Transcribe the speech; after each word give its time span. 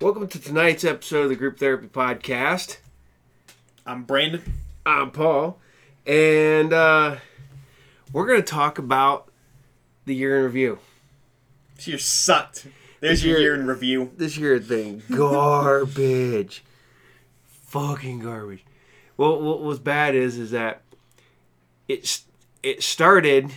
Welcome 0.00 0.28
to 0.28 0.38
tonight's 0.38 0.84
episode 0.84 1.22
of 1.24 1.28
the 1.30 1.36
Group 1.36 1.58
Therapy 1.58 1.86
Podcast. 1.86 2.78
I'm 3.86 4.04
Brandon. 4.04 4.42
I'm 4.84 5.10
Paul, 5.10 5.58
and 6.06 6.72
uh, 6.72 7.16
we're 8.12 8.26
going 8.26 8.40
to 8.40 8.46
talk 8.46 8.78
about 8.78 9.28
the 10.04 10.14
year 10.14 10.38
in 10.38 10.44
review. 10.44 10.78
This 11.76 11.88
year 11.88 11.98
sucked. 11.98 12.66
There's 13.00 13.20
This 13.20 13.24
your 13.24 13.38
year- 13.38 13.52
year 13.54 13.60
in 13.60 13.66
review. 13.66 14.12
This 14.16 14.36
year 14.36 14.58
been 14.60 15.02
garbage, 15.10 16.62
fucking 17.46 18.20
garbage. 18.20 18.64
Well, 19.16 19.40
what 19.40 19.62
was 19.62 19.78
bad 19.78 20.14
is 20.14 20.36
is 20.38 20.50
that 20.50 20.82
it 21.88 22.20
it 22.62 22.82
started 22.82 23.50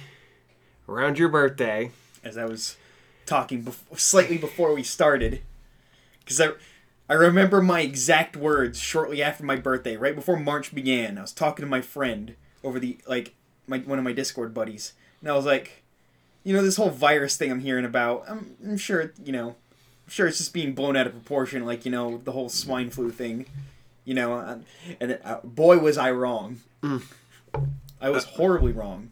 around 0.87 1.19
your 1.19 1.29
birthday. 1.29 1.91
As 2.23 2.37
I 2.37 2.45
was 2.45 2.77
talking 3.25 3.63
bef- 3.63 3.99
slightly 3.99 4.37
before 4.37 4.73
we 4.73 4.83
started, 4.83 5.41
because 6.29 6.39
I 6.41 6.49
I 7.09 7.15
remember 7.15 7.59
my 7.61 7.81
exact 7.81 8.37
words 8.37 8.79
shortly 8.79 9.21
after 9.23 9.43
my 9.43 9.55
birthday, 9.55 9.97
right 9.97 10.15
before 10.15 10.37
March 10.37 10.73
began. 10.75 11.17
I 11.17 11.21
was 11.21 11.31
talking 11.31 11.65
to 11.65 11.69
my 11.69 11.81
friend 11.81 12.35
over 12.63 12.79
the 12.79 12.97
like 13.07 13.33
my 13.67 13.79
one 13.79 13.97
of 13.97 14.05
my 14.05 14.13
Discord 14.13 14.53
buddies, 14.53 14.93
and 15.21 15.29
I 15.29 15.35
was 15.35 15.45
like, 15.45 15.83
you 16.43 16.53
know, 16.53 16.61
this 16.61 16.75
whole 16.77 16.91
virus 16.91 17.35
thing 17.35 17.51
I'm 17.51 17.61
hearing 17.61 17.85
about. 17.85 18.25
I'm, 18.29 18.55
I'm 18.63 18.77
sure 18.77 19.11
you 19.23 19.31
know, 19.31 19.49
I'm 19.49 20.09
sure 20.09 20.27
it's 20.27 20.37
just 20.37 20.53
being 20.53 20.73
blown 20.73 20.95
out 20.95 21.07
of 21.07 21.13
proportion, 21.13 21.65
like 21.65 21.83
you 21.83 21.91
know 21.91 22.21
the 22.23 22.31
whole 22.31 22.49
swine 22.49 22.89
flu 22.91 23.09
thing. 23.11 23.47
You 24.05 24.13
know, 24.15 24.33
uh, 24.35 24.57
and 24.99 25.19
uh, 25.23 25.39
boy 25.43 25.79
was 25.79 25.97
I 25.97 26.11
wrong. 26.11 26.61
I 28.01 28.09
was 28.09 28.23
horribly 28.23 28.71
wrong. 28.71 29.11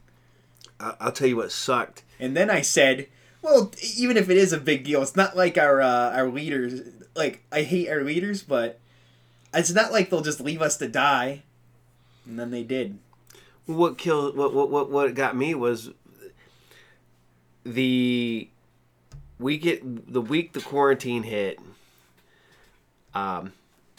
I- 0.80 0.96
I'll 1.00 1.12
tell 1.12 1.28
you 1.28 1.38
what 1.38 1.52
sucked. 1.52 2.04
And 2.20 2.36
then 2.38 2.50
I 2.50 2.62
said, 2.62 3.08
well, 3.42 3.72
even 3.98 4.18
if 4.18 4.30
it 4.30 4.38
is 4.38 4.54
a 4.54 4.58
big 4.60 4.84
deal, 4.86 5.02
it's 5.02 5.16
not 5.16 5.36
like 5.36 5.58
our 5.58 5.82
uh, 5.82 6.12
our 6.16 6.30
leaders. 6.30 6.82
Like 7.18 7.44
I 7.52 7.64
hate 7.64 7.90
our 7.90 8.04
leaders, 8.04 8.44
but 8.44 8.80
it's 9.54 9.74
not 9.74 9.92
like 9.92 10.10
they'll 10.10 10.22
just 10.22 10.40
leave 10.42 10.62
us 10.62 10.78
to 10.78 10.88
die. 10.88 11.44
And 12.26 12.38
then 12.40 12.52
they 12.52 12.64
did. 12.64 13.00
what 13.66 13.98
killed 13.98 14.38
what 14.38 14.54
what 14.54 14.70
what 14.70 14.90
what 14.92 15.14
got 15.16 15.36
me 15.36 15.56
was 15.56 15.92
the 17.66 18.50
week 19.40 19.66
it 19.66 20.14
the 20.14 20.22
week 20.22 20.54
the 20.54 20.62
quarantine 20.62 21.24
hit 21.24 21.60
um 23.14 23.54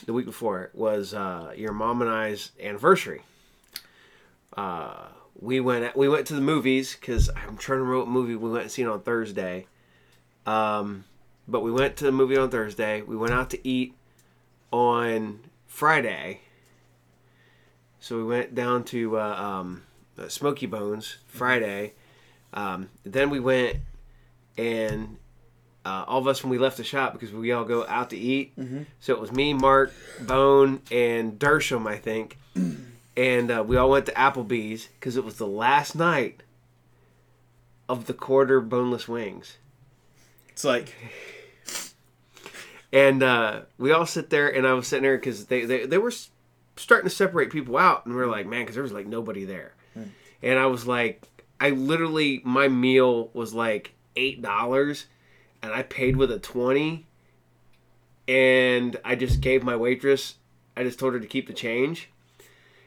the 0.06 0.12
week 0.12 0.26
before 0.26 0.70
was 0.74 1.12
uh 1.14 1.52
your 1.56 1.72
mom 1.72 2.00
and 2.02 2.10
I's 2.10 2.52
anniversary 2.60 3.22
uh 4.56 5.08
we 5.40 5.60
went 5.60 5.96
we 5.96 6.08
went 6.08 6.26
to 6.28 6.34
the 6.34 6.40
movies 6.40 6.96
because 6.98 7.28
I'm 7.30 7.56
trying 7.56 7.78
to 7.78 7.82
remember 7.84 7.98
what 7.98 8.08
movie 8.08 8.36
we 8.36 8.50
went 8.50 8.62
and 8.64 8.72
seen 8.72 8.86
on 8.86 9.00
Thursday 9.00 9.66
um 10.46 11.04
but 11.48 11.60
we 11.62 11.72
went 11.72 11.96
to 11.96 12.04
the 12.04 12.12
movie 12.12 12.36
on 12.36 12.50
Thursday 12.50 13.02
we 13.02 13.16
went 13.16 13.32
out 13.32 13.50
to 13.50 13.68
eat 13.68 13.94
on 14.70 15.40
Friday 15.66 16.40
so 18.00 18.16
we 18.16 18.24
went 18.24 18.54
down 18.54 18.84
to 18.84 19.18
uh, 19.18 19.34
um, 19.34 19.82
uh, 20.18 20.28
Smokey 20.28 20.66
Bones 20.66 21.18
Friday. 21.26 21.94
Um, 22.52 22.88
then 23.04 23.30
we 23.30 23.40
went 23.40 23.76
and 24.56 25.16
uh, 25.84 26.04
all 26.06 26.18
of 26.18 26.26
us 26.26 26.42
when 26.42 26.50
we 26.50 26.58
left 26.58 26.76
the 26.76 26.84
shop 26.84 27.12
because 27.12 27.32
we 27.32 27.52
all 27.52 27.64
go 27.64 27.86
out 27.86 28.10
to 28.10 28.16
eat. 28.16 28.52
So 29.00 29.14
it 29.14 29.20
was 29.20 29.32
me, 29.32 29.52
Mark, 29.52 29.92
Bone, 30.20 30.82
and 30.90 31.38
Dersham, 31.38 31.86
I 31.86 31.96
think. 31.96 32.38
and 33.16 33.50
uh, 33.50 33.64
we 33.66 33.76
all 33.76 33.90
went 33.90 34.06
to 34.06 34.12
Applebee's 34.12 34.88
because 34.98 35.16
it 35.16 35.24
was 35.24 35.36
the 35.36 35.46
last 35.46 35.94
night 35.94 36.42
of 37.88 38.06
the 38.06 38.14
quarter 38.14 38.60
boneless 38.60 39.08
wings. 39.08 39.58
It's 40.50 40.64
like 40.64 40.94
And 42.92 43.22
uh, 43.22 43.62
we 43.76 43.92
all 43.92 44.06
sit 44.06 44.30
there, 44.30 44.48
and 44.48 44.66
I 44.66 44.72
was 44.72 44.86
sitting 44.86 45.02
there 45.02 45.18
because 45.18 45.46
they, 45.46 45.64
they, 45.64 45.86
they 45.86 45.98
were 45.98 46.12
starting 46.76 47.08
to 47.08 47.14
separate 47.14 47.50
people 47.50 47.76
out, 47.76 48.06
and 48.06 48.14
we 48.14 48.20
are 48.22 48.26
like, 48.26 48.46
man, 48.46 48.62
because 48.62 48.74
there 48.74 48.82
was 48.82 48.92
like 48.92 49.06
nobody 49.06 49.44
there. 49.44 49.74
And 50.42 50.58
I 50.58 50.66
was 50.66 50.86
like, 50.86 51.28
I 51.60 51.70
literally, 51.70 52.40
my 52.44 52.68
meal 52.68 53.30
was 53.34 53.52
like 53.52 53.94
$8, 54.16 55.04
and 55.62 55.72
I 55.72 55.82
paid 55.82 56.16
with 56.16 56.30
a 56.30 56.38
20 56.38 57.04
and 58.28 58.96
I 59.04 59.14
just 59.14 59.40
gave 59.40 59.62
my 59.64 59.74
waitress, 59.74 60.34
I 60.76 60.84
just 60.84 60.98
told 60.98 61.14
her 61.14 61.20
to 61.20 61.26
keep 61.26 61.46
the 61.46 61.54
change. 61.54 62.10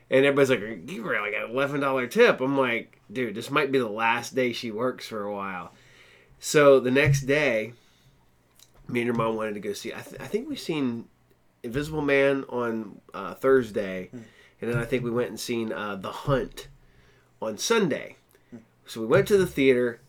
And 0.09 0.25
everybody's 0.25 0.49
like, 0.49 0.91
you 0.91 1.03
were 1.03 1.19
like 1.19 1.33
an 1.33 1.53
$11 1.53 2.11
tip. 2.11 2.41
I'm 2.41 2.57
like, 2.57 2.99
dude, 3.11 3.33
this 3.33 3.49
might 3.49 3.71
be 3.71 3.79
the 3.79 3.89
last 3.89 4.35
day 4.35 4.53
she 4.53 4.69
works 4.69 5.07
for 5.07 5.23
a 5.23 5.33
while. 5.33 5.73
So 6.39 6.79
the 6.79 6.91
next 6.91 7.21
day, 7.21 7.73
me 8.91 9.01
and 9.01 9.05
your 9.07 9.15
mom 9.15 9.35
wanted 9.35 9.53
to 9.55 9.59
go 9.59 9.73
see. 9.73 9.93
I, 9.93 10.01
th- 10.01 10.21
I 10.21 10.25
think 10.27 10.49
we've 10.49 10.59
seen 10.59 11.05
Invisible 11.63 12.01
Man 12.01 12.43
on 12.49 12.99
uh, 13.13 13.33
Thursday, 13.35 14.09
and 14.11 14.71
then 14.71 14.77
I 14.77 14.85
think 14.85 15.03
we 15.03 15.11
went 15.11 15.29
and 15.29 15.39
seen 15.39 15.71
uh, 15.71 15.95
The 15.95 16.11
Hunt 16.11 16.67
on 17.41 17.57
Sunday. 17.57 18.17
So 18.85 18.99
we 19.01 19.07
went 19.07 19.27
to 19.29 19.37
the 19.37 19.47
theater. 19.47 20.01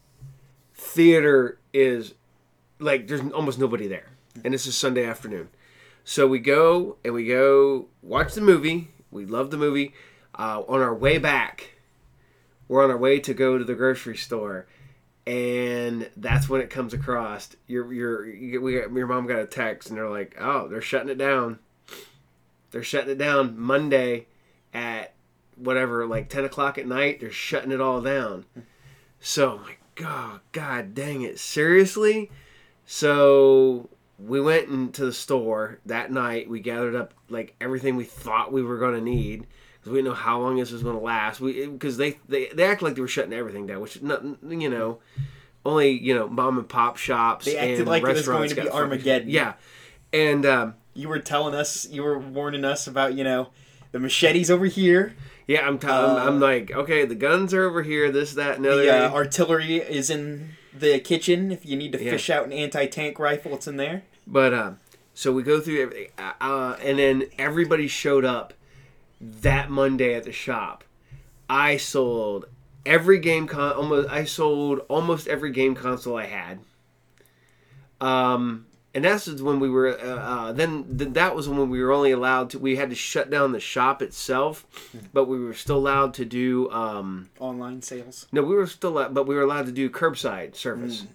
Theater 0.74 1.58
is 1.72 2.14
like 2.78 3.06
there's 3.06 3.20
almost 3.32 3.58
nobody 3.58 3.86
there, 3.86 4.10
and 4.44 4.52
this 4.52 4.66
is 4.66 4.76
Sunday 4.76 5.04
afternoon. 5.06 5.48
So 6.04 6.26
we 6.26 6.40
go 6.40 6.96
and 7.04 7.14
we 7.14 7.26
go 7.26 7.86
watch 8.02 8.34
the 8.34 8.40
movie. 8.40 8.88
We 9.10 9.24
love 9.24 9.50
the 9.50 9.56
movie. 9.56 9.94
Uh, 10.34 10.62
on 10.66 10.80
our 10.80 10.94
way 10.94 11.18
back, 11.18 11.74
we're 12.66 12.82
on 12.82 12.90
our 12.90 12.96
way 12.96 13.20
to 13.20 13.34
go 13.34 13.58
to 13.58 13.64
the 13.64 13.74
grocery 13.74 14.16
store, 14.16 14.66
and 15.26 16.10
that's 16.16 16.48
when 16.48 16.60
it 16.60 16.70
comes 16.70 16.94
across. 16.94 17.50
Your 17.66 17.92
your 17.92 18.26
your 18.26 19.06
mom 19.06 19.26
got 19.26 19.38
a 19.38 19.46
text, 19.46 19.88
and 19.88 19.98
they're 19.98 20.08
like, 20.10 20.36
"Oh, 20.40 20.68
they're 20.68 20.80
shutting 20.80 21.10
it 21.10 21.18
down. 21.18 21.58
They're 22.70 22.82
shutting 22.82 23.10
it 23.10 23.18
down 23.18 23.58
Monday 23.58 24.26
at 24.72 25.14
whatever, 25.56 26.06
like 26.06 26.28
ten 26.28 26.44
o'clock 26.44 26.78
at 26.78 26.86
night. 26.86 27.20
They're 27.20 27.30
shutting 27.30 27.72
it 27.72 27.80
all 27.80 28.00
down." 28.00 28.46
So 29.20 29.52
I'm 29.52 29.62
like, 29.62 29.80
"God, 29.94 30.40
God, 30.52 30.94
dang 30.94 31.22
it, 31.22 31.38
seriously?" 31.38 32.30
So 32.84 33.88
we 34.18 34.40
went 34.40 34.68
into 34.68 35.04
the 35.04 35.12
store 35.12 35.78
that 35.86 36.10
night. 36.10 36.48
We 36.48 36.60
gathered 36.60 36.94
up 36.94 37.14
like 37.28 37.54
everything 37.60 37.96
we 37.96 38.04
thought 38.04 38.52
we 38.52 38.62
were 38.62 38.78
going 38.78 38.94
to 38.94 39.00
need 39.00 39.46
because 39.82 39.92
we 39.92 39.98
didn't 39.98 40.10
know 40.10 40.14
how 40.14 40.40
long 40.40 40.56
this 40.58 40.70
was 40.70 40.82
going 40.84 40.96
to 40.96 41.02
last. 41.02 41.40
We 41.40 41.66
because 41.66 41.96
they, 41.96 42.18
they 42.28 42.46
they 42.48 42.62
act 42.64 42.82
like 42.82 42.94
they 42.94 43.00
were 43.00 43.08
shutting 43.08 43.32
everything 43.32 43.66
down, 43.66 43.80
which 43.80 44.00
nothing 44.00 44.60
you 44.60 44.70
know. 44.70 45.00
Only 45.64 45.90
you 45.92 46.14
know 46.14 46.28
mom 46.28 46.58
and 46.58 46.68
pop 46.68 46.96
shops. 46.96 47.44
They 47.44 47.56
acted 47.56 47.80
and 47.80 47.88
like 47.88 48.02
it 48.02 48.08
was 48.08 48.26
going 48.26 48.48
to 48.48 48.54
be 48.62 48.68
Armageddon. 48.68 49.28
Yeah, 49.28 49.54
and 50.12 50.44
um, 50.44 50.74
you 50.94 51.08
were 51.08 51.20
telling 51.20 51.54
us, 51.54 51.88
you 51.88 52.02
were 52.02 52.18
warning 52.18 52.64
us 52.64 52.86
about 52.86 53.14
you 53.14 53.22
know 53.24 53.50
the 53.92 54.00
machetes 54.00 54.50
over 54.50 54.66
here, 54.66 55.14
yeah, 55.46 55.66
I'm, 55.66 55.78
t- 55.78 55.86
I'm 55.86 56.16
I'm 56.16 56.40
like 56.40 56.70
okay, 56.70 57.04
the 57.04 57.14
guns 57.14 57.52
are 57.54 57.64
over 57.64 57.82
here. 57.82 58.10
This 58.10 58.34
that 58.34 58.56
and 58.56 58.64
the 58.64 58.72
other. 58.72 58.82
the 58.84 59.06
uh, 59.06 59.12
artillery 59.12 59.76
is 59.76 60.10
in 60.10 60.50
the 60.76 60.98
kitchen. 60.98 61.52
If 61.52 61.66
you 61.66 61.76
need 61.76 61.92
to 61.92 62.02
Yeah. 62.02 62.12
fish 62.12 62.30
out 62.30 62.46
an 62.46 62.52
anti-tank 62.52 63.18
rifle, 63.18 63.54
it's 63.54 63.66
in 63.66 63.76
there. 63.76 64.02
But 64.26 64.54
um, 64.54 64.78
so 65.14 65.32
we 65.32 65.42
go 65.42 65.60
through 65.60 65.82
everything, 65.82 66.08
uh, 66.18 66.32
uh, 66.40 66.76
and 66.82 66.98
then 66.98 67.24
everybody 67.38 67.86
showed 67.88 68.24
up 68.24 68.54
that 69.22 69.70
Monday 69.70 70.14
at 70.14 70.24
the 70.24 70.32
shop. 70.32 70.84
I 71.48 71.76
sold 71.76 72.46
every 72.84 73.18
game 73.18 73.46
con 73.46 73.72
almost. 73.72 74.08
I 74.10 74.24
sold 74.24 74.80
almost 74.88 75.28
every 75.28 75.52
game 75.52 75.74
console 75.74 76.16
I 76.16 76.26
had. 76.26 76.58
Um, 78.00 78.66
and 78.94 79.04
that's 79.04 79.26
when 79.28 79.60
we 79.60 79.70
were. 79.70 79.98
Uh, 79.98 80.16
uh, 80.16 80.52
then, 80.52 80.84
then 80.88 81.12
that 81.14 81.34
was 81.34 81.48
when 81.48 81.70
we 81.70 81.82
were 81.82 81.92
only 81.92 82.10
allowed 82.10 82.50
to. 82.50 82.58
We 82.58 82.76
had 82.76 82.90
to 82.90 82.96
shut 82.96 83.30
down 83.30 83.52
the 83.52 83.60
shop 83.60 84.02
itself, 84.02 84.66
but 85.12 85.24
we 85.26 85.38
were 85.38 85.54
still 85.54 85.76
allowed 85.76 86.14
to 86.14 86.24
do. 86.24 86.70
Um, 86.70 87.30
Online 87.38 87.80
sales. 87.82 88.26
no, 88.32 88.42
we 88.42 88.54
were 88.54 88.66
still, 88.66 88.98
uh, 88.98 89.08
but 89.08 89.26
we 89.26 89.34
were 89.34 89.42
allowed 89.42 89.66
to 89.66 89.72
do 89.72 89.88
curbside 89.88 90.54
service. 90.56 91.06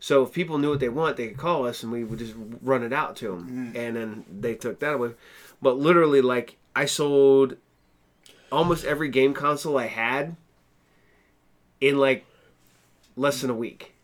So 0.00 0.22
if 0.24 0.32
people 0.32 0.58
knew 0.58 0.68
what 0.70 0.80
they 0.80 0.90
want, 0.90 1.16
they 1.16 1.28
could 1.28 1.38
call 1.38 1.66
us, 1.66 1.82
and 1.82 1.90
we 1.90 2.04
would 2.04 2.18
just 2.18 2.34
run 2.62 2.82
it 2.82 2.92
out 2.92 3.16
to 3.16 3.28
them. 3.28 3.72
And 3.74 3.96
then 3.96 4.24
they 4.40 4.54
took 4.54 4.80
that 4.80 4.94
away. 4.94 5.12
But 5.62 5.78
literally, 5.78 6.20
like 6.20 6.58
I 6.76 6.86
sold 6.86 7.56
almost 8.50 8.84
every 8.84 9.08
game 9.08 9.34
console 9.34 9.78
I 9.78 9.86
had 9.86 10.36
in 11.80 11.98
like 11.98 12.24
less 13.16 13.40
than 13.40 13.50
a 13.50 13.54
week. 13.54 13.94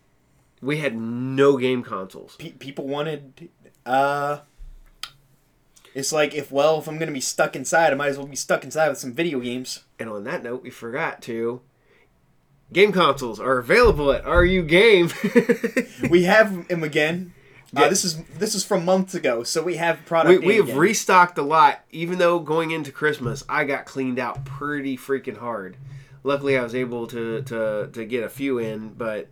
We 0.61 0.77
had 0.77 0.95
no 0.95 1.57
game 1.57 1.83
consoles. 1.83 2.35
Pe- 2.37 2.51
people 2.51 2.87
wanted. 2.87 3.49
Uh, 3.85 4.39
it's 5.93 6.11
like 6.13 6.33
if 6.33 6.51
well, 6.51 6.79
if 6.79 6.87
I'm 6.87 6.99
gonna 6.99 7.11
be 7.11 7.19
stuck 7.19 7.55
inside, 7.55 7.91
I 7.91 7.95
might 7.95 8.09
as 8.09 8.17
well 8.17 8.27
be 8.27 8.35
stuck 8.35 8.63
inside 8.63 8.89
with 8.89 8.99
some 8.99 9.13
video 9.13 9.39
games. 9.39 9.83
And 9.99 10.09
on 10.09 10.23
that 10.25 10.43
note, 10.43 10.63
we 10.63 10.69
forgot 10.69 11.21
to. 11.23 11.61
Game 12.71 12.93
consoles 12.93 13.39
are 13.39 13.57
available 13.57 14.11
at 14.11 14.25
RU 14.25 14.63
Game. 14.63 15.09
We 16.09 16.23
have 16.23 16.67
them 16.67 16.83
again. 16.83 17.33
Uh, 17.75 17.81
Yeah. 17.83 17.87
this 17.89 18.03
is 18.03 18.17
this 18.37 18.53
is 18.55 18.65
from 18.65 18.83
months 18.85 19.15
ago, 19.15 19.43
so 19.43 19.63
we 19.63 19.77
have 19.77 20.05
product. 20.05 20.43
we 20.43 20.53
in 20.53 20.59
have 20.59 20.67
again. 20.69 20.77
restocked 20.79 21.37
a 21.37 21.41
lot 21.41 21.83
even 21.91 22.17
though 22.17 22.37
going 22.39 22.71
into 22.71 22.91
christmas 22.91 23.43
i 23.47 23.63
got 23.63 23.85
cleaned 23.85 24.19
out 24.19 24.43
pretty 24.43 24.97
freaking 24.97 25.37
hard 25.37 25.77
luckily 26.23 26.57
i 26.57 26.61
was 26.63 26.75
able 26.75 27.07
to 27.07 27.41
to, 27.43 27.89
to 27.93 28.03
get 28.05 28.23
a 28.23 28.29
few 28.29 28.57
in 28.57 28.89
but 28.89 29.29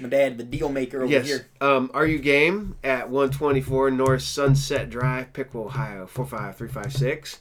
My 0.00 0.08
dad, 0.08 0.38
the 0.38 0.44
deal 0.44 0.70
maker 0.70 1.02
over 1.02 1.12
Yes. 1.12 1.26
here. 1.26 1.46
Um, 1.60 1.90
are 1.92 2.06
you 2.06 2.18
game 2.18 2.76
at 2.82 3.10
124 3.10 3.90
North 3.90 4.22
Sunset 4.22 4.88
Drive, 4.88 5.34
Piqua, 5.34 5.60
Ohio 5.66 6.06
45356. 6.06 7.40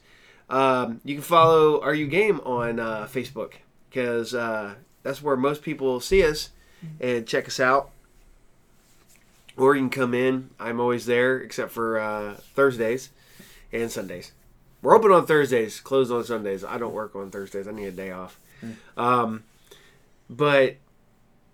Um, 0.50 1.00
you 1.06 1.15
can 1.15 1.24
follow 1.24 1.80
Are 1.81 1.94
You 1.94 2.07
Game 2.07 2.42
on 2.42 2.80
uh, 2.80 3.07
Facebook 3.10 3.54
because 3.89 4.33
uh, 4.33 4.75
that's 5.04 5.22
where 5.22 5.38
most 5.38 5.62
people 5.62 6.00
see 6.01 6.24
us 6.25 6.50
and 7.00 7.25
check 7.27 7.48
us 7.48 7.60
out. 7.60 7.92
Or 9.59 9.75
you 9.75 9.81
can 9.81 9.89
come 9.89 10.13
in. 10.13 10.51
I'm 10.59 10.79
always 10.79 11.06
there 11.06 11.38
except 11.39 11.71
for 11.71 12.00
uh, 12.00 12.35
Thursdays 12.56 13.09
and 13.71 13.91
Sundays. 13.91 14.31
We're 14.81 14.95
open 14.95 15.11
on 15.11 15.25
Thursdays, 15.25 15.81
closed 15.81 16.11
on 16.11 16.23
Sundays. 16.23 16.63
I 16.63 16.77
don't 16.77 16.94
work 16.94 17.15
on 17.15 17.29
Thursdays. 17.29 17.67
I 17.67 17.71
need 17.71 17.88
a 17.88 17.91
day 17.91 18.11
off. 18.11 18.39
Um, 18.95 19.44
but 20.29 20.77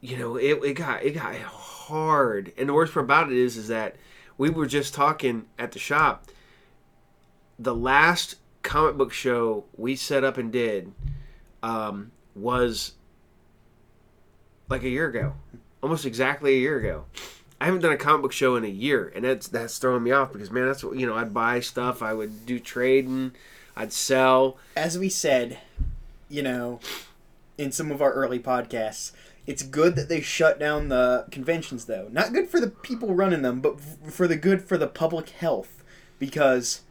you 0.02 0.18
know, 0.18 0.36
it, 0.36 0.63
it 0.63 0.74
got 0.74 1.04
it 1.04 1.12
got 1.12 1.36
hard. 1.36 2.54
And 2.57 2.69
the 2.69 2.74
worst 2.74 2.94
part 2.94 3.06
about 3.06 3.31
it 3.31 3.38
is 3.38 3.57
is 3.57 3.69
that 3.69 3.96
we 4.38 4.50
were 4.50 4.68
just 4.68 4.94
talking 4.94 5.46
at 5.58 5.72
the 5.72 5.80
shop. 5.80 6.25
The 7.58 7.74
last 7.74 8.36
comic 8.62 8.98
book 8.98 9.13
show 9.13 9.66
we 9.75 9.96
set 9.96 10.24
up 10.24 10.38
and 10.38 10.51
did 10.51 10.92
um, 11.63 12.12
was 12.36 12.94
like 14.69 14.84
a 14.84 14.90
year 14.90 15.08
ago, 15.08 15.34
almost 15.81 16.06
exactly 16.06 16.56
a 16.56 16.60
year 16.60 16.78
ago. 16.78 17.06
I 17.60 17.66
haven't 17.66 17.81
done 17.81 17.94
a 17.94 17.98
comic 17.98 18.22
book 18.22 18.31
show 18.34 18.56
in 18.56 18.63
a 18.66 18.69
year, 18.69 19.12
and 19.16 19.24
that's 19.25 19.48
that's 19.48 19.78
throwing 19.78 20.04
me 20.04 20.12
off 20.12 20.34
because 20.34 20.52
man, 20.52 20.68
that's 20.68 20.84
what 20.84 20.98
you 20.98 21.06
know. 21.07 21.16
I'd 21.16 21.34
buy 21.34 21.60
stuff, 21.62 22.02
I 22.02 22.13
would 22.13 22.46
do 22.46 22.60
trading, 22.60 23.31
I'd 23.75 23.94
sell. 23.94 24.57
As 24.75 24.98
we 25.00 25.10
said, 25.10 25.60
you 26.30 26.42
know, 26.44 26.80
in 27.57 27.72
some 27.72 27.92
of 27.92 28.02
our 28.02 28.12
early 28.12 28.40
podcasts, 28.40 29.13
it's 29.48 29.63
good 29.63 29.96
that 29.96 30.10
they 30.10 30.19
shut 30.22 30.60
down 30.60 30.90
the 30.90 31.25
conventions, 31.31 31.86
though. 31.86 32.10
Not 32.12 32.34
good 32.34 32.50
for 32.50 32.60
the 32.60 32.68
people 32.69 33.13
running 33.16 33.42
them, 33.42 33.62
but 33.62 33.80
for 33.80 34.28
the 34.28 34.36
good 34.36 34.62
for 34.62 34.78
the 34.78 34.88
public 34.88 35.30
health, 35.30 35.84
because 36.19 36.81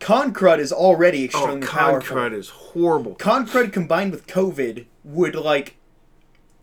con 0.00 0.34
crud 0.34 0.58
is 0.58 0.72
already 0.72 1.22
Oh, 1.22 1.24
extremely 1.26 1.66
con 1.66 1.78
powerful. 1.90 2.16
crud 2.16 2.32
is 2.34 2.48
horrible. 2.48 3.14
Con 3.14 3.46
crud 3.46 3.72
combined 3.72 4.10
with 4.10 4.26
COVID 4.26 4.86
would 5.04 5.34
like 5.36 5.76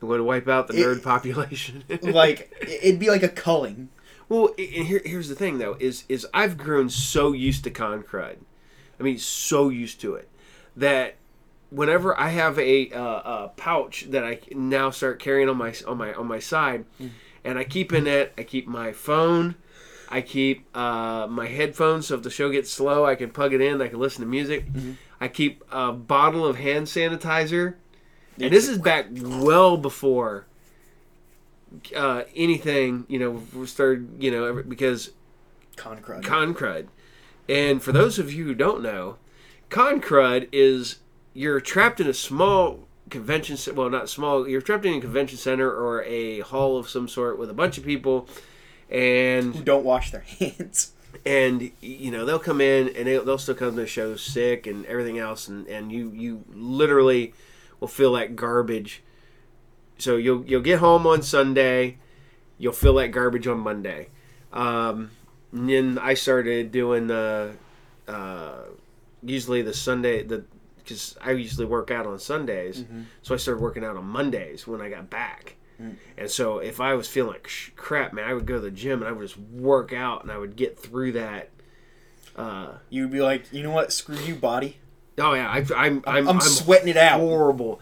It 0.01 0.05
would 0.05 0.21
wipe 0.21 0.47
out 0.47 0.67
the 0.67 0.75
It- 0.75 0.85
nerd 0.85 1.03
population. 1.03 1.83
like 2.01 2.51
it'd 2.61 2.99
be 2.99 3.09
like 3.09 3.23
a 3.23 3.29
culling. 3.29 3.89
Well, 4.27 4.49
and 4.57 4.87
here, 4.87 5.01
here's 5.05 5.29
the 5.29 5.35
thing 5.35 5.57
though 5.59 5.77
is 5.79 6.03
is 6.09 6.25
I've 6.33 6.57
grown 6.57 6.89
so 6.89 7.31
used 7.31 7.63
to 7.65 7.69
con 7.71 8.03
crud, 8.03 8.37
I 8.99 9.03
mean 9.03 9.17
so 9.19 9.69
used 9.69 10.01
to 10.01 10.15
it 10.15 10.29
that 10.75 11.15
whenever 11.69 12.17
I 12.19 12.29
have 12.29 12.57
a, 12.59 12.89
uh, 12.91 12.99
a 13.45 13.51
pouch 13.55 14.05
that 14.09 14.23
I 14.23 14.39
now 14.51 14.89
start 14.91 15.19
carrying 15.19 15.49
on 15.49 15.57
my 15.57 15.73
on 15.87 15.97
my 15.97 16.13
on 16.13 16.27
my 16.27 16.39
side, 16.39 16.85
and 17.43 17.57
I 17.59 17.63
keep 17.63 17.93
in 17.93 18.07
it, 18.07 18.33
I 18.37 18.43
keep 18.43 18.67
my 18.67 18.91
phone, 18.93 19.55
I 20.09 20.21
keep 20.21 20.65
uh, 20.75 21.27
my 21.29 21.47
headphones. 21.47 22.07
So 22.07 22.15
if 22.15 22.23
the 22.23 22.29
show 22.31 22.49
gets 22.49 22.71
slow, 22.71 23.05
I 23.05 23.15
can 23.15 23.29
plug 23.29 23.53
it 23.53 23.61
in. 23.61 23.81
I 23.81 23.87
can 23.89 23.99
listen 23.99 24.21
to 24.21 24.27
music. 24.27 24.65
I 25.21 25.27
keep 25.27 25.63
a 25.71 25.91
bottle 25.91 26.45
of 26.45 26.57
hand 26.57 26.87
sanitizer, 26.87 27.75
and 28.39 28.51
this 28.51 28.67
is 28.67 28.77
back 28.77 29.07
well 29.11 29.77
before 29.77 30.45
uh, 31.95 32.23
anything. 32.35 33.05
You 33.07 33.19
know, 33.19 33.41
we 33.53 33.65
started. 33.67 34.09
You 34.19 34.31
know, 34.31 34.63
because 34.63 35.11
Con 35.75 35.97
crud. 35.99 36.23
con 36.23 36.53
crud. 36.53 36.87
And 37.47 37.81
for 37.81 37.91
those 37.91 38.17
of 38.17 38.33
you 38.33 38.45
who 38.45 38.55
don't 38.55 38.81
know, 38.81 39.17
con 39.69 40.01
crud 40.01 40.47
is 40.51 40.99
you're 41.33 41.59
trapped 41.59 41.99
in 41.99 42.07
a 42.07 42.13
small 42.13 42.87
convention 43.11 43.55
well 43.75 43.87
not 43.87 44.09
small 44.09 44.47
you're 44.47 44.61
trapped 44.61 44.83
in 44.83 44.95
a 44.95 44.99
convention 44.99 45.37
center 45.37 45.69
or 45.69 46.03
a 46.05 46.39
hall 46.39 46.75
of 46.75 46.89
some 46.89 47.07
sort 47.07 47.37
with 47.37 47.51
a 47.51 47.53
bunch 47.53 47.77
of 47.77 47.85
people 47.85 48.27
who 48.89 48.95
and 48.95 49.63
don't 49.63 49.85
wash 49.85 50.09
their 50.09 50.21
hands. 50.39 50.93
and 51.23 51.71
you 51.81 52.09
know 52.09 52.25
they'll 52.25 52.39
come 52.39 52.61
in 52.61 52.87
and 52.95 53.07
they'll, 53.07 53.23
they'll 53.23 53.37
still 53.37 53.53
come 53.55 53.71
to 53.71 53.81
the 53.81 53.87
show 53.87 54.15
sick 54.15 54.65
and 54.65 54.85
everything 54.87 55.19
else 55.19 55.47
and, 55.47 55.67
and 55.67 55.91
you 55.91 56.11
you 56.15 56.43
literally 56.53 57.33
will 57.79 57.87
feel 57.87 58.11
like 58.11 58.35
garbage 58.35 59.01
so 59.97 60.15
you'll 60.17 60.43
you'll 60.45 60.61
get 60.61 60.79
home 60.79 61.05
on 61.07 61.21
sunday 61.21 61.97
you'll 62.57 62.73
feel 62.73 62.93
like 62.93 63.11
garbage 63.11 63.47
on 63.47 63.59
monday 63.59 64.07
um, 64.53 65.11
and 65.51 65.69
then 65.69 65.97
i 65.99 66.13
started 66.13 66.71
doing 66.71 67.07
the 67.07 67.51
uh, 68.07 68.59
usually 69.23 69.61
the 69.61 69.73
sunday 69.73 70.23
the 70.23 70.43
because 70.77 71.17
i 71.21 71.31
usually 71.31 71.65
work 71.65 71.89
out 71.91 72.05
on 72.05 72.19
sundays 72.19 72.83
so 73.21 73.33
i 73.33 73.37
started 73.37 73.61
working 73.61 73.83
out 73.83 73.95
on 73.97 74.05
mondays 74.05 74.67
when 74.67 74.81
i 74.81 74.89
got 74.89 75.09
back 75.09 75.55
and 76.17 76.31
so 76.31 76.59
if 76.59 76.79
I 76.79 76.93
was 76.93 77.09
feeling 77.09 77.33
like 77.33 77.49
sh- 77.49 77.71
crap, 77.75 78.13
man, 78.13 78.23
I 78.29 78.33
would 78.33 78.45
go 78.45 78.53
to 78.55 78.61
the 78.61 78.71
gym 78.71 79.01
and 79.01 79.09
I 79.09 79.11
would 79.11 79.23
just 79.27 79.37
work 79.37 79.91
out 79.91 80.23
and 80.23 80.31
I 80.31 80.37
would 80.37 80.55
get 80.55 80.79
through 80.79 81.11
that. 81.11 81.49
Uh, 82.33 82.75
You'd 82.89 83.11
be 83.11 83.19
like, 83.19 83.51
you 83.51 83.61
know 83.61 83.71
what? 83.71 83.91
Screw 83.91 84.15
you, 84.15 84.35
body. 84.35 84.77
Oh 85.19 85.33
yeah, 85.33 85.49
I, 85.49 85.65
I'm 85.75 86.03
I'm, 86.05 86.27
I'm, 86.27 86.41
sweating 86.41 86.89
it 86.89 86.97
out. 86.97 87.19
horrible. 87.19 87.79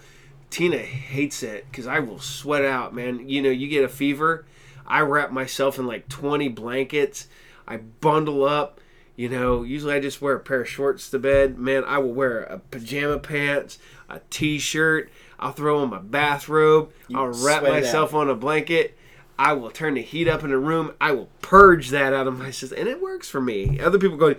Tina 0.49 0.77
hates 0.77 1.41
it 1.41 1.65
because 1.69 1.87
I 1.87 1.99
will 1.99 2.19
sweat 2.19 2.63
out, 2.63 2.93
man. 2.93 3.27
You 3.27 3.41
know, 3.41 3.49
you 3.49 3.67
get 3.67 3.83
a 3.83 3.89
fever. 3.89 4.45
I 4.85 4.99
wrap 5.01 5.31
myself 5.31 5.79
in 5.79 5.87
like 5.87 6.09
20 6.09 6.49
blankets. 6.49 7.27
I 7.67 7.77
bundle 7.77 8.43
up. 8.43 8.79
You 9.15 9.29
know, 9.29 9.63
usually 9.63 9.93
I 9.93 9.99
just 9.99 10.21
wear 10.21 10.35
a 10.35 10.39
pair 10.39 10.61
of 10.61 10.69
shorts 10.69 11.09
to 11.11 11.19
bed. 11.19 11.57
Man, 11.57 11.83
I 11.83 11.99
will 11.99 12.13
wear 12.13 12.41
a 12.41 12.59
pajama 12.59 13.19
pants, 13.19 13.77
a 14.09 14.21
t-shirt. 14.29 15.11
I'll 15.39 15.51
throw 15.51 15.79
on 15.79 15.89
my 15.89 15.99
bathrobe. 15.99 16.91
I'll 17.13 17.27
wrap 17.27 17.63
myself 17.63 18.13
on 18.13 18.29
a 18.29 18.35
blanket. 18.35 18.97
I 19.37 19.53
will 19.53 19.71
turn 19.71 19.95
the 19.95 20.01
heat 20.01 20.27
up 20.27 20.43
in 20.43 20.51
the 20.51 20.57
room. 20.57 20.93
I 21.01 21.11
will 21.11 21.29
purge 21.41 21.89
that 21.89 22.13
out 22.13 22.27
of 22.27 22.37
my 22.37 22.51
system, 22.51 22.79
and 22.79 22.87
it 22.87 23.01
works 23.01 23.29
for 23.29 23.41
me. 23.41 23.79
Other 23.79 23.97
people 23.97 24.17
go, 24.17 24.35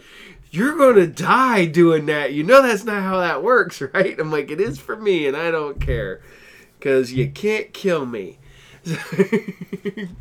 "You're 0.54 0.76
going 0.76 0.96
to 0.96 1.06
die 1.06 1.66
doing 1.66 2.06
that." 2.06 2.32
You 2.32 2.44
know 2.44 2.62
that's 2.62 2.84
not 2.84 3.02
how 3.02 3.18
that 3.20 3.42
works, 3.42 3.80
right? 3.94 4.18
I'm 4.18 4.30
like, 4.30 4.50
"It 4.50 4.60
is 4.60 4.78
for 4.78 4.96
me, 4.96 5.26
and 5.26 5.36
I 5.36 5.50
don't 5.50 5.80
care, 5.80 6.20
because 6.78 7.12
you 7.12 7.28
can't 7.30 7.72
kill 7.72 8.06
me." 8.06 8.38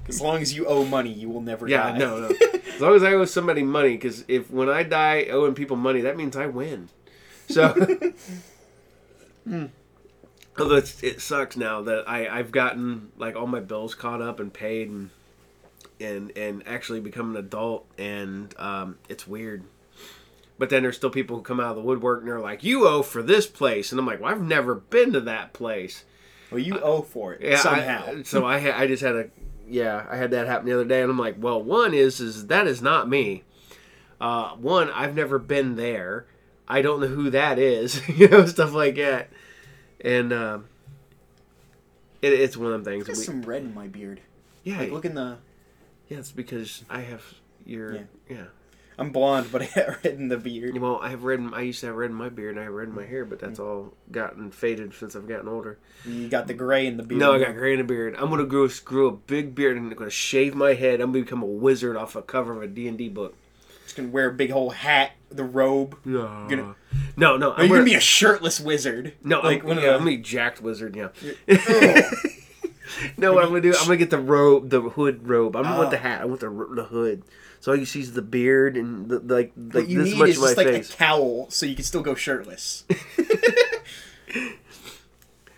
As 0.08 0.22
long 0.22 0.42
as 0.42 0.56
you 0.56 0.66
owe 0.66 0.86
money, 0.86 1.12
you 1.12 1.30
will 1.30 1.42
never 1.42 1.68
yeah, 1.68 1.92
die. 1.92 1.98
no, 1.98 2.20
no. 2.20 2.28
As 2.74 2.82
long 2.82 2.96
as 2.96 3.04
I 3.04 3.14
owe 3.14 3.26
somebody 3.26 3.62
money, 3.62 3.92
because 3.92 4.24
if 4.28 4.50
when 4.50 4.70
I 4.70 4.84
die 4.84 5.26
owing 5.26 5.54
people 5.54 5.76
money, 5.76 6.02
that 6.02 6.18
means 6.18 6.36
I 6.36 6.48
win. 6.48 6.90
So. 7.50 7.76
Although 10.58 10.76
it's, 10.76 11.02
it 11.04 11.20
sucks 11.20 11.58
now 11.58 11.82
that 11.82 12.08
I 12.08 12.28
I've 12.28 12.52
gotten 12.52 13.12
like 13.18 13.36
all 13.36 13.48
my 13.48 13.60
bills 13.60 13.96
caught 13.96 14.22
up 14.22 14.40
and 14.40 14.54
paid 14.54 14.90
and 14.90 15.10
and 16.00 16.32
and 16.38 16.64
actually 16.68 17.00
become 17.00 17.32
an 17.32 17.38
adult 17.38 17.88
and 17.98 18.54
um, 18.60 18.98
it's 19.10 19.28
weird. 19.28 19.64
But 20.60 20.70
then 20.70 20.84
there's 20.84 20.96
still 20.96 21.10
people 21.10 21.38
who 21.38 21.42
come 21.44 21.60
out 21.60 21.72
of 21.72 21.76
the 21.78 21.82
woodwork 21.82 22.20
and 22.20 22.28
they're 22.28 22.40
like, 22.40 22.64
"You 22.64 22.88
owe 22.88 23.02
for 23.02 23.24
this 23.24 23.48
place," 23.48 23.92
and 23.92 24.00
I'm 24.00 24.06
like, 24.06 24.22
"Well, 24.22 24.32
I've 24.32 24.42
never 24.42 24.76
been 24.76 25.12
to 25.14 25.20
that 25.22 25.52
place." 25.54 26.06
Well, 26.52 26.60
you 26.60 26.80
owe 26.80 27.02
for 27.02 27.34
it 27.34 27.42
Yeah, 27.42 27.58
somehow. 27.58 28.06
I, 28.20 28.22
so 28.24 28.46
I 28.46 28.60
ha- 28.60 28.78
I 28.80 28.86
just 28.88 29.02
had 29.02 29.16
a 29.16 29.30
yeah 29.68 30.06
I 30.10 30.18
had 30.18 30.32
that 30.32 30.46
happen 30.46 30.68
the 30.68 30.74
other 30.74 30.86
day 30.86 31.02
and 31.02 31.10
I'm 31.10 31.18
like, 31.18 31.36
well, 31.40 31.62
one 31.62 31.94
is 31.96 32.20
is 32.20 32.48
that 32.48 32.68
is 32.68 32.82
not 32.82 33.10
me. 33.10 33.44
Uh, 34.22 34.52
one, 34.56 34.90
I've 34.92 35.16
never 35.16 35.40
been 35.40 35.76
there. 35.76 36.28
I 36.68 36.82
don't 36.84 37.02
know 37.02 37.08
who 37.08 37.30
that 37.32 37.58
is. 37.60 38.08
you 38.18 38.28
know, 38.30 38.46
stuff 38.46 38.74
like 38.74 38.96
that. 38.96 39.30
And 40.00 40.32
um, 40.32 40.66
it, 42.22 42.32
it's 42.34 42.56
one 42.56 42.68
of 42.68 42.74
them 42.74 42.84
things. 42.86 43.08
We- 43.08 43.16
some 43.24 43.42
red 43.42 43.64
in 43.64 43.74
my 43.74 43.88
beard. 43.88 44.22
yeah, 44.64 44.80
Like, 44.80 44.92
look 44.92 45.06
in 45.06 45.16
the. 45.16 45.38
yeah, 46.10 46.20
it's 46.20 46.32
because 46.32 46.84
I 46.90 47.02
have 47.02 47.24
your 47.66 47.94
Yeah. 47.96 48.02
yeah. 48.30 48.44
I'm 48.98 49.12
blonde, 49.12 49.48
but 49.52 49.62
I 49.64 49.66
have 49.66 50.00
red 50.04 50.14
in 50.16 50.28
the 50.28 50.38
beard. 50.38 50.78
Well, 50.78 51.00
I 51.02 51.10
have 51.10 51.24
red. 51.24 51.40
in- 51.40 51.54
I 51.54 51.62
used 51.62 51.80
to 51.82 51.88
have 51.88 51.96
red 51.96 52.10
in 52.12 52.16
my 52.16 52.30
beard, 52.30 52.52
and 52.52 52.60
I 52.60 52.64
have 52.64 52.74
red 52.74 52.90
in 52.90 52.96
my 52.96 53.06
hair, 53.06 53.26
but 53.26 53.40
that's 53.40 53.60
Mm. 53.60 53.64
all 53.66 53.94
gotten 54.12 54.52
faded 54.52 54.94
since 54.94 55.16
I've 55.16 55.28
gotten 55.28 55.48
older. 55.48 55.78
You 56.06 56.28
got 56.30 56.48
the 56.48 56.54
gray 56.54 56.86
in 56.88 56.98
the 56.98 57.04
beard. 57.04 57.20
No, 57.20 57.34
I 57.34 57.40
got 57.40 57.56
gray 57.56 57.74
in 57.74 57.80
the 57.80 57.84
beard. 57.84 58.16
I'm 58.18 58.30
gonna 58.30 58.46
grow 58.46 58.68
grow 58.86 59.08
a 59.08 59.12
big 59.12 59.56
beard 59.56 59.78
and 59.78 59.92
I'm 59.92 59.98
gonna 59.98 60.10
shave 60.10 60.54
my 60.56 60.74
head. 60.74 61.02
I'm 61.02 61.12
gonna 61.12 61.24
become 61.24 61.42
a 61.44 61.48
wizard 61.48 61.96
off 61.98 62.16
a 62.16 62.22
cover 62.22 62.54
of 62.56 62.62
a 62.62 62.68
D 62.68 62.88
and 62.88 62.98
D 62.98 63.10
book. 63.10 63.36
Just 63.84 63.96
gonna 63.98 64.10
wear 64.10 64.30
a 64.30 64.34
big 64.34 64.50
whole 64.52 64.70
hat, 64.70 65.12
the 65.30 65.44
robe. 65.44 65.98
No, 66.06 66.48
Gonna- 66.50 66.76
no, 67.18 67.38
no. 67.38 67.52
Are 67.52 67.56
I'm 67.58 67.64
you 67.64 67.68
gonna, 67.70 67.80
gonna 67.80 67.84
be 67.86 67.96
a 67.96 68.00
shirtless 68.00 68.60
wizard? 68.60 69.14
no, 69.24 69.42
like 69.42 69.62
I'm, 69.64 69.68
one 69.70 69.78
of 69.78 69.84
yeah, 69.84 69.92
I'm 69.92 70.00
gonna 70.00 70.12
be 70.12 70.18
jacked 70.18 70.62
wizard. 70.62 70.96
Yeah. 70.96 71.10
no, 73.18 73.34
what 73.34 73.44
I'm 73.44 73.50
gonna 73.50 73.62
do? 73.62 73.74
I'm 73.76 73.86
gonna 73.86 73.98
get 73.98 74.10
the 74.10 74.20
robe, 74.20 74.70
the 74.70 74.82
hood 74.82 75.28
robe. 75.28 75.56
I 75.56 75.64
don't 75.64 75.78
want 75.78 75.92
the 75.92 75.98
hat. 75.98 76.22
I 76.22 76.26
want 76.26 76.42
the 76.42 76.50
the 76.50 76.86
hood. 76.86 77.24
So 77.60 77.72
all 77.72 77.78
you 77.78 77.86
see 77.86 78.02
is 78.02 78.14
the 78.14 78.22
beard 78.22 78.76
and 78.76 79.10
the, 79.10 79.20
like 79.20 79.54
What 79.56 79.76
like 79.76 79.90
you 79.90 80.04
this 80.04 80.12
need 80.12 80.20
much 80.20 80.30
is 80.30 80.40
just 80.40 80.58
like 80.58 80.68
face. 80.68 80.94
a 80.94 80.98
cowl, 80.98 81.50
so 81.50 81.66
you 81.66 81.76
can 81.76 81.86
still 81.86 82.02
go 82.02 82.16
shirtless. 82.16 82.84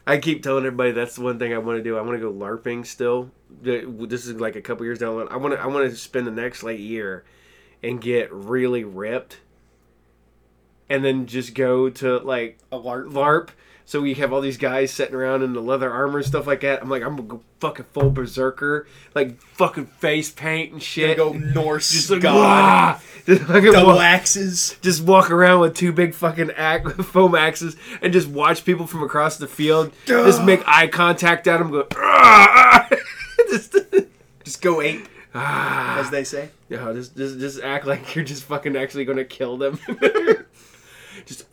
I 0.08 0.20
keep 0.20 0.44
telling 0.44 0.66
everybody 0.66 0.92
that's 0.92 1.16
the 1.16 1.22
one 1.22 1.40
thing 1.40 1.54
I 1.54 1.58
want 1.58 1.80
to 1.80 1.84
do. 1.84 1.98
I 1.98 2.02
want 2.02 2.14
to 2.14 2.20
go 2.20 2.32
larping 2.32 2.86
still. 2.86 3.32
This 3.62 4.28
is 4.28 4.40
like 4.40 4.56
a 4.56 4.62
couple 4.62 4.86
years 4.86 5.00
down 5.00 5.18
the 5.18 5.24
line. 5.24 5.34
I 5.34 5.38
want 5.38 5.56
to 5.56 5.60
I 5.60 5.66
want 5.66 5.90
to 5.90 5.96
spend 5.96 6.28
the 6.28 6.32
next 6.32 6.62
like 6.62 6.80
year 6.80 7.24
and 7.82 8.00
get 8.00 8.32
really 8.32 8.84
ripped, 8.84 9.40
and 10.90 11.04
then 11.04 11.26
just 11.26 11.56
go 11.56 11.90
to 11.90 12.20
like 12.20 12.60
A 12.72 12.78
lark. 12.78 13.08
LARP, 13.08 13.50
So 13.88 14.02
we 14.02 14.16
have 14.16 14.34
all 14.34 14.42
these 14.42 14.58
guys 14.58 14.92
sitting 14.92 15.14
around 15.14 15.44
in 15.44 15.54
the 15.54 15.62
leather 15.62 15.92
armor 15.92 16.18
and 16.18 16.26
stuff 16.28 16.48
like 16.48 16.62
that. 16.62 16.82
I'm 16.82 16.90
like, 16.90 17.04
I'm 17.04 17.16
gonna 17.16 17.28
go 17.28 17.42
fucking 17.60 17.86
full 17.94 18.10
berserker, 18.10 18.88
like 19.14 19.40
fucking 19.42 19.86
face 19.86 20.32
paint 20.32 20.72
and 20.72 20.80
Gonna 20.82 20.84
shit. 20.84 21.18
go 21.18 21.34
Norse 21.34 21.92
just 21.92 22.10
like, 22.10 22.22
god, 22.22 23.00
just 23.28 23.44
fucking 23.44 23.72
double 23.72 23.94
walk, 23.94 24.02
axes. 24.02 24.76
just 24.82 25.04
walk 25.04 25.30
around 25.30 25.60
with 25.62 25.76
two 25.78 25.92
big 25.92 26.16
fucking 26.16 26.50
ax- 26.58 26.94
foam 27.06 27.36
axes 27.36 27.76
and 28.02 28.12
just 28.12 28.28
watch 28.28 28.66
people 28.66 28.88
from 28.88 29.04
across 29.04 29.38
the 29.38 29.48
field. 29.48 29.92
Just 30.08 30.44
make 30.44 30.64
eye 30.68 30.88
contact 30.88 31.48
at 31.48 31.60
them, 31.60 31.70
go. 31.72 31.88
Just, 33.50 33.76
Just 34.44 34.62
go 34.62 34.82
ape, 34.82 35.08
ah. 35.36 36.00
as 36.00 36.10
they 36.10 36.24
say. 36.24 36.50
Yeah, 36.70 36.92
just, 36.94 37.16
just 37.16 37.38
just 37.40 37.62
act 37.62 37.86
like 37.86 38.16
you're 38.16 38.26
just 38.26 38.44
fucking 38.46 38.76
actually 38.76 39.06
gonna 39.06 39.24
kill 39.26 39.58
them. 39.58 39.80
just 41.28 41.46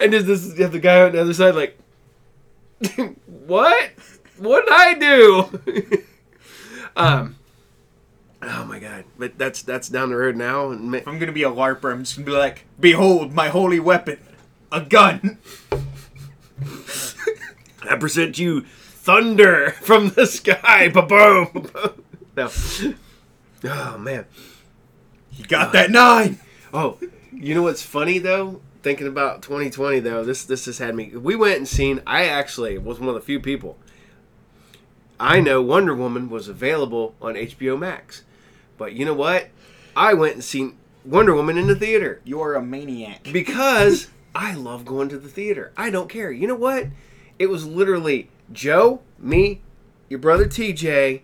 and 0.00 0.12
just 0.12 0.26
this 0.26 0.56
you 0.56 0.62
have 0.62 0.72
the 0.72 0.78
guy 0.78 1.02
on 1.02 1.12
the 1.12 1.20
other 1.20 1.34
side 1.34 1.54
like 1.54 1.78
what? 3.26 3.90
What 4.38 4.66
did 4.66 4.74
I 4.74 4.94
do? 4.94 6.04
um 6.96 7.34
Oh 8.40 8.64
my 8.64 8.78
god. 8.78 9.04
But 9.18 9.36
that's 9.36 9.62
that's 9.62 9.88
down 9.88 10.10
the 10.10 10.16
road 10.16 10.36
now 10.36 10.70
and 10.70 10.92
ma- 10.92 10.98
If 10.98 11.08
I'm 11.08 11.18
gonna 11.18 11.32
be 11.32 11.42
a 11.42 11.50
larper, 11.50 11.92
I'm 11.92 12.04
just 12.04 12.16
gonna 12.16 12.26
be 12.26 12.32
like, 12.32 12.64
"Behold 12.78 13.32
my 13.32 13.48
holy 13.48 13.80
weapon, 13.80 14.18
a 14.70 14.80
gun." 14.80 15.38
I 17.82 17.96
present 17.96 18.38
you 18.38 18.62
thunder 18.62 19.70
from 19.80 20.10
the 20.10 20.26
sky. 20.26 20.88
Ba-boom. 20.88 21.70
no. 22.36 22.50
Oh 23.64 23.98
man. 23.98 24.26
You 25.32 25.44
got 25.46 25.72
that 25.72 25.90
nine. 25.90 26.38
Oh, 26.72 26.98
you 27.32 27.54
know 27.54 27.62
what's 27.62 27.82
funny 27.82 28.18
though? 28.18 28.60
Thinking 28.82 29.06
about 29.08 29.42
2020 29.42 30.00
though, 30.00 30.24
this 30.24 30.44
this 30.44 30.66
has 30.66 30.78
had 30.78 30.94
me. 30.94 31.10
We 31.16 31.34
went 31.34 31.56
and 31.58 31.68
seen. 31.68 32.00
I 32.06 32.26
actually 32.26 32.78
was 32.78 33.00
one 33.00 33.08
of 33.08 33.14
the 33.14 33.20
few 33.20 33.40
people. 33.40 33.76
I 35.20 35.40
know 35.40 35.60
Wonder 35.60 35.94
Woman 35.94 36.30
was 36.30 36.46
available 36.46 37.14
on 37.20 37.34
HBO 37.34 37.76
Max, 37.78 38.22
but 38.76 38.92
you 38.92 39.04
know 39.04 39.14
what? 39.14 39.48
I 39.96 40.14
went 40.14 40.34
and 40.34 40.44
seen 40.44 40.76
Wonder 41.04 41.34
Woman 41.34 41.58
in 41.58 41.66
the 41.66 41.74
theater 41.74 42.20
You're 42.24 42.54
a 42.54 42.62
maniac. 42.62 43.24
because 43.32 44.08
I 44.34 44.54
love 44.54 44.84
going 44.84 45.08
to 45.08 45.18
the 45.18 45.28
theater. 45.28 45.72
I 45.76 45.90
don't 45.90 46.08
care. 46.08 46.30
You 46.30 46.46
know 46.46 46.54
what? 46.54 46.86
It 47.38 47.46
was 47.46 47.66
literally 47.66 48.30
Joe, 48.52 49.02
me, 49.18 49.60
your 50.08 50.20
brother 50.20 50.44
TJ, 50.46 51.22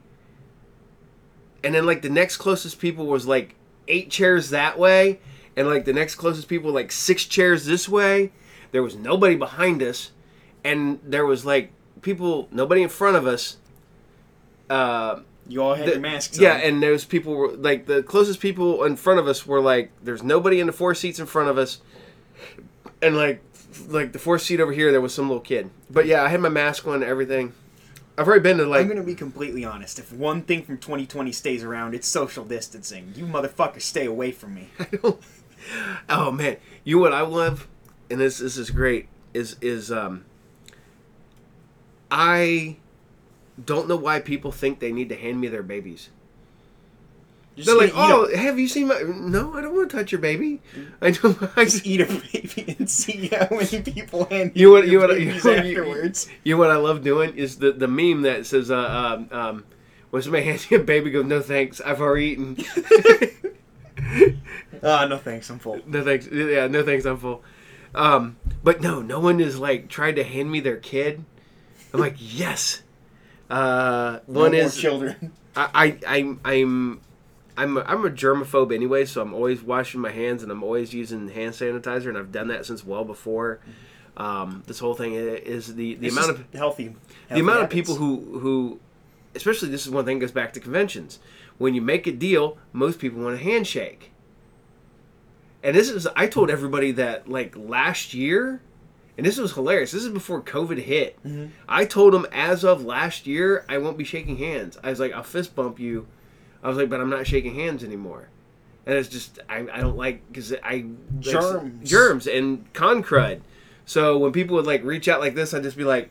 and 1.62 1.74
then 1.74 1.86
like 1.86 2.02
the 2.02 2.10
next 2.10 2.38
closest 2.38 2.80
people 2.80 3.06
was 3.06 3.26
like 3.26 3.54
eight 3.86 4.10
chairs 4.10 4.50
that 4.50 4.76
way, 4.78 5.20
and 5.56 5.68
like 5.68 5.84
the 5.84 5.92
next 5.92 6.14
closest 6.16 6.48
people 6.48 6.70
like 6.72 6.90
six 6.92 7.24
chairs 7.24 7.64
this 7.66 7.88
way. 7.88 8.32
There 8.72 8.82
was 8.82 8.96
nobody 8.96 9.36
behind 9.36 9.82
us, 9.82 10.10
and 10.64 10.98
there 11.04 11.24
was 11.26 11.44
like 11.46 11.70
people, 12.02 12.48
nobody 12.50 12.82
in 12.82 12.88
front 12.88 13.16
of 13.16 13.26
us. 13.26 13.56
Uh, 14.68 15.20
You 15.46 15.62
all 15.62 15.74
had 15.74 15.86
the- 15.86 15.92
your 15.92 16.00
masks 16.00 16.38
on. 16.38 16.42
yeah, 16.44 16.54
on. 16.54 16.60
and 16.62 16.82
those 16.82 17.04
people 17.04 17.34
were 17.34 17.52
like 17.52 17.86
the 17.86 18.02
closest 18.02 18.40
people 18.40 18.82
in 18.84 18.96
front 18.96 19.20
of 19.20 19.28
us 19.28 19.46
were 19.46 19.60
like 19.60 19.90
there's 20.02 20.22
nobody 20.22 20.58
in 20.58 20.66
the 20.66 20.72
four 20.72 20.94
seats 20.94 21.18
in 21.18 21.26
front 21.26 21.48
of 21.50 21.58
us, 21.58 21.80
and 23.02 23.16
like 23.16 23.42
like 23.88 24.12
the 24.12 24.18
fourth 24.18 24.42
seat 24.42 24.60
over 24.60 24.72
here 24.72 24.90
there 24.90 25.00
was 25.00 25.12
some 25.14 25.28
little 25.28 25.40
kid. 25.42 25.70
But 25.90 26.06
yeah, 26.06 26.22
I 26.22 26.28
had 26.28 26.40
my 26.40 26.48
mask 26.48 26.86
on 26.86 26.94
and 26.94 27.04
everything. 27.04 27.52
I've 28.16 28.26
already 28.28 28.42
been 28.42 28.58
to 28.58 28.66
like 28.66 28.80
I'm 28.80 28.88
gonna 28.88 29.02
be 29.02 29.14
completely 29.16 29.64
honest. 29.64 29.98
If 29.98 30.12
one 30.12 30.42
thing 30.42 30.62
from 30.62 30.78
2020 30.78 31.30
stays 31.32 31.62
around, 31.64 31.94
it's 31.94 32.08
social 32.08 32.44
distancing. 32.44 33.12
You 33.16 33.26
motherfuckers 33.26 33.82
stay 33.82 34.06
away 34.06 34.32
from 34.32 34.54
me. 34.54 34.68
oh 36.08 36.30
man, 36.30 36.56
you 36.84 36.96
know 36.96 37.02
what 37.02 37.12
I 37.12 37.22
love, 37.22 37.68
and 38.10 38.20
this 38.20 38.38
this 38.38 38.56
is 38.56 38.70
great 38.70 39.08
is 39.32 39.56
is 39.60 39.90
um. 39.92 40.24
I 42.10 42.76
don't 43.64 43.88
know 43.88 43.96
why 43.96 44.20
people 44.20 44.52
think 44.52 44.78
they 44.80 44.92
need 44.92 45.08
to 45.08 45.16
hand 45.16 45.40
me 45.40 45.48
their 45.48 45.62
babies. 45.62 46.10
Just 47.56 47.66
They're 47.68 47.76
like, 47.76 47.92
gonna 47.92 48.14
a- 48.14 48.18
"Oh, 48.32 48.36
have 48.36 48.58
you 48.58 48.66
seen 48.68 48.88
my?" 48.88 49.00
No, 49.02 49.54
I 49.54 49.60
don't 49.62 49.74
want 49.74 49.90
to 49.90 49.96
touch 49.96 50.10
your 50.12 50.20
baby. 50.20 50.60
I 51.00 51.12
don't. 51.12 51.38
I 51.56 51.64
just, 51.64 51.86
eat 51.86 52.00
a 52.00 52.06
baby 52.06 52.76
and 52.78 52.90
see 52.90 53.28
how 53.28 53.48
many 53.50 53.80
people 53.82 54.24
hand 54.26 54.52
You 54.54 54.72
what- 54.72 54.86
you 54.88 54.98
what- 54.98 55.10
babies 55.10 55.44
you 55.44 55.50
you- 55.52 55.56
afterwards. 55.58 56.28
You 56.44 56.54
know 56.54 56.58
what 56.58 56.70
I 56.70 56.76
love 56.76 57.02
doing 57.02 57.36
is 57.36 57.58
the 57.58 57.72
the 57.72 57.88
meme 57.88 58.22
that 58.22 58.44
says, 58.46 58.70
uh, 58.72 58.76
um, 58.76 59.28
um, 59.36 59.64
when 60.10 60.20
somebody 60.22 60.44
hands 60.46 60.68
you 60.70 60.78
a 60.80 60.82
baby, 60.82 61.10
go, 61.10 61.22
no 61.22 61.40
thanks, 61.40 61.80
I've 61.80 62.00
already 62.00 62.26
eaten. 62.32 62.56
Ah, 64.82 65.06
no 65.06 65.16
thanks, 65.18 65.48
I'm 65.50 65.58
full. 65.58 65.80
no 65.86 66.02
thanks, 66.04 66.26
yeah, 66.30 66.66
no 66.66 66.82
thanks, 66.82 67.04
I'm 67.04 67.18
full. 67.18 67.42
Um, 67.94 68.36
but 68.62 68.80
no, 68.80 69.00
no 69.02 69.20
one 69.20 69.40
is 69.40 69.58
like 69.58 69.88
tried 69.88 70.16
to 70.16 70.24
hand 70.24 70.50
me 70.50 70.60
their 70.60 70.76
kid. 70.78 71.24
I'm 71.92 72.00
like, 72.00 72.16
yes. 72.18 72.82
Uh, 73.50 74.18
No 74.26 74.40
one 74.40 74.52
more 74.52 74.60
is 74.60 74.76
children. 74.76 75.32
I, 75.56 75.68
I 76.06 76.18
I'm 76.18 76.40
I'm 76.44 77.00
I'm 77.56 77.76
a, 77.76 77.80
I'm 77.82 78.04
a 78.04 78.10
germaphobe 78.10 78.74
anyway, 78.74 79.04
so 79.04 79.22
I'm 79.22 79.32
always 79.32 79.62
washing 79.62 80.00
my 80.00 80.10
hands 80.10 80.42
and 80.42 80.50
I'm 80.50 80.64
always 80.64 80.92
using 80.92 81.28
hand 81.28 81.52
sanitizer, 81.54 82.08
and 82.08 82.18
I've 82.18 82.32
done 82.32 82.48
that 82.48 82.66
since 82.66 82.84
well 82.84 83.04
before. 83.04 83.60
Um, 84.16 84.62
this 84.66 84.78
whole 84.80 84.94
thing 84.94 85.14
is 85.14 85.74
the 85.74 85.94
the 85.94 86.06
It's 86.08 86.16
amount 86.16 86.30
of 86.30 86.44
healthy. 86.54 86.88
the 86.88 86.94
healthy 87.28 87.40
amount 87.40 87.62
of 87.62 87.70
people 87.70 87.94
who 87.96 88.38
who 88.40 88.80
especially 89.36 89.68
this 89.68 89.84
is 89.86 89.92
one 89.92 90.04
thing 90.04 90.18
goes 90.20 90.32
back 90.32 90.52
to 90.54 90.60
conventions 90.60 91.18
when 91.58 91.74
you 91.74 91.82
make 91.82 92.06
a 92.06 92.12
deal 92.12 92.56
most 92.72 92.98
people 93.00 93.20
want 93.22 93.34
a 93.34 93.38
handshake 93.38 94.12
and 95.64 95.74
this 95.74 95.88
is 95.90 96.06
i 96.14 96.26
told 96.28 96.50
everybody 96.50 96.92
that 96.92 97.28
like 97.28 97.56
last 97.56 98.14
year 98.14 98.60
and 99.16 99.24
this 99.24 99.38
was 99.38 99.52
hilarious. 99.54 99.92
This 99.92 100.02
is 100.02 100.08
before 100.08 100.40
covid 100.42 100.78
hit. 100.82 101.22
Mhm. 101.24 101.50
i 101.68 101.84
told 101.84 102.12
them 102.14 102.26
as 102.32 102.64
of 102.64 102.84
last 102.84 103.26
year 103.26 103.64
i 103.68 103.78
won't 103.78 103.96
be 103.98 104.04
shaking 104.04 104.36
hands. 104.36 104.76
I 104.84 104.90
was 104.90 105.00
like 105.00 105.12
i'll 105.12 105.22
fist 105.22 105.54
bump 105.56 105.78
you. 105.80 106.06
I 106.62 106.68
was 106.68 106.76
like 106.76 106.88
but 106.90 107.00
i'm 107.00 107.10
not 107.10 107.26
shaking 107.26 107.54
hands 107.54 107.82
anymore. 107.84 108.28
And 108.86 108.96
it's 108.96 109.08
just 109.08 109.38
i, 109.48 109.58
I 109.72 109.80
don't 109.80 109.96
like 109.96 110.26
because 110.28 110.52
i 110.62 110.84
Germs. 111.20 111.88
germs 111.88 112.26
and 112.26 112.70
con 112.74 113.02
crud. 113.02 113.40
So 113.86 114.18
when 114.18 114.32
people 114.32 114.56
would 114.56 114.66
like 114.66 114.82
reach 114.84 115.06
out 115.08 115.20
like 115.20 115.34
this 115.34 115.54
i'd 115.54 115.62
just 115.62 115.76
be 115.76 115.84
like 115.84 116.10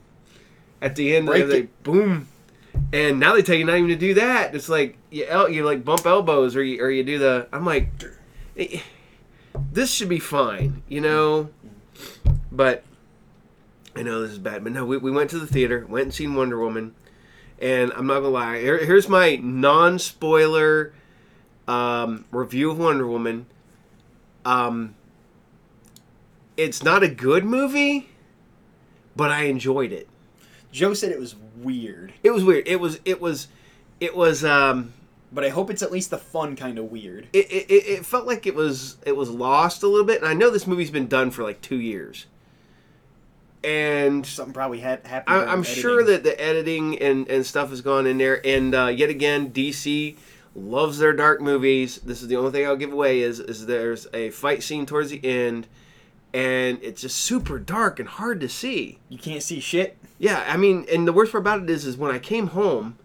at 0.82 0.96
the 0.96 1.16
end 1.16 1.26
Break 1.28 1.48
they 1.48 1.60
it. 1.62 1.84
boom. 1.84 2.28
And 2.92 3.20
now 3.20 3.34
they 3.36 3.42
tell 3.44 3.56
you 3.56 3.66
not 3.66 3.76
even 3.78 3.90
to 3.90 3.96
do 3.96 4.16
that. 4.16 4.56
It's 4.56 4.68
like 4.70 4.98
you, 5.12 5.26
el- 5.26 5.50
you 5.50 5.64
like 5.64 5.84
bump 5.86 6.06
elbows 6.08 6.56
or 6.56 6.64
you, 6.64 6.82
or 6.84 6.90
you 6.90 7.04
do 7.04 7.20
the 7.20 7.48
i'm 7.54 7.66
like 7.66 7.90
this 9.72 9.92
should 9.92 10.10
be 10.10 10.20
fine 10.20 10.84
you 10.88 11.02
know? 11.02 11.50
But 12.52 12.84
i 13.96 14.02
know 14.02 14.22
this 14.22 14.32
is 14.32 14.40
bad 14.40 14.64
but 14.64 14.74
no 14.74 14.86
we, 14.86 14.98
we 14.98 15.12
went 15.12 15.30
to 15.30 15.40
the 15.40 15.48
theater 15.48 15.86
went 15.88 16.06
and 16.06 16.14
seen 16.14 16.34
wonder 16.34 16.60
woman 16.60 16.96
and 17.60 17.92
i'm 17.94 18.08
not 18.08 18.16
gonna 18.16 18.30
lie 18.30 18.60
here, 18.60 18.84
here's 18.84 19.08
my 19.08 19.36
non-spoiler 19.36 20.94
um, 21.68 22.26
review 22.32 22.72
of 22.72 22.78
wonder 22.78 23.08
woman. 23.08 23.46
Um, 24.44 24.96
it's 26.58 26.84
not 26.84 27.04
a 27.04 27.08
good 27.08 27.46
movie 27.46 28.10
but 29.16 29.32
i 29.32 29.44
enjoyed 29.44 29.92
it. 29.92 30.08
Joe 30.72 30.94
said 30.94 31.12
it 31.12 31.20
was 31.20 31.36
weird, 31.58 32.14
it 32.24 32.32
was 32.32 32.44
weird. 32.44 32.68
It 32.68 32.80
was 32.80 33.00
it 33.06 33.22
was 33.22 33.48
it 34.00 34.16
was 34.16 34.44
um 34.44 34.94
but 35.34 35.44
I 35.44 35.50
hope 35.50 35.70
it's 35.70 35.82
at 35.82 35.92
least 35.92 36.10
the 36.12 36.18
fun 36.18 36.56
kind 36.56 36.78
of 36.78 36.92
weird. 36.92 37.28
it, 37.34 37.52
it, 37.52 37.72
it 37.72 38.06
felt 38.06 38.26
like 38.28 38.46
it 38.46 38.56
was 38.56 38.98
it 39.06 39.16
was 39.16 39.30
lost 39.30 39.84
a 39.84 39.88
little 39.88 40.06
bit 40.06 40.20
and 40.22 40.28
I 40.30 40.34
know 40.34 40.50
this 40.50 40.68
movie's 40.68 40.92
been 40.92 41.08
done 41.08 41.32
for 41.32 41.44
like 41.44 41.62
2 41.62 41.78
years. 41.78 42.28
And 43.64 44.26
Something 44.26 44.54
probably 44.54 44.80
had 44.80 45.08
happened. 45.08 45.38
I, 45.38 45.46
I'm 45.46 45.60
editing. 45.62 45.82
sure 45.82 46.04
that 46.04 46.24
the 46.24 46.40
editing 46.42 47.00
and, 47.00 47.28
and 47.30 47.46
stuff 47.46 47.70
has 47.70 47.80
gone 47.80 48.06
in 48.06 48.18
there. 48.18 48.46
And 48.46 48.76
uh, 48.76 48.88
yet 48.88 49.10
again, 49.10 49.52
DC 49.52 50.18
loves 50.54 50.98
their 51.00 51.14
dark 51.14 51.40
movies. 51.40 51.98
This 52.02 52.22
is 52.22 52.28
the 52.28 52.36
only 52.36 52.52
thing 52.52 52.66
I'll 52.66 52.76
give 52.76 52.92
away 52.92 53.22
is 53.22 53.40
is 53.40 53.66
there's 53.66 54.06
a 54.14 54.32
fight 54.32 54.64
scene 54.64 54.86
towards 54.86 55.12
the 55.12 55.24
end, 55.24 55.68
and 56.34 56.78
it's 56.82 57.02
just 57.02 57.16
super 57.18 57.58
dark 57.58 58.00
and 58.00 58.10
hard 58.10 58.42
to 58.42 58.50
see. 58.50 59.00
you 59.08 59.18
can't 59.18 59.42
see 59.42 59.62
shit. 59.62 59.98
Yeah, 60.20 60.44
I 60.48 60.58
mean, 60.58 60.86
and 60.92 61.08
the 61.08 61.14
worst 61.14 61.32
part 61.32 61.42
about 61.42 61.64
it 61.64 61.70
is, 61.70 61.86
is 61.86 61.96
when 61.98 62.12
I 62.14 62.20
came 62.20 62.48
home 62.48 62.98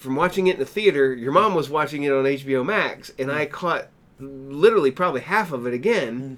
from 0.00 0.16
watching 0.16 0.46
it 0.46 0.54
in 0.54 0.60
the 0.60 0.66
theater, 0.66 1.14
your 1.14 1.30
mom 1.30 1.54
was 1.54 1.68
watching 1.68 2.04
it 2.04 2.10
on 2.10 2.24
HBO 2.24 2.64
Max, 2.64 3.12
and 3.18 3.30
I 3.30 3.44
mm. 3.44 3.50
caught 3.50 3.88
literally 4.18 4.90
probably 4.90 5.20
half 5.20 5.52
of 5.52 5.66
it 5.66 5.74
again, 5.74 6.20
mm. 6.22 6.36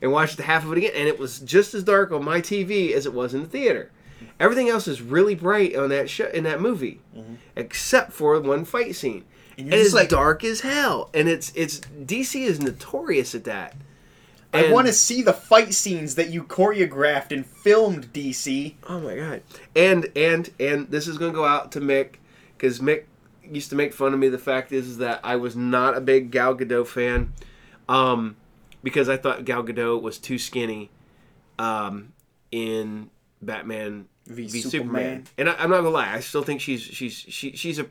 and 0.00 0.10
watched 0.10 0.38
the 0.38 0.42
half 0.42 0.64
of 0.64 0.72
it 0.72 0.78
again, 0.78 0.92
and 0.96 1.06
it 1.06 1.18
was 1.18 1.40
just 1.40 1.74
as 1.74 1.84
dark 1.84 2.12
on 2.12 2.24
my 2.24 2.40
TV 2.40 2.92
as 2.92 3.04
it 3.04 3.12
was 3.12 3.34
in 3.34 3.42
the 3.42 3.46
theater. 3.46 3.90
Everything 4.40 4.70
else 4.70 4.88
is 4.88 5.02
really 5.02 5.34
bright 5.34 5.76
on 5.76 5.90
that 5.90 6.08
show 6.08 6.28
in 6.28 6.44
that 6.44 6.62
movie, 6.62 7.02
mm-hmm. 7.14 7.34
except 7.54 8.14
for 8.14 8.40
one 8.40 8.64
fight 8.64 8.96
scene, 8.96 9.24
And 9.58 9.66
and, 9.66 9.74
it's 9.74 9.92
like, 9.92 10.08
dark 10.08 10.42
as 10.42 10.62
hell. 10.62 11.10
And 11.12 11.28
it's 11.28 11.52
it's 11.54 11.80
DC 11.80 12.40
is 12.40 12.58
notorious 12.58 13.34
at 13.34 13.44
that. 13.44 13.76
I 14.54 14.72
want 14.72 14.86
to 14.86 14.92
see 14.94 15.20
the 15.20 15.32
fight 15.32 15.74
scenes 15.74 16.14
that 16.14 16.30
you 16.30 16.44
choreographed 16.44 17.32
and 17.32 17.44
filmed, 17.44 18.12
DC. 18.14 18.74
Oh 18.88 19.00
my 19.00 19.16
god! 19.16 19.42
And 19.76 20.10
and 20.16 20.48
and 20.58 20.88
this 20.90 21.06
is 21.06 21.18
gonna 21.18 21.32
go 21.32 21.44
out 21.44 21.70
to 21.72 21.80
Mick 21.80 22.14
because 22.64 22.78
Mick 22.78 23.04
used 23.42 23.68
to 23.68 23.76
make 23.76 23.92
fun 23.92 24.14
of 24.14 24.18
me. 24.18 24.30
The 24.30 24.38
fact 24.38 24.72
is, 24.72 24.88
is 24.88 24.98
that 24.98 25.20
I 25.22 25.36
was 25.36 25.54
not 25.54 25.94
a 25.94 26.00
big 26.00 26.30
Gal 26.30 26.56
Gadot 26.56 26.86
fan, 26.86 27.34
um, 27.90 28.36
because 28.82 29.10
I 29.10 29.18
thought 29.18 29.44
Gal 29.44 29.62
Gadot 29.62 30.00
was 30.00 30.16
too 30.18 30.38
skinny, 30.38 30.90
um, 31.58 32.14
in 32.50 33.10
Batman 33.42 34.06
V 34.26 34.46
v, 34.46 34.60
Superman. 34.62 34.70
Superman. 34.70 35.24
And 35.36 35.50
I, 35.50 35.54
I'm 35.62 35.68
not 35.68 35.78
gonna 35.78 35.90
lie, 35.90 36.14
I 36.14 36.20
still 36.20 36.42
think 36.42 36.62
she's 36.62 36.80
she's 36.80 37.12
she, 37.12 37.54
she's 37.54 37.78
a 37.78 37.86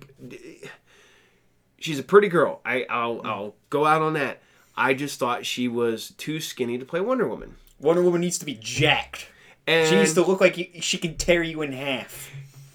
she's 1.78 2.00
a 2.00 2.04
pretty 2.04 2.30
girl. 2.30 2.60
I 2.66 2.88
I'll 2.90 3.22
I'll 3.24 3.56
go 3.70 3.86
out 3.86 4.02
on 4.02 4.14
that. 4.14 4.42
I 4.76 4.96
just 4.96 5.20
thought 5.20 5.46
she 5.46 5.68
was 5.68 6.16
too 6.18 6.40
skinny 6.40 6.80
to 6.80 6.86
play 6.86 7.00
Wonder 7.00 7.28
Woman. 7.28 7.58
Wonder 7.80 8.02
Woman 8.02 8.22
needs 8.22 8.40
to 8.40 8.46
be 8.46 8.56
jacked. 8.56 9.28
And 9.68 9.88
She 9.88 9.96
needs 9.96 10.16
to 10.16 10.24
look 10.24 10.42
like 10.42 10.58
you, 10.58 10.82
she 10.82 10.98
can 10.98 11.16
tear 11.16 11.44
you 11.44 11.62
in 11.62 11.74
half. 11.74 12.32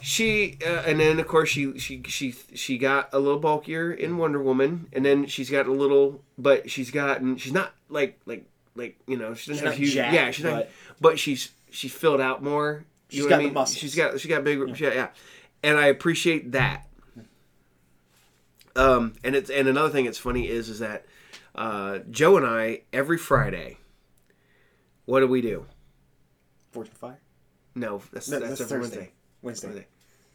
She 0.09 0.57
uh, 0.65 0.85
and 0.87 0.99
then 0.99 1.21
of 1.21 1.29
course 1.29 1.51
she 1.51 1.79
she 1.79 2.03
she 2.05 2.33
she 2.55 2.79
got 2.79 3.11
a 3.13 3.19
little 3.19 3.39
bulkier 3.39 3.93
in 3.93 4.17
Wonder 4.17 4.43
Woman, 4.43 4.87
and 4.95 5.05
then 5.05 5.27
she's 5.27 5.51
got 5.51 5.67
a 5.67 5.71
little, 5.73 6.23
but 6.39 6.71
she's 6.71 6.91
gotten 6.91 7.37
she's 7.37 7.53
not 7.53 7.75
like 7.91 8.19
like 8.25 8.47
like 8.75 8.99
you 9.07 9.19
know 9.19 9.35
she 9.35 9.51
doesn't 9.51 9.57
She's 9.57 9.61
have 9.61 9.73
not 9.73 9.75
huge 9.79 9.93
jacked, 9.93 10.15
yeah 10.15 10.31
she's 10.31 10.45
not 10.47 10.55
but- 10.55 10.71
but 10.99 11.19
she's 11.19 11.51
she's 11.71 11.93
filled 11.93 12.23
out 12.23 12.43
more. 12.43 12.85
You 13.11 13.17
She's 13.17 13.23
know 13.25 13.29
got 13.29 13.35
I 13.35 13.39
the 13.39 13.45
mean? 13.45 13.53
muscles. 13.55 13.77
She's 13.77 13.95
got 13.95 14.19
she 14.19 14.29
got 14.29 14.45
big 14.45 14.81
yeah. 14.81 14.95
yeah, 14.95 15.09
and 15.63 15.77
I 15.77 15.89
appreciate 15.89 16.53
that. 16.53 16.87
Um, 18.77 19.13
and 19.23 19.35
it's 19.37 19.51
and 19.51 19.69
another 19.69 19.91
thing 19.91 20.07
that's 20.07 20.17
funny 20.17 20.49
is 20.49 20.71
is 20.71 20.79
that 20.79 21.05
uh, 21.55 21.99
Joe 22.11 22.39
and 22.39 22.47
I 22.47 22.81
every 22.95 23.19
Friday, 23.19 23.77
what 25.05 25.21
do 25.21 25.27
we 25.27 25.43
do? 25.43 25.67
Fortune 26.71 26.95
Fire. 26.95 27.19
No, 27.75 28.01
that's 28.11 28.31
No, 28.31 28.39
that's, 28.39 28.59
that's 28.59 28.73
every 28.73 28.85
Thursday. 28.85 29.13
Wednesday. 29.43 29.67
Wednesday. 29.69 29.87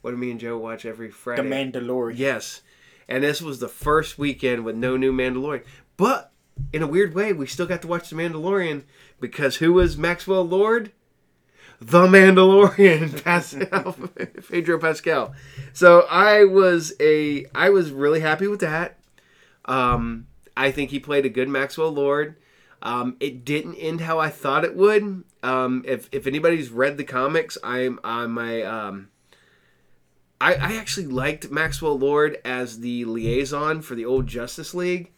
What 0.03 0.11
do 0.11 0.17
me 0.17 0.31
and 0.31 0.39
Joe 0.39 0.57
watch 0.57 0.85
every 0.85 1.09
Friday? 1.09 1.43
The? 1.43 1.49
Mandalorian. 1.49 2.17
Yes. 2.17 2.61
And 3.07 3.23
this 3.23 3.41
was 3.41 3.61
the 3.61 3.69
first 3.69 4.17
weekend 4.17 4.65
with 4.65 4.75
no 4.75 4.97
new 4.97 5.13
Mandalorian. 5.13 5.63
But 5.95 6.33
in 6.73 6.81
a 6.81 6.87
weird 6.87 7.15
way, 7.15 7.31
we 7.31 7.47
still 7.47 7.65
got 7.65 7.81
to 7.83 7.87
watch 7.87 8.09
The 8.09 8.17
Mandalorian 8.17 8.83
because 9.21 9.55
who 9.55 9.71
was 9.71 9.97
Maxwell 9.97 10.45
Lord? 10.45 10.91
The 11.79 12.01
Mandalorian, 12.01 13.23
Pascal, 13.23 13.95
Pedro 14.51 14.77
Pascal. 14.77 15.33
So 15.71 16.01
I 16.01 16.43
was 16.43 16.91
a, 16.99 17.45
I 17.55 17.69
was 17.69 17.91
really 17.91 18.19
happy 18.19 18.47
with 18.47 18.59
that. 18.59 18.99
Um, 19.63 20.27
I 20.57 20.71
think 20.71 20.89
he 20.91 20.99
played 20.99 21.25
a 21.25 21.29
good 21.29 21.47
Maxwell 21.47 21.91
Lord. 21.91 22.35
Um, 22.81 23.15
it 23.21 23.45
didn't 23.45 23.75
end 23.75 24.01
how 24.01 24.19
I 24.19 24.29
thought 24.29 24.65
it 24.65 24.75
would. 24.75 25.23
Um, 25.43 25.85
if 25.87 26.09
if 26.11 26.27
anybody's 26.27 26.69
read 26.69 26.97
the 26.97 27.05
comics, 27.05 27.57
I'm 27.63 27.99
I'm 28.03 28.37
a 28.37 28.63
um, 28.63 29.07
I, 30.43 30.53
I 30.53 30.75
actually 30.75 31.07
liked 31.07 31.49
Maxwell 31.49 31.97
Lord 31.97 32.37
as 32.43 32.79
the 32.79 33.05
liaison 33.05 33.81
for 33.81 33.95
the 33.95 34.05
old 34.05 34.27
Justice 34.27 34.73
League, 34.73 35.11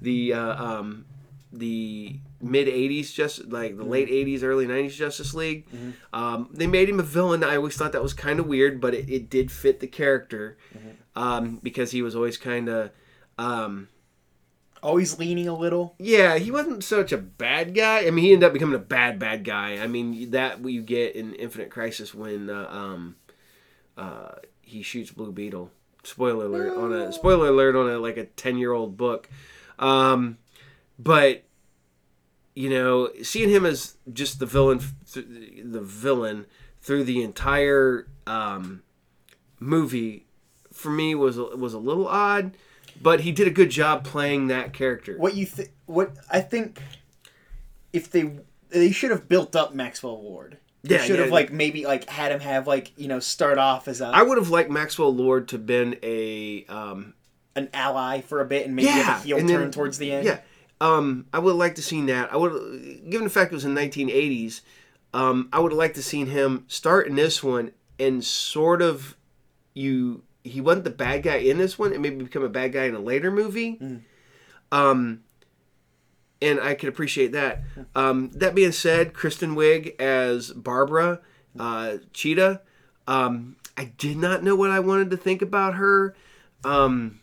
the 0.00 0.32
uh, 0.32 0.64
um, 0.64 1.04
the 1.52 2.18
mid 2.40 2.66
'80s, 2.66 3.12
just 3.12 3.46
like 3.50 3.76
the 3.76 3.84
late 3.84 4.08
'80s, 4.08 4.42
early 4.42 4.66
'90s 4.66 4.92
Justice 4.92 5.34
League. 5.34 5.66
Um, 6.12 6.48
they 6.52 6.66
made 6.66 6.88
him 6.88 6.98
a 6.98 7.02
villain. 7.04 7.44
I 7.44 7.56
always 7.56 7.76
thought 7.76 7.92
that 7.92 8.02
was 8.02 8.14
kind 8.14 8.40
of 8.40 8.46
weird, 8.46 8.80
but 8.80 8.94
it, 8.94 9.08
it 9.10 9.28
did 9.30 9.52
fit 9.52 9.80
the 9.80 9.86
character 9.86 10.56
um, 11.14 11.60
because 11.62 11.90
he 11.92 12.02
was 12.02 12.16
always 12.16 12.36
kind 12.36 12.68
of. 12.68 12.90
Um, 13.38 13.88
Always 14.82 15.18
leaning 15.18 15.48
a 15.48 15.54
little. 15.56 15.94
yeah, 15.98 16.36
he 16.36 16.50
wasn't 16.50 16.84
such 16.84 17.10
a 17.10 17.16
bad 17.16 17.74
guy. 17.74 18.06
I 18.06 18.10
mean, 18.10 18.26
he 18.26 18.32
ended 18.34 18.46
up 18.46 18.52
becoming 18.52 18.74
a 18.74 18.78
bad, 18.78 19.18
bad 19.18 19.42
guy. 19.42 19.78
I 19.82 19.86
mean, 19.86 20.32
that 20.32 20.62
you 20.62 20.82
get 20.82 21.16
in 21.16 21.32
Infinite 21.36 21.70
Crisis 21.70 22.14
when 22.14 22.50
uh, 22.50 22.68
um, 22.70 23.16
uh, 23.96 24.32
he 24.66 24.82
shoots 24.82 25.10
Blue 25.10 25.32
Beetle. 25.32 25.70
Spoiler 26.02 26.46
alert 26.46 26.76
on 26.76 26.92
a 26.92 27.12
spoiler 27.12 27.48
alert 27.48 27.76
on 27.76 27.88
a 27.88 27.98
like 27.98 28.16
a 28.16 28.24
ten 28.26 28.58
year 28.58 28.72
old 28.72 28.96
book. 28.96 29.28
Um, 29.78 30.38
but 30.98 31.44
you 32.54 32.70
know, 32.70 33.10
seeing 33.22 33.48
him 33.48 33.66
as 33.66 33.96
just 34.12 34.38
the 34.38 34.46
villain, 34.46 34.80
the 35.14 35.80
villain 35.80 36.46
through 36.80 37.04
the 37.04 37.22
entire 37.22 38.06
um, 38.26 38.82
movie, 39.58 40.26
for 40.72 40.90
me 40.90 41.14
was 41.14 41.36
was 41.36 41.74
a 41.74 41.78
little 41.78 42.06
odd. 42.06 42.56
But 43.00 43.20
he 43.20 43.32
did 43.32 43.48
a 43.48 43.50
good 43.50 43.70
job 43.70 44.04
playing 44.04 44.48
that 44.48 44.72
character. 44.72 45.16
What 45.18 45.34
you 45.34 45.46
think? 45.46 45.70
What 45.86 46.16
I 46.30 46.40
think? 46.40 46.80
If 47.92 48.10
they 48.10 48.38
they 48.68 48.92
should 48.92 49.10
have 49.10 49.28
built 49.28 49.56
up 49.56 49.74
Maxwell 49.74 50.22
Lord. 50.22 50.58
Yeah, 50.86 50.98
should 50.98 51.18
have 51.18 51.28
yeah. 51.28 51.34
like 51.34 51.52
maybe 51.52 51.86
like 51.86 52.08
had 52.08 52.30
him 52.30 52.40
have 52.40 52.66
like 52.66 52.92
you 52.96 53.08
know 53.08 53.18
start 53.18 53.56
off 53.58 53.88
as 53.88 54.00
a 54.02 54.06
I 54.06 54.22
would 54.22 54.36
have 54.36 54.50
liked 54.50 54.70
Maxwell 54.70 55.14
Lord 55.14 55.48
to 55.48 55.58
been 55.58 55.96
a 56.02 56.66
um, 56.68 57.14
an 57.56 57.70
ally 57.72 58.20
for 58.20 58.40
a 58.40 58.44
bit 58.44 58.66
and 58.66 58.76
maybe 58.76 58.86
yeah, 58.86 59.02
have 59.02 59.20
a 59.22 59.24
heel 59.24 59.38
turn 59.38 59.46
then- 59.46 59.70
towards 59.70 59.96
the 59.96 60.12
end. 60.12 60.26
Yeah, 60.26 60.40
um, 60.80 61.26
I 61.32 61.38
would 61.38 61.52
have 61.52 61.58
liked 61.58 61.76
to 61.76 61.82
seen 61.82 62.06
that. 62.06 62.32
I 62.32 62.36
would, 62.36 62.52
given 63.08 63.24
the 63.24 63.30
fact 63.30 63.50
it 63.50 63.54
was 63.54 63.64
in 63.64 63.74
1980s, 63.74 64.60
um, 65.14 65.48
I 65.52 65.60
would 65.60 65.72
have 65.72 65.78
liked 65.78 65.94
to 65.94 66.02
seen 66.02 66.26
him 66.26 66.64
start 66.68 67.06
in 67.06 67.14
this 67.14 67.42
one 67.42 67.72
and 67.98 68.22
sort 68.22 68.82
of 68.82 69.16
you. 69.72 70.22
He 70.42 70.60
wasn't 70.60 70.84
the 70.84 70.90
bad 70.90 71.22
guy 71.22 71.36
in 71.36 71.56
this 71.56 71.78
one, 71.78 71.94
and 71.94 72.02
maybe 72.02 72.22
become 72.22 72.42
a 72.42 72.50
bad 72.50 72.72
guy 72.74 72.84
in 72.84 72.94
a 72.94 73.00
later 73.00 73.30
movie. 73.30 73.76
Mm. 73.76 74.00
Um, 74.70 75.22
and 76.42 76.60
I 76.60 76.74
could 76.74 76.88
appreciate 76.88 77.32
that. 77.32 77.62
Um, 77.94 78.30
that 78.34 78.54
being 78.54 78.72
said, 78.72 79.14
Kristen 79.14 79.54
Wiig 79.54 79.98
as 80.00 80.50
Barbara 80.50 81.20
uh, 81.58 81.98
Cheetah. 82.12 82.60
Um, 83.06 83.56
I 83.76 83.92
did 83.98 84.16
not 84.16 84.42
know 84.42 84.56
what 84.56 84.70
I 84.70 84.80
wanted 84.80 85.10
to 85.10 85.16
think 85.16 85.42
about 85.42 85.74
her. 85.74 86.14
Um, 86.64 87.20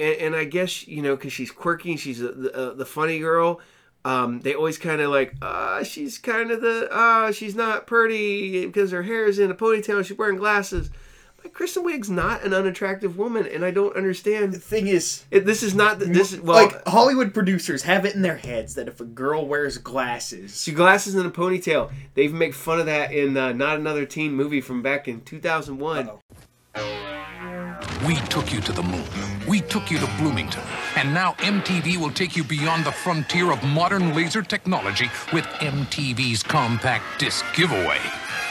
and, 0.00 0.16
and 0.16 0.36
I 0.36 0.44
guess 0.44 0.86
you 0.88 1.02
know 1.02 1.16
because 1.16 1.32
she's 1.32 1.50
quirky, 1.50 1.96
she's 1.96 2.20
a, 2.20 2.32
the, 2.32 2.54
uh, 2.54 2.74
the 2.74 2.86
funny 2.86 3.18
girl. 3.18 3.60
Um, 4.06 4.40
they 4.40 4.54
always 4.54 4.76
kind 4.76 5.00
of 5.00 5.10
like, 5.10 5.34
ah, 5.40 5.82
she's 5.82 6.18
kind 6.18 6.50
of 6.50 6.60
the, 6.60 6.88
ah, 6.92 7.30
she's 7.30 7.54
not 7.54 7.86
pretty 7.86 8.66
because 8.66 8.90
her 8.90 9.02
hair 9.02 9.24
is 9.24 9.38
in 9.38 9.50
a 9.50 9.54
ponytail. 9.54 10.04
She's 10.04 10.18
wearing 10.18 10.36
glasses. 10.36 10.90
But 11.44 11.52
Kristen 11.52 11.84
Wiig's 11.84 12.08
not 12.08 12.42
an 12.42 12.54
unattractive 12.54 13.18
woman, 13.18 13.46
and 13.46 13.66
I 13.66 13.70
don't 13.70 13.94
understand. 13.94 14.54
The 14.54 14.58
thing 14.58 14.86
is, 14.86 15.24
It, 15.30 15.44
this 15.44 15.62
is 15.62 15.74
not. 15.74 15.98
This 15.98 16.32
is 16.32 16.40
well, 16.40 16.64
like 16.64 16.88
Hollywood 16.88 17.34
producers 17.34 17.82
have 17.82 18.06
it 18.06 18.14
in 18.14 18.22
their 18.22 18.38
heads 18.38 18.76
that 18.76 18.88
if 18.88 18.98
a 18.98 19.04
girl 19.04 19.46
wears 19.46 19.76
glasses, 19.76 20.62
she 20.62 20.72
glasses 20.72 21.14
and 21.14 21.26
a 21.26 21.30
ponytail. 21.30 21.92
They 22.14 22.22
even 22.22 22.38
make 22.38 22.54
fun 22.54 22.80
of 22.80 22.86
that 22.86 23.12
in 23.12 23.36
uh, 23.36 23.52
not 23.52 23.78
another 23.78 24.06
teen 24.06 24.32
movie 24.32 24.62
from 24.62 24.80
back 24.80 25.06
in 25.06 25.20
2001. 25.20 26.12
We 28.06 28.14
took 28.30 28.50
you 28.50 28.62
to 28.62 28.72
the 28.72 28.82
moon. 28.82 29.04
We 29.46 29.60
took 29.60 29.90
you 29.90 29.98
to 29.98 30.06
Bloomington. 30.16 30.62
And 30.96 31.12
now 31.12 31.32
MTV 31.32 31.98
will 31.98 32.10
take 32.10 32.38
you 32.38 32.44
beyond 32.44 32.86
the 32.86 32.92
frontier 32.92 33.52
of 33.52 33.62
modern 33.62 34.14
laser 34.14 34.42
technology 34.42 35.10
with 35.30 35.44
MTV's 35.44 36.42
compact 36.42 37.04
disc 37.20 37.44
giveaway. 37.54 38.00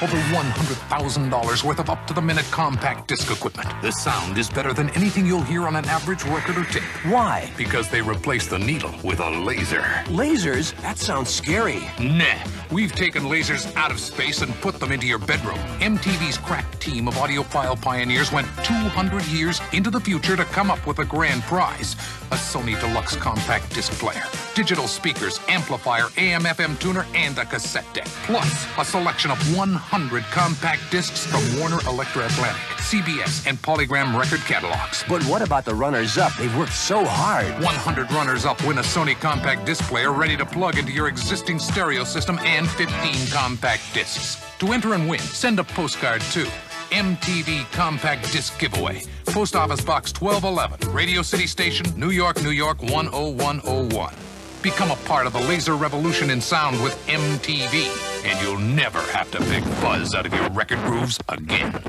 Over 0.02 0.18
$100,000 0.18 1.64
worth 1.64 1.80
of 1.80 1.90
up 1.90 2.06
to 2.08 2.14
the 2.14 2.22
minute 2.22 2.46
compact 2.52 3.08
disc 3.08 3.32
equipment. 3.32 3.70
The 3.82 3.92
sound 3.92 4.38
is 4.38 4.50
better 4.50 4.74
than 4.74 4.90
anything 4.92 5.26
you'll 5.26 5.44
hear 5.44 5.68
on 5.68 5.76
an 5.76 5.86
average 5.86 6.24
record 6.26 6.58
or 6.58 6.66
tape. 6.66 6.84
Why? 7.06 7.50
Because 7.56 7.90
they 7.90 8.02
replaced 8.02 8.50
the 8.50 8.60
needle 8.60 8.94
with 9.04 9.20
a 9.20 9.30
laser. 9.30 9.82
Lasers? 10.08 10.76
That 10.82 10.98
sounds 10.98 11.30
scary. 11.30 11.84
Nah, 12.00 12.44
we've 12.72 12.92
taken 12.92 13.24
lasers 13.24 13.74
out 13.76 13.92
of 13.92 14.00
space 14.00 14.42
and 14.42 14.54
put 14.62 14.80
them 14.80 14.92
into 14.92 15.06
your 15.06 15.20
bedroom. 15.20 15.60
MTV's 15.80 16.40
crack 16.40 16.80
team 16.80 17.08
of 17.08 17.14
audiophile 17.14 17.80
pioneers 17.80 18.32
went 18.32 18.48
200 18.64 19.24
years 19.28 19.62
into 19.74 19.92
the 19.92 20.00
future 20.00 20.36
to 20.36 20.44
come 20.46 20.72
up 20.72 20.86
with 20.88 21.00
a 21.00 21.06
grand 21.06 21.44
prize 21.44 21.96
a 22.34 22.36
Sony 22.36 22.80
Deluxe 22.80 23.16
compact 23.16 23.72
disc 23.76 23.92
player, 23.94 24.24
digital 24.56 24.88
speakers, 24.88 25.40
amplifier, 25.48 26.08
AM 26.18 26.44
FM 26.44 26.80
tuner, 26.80 27.06
and 27.14 27.38
a 27.38 27.46
cassette 27.46 27.86
deck. 27.94 28.06
Plus, 28.26 28.68
a 28.78 28.86
selection 28.86 29.32
of 29.32 29.38
100 29.58 30.24
compact 30.26 30.82
discs 30.92 31.26
from 31.26 31.42
Warner 31.60 31.80
Elektra 31.88 32.26
Atlantic, 32.26 32.62
CBS, 32.78 33.48
and 33.48 33.62
Polygram 33.62 34.18
record 34.18 34.40
catalogs. 34.42 35.04
But 35.08 35.24
what 35.24 35.42
about 35.42 35.66
the 35.66 35.76
runners 35.76 36.18
up? 36.18 36.34
They've 36.36 36.56
worked 36.58 36.74
so 36.74 37.04
hard. 37.06 37.52
100 37.64 38.12
runners 38.12 38.46
up 38.46 38.64
win 38.66 38.78
a 38.78 38.82
Sony 38.82 39.20
compact 39.20 39.66
disc 39.66 39.84
player 39.86 40.12
ready 40.12 40.38
to 40.38 40.46
plug 40.46 40.78
into 40.78 40.92
your 40.92 41.08
existing 41.08 41.60
stereo 41.60 42.04
system 42.04 42.40
and 42.40 42.70
15 42.70 43.28
compact 43.32 43.82
discs. 43.94 44.44
To 44.60 44.72
enter 44.72 44.94
and 44.94 45.10
win, 45.10 45.20
send 45.20 45.60
a 45.60 45.64
postcard 45.64 46.22
to 46.34 46.48
MTV 46.94 47.70
Compact 47.72 48.32
Disc 48.32 48.60
Giveaway, 48.60 49.04
Post 49.26 49.56
Office 49.56 49.82
Box 49.82 50.14
1211, 50.14 50.94
Radio 50.94 51.24
City 51.24 51.48
Station, 51.48 51.88
New 52.00 52.12
York, 52.12 52.42
New 52.44 52.52
York 52.52 52.78
10101. 52.82 54.23
Become 54.64 54.92
a 54.92 54.96
part 54.96 55.28
of 55.28 55.34
the 55.34 55.42
laser 55.42 55.76
revolution 55.76 56.30
in 56.30 56.40
sound 56.40 56.82
with 56.82 56.96
MTV, 57.08 58.24
and 58.26 58.42
you'll 58.42 58.58
never 58.58 59.02
have 59.12 59.30
to 59.32 59.40
pick 59.40 59.62
fuzz 59.66 60.16
out 60.16 60.26
of 60.26 60.34
your 60.34 60.50
record 60.52 60.80
grooves 60.86 61.20
again. 61.28 61.84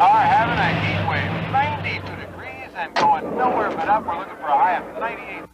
Are 0.00 0.20
having 0.20 0.58
a 0.58 0.74
heat 0.82 1.08
wave, 1.08 1.30
92 1.52 2.16
degrees 2.16 2.70
and 2.74 2.92
going 2.96 3.38
nowhere 3.38 3.70
but 3.70 3.88
up. 3.88 4.04
We're 4.04 4.18
looking 4.18 4.34
for 4.34 4.48
a 4.48 4.58
high 4.58 4.78
of 4.78 4.98
98. 4.98 5.44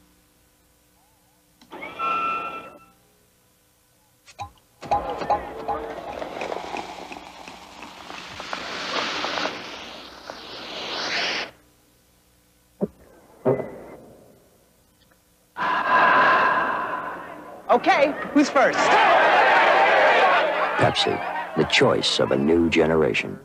Okay, 17.71 18.13
who's 18.33 18.51
first? 18.51 18.77
Pepsi, 20.79 21.57
the 21.57 21.63
choice 21.65 22.19
of 22.19 22.33
a 22.33 22.37
new 22.37 22.69
generation. 22.69 23.39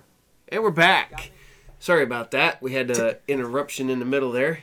And 0.47 0.63
we're 0.63 0.71
back. 0.71 1.29
Sorry 1.77 2.01
about 2.01 2.31
that. 2.31 2.59
We 2.59 2.73
had 2.73 2.89
an 2.89 3.17
interruption 3.27 3.87
in 3.91 3.99
the 3.99 4.05
middle 4.05 4.31
there. 4.31 4.61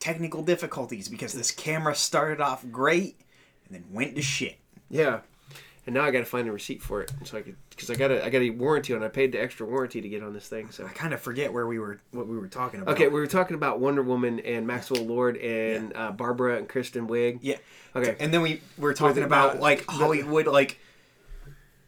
Technical 0.00 0.42
difficulties 0.42 1.08
because 1.08 1.34
this 1.34 1.52
camera 1.52 1.94
started 1.94 2.40
off 2.40 2.64
great 2.72 3.20
and 3.68 3.76
then 3.76 3.84
went 3.92 4.16
to 4.16 4.22
shit. 4.22 4.58
Yeah. 4.90 5.20
And 5.86 5.94
now 5.94 6.02
I 6.02 6.10
got 6.10 6.18
to 6.18 6.24
find 6.24 6.48
a 6.48 6.52
receipt 6.52 6.82
for 6.82 7.00
it, 7.00 7.12
so 7.22 7.38
I 7.38 7.42
could 7.42 7.56
because 7.76 7.90
I 7.90 7.94
got 7.94 8.10
a 8.10 8.24
I 8.24 8.30
got 8.30 8.40
a 8.42 8.50
warranty 8.50 8.94
on. 8.94 9.02
I 9.04 9.08
paid 9.08 9.32
the 9.32 9.40
extra 9.40 9.66
warranty 9.66 10.00
to 10.00 10.08
get 10.08 10.22
on 10.22 10.32
this 10.32 10.48
thing. 10.48 10.70
So 10.70 10.84
I 10.86 10.88
kind 10.88 11.12
of 11.14 11.20
forget 11.20 11.52
where 11.52 11.66
we 11.66 11.78
were, 11.78 12.00
what 12.10 12.26
we 12.26 12.38
were 12.38 12.48
talking 12.48 12.80
about. 12.80 12.94
okay, 12.94 13.06
we 13.08 13.20
were 13.20 13.26
talking 13.26 13.54
about 13.54 13.78
Wonder 13.80 14.02
Woman 14.02 14.40
and 14.40 14.66
Maxwell 14.66 15.04
Lord 15.04 15.36
and 15.36 15.94
uh, 15.94 16.10
Barbara 16.12 16.56
and 16.56 16.68
Kristen 16.68 17.06
Wiig. 17.06 17.38
Yeah. 17.42 17.56
Okay. 17.94 18.16
And 18.18 18.32
then 18.32 18.40
we 18.42 18.62
were 18.78 18.94
talking 18.94 19.22
about- 19.22 19.50
about 19.52 19.60
like 19.62 19.84
Hollywood, 19.86 20.46
like 20.46 20.78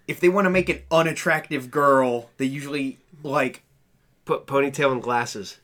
if 0.07 0.21
they 0.21 0.29
want 0.29 0.45
to 0.47 0.51
make 0.51 0.69
an 0.69 0.81
unattractive 0.91 1.71
girl, 1.71 2.31
they 2.37 2.45
usually 2.47 2.99
like 3.23 3.63
Put 4.25 4.47
ponytail 4.47 4.93
and 4.93 5.03
glasses. 5.03 5.57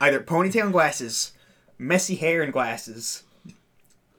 either 0.00 0.18
ponytail 0.20 0.64
and 0.64 0.72
glasses, 0.72 1.32
messy 1.78 2.16
hair 2.16 2.42
and 2.42 2.52
glasses, 2.52 3.22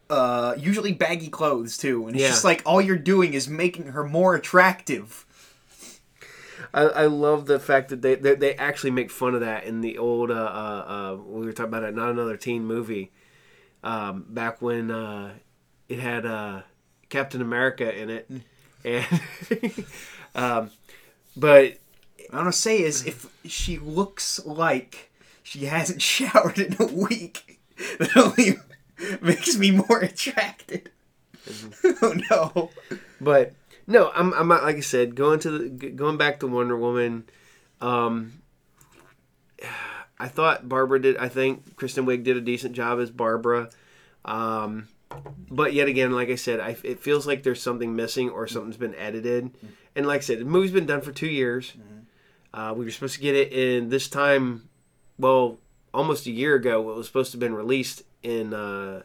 uh, 0.10 0.56
usually 0.58 0.94
baggy 0.94 1.28
clothes 1.30 1.78
too. 1.78 2.08
And 2.08 2.16
it's 2.16 2.22
Yeah. 2.22 2.30
just 2.30 2.44
like 2.44 2.62
all 2.66 2.82
you're 2.82 2.98
doing 2.98 3.34
is 3.34 3.48
making 3.50 3.88
her 3.88 4.04
more 4.06 4.36
attractive. 4.36 5.26
I, 6.74 6.82
I 6.82 7.06
love 7.06 7.46
the 7.46 7.60
fact 7.60 7.90
that 7.90 8.02
they, 8.02 8.16
they 8.16 8.36
they 8.36 8.56
actually 8.56 8.92
make 8.92 9.12
fun 9.12 9.36
of 9.36 9.42
that 9.42 9.66
in 9.66 9.82
the 9.82 9.98
old 9.98 10.32
uh, 10.32 10.34
uh, 10.34 10.38
uh 10.38 11.18
we 11.24 11.46
were 11.46 11.54
talking 11.54 11.70
about 11.70 11.84
it 11.84 11.96
not 11.96 12.10
another 12.10 12.38
teen 12.38 12.66
movie 12.66 13.12
um, 13.84 14.26
back 14.30 14.62
when 14.62 14.90
uh, 14.92 15.34
it 15.90 16.00
had 16.00 16.26
uh, 16.26 16.62
Captain 17.10 17.42
America 17.42 17.94
in 17.96 18.10
it 18.10 18.30
and 18.86 19.86
um, 20.36 20.72
but 21.36 21.78
What 22.30 22.40
I 22.40 22.44
want 22.44 22.54
to 22.54 22.60
say 22.60 22.82
is 22.82 23.06
if 23.06 23.28
she 23.46 23.78
looks 23.78 24.44
like 24.46 25.12
she 25.44 25.66
hasn't 25.66 26.02
showered 26.14 26.60
in 26.60 26.76
a 26.80 26.86
week, 26.86 27.60
that 28.00 28.16
only 28.18 28.58
makes 29.22 29.58
me 29.58 29.72
more 29.72 30.00
attracted. 30.00 30.90
oh 32.02 32.16
no. 32.30 32.70
but 33.20 33.54
no 33.88 34.12
I'm 34.14 34.34
I'm 34.34 34.48
not 34.48 34.64
like 34.64 34.78
I 34.78 34.82
said 34.82 35.16
going 35.16 35.40
to 35.40 35.52
the 35.52 35.90
going 35.90 36.18
back 36.18 36.40
to 36.40 36.48
Wonder 36.48 36.78
Woman 36.78 37.26
um, 37.82 38.42
I 40.20 40.28
thought 40.28 40.70
Barbara 40.70 41.02
did 41.02 41.18
I 41.18 41.30
think 41.30 41.76
Kristen 41.76 42.06
Wiig 42.06 42.24
did 42.24 42.38
a 42.38 42.42
decent 42.42 42.76
job 42.76 43.00
as 43.00 43.12
Barbara 43.12 43.70
um, 44.26 44.88
but 45.50 45.74
yet 45.74 45.88
again, 45.88 46.12
like 46.12 46.30
I 46.30 46.36
said, 46.36 46.60
I, 46.60 46.76
it 46.84 47.00
feels 47.00 47.28
like 47.28 47.44
there's 47.44 47.62
something 47.62 47.96
missing 47.96 48.30
or 48.30 48.48
something's 48.48 48.78
been 48.78 48.96
edited. 48.96 49.52
And 49.96 50.08
like 50.08 50.20
I 50.20 50.22
said, 50.22 50.40
the 50.40 50.46
movie's 50.46 50.72
been 50.72 50.86
done 50.86 51.02
for 51.02 51.12
two 51.12 51.28
years. 51.28 51.74
Uh, 52.54 52.74
we 52.76 52.86
were 52.86 52.92
supposed 52.92 53.16
to 53.16 53.22
get 53.22 53.36
it 53.36 53.52
in 53.52 53.90
this 53.90 54.08
time, 54.08 54.70
well, 55.18 55.58
almost 55.94 56.28
a 56.28 56.32
year 56.32 56.56
ago. 56.56 56.92
It 56.92 56.96
was 56.96 57.08
supposed 57.08 57.32
to 57.32 57.36
have 57.36 57.40
been 57.40 57.56
released 57.56 58.04
in 58.22 58.54
uh, 58.54 59.04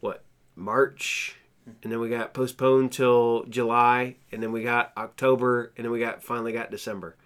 what 0.00 0.22
March, 0.56 1.36
and 1.82 1.92
then 1.92 2.00
we 2.00 2.08
got 2.08 2.34
postponed 2.34 2.92
till 2.92 3.44
July, 3.48 4.16
and 4.32 4.42
then 4.42 4.52
we 4.52 4.62
got 4.62 4.92
October, 4.96 5.72
and 5.76 5.84
then 5.84 5.92
we 5.92 6.00
got 6.00 6.22
finally 6.22 6.52
got 6.52 6.70
December, 6.70 7.16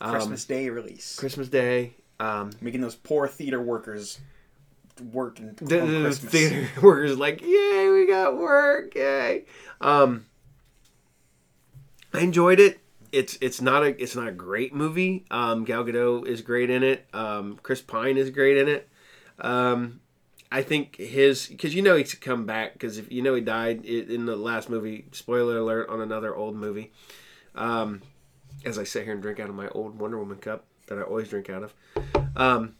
Christmas 0.00 0.44
Day 0.44 0.68
release. 0.68 1.16
Christmas 1.18 1.48
Day. 1.48 1.94
Um, 2.18 2.50
Making 2.60 2.82
those 2.82 2.96
poor 2.96 3.26
theater 3.28 3.60
workers 3.62 4.20
work 5.12 5.38
in, 5.38 5.54
the, 5.56 5.80
the 5.80 6.12
theater 6.12 6.68
workers 6.82 7.16
like, 7.16 7.40
yay, 7.40 7.88
we 7.90 8.06
got 8.06 8.36
work, 8.36 8.94
yay. 8.94 9.46
Um, 9.80 10.26
I 12.12 12.20
enjoyed 12.20 12.60
it. 12.60 12.80
It's 13.12 13.36
it's 13.40 13.60
not 13.60 13.82
a 13.82 14.00
it's 14.00 14.14
not 14.14 14.28
a 14.28 14.32
great 14.32 14.72
movie. 14.72 15.24
Um, 15.30 15.64
Gal 15.64 15.84
Gadot 15.84 16.26
is 16.26 16.42
great 16.42 16.70
in 16.70 16.82
it. 16.84 17.06
Um, 17.12 17.58
Chris 17.62 17.80
Pine 17.80 18.16
is 18.16 18.30
great 18.30 18.56
in 18.56 18.68
it. 18.68 18.88
Um, 20.50 20.58
I 20.58 20.62
think 20.62 20.96
his 20.96 21.46
because 21.46 21.74
you 21.74 21.82
know 21.82 21.96
he's 21.96 22.14
come 22.14 22.46
back 22.46 22.74
because 22.74 22.98
if 22.98 23.10
you 23.10 23.22
know 23.22 23.34
he 23.34 23.40
died 23.40 23.84
in 23.84 24.26
the 24.26 24.36
last 24.36 24.68
movie. 24.68 25.06
Spoiler 25.12 25.58
alert 25.58 25.88
on 25.88 26.00
another 26.00 26.34
old 26.34 26.56
movie. 26.56 26.92
Um, 27.54 28.02
as 28.64 28.78
I 28.78 28.84
sit 28.84 29.04
here 29.04 29.12
and 29.12 29.22
drink 29.22 29.40
out 29.40 29.48
of 29.48 29.54
my 29.54 29.68
old 29.68 29.98
Wonder 29.98 30.18
Woman 30.18 30.38
cup 30.38 30.64
that 30.86 30.98
I 30.98 31.02
always 31.02 31.28
drink 31.28 31.48
out 31.50 31.62
of. 31.62 31.74
Um, 32.36 32.74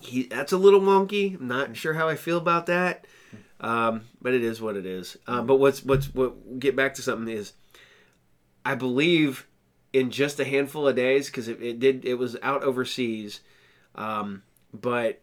he 0.00 0.24
that's 0.24 0.52
a 0.52 0.58
little 0.58 0.80
wonky. 0.80 1.38
I'm 1.38 1.48
not 1.48 1.76
sure 1.76 1.94
how 1.94 2.08
I 2.08 2.16
feel 2.16 2.38
about 2.38 2.66
that, 2.66 3.06
um, 3.60 4.02
but 4.20 4.34
it 4.34 4.44
is 4.44 4.60
what 4.60 4.76
it 4.76 4.86
is. 4.86 5.16
Uh, 5.26 5.42
but 5.42 5.56
what's 5.56 5.82
what's 5.84 6.14
what 6.14 6.60
get 6.60 6.76
back 6.76 6.94
to 6.94 7.02
something 7.02 7.34
is, 7.34 7.54
I 8.64 8.74
believe 8.74 9.46
in 9.92 10.10
just 10.10 10.40
a 10.40 10.44
handful 10.44 10.86
of 10.86 10.96
days 10.96 11.26
because 11.26 11.48
it, 11.48 11.62
it 11.62 11.78
did 11.78 12.04
it 12.04 12.14
was 12.14 12.36
out 12.42 12.62
overseas, 12.62 13.40
um, 13.94 14.42
but 14.72 15.22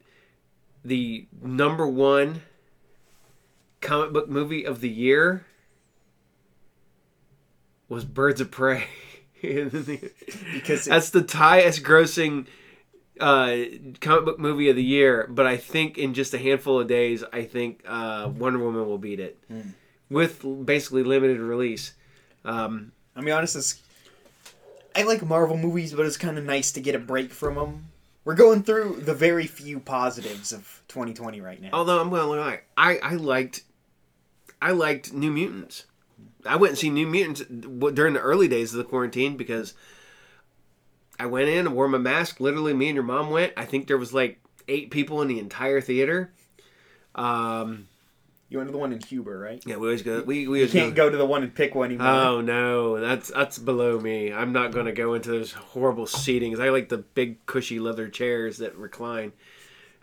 the 0.84 1.28
number 1.42 1.88
one 1.88 2.42
comic 3.82 4.14
book 4.14 4.30
movie 4.30 4.66
of 4.66 4.82
the 4.82 4.90
year 4.90 5.46
was 7.90 8.06
Birds 8.06 8.42
of 8.42 8.52
Prey. 8.52 8.86
because 9.42 9.90
it- 9.90 10.90
that's 10.90 11.10
the 11.10 11.26
highest 11.30 11.84
grossing 11.84 12.46
uh, 13.20 13.58
comic 14.00 14.26
book 14.26 14.40
movie 14.40 14.70
of 14.70 14.76
the 14.76 14.84
year. 14.84 15.28
But 15.30 15.46
I 15.48 15.58
think 15.58 15.98
in 15.98 16.14
just 16.14 16.34
a 16.34 16.38
handful 16.38 16.80
of 16.80 16.88
days, 16.88 17.24
I 17.34 17.44
think 17.44 17.82
uh, 17.88 18.30
Wonder 18.36 18.60
Woman 18.60 18.86
will 18.86 18.98
beat 18.98 19.20
it 19.20 19.38
with 20.10 20.46
basically 20.66 21.04
limited 21.04 21.40
release. 21.40 21.94
Um, 22.46 22.92
I 23.16 23.22
mean, 23.22 23.34
honest, 23.34 23.80
I 24.96 25.04
like 25.04 25.24
Marvel 25.26 25.58
movies, 25.58 25.94
but 25.94 26.06
it's 26.06 26.18
kind 26.18 26.38
of 26.38 26.46
nice 26.46 26.72
to 26.74 26.82
get 26.82 26.96
a 26.96 27.00
break 27.00 27.32
from 27.32 27.56
them. 27.56 27.86
We're 28.24 28.36
going 28.36 28.64
through 28.64 29.02
the 29.02 29.14
very 29.14 29.48
few 29.48 29.80
positives 29.80 30.52
of 30.52 30.84
2020 30.90 31.42
right 31.42 31.62
now. 31.62 31.70
although 31.74 32.00
I'm 32.00 32.10
going 32.10 32.22
to 32.22 32.28
lie, 32.28 32.60
I, 32.78 32.98
I 32.98 33.14
liked 33.16 33.64
I 34.62 34.72
liked 34.72 35.12
New 35.12 35.32
Mutants. 35.32 35.86
I 36.46 36.56
went 36.56 36.72
and 36.72 36.78
see 36.78 36.90
New 36.90 37.08
Mutants 37.08 37.42
during 37.42 38.14
the 38.14 38.20
early 38.20 38.48
days 38.48 38.74
of 38.74 38.78
the 38.78 38.84
quarantine 38.84 39.38
because 39.38 39.74
I 41.20 41.26
went 41.26 41.50
in 41.50 41.66
and 41.68 41.76
wore 41.76 41.88
my 41.88 41.98
mask. 41.98 42.40
Literally, 42.40 42.74
me 42.74 42.88
and 42.88 42.96
your 42.96 43.04
mom 43.04 43.32
went. 43.32 43.54
I 43.58 43.66
think 43.66 43.88
there 43.88 43.98
was 43.98 44.14
like 44.14 44.40
eight 44.68 44.92
people 44.92 45.22
in 45.22 45.28
the 45.28 45.40
entire 45.40 45.82
theater. 45.82 46.32
Um, 47.16 47.88
You 48.52 48.58
went 48.58 48.68
to 48.68 48.74
the 48.74 48.78
one 48.80 48.92
in 48.92 49.00
Huber, 49.00 49.40
right? 49.40 49.64
yeah, 49.66 49.78
we 49.78 49.88
always 49.88 50.02
go. 50.02 50.24
We 50.24 50.46
we 50.46 50.60
You 50.60 50.66
always 50.66 50.74
can't 50.74 50.94
go 50.94 51.10
to 51.10 51.16
the 51.16 51.26
one 51.26 51.42
in 51.42 51.52
Piqua 51.52 51.84
anymore. 51.86 52.06
Oh 52.06 52.42
no, 52.42 53.00
that's 53.00 53.30
that's 53.30 53.58
below 53.58 53.98
me. 53.98 54.34
I'm 54.34 54.52
not 54.52 54.74
going 54.74 54.88
to 54.88 54.92
go 54.92 55.14
into 55.14 55.30
those 55.30 55.54
horrible 55.54 56.06
seatings. 56.06 56.60
I 56.60 56.68
like 56.68 56.90
the 56.90 56.98
big 56.98 57.46
cushy 57.46 57.80
leather 57.80 58.10
chairs 58.10 58.58
that 58.58 58.76
recline. 58.76 59.32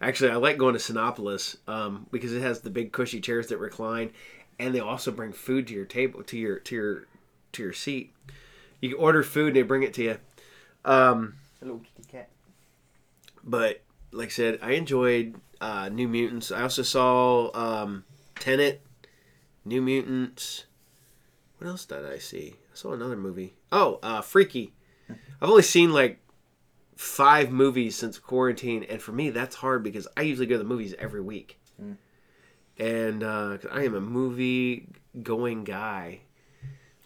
Actually, 0.01 0.31
I 0.31 0.37
like 0.37 0.57
going 0.57 0.73
to 0.73 0.81
Cinépolis 0.81 1.59
um, 1.69 2.07
because 2.11 2.33
it 2.33 2.41
has 2.41 2.63
the 2.63 2.71
big 2.71 2.91
cushy 2.91 3.21
chairs 3.21 3.49
that 3.49 3.59
recline, 3.59 4.13
and 4.59 4.75
they 4.75 4.81
also 4.81 5.11
bring 5.11 5.33
food 5.35 5.67
to 5.67 5.75
your 5.75 5.85
table 5.85 6.23
to 6.23 6.39
your 6.39 6.59
to 6.61 6.75
your 6.75 7.07
to 7.53 7.63
your 7.63 7.75
seat. 7.75 8.15
You 8.81 8.89
can 8.95 8.99
order 8.99 9.23
food 9.23 9.49
and 9.49 9.57
they 9.57 9.63
bring 9.63 9.83
it 9.83 9.93
to 9.95 10.03
you. 10.03 10.19
Um, 10.87 11.35
Hello, 11.61 11.83
kitty 11.85 12.09
cat. 12.11 12.31
but 13.45 13.83
like 14.11 14.29
I 14.29 14.31
said, 14.31 14.59
I 14.63 14.71
enjoyed 14.71 15.35
uh, 15.61 15.91
New 15.91 16.09
Mutants. 16.09 16.51
I 16.51 16.63
also 16.63 16.83
saw 16.83 17.51
um, 17.55 18.05
Tenet, 18.39 18.83
New 19.65 19.83
Mutants. 19.83 20.65
What 21.59 21.69
else 21.69 21.85
did 21.85 22.07
I 22.07 22.19
see? 22.19 22.55
I 22.73 22.77
saw 22.77 22.93
another 22.93 23.17
movie. 23.17 23.55
Oh, 23.73 23.99
uh, 24.03 24.21
Freaky. 24.21 24.73
I've 25.11 25.51
only 25.51 25.63
seen 25.63 25.93
like 25.93 26.21
five 26.97 27.51
movies 27.51 27.97
since 27.97 28.19
quarantine, 28.19 28.85
and 28.89 29.01
for 29.01 29.13
me, 29.13 29.31
that's 29.31 29.57
hard 29.57 29.83
because 29.83 30.07
I 30.17 30.23
usually 30.23 30.47
go 30.47 30.55
to 30.55 30.59
the 30.59 30.65
movies 30.65 30.95
every 30.99 31.21
week. 31.21 31.61
And 32.79 33.25
uh, 33.25 33.59
I 33.73 33.85
am 33.85 33.95
a 33.95 34.01
movie 34.01 34.89
going 35.21 35.65
guy. 35.65 36.21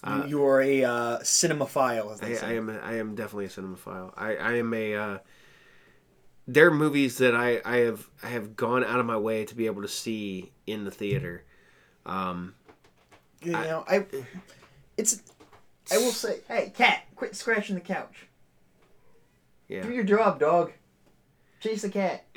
you, 0.07 0.27
you 0.27 0.45
are 0.45 0.61
a 0.61 0.85
uh, 0.85 1.19
cinemaphile, 1.21 2.13
as 2.13 2.21
they 2.21 2.33
I, 2.33 2.35
say. 2.35 2.47
I 2.47 2.53
am 2.57 2.69
I 2.69 2.97
am 2.97 3.15
definitely 3.15 3.47
a 3.47 3.49
cinemaphile. 3.49 4.13
I, 4.17 4.37
I 4.37 4.53
am 4.57 4.75
a 4.75 5.21
there 6.47 6.67
are 6.69 6.71
movies 6.73 7.19
that 7.19 7.35
I, 7.35 7.61
I 7.65 7.79
have 7.79 8.09
I 8.23 8.29
have 8.29 8.57
gone 8.57 8.85
out 8.85 9.01
of 9.01 9.07
my 9.07 9.17
way 9.17 9.45
to 9.45 9.55
be 9.55 9.67
able 9.67 9.83
to 9.83 9.89
see 9.89 10.51
in 10.67 10.85
the 10.85 10.91
theater. 10.91 11.45
Um, 12.07 12.55
you 13.43 13.53
know, 13.53 13.85
I. 13.89 14.07
It's. 14.97 15.23
I 15.91 15.99
will 15.99 16.13
say, 16.13 16.41
hey, 16.49 16.73
cat, 16.75 17.03
quit 17.17 17.35
scratching 17.35 17.75
the 17.75 17.81
couch. 17.81 18.27
Yeah. 19.69 19.83
Do 19.83 19.93
your 19.93 20.05
job, 20.05 20.39
dog. 20.39 20.73
Chase 21.61 21.83
the 21.83 21.89
cat. 21.89 22.25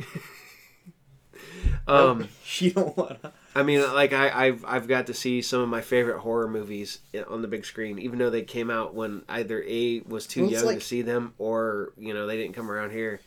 Um, 1.87 2.27
She 2.43 2.71
don't 2.71 2.95
wanna. 2.97 3.33
I 3.53 3.63
mean, 3.63 3.81
like 3.93 4.13
I, 4.13 4.47
I've 4.47 4.65
I've 4.65 4.87
got 4.87 5.07
to 5.07 5.13
see 5.13 5.41
some 5.41 5.61
of 5.61 5.69
my 5.69 5.81
favorite 5.81 6.19
horror 6.19 6.47
movies 6.47 6.99
on 7.29 7.41
the 7.41 7.47
big 7.47 7.65
screen, 7.65 7.99
even 7.99 8.17
though 8.17 8.29
they 8.29 8.41
came 8.41 8.69
out 8.71 8.93
when 8.95 9.23
either 9.29 9.63
a 9.67 9.99
was 10.01 10.25
too 10.25 10.43
Well, 10.43 10.51
young 10.51 10.65
like- 10.65 10.79
to 10.79 10.85
see 10.85 11.01
them, 11.01 11.33
or 11.37 11.93
you 11.97 12.13
know 12.13 12.25
they 12.27 12.37
didn't 12.37 12.55
come 12.55 12.71
around 12.71 12.91
here. 12.91 13.19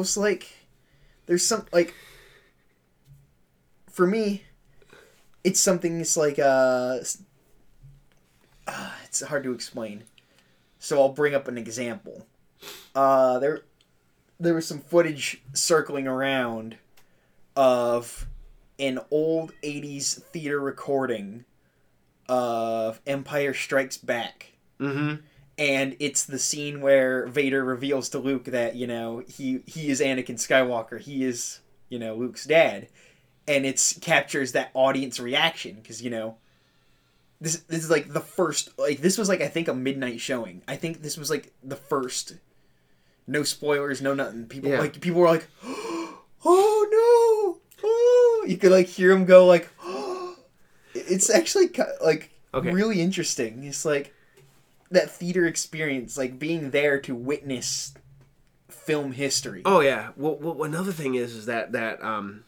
It's 0.00 0.16
like 0.16 0.48
there's 1.26 1.44
some 1.44 1.66
like 1.72 1.94
for 3.90 4.06
me, 4.06 4.42
it's 5.42 5.60
something 5.60 6.00
it's 6.00 6.16
like 6.16 6.38
uh, 6.38 6.98
uh 8.66 8.90
it's 9.04 9.22
hard 9.22 9.44
to 9.44 9.52
explain. 9.52 10.04
So 10.78 11.00
i'll 11.00 11.10
bring 11.10 11.34
up 11.34 11.48
an 11.48 11.58
example. 11.58 12.26
Uh 12.94 13.38
there 13.38 13.62
there 14.40 14.54
was 14.54 14.66
some 14.66 14.80
footage 14.80 15.42
circling 15.52 16.06
around 16.06 16.76
of 17.56 18.26
an 18.78 18.98
old 19.10 19.52
80s 19.62 20.20
theater 20.24 20.60
recording 20.60 21.44
of 22.28 23.00
empire 23.06 23.54
strikes 23.54 23.96
back. 23.96 24.52
Mm-hmm. 24.80 25.22
And 25.58 25.96
it's 26.00 26.24
the 26.24 26.38
scene 26.38 26.80
where 26.80 27.26
Vader 27.26 27.64
reveals 27.64 28.08
to 28.10 28.18
Luke 28.18 28.44
that 28.46 28.74
you 28.76 28.86
know 28.86 29.22
he 29.28 29.60
he 29.66 29.88
is 29.90 30.00
Anakin 30.00 30.36
Skywalker. 30.36 31.00
He 31.00 31.24
is 31.24 31.60
you 31.88 31.98
know 31.98 32.14
Luke's 32.16 32.44
dad, 32.44 32.88
and 33.46 33.64
it's 33.66 33.98
captures 34.00 34.52
that 34.52 34.70
audience 34.74 35.20
reaction 35.20 35.76
because 35.76 36.02
you 36.02 36.10
know 36.10 36.36
this 37.40 37.56
this 37.68 37.84
is 37.84 37.90
like 37.90 38.12
the 38.12 38.20
first 38.20 38.76
like 38.78 38.98
this 39.00 39.18
was 39.18 39.28
like 39.28 39.40
I 39.40 39.48
think 39.48 39.68
a 39.68 39.74
midnight 39.74 40.20
showing. 40.20 40.62
I 40.66 40.76
think 40.76 41.02
this 41.02 41.16
was 41.16 41.30
like 41.30 41.52
the 41.62 41.76
first. 41.76 42.36
No 43.26 43.42
spoilers, 43.42 44.02
no 44.02 44.12
nothing. 44.12 44.46
People 44.46 44.70
Yeah. 44.70 44.80
like 44.80 45.00
people 45.00 45.20
were 45.20 45.28
like, 45.28 45.46
"Oh 46.44 46.88
no!" 46.90 47.60
Oh. 47.82 48.44
You 48.46 48.56
could 48.58 48.70
like 48.72 48.86
hear 48.86 49.08
them 49.08 49.24
go 49.24 49.46
like, 49.46 49.68
oh. 49.82 50.36
"It's 50.94 51.30
actually 51.30 51.70
like 52.02 52.30
Okay. 52.52 52.70
really 52.70 53.00
interesting." 53.00 53.64
It's 53.64 53.84
like 53.86 54.12
that 54.90 55.10
theater 55.10 55.46
experience, 55.46 56.16
like 56.16 56.38
being 56.38 56.70
there 56.70 57.00
to 57.00 57.14
witness 57.14 57.94
film 58.68 59.12
history. 59.12 59.62
Oh 59.64 59.80
yeah. 59.80 60.10
Well, 60.16 60.36
well, 60.36 60.62
another 60.64 60.92
thing 60.92 61.14
is 61.14 61.34
is 61.34 61.46
that 61.46 61.72
that 61.72 62.02
um, 62.02 62.44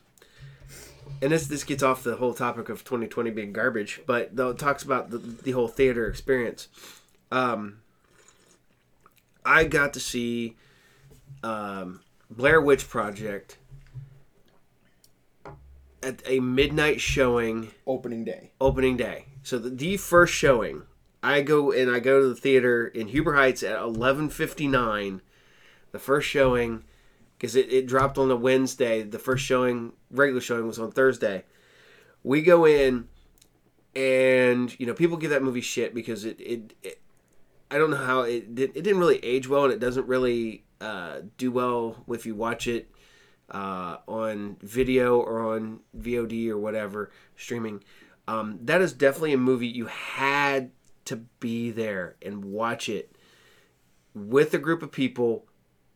and 1.22 1.32
this 1.32 1.46
this 1.46 1.64
gets 1.64 1.82
off 1.82 2.02
the 2.04 2.16
whole 2.16 2.34
topic 2.34 2.68
of 2.68 2.84
2020 2.84 3.30
being 3.30 3.52
garbage, 3.52 4.00
but 4.06 4.34
though 4.36 4.50
it 4.50 4.58
talks 4.58 4.82
about 4.82 5.10
the 5.10 5.18
the 5.18 5.52
whole 5.52 5.68
theater 5.68 6.06
experience. 6.06 6.68
Um, 7.32 7.78
I 9.44 9.64
got 9.64 9.94
to 9.94 10.00
see 10.00 10.56
um, 11.42 12.00
Blair 12.30 12.60
Witch 12.60 12.88
Project 12.88 13.58
at 16.02 16.22
a 16.26 16.40
midnight 16.40 17.00
showing 17.00 17.70
Opening 17.86 18.24
day. 18.24 18.50
opening 18.60 18.96
day. 18.96 19.26
So 19.42 19.58
the, 19.58 19.70
the 19.70 19.96
first 19.96 20.34
showing, 20.34 20.82
I 21.26 21.42
go 21.42 21.72
and 21.72 21.90
I 21.90 21.98
go 21.98 22.20
to 22.20 22.28
the 22.28 22.36
theater 22.36 22.86
in 22.86 23.08
Huber 23.08 23.34
Heights 23.34 23.64
at 23.64 23.76
eleven 23.80 24.28
fifty 24.28 24.68
nine. 24.68 25.22
The 25.90 25.98
first 25.98 26.28
showing, 26.28 26.84
because 27.36 27.56
it, 27.56 27.72
it 27.72 27.88
dropped 27.88 28.16
on 28.16 28.30
a 28.30 28.36
Wednesday. 28.36 29.02
The 29.02 29.18
first 29.18 29.44
showing, 29.44 29.92
regular 30.08 30.40
showing, 30.40 30.68
was 30.68 30.78
on 30.78 30.92
Thursday. 30.92 31.44
We 32.22 32.42
go 32.42 32.64
in, 32.64 33.08
and 33.96 34.78
you 34.78 34.86
know 34.86 34.94
people 34.94 35.16
give 35.16 35.30
that 35.30 35.42
movie 35.42 35.60
shit 35.60 35.94
because 35.94 36.24
it 36.24 36.38
it, 36.38 36.74
it 36.84 37.00
I 37.72 37.78
don't 37.78 37.90
know 37.90 37.96
how 37.96 38.20
it 38.20 38.54
did, 38.54 38.76
it 38.76 38.82
didn't 38.82 39.00
really 39.00 39.18
age 39.24 39.48
well 39.48 39.64
and 39.64 39.72
it 39.72 39.80
doesn't 39.80 40.06
really 40.06 40.62
uh, 40.80 41.22
do 41.38 41.50
well 41.50 42.04
if 42.08 42.24
you 42.24 42.36
watch 42.36 42.68
it 42.68 42.88
uh, 43.50 43.96
on 44.06 44.58
video 44.62 45.18
or 45.18 45.56
on 45.56 45.80
VOD 45.98 46.50
or 46.50 46.58
whatever 46.58 47.10
streaming. 47.36 47.82
Um, 48.28 48.60
that 48.62 48.80
is 48.80 48.92
definitely 48.92 49.32
a 49.32 49.38
movie 49.38 49.66
you 49.66 49.86
had 49.86 50.70
to 51.06 51.16
be 51.40 51.70
there 51.70 52.16
and 52.20 52.44
watch 52.44 52.88
it 52.88 53.16
with 54.14 54.54
a 54.54 54.58
group 54.58 54.82
of 54.82 54.90
people 54.90 55.44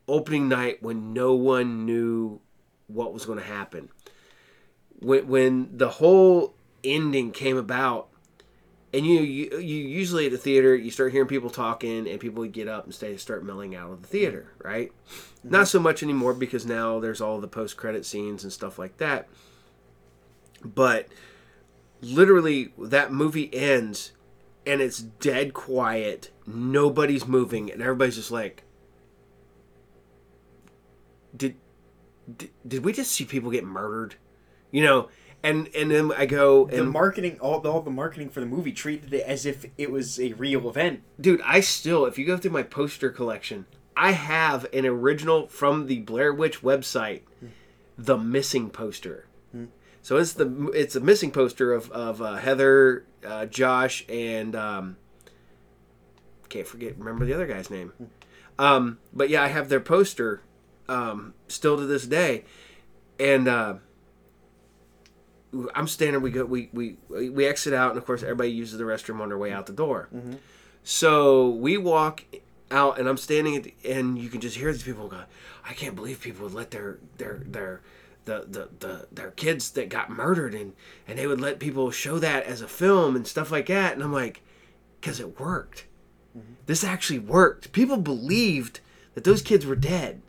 opening 0.08 0.48
night 0.48 0.82
when 0.82 1.12
no 1.12 1.34
one 1.34 1.86
knew 1.86 2.40
what 2.86 3.12
was 3.12 3.24
going 3.24 3.38
to 3.38 3.44
happen. 3.44 3.88
When, 4.98 5.28
when 5.28 5.76
the 5.76 5.88
whole 5.88 6.54
ending 6.84 7.32
came 7.32 7.56
about, 7.56 8.08
and 8.92 9.06
you, 9.06 9.20
you 9.20 9.58
you 9.58 9.76
usually 9.86 10.26
at 10.26 10.32
the 10.32 10.38
theater 10.38 10.74
you 10.74 10.90
start 10.90 11.12
hearing 11.12 11.28
people 11.28 11.48
talking 11.48 12.08
and 12.08 12.18
people 12.18 12.40
would 12.40 12.50
get 12.50 12.66
up 12.66 12.84
and 12.84 12.92
stay 12.92 13.16
start 13.16 13.44
milling 13.44 13.76
out 13.76 13.92
of 13.92 14.02
the 14.02 14.08
theater, 14.08 14.52
right? 14.62 14.90
Mm-hmm. 14.90 15.50
Not 15.50 15.68
so 15.68 15.78
much 15.78 16.02
anymore 16.02 16.34
because 16.34 16.66
now 16.66 16.98
there's 16.98 17.20
all 17.20 17.40
the 17.40 17.46
post 17.46 17.76
credit 17.76 18.04
scenes 18.04 18.42
and 18.42 18.52
stuff 18.52 18.80
like 18.80 18.96
that. 18.96 19.28
But 20.64 21.06
literally 22.00 22.72
that 22.78 23.12
movie 23.12 23.54
ends 23.54 24.10
and 24.66 24.80
it's 24.80 24.98
dead 24.98 25.54
quiet, 25.54 26.30
nobody's 26.46 27.26
moving 27.26 27.70
and 27.70 27.80
everybody's 27.80 28.16
just 28.16 28.30
like 28.30 28.64
did 31.36 31.56
did, 32.36 32.50
did 32.66 32.84
we 32.84 32.92
just 32.92 33.12
see 33.12 33.24
people 33.24 33.50
get 33.50 33.64
murdered? 33.64 34.16
You 34.70 34.84
know, 34.84 35.08
and 35.42 35.68
and 35.74 35.90
then 35.90 36.12
I 36.12 36.26
go 36.26 36.66
The 36.66 36.84
marketing, 36.84 37.38
all, 37.40 37.66
all 37.66 37.80
the 37.80 37.90
marketing 37.90 38.30
for 38.30 38.40
the 38.40 38.46
movie 38.46 38.72
treated 38.72 39.12
it 39.12 39.22
as 39.22 39.46
if 39.46 39.66
it 39.78 39.90
was 39.90 40.20
a 40.20 40.32
real 40.34 40.68
event. 40.68 41.02
dude, 41.20 41.40
I 41.42 41.60
still, 41.60 42.06
if 42.06 42.18
you 42.18 42.26
go 42.26 42.36
through 42.36 42.52
my 42.52 42.62
poster 42.62 43.10
collection, 43.10 43.66
I 43.96 44.12
have 44.12 44.66
an 44.72 44.86
original 44.86 45.48
from 45.48 45.86
the 45.86 46.00
Blair 46.00 46.32
Witch 46.32 46.62
website, 46.62 47.22
hmm. 47.40 47.48
the 47.98 48.18
missing 48.18 48.70
poster. 48.70 49.26
So 50.02 50.16
it's 50.16 50.32
the 50.32 50.70
it's 50.74 50.96
a 50.96 51.00
missing 51.00 51.30
poster 51.30 51.72
of 51.72 51.90
of 51.90 52.22
uh, 52.22 52.36
Heather, 52.36 53.04
uh, 53.26 53.46
Josh, 53.46 54.04
and 54.08 54.56
um, 54.56 54.96
can't 56.48 56.66
forget 56.66 56.98
remember 56.98 57.24
the 57.24 57.34
other 57.34 57.46
guy's 57.46 57.70
name. 57.70 57.92
Um, 58.58 58.98
but 59.12 59.28
yeah, 59.30 59.42
I 59.42 59.48
have 59.48 59.68
their 59.68 59.80
poster 59.80 60.42
um, 60.88 61.34
still 61.48 61.76
to 61.76 61.86
this 61.86 62.06
day, 62.06 62.44
and. 63.18 63.48
Uh, 63.48 63.74
I'm 65.74 65.88
standing. 65.88 66.22
We 66.22 66.30
go. 66.30 66.44
We, 66.44 66.68
we 66.72 66.96
we 67.08 67.44
exit 67.44 67.72
out, 67.74 67.90
and 67.90 67.98
of 67.98 68.06
course, 68.06 68.22
everybody 68.22 68.50
uses 68.52 68.78
the 68.78 68.84
restroom 68.84 69.20
on 69.20 69.30
their 69.30 69.36
way 69.38 69.50
out 69.52 69.66
the 69.66 69.72
door. 69.72 70.08
So 70.84 71.48
we 71.50 71.76
walk 71.76 72.22
out, 72.70 73.00
and 73.00 73.08
I'm 73.08 73.16
standing, 73.16 73.56
at 73.56 73.64
the, 73.64 73.74
and 73.84 74.16
you 74.16 74.28
can 74.28 74.40
just 74.40 74.56
hear 74.56 74.72
these 74.72 74.84
people 74.84 75.08
go, 75.08 75.24
"I 75.68 75.72
can't 75.72 75.96
believe 75.96 76.20
people 76.20 76.44
would 76.44 76.54
let 76.54 76.70
their 76.70 76.98
their 77.18 77.42
their 77.44 77.80
the, 78.24 78.46
the, 78.48 78.68
the 78.80 79.06
their 79.10 79.30
kids 79.32 79.70
that 79.72 79.88
got 79.88 80.10
murdered, 80.10 80.54
and 80.54 80.72
and 81.06 81.18
they 81.18 81.26
would 81.26 81.40
let 81.40 81.58
people 81.58 81.90
show 81.90 82.18
that 82.18 82.44
as 82.44 82.60
a 82.60 82.68
film 82.68 83.16
and 83.16 83.26
stuff 83.26 83.50
like 83.50 83.66
that." 83.66 83.94
And 83.94 84.02
I'm 84.02 84.12
like, 84.12 84.42
"Cause 85.02 85.20
it 85.20 85.38
worked. 85.40 85.86
This 86.66 86.84
actually 86.84 87.18
worked. 87.18 87.72
People 87.72 87.96
believed 87.96 88.80
that 89.14 89.24
those 89.24 89.42
kids 89.42 89.66
were 89.66 89.76
dead." 89.76 90.22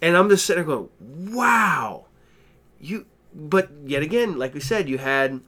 And 0.00 0.16
I'm 0.16 0.28
just 0.28 0.46
sitting 0.46 0.64
there 0.64 0.76
going, 0.76 0.88
"Wow, 1.34 2.06
you." 2.80 3.06
But 3.34 3.70
yet 3.84 4.02
again, 4.02 4.38
like 4.38 4.54
we 4.54 4.60
said, 4.60 4.88
you 4.88 4.98
had 4.98 5.40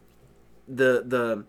the 0.68 1.04
the 1.06 1.44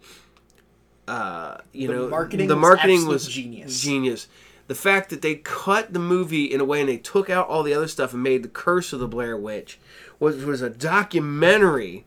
uh, 1.12 1.58
you 1.74 1.88
The 1.88 1.94
know 1.94 2.08
marketing 2.10 2.48
the 2.48 2.56
marketing 2.56 2.98
absolute 2.98 3.14
was 3.14 3.28
genius. 3.28 3.82
genius. 3.82 4.28
The 4.72 4.76
fact 4.76 5.10
that 5.10 5.22
they 5.22 5.36
cut 5.36 5.92
the 5.92 6.00
movie 6.00 6.46
in 6.46 6.62
a 6.62 6.64
way 6.64 6.80
and 6.80 6.88
they 6.88 6.96
took 6.96 7.30
out 7.30 7.50
all 7.50 7.62
the 7.62 7.74
other 7.74 7.90
stuff 7.90 8.14
and 8.14 8.24
made 8.24 8.42
the 8.42 8.48
Curse 8.48 8.94
of 8.94 9.02
the 9.02 9.08
Blair 9.08 9.36
Witch, 9.36 9.78
was 10.18 10.46
was 10.46 10.62
a 10.62 10.70
documentary 10.70 12.06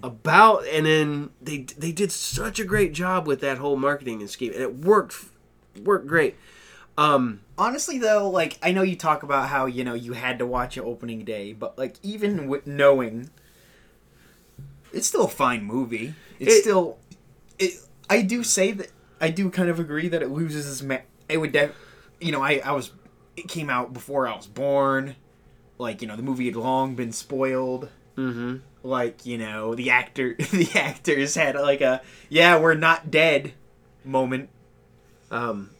about, 0.00 0.64
and 0.68 0.86
then 0.86 1.30
they 1.42 1.66
they 1.76 1.90
did 1.90 2.12
such 2.12 2.60
a 2.60 2.64
great 2.64 2.92
job 2.92 3.26
with 3.26 3.40
that 3.40 3.58
whole 3.58 3.76
marketing 3.76 4.20
and 4.20 4.30
scheme, 4.30 4.52
and 4.52 4.62
it 4.62 4.76
worked 4.76 5.16
worked 5.82 6.06
great. 6.06 6.36
Um, 6.96 7.40
Honestly, 7.58 7.98
though, 7.98 8.30
like 8.30 8.60
I 8.62 8.70
know 8.70 8.82
you 8.82 8.94
talk 8.94 9.24
about 9.24 9.48
how 9.48 9.66
you 9.66 9.82
know 9.82 9.94
you 9.94 10.12
had 10.12 10.38
to 10.38 10.46
watch 10.46 10.76
it 10.76 10.82
opening 10.82 11.24
day, 11.24 11.52
but 11.52 11.76
like 11.76 11.96
even 12.04 12.46
with 12.46 12.64
knowing, 12.64 13.28
it's 14.92 15.08
still 15.08 15.24
a 15.24 15.28
fine 15.28 15.64
movie. 15.64 16.14
It's 16.38 16.54
It- 16.54 16.60
still, 16.62 16.98
it. 17.58 17.72
I 18.08 18.22
do 18.22 18.44
say 18.44 18.70
that 18.70 18.92
I 19.20 19.30
do 19.30 19.50
kind 19.50 19.68
of 19.68 19.80
agree 19.80 20.06
that 20.06 20.22
it 20.22 20.30
loses 20.30 20.70
its. 20.70 20.80
Ma- 20.80 20.98
it 21.28 21.38
would, 21.38 21.52
def- 21.52 21.74
you 22.20 22.32
know, 22.32 22.42
I 22.42 22.60
I 22.64 22.72
was. 22.72 22.90
It 23.36 23.46
came 23.48 23.70
out 23.70 23.92
before 23.92 24.26
I 24.26 24.34
was 24.36 24.46
born. 24.46 25.14
Like 25.78 26.02
you 26.02 26.08
know, 26.08 26.16
the 26.16 26.22
movie 26.22 26.46
had 26.46 26.56
long 26.56 26.94
been 26.96 27.12
spoiled. 27.12 27.88
mm-hmm. 28.16 28.56
Like 28.82 29.24
you 29.26 29.38
know, 29.38 29.74
the 29.74 29.90
actor, 29.90 30.34
the 30.52 30.68
actors 30.74 31.34
had 31.34 31.54
like 31.56 31.80
a 31.80 32.02
yeah, 32.28 32.58
we're 32.58 32.74
not 32.74 33.10
dead 33.10 33.52
moment. 34.04 34.48
um, 35.30 35.70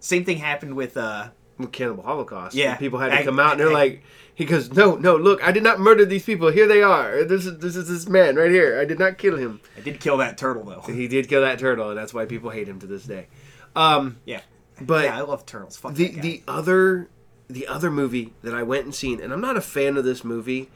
Same 0.00 0.24
thing 0.24 0.38
happened 0.38 0.74
with 0.74 0.96
uh 0.96 1.28
with 1.58 1.72
Cannibal 1.72 2.02
Holocaust. 2.02 2.54
Yeah. 2.54 2.70
And 2.70 2.78
people 2.78 2.98
had 2.98 3.10
to 3.10 3.18
I- 3.20 3.24
come 3.24 3.38
out 3.38 3.52
and 3.52 3.60
they're 3.60 3.68
I- 3.70 3.72
like, 3.72 4.02
he 4.34 4.44
goes, 4.44 4.70
no, 4.72 4.96
no, 4.96 5.16
look, 5.16 5.42
I 5.42 5.50
did 5.52 5.62
not 5.62 5.80
murder 5.80 6.04
these 6.04 6.24
people. 6.24 6.50
Here 6.50 6.66
they 6.68 6.82
are. 6.82 7.24
This 7.24 7.46
is 7.46 7.58
this 7.58 7.76
is 7.76 7.88
this 7.88 8.08
man 8.08 8.36
right 8.36 8.50
here. 8.50 8.78
I 8.80 8.84
did 8.84 8.98
not 8.98 9.16
kill 9.18 9.36
him. 9.36 9.60
I 9.76 9.80
did 9.80 10.00
kill 10.00 10.16
that 10.18 10.36
turtle 10.38 10.64
though. 10.64 10.80
He 10.92 11.08
did 11.08 11.28
kill 11.28 11.40
that 11.42 11.58
turtle, 11.58 11.88
and 11.90 11.98
that's 11.98 12.12
why 12.12 12.24
people 12.26 12.50
hate 12.50 12.68
him 12.68 12.78
to 12.80 12.86
this 12.86 13.04
day. 13.04 13.28
Um, 13.74 14.16
Yeah. 14.24 14.40
But 14.80 15.04
yeah, 15.04 15.18
I 15.18 15.20
love 15.22 15.46
turtles. 15.46 15.76
Fuck 15.76 15.94
the 15.94 16.08
the 16.08 16.42
other 16.46 17.08
the 17.48 17.66
other 17.66 17.90
movie 17.90 18.32
that 18.42 18.54
I 18.54 18.62
went 18.62 18.84
and 18.84 18.94
seen, 18.94 19.20
and 19.20 19.32
I'm 19.32 19.40
not 19.40 19.56
a 19.56 19.60
fan 19.60 19.96
of 19.96 20.04
this 20.04 20.24
movie, 20.24 20.68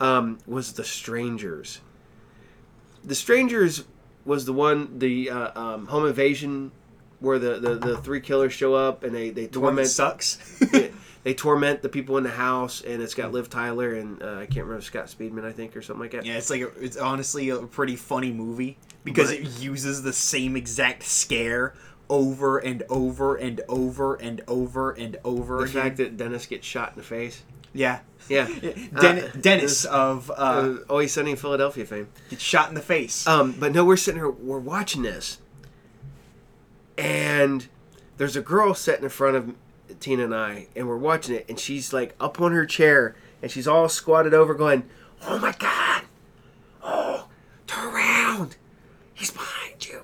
um, 0.00 0.38
was 0.46 0.74
The 0.74 0.84
Strangers. 0.84 1.80
The 3.04 3.14
Strangers 3.14 3.84
was 4.24 4.44
the 4.44 4.52
one 4.52 4.98
the 4.98 5.30
uh, 5.30 5.60
um, 5.60 5.86
home 5.86 6.06
invasion 6.06 6.70
where 7.20 7.38
the, 7.38 7.58
the, 7.60 7.74
the 7.76 7.96
three 7.98 8.20
killers 8.20 8.52
show 8.52 8.74
up 8.74 9.04
and 9.04 9.14
they 9.14 9.30
they 9.30 9.46
the 9.46 9.60
torment 9.60 9.88
sucks. 9.88 10.38
Yeah. 10.72 10.88
they 11.24 11.34
torment 11.34 11.82
the 11.82 11.88
people 11.88 12.16
in 12.18 12.24
the 12.24 12.30
house, 12.30 12.80
and 12.80 13.00
it's 13.00 13.14
got 13.14 13.30
Liv 13.30 13.48
Tyler 13.48 13.94
and 13.94 14.20
uh, 14.22 14.38
I 14.40 14.46
can't 14.46 14.66
remember 14.66 14.80
Scott 14.80 15.06
Speedman, 15.06 15.44
I 15.44 15.52
think, 15.52 15.76
or 15.76 15.82
something 15.82 16.00
like 16.00 16.10
that. 16.12 16.26
Yeah, 16.26 16.36
it's 16.36 16.50
like 16.50 16.62
a, 16.62 16.68
it's 16.80 16.96
honestly 16.96 17.48
a 17.50 17.58
pretty 17.58 17.94
funny 17.94 18.32
movie 18.32 18.76
because 19.04 19.30
But- 19.30 19.40
it 19.40 19.60
uses 19.60 20.02
the 20.02 20.12
same 20.12 20.56
exact 20.56 21.04
scare 21.04 21.74
over 22.12 22.58
and 22.58 22.82
over 22.90 23.34
and 23.36 23.60
over 23.68 24.14
and 24.16 24.42
over 24.46 24.90
and 24.92 25.16
over 25.24 25.56
The 25.58 25.62
again. 25.64 25.82
fact 25.82 25.96
that 25.96 26.16
Dennis 26.18 26.44
gets 26.46 26.66
shot 26.66 26.90
in 26.90 26.96
the 26.98 27.02
face. 27.02 27.42
yeah, 27.72 28.00
Yeah. 28.28 28.46
Den- 29.00 29.24
Uh, 29.24 29.28
Dennis 29.40 29.84
of 29.86 30.30
uh, 30.30 30.34
uh, 30.34 30.76
Always 30.90 31.12
Sunny 31.12 31.30
in 31.30 31.36
Philadelphia 31.38 31.86
fame. 31.86 32.08
gets 32.28 32.42
shot 32.42 32.68
in 32.68 32.74
the 32.74 32.82
face. 32.82 33.26
Um, 33.26 33.52
but 33.58 33.72
no, 33.72 33.84
we're 33.84 33.96
sitting 33.96 34.20
here, 34.20 34.30
we're 34.30 34.58
watching 34.58 35.00
this, 35.02 35.38
and 36.98 37.66
there's 38.18 38.36
a 38.36 38.42
girl 38.42 38.74
sitting 38.74 39.04
in 39.04 39.10
front 39.10 39.36
of 39.36 39.54
Tina 40.00 40.24
and 40.24 40.34
I, 40.34 40.66
and 40.76 40.86
we're 40.88 40.96
watching 40.98 41.34
it, 41.34 41.46
and 41.48 41.58
she's 41.58 41.92
like 41.92 42.14
up 42.20 42.40
on 42.40 42.52
her 42.52 42.66
chair, 42.66 43.14
and 43.40 43.50
she's 43.50 43.66
all 43.66 43.88
squatted 43.88 44.34
over, 44.34 44.54
going, 44.54 44.84
"Oh 45.26 45.38
my 45.38 45.52
god! 45.58 46.02
Oh, 46.82 47.28
turn 47.66 47.94
around! 47.94 48.56
He's 49.14 49.30
behind 49.30 49.86
you! 49.86 50.01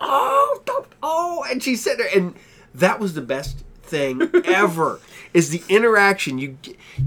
Oh, 0.00 0.60
don't! 0.64 0.86
Oh!" 1.02 1.44
And 1.50 1.62
she's 1.62 1.82
sitting 1.82 1.98
there, 2.04 2.16
and 2.16 2.34
that 2.74 2.98
was 3.00 3.14
the 3.14 3.20
best 3.22 3.64
thing 3.82 4.22
ever. 4.44 5.00
is 5.34 5.50
the 5.50 5.62
interaction 5.68 6.38
you 6.38 6.56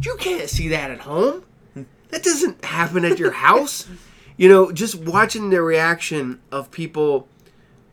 you 0.02 0.16
can't 0.18 0.50
see 0.50 0.68
that 0.70 0.92
at 0.92 1.00
home. 1.02 1.44
That 2.10 2.22
doesn't 2.24 2.64
happen 2.64 3.04
at 3.06 3.18
your 3.20 3.32
house. 3.48 3.88
You 4.38 4.50
know, 4.50 4.72
just 4.72 4.96
watching 4.96 5.50
the 5.50 5.62
reaction 5.62 6.40
of 6.52 6.72
people 6.72 7.28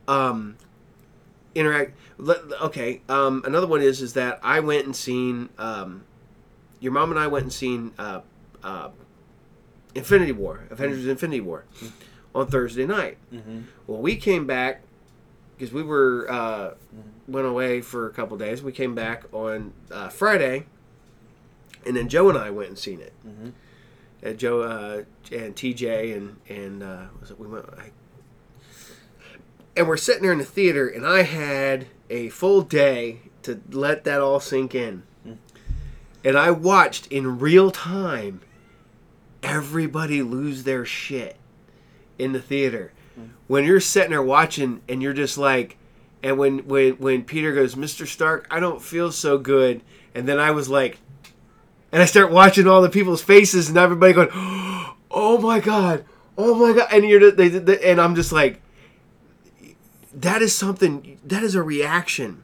um 0.08 0.56
interact 1.54 1.92
okay, 2.62 3.00
um 3.08 3.42
another 3.46 3.66
one 3.66 3.80
is 3.82 4.02
is 4.02 4.12
that 4.14 4.40
I 4.42 4.60
went 4.60 4.84
and 4.84 4.94
seen 4.94 5.48
um 5.58 6.04
your 6.80 6.92
mom 6.92 7.10
and 7.10 7.18
I 7.20 7.26
went 7.28 7.44
and 7.44 7.52
seen 7.52 7.92
uh 7.98 8.20
uh 8.62 8.90
Infinity 9.94 10.32
War, 10.32 10.64
Avengers 10.70 11.06
Infinity 11.06 11.40
War 11.40 11.64
on 12.34 12.46
Thursday 12.46 12.86
night. 12.86 13.18
Well, 13.86 14.00
we 14.00 14.16
came 14.16 14.46
back 14.46 14.82
because 15.60 15.74
we 15.74 15.82
were 15.82 16.26
uh, 16.30 16.70
went 17.28 17.46
away 17.46 17.82
for 17.82 18.06
a 18.06 18.10
couple 18.10 18.38
days. 18.38 18.62
We 18.62 18.72
came 18.72 18.94
back 18.94 19.24
on 19.30 19.74
uh, 19.90 20.08
Friday, 20.08 20.64
and 21.84 21.94
then 21.94 22.08
Joe 22.08 22.30
and 22.30 22.38
I 22.38 22.48
went 22.48 22.70
and 22.70 22.78
seen 22.78 23.00
it. 23.00 23.12
Uh, 24.24 24.32
Joe 24.32 24.62
uh, 24.62 25.02
and 25.30 25.54
TJ 25.54 26.16
and 26.16 26.36
and 26.48 26.82
uh, 26.82 27.04
was 27.20 27.30
it 27.30 27.38
we 27.38 27.46
went. 27.46 27.66
I, 27.76 27.90
and 29.76 29.86
we're 29.86 29.98
sitting 29.98 30.22
there 30.22 30.32
in 30.32 30.38
the 30.38 30.44
theater, 30.46 30.88
and 30.88 31.06
I 31.06 31.22
had 31.22 31.88
a 32.08 32.30
full 32.30 32.62
day 32.62 33.20
to 33.42 33.60
let 33.70 34.04
that 34.04 34.22
all 34.22 34.40
sink 34.40 34.74
in. 34.74 35.02
And 36.22 36.36
I 36.36 36.50
watched 36.50 37.06
in 37.06 37.38
real 37.38 37.70
time 37.70 38.40
everybody 39.42 40.22
lose 40.22 40.64
their 40.64 40.84
shit 40.84 41.36
in 42.18 42.32
the 42.32 42.42
theater. 42.42 42.92
When 43.46 43.64
you're 43.64 43.80
sitting 43.80 44.10
there 44.10 44.22
watching 44.22 44.80
and 44.88 45.02
you're 45.02 45.12
just 45.12 45.38
like 45.38 45.76
and 46.22 46.38
when 46.38 46.66
when 46.68 46.92
when 46.94 47.24
Peter 47.24 47.52
goes, 47.52 47.74
"Mr. 47.74 48.06
Stark, 48.06 48.46
I 48.50 48.60
don't 48.60 48.82
feel 48.82 49.10
so 49.12 49.38
good." 49.38 49.82
And 50.14 50.28
then 50.28 50.38
I 50.38 50.50
was 50.50 50.68
like 50.68 50.98
and 51.92 52.02
I 52.02 52.06
start 52.06 52.30
watching 52.30 52.66
all 52.66 52.82
the 52.82 52.88
people's 52.88 53.22
faces 53.22 53.68
and 53.68 53.78
everybody 53.78 54.12
going, 54.12 54.28
"Oh 55.10 55.38
my 55.40 55.60
god. 55.60 56.04
Oh 56.38 56.54
my 56.54 56.76
god." 56.76 56.88
And 56.92 57.04
you're 57.04 57.30
they, 57.30 57.48
they, 57.48 57.90
and 57.90 58.00
I'm 58.00 58.14
just 58.14 58.32
like 58.32 58.60
that 60.12 60.42
is 60.42 60.54
something 60.54 61.18
that 61.24 61.42
is 61.42 61.54
a 61.54 61.62
reaction 61.62 62.42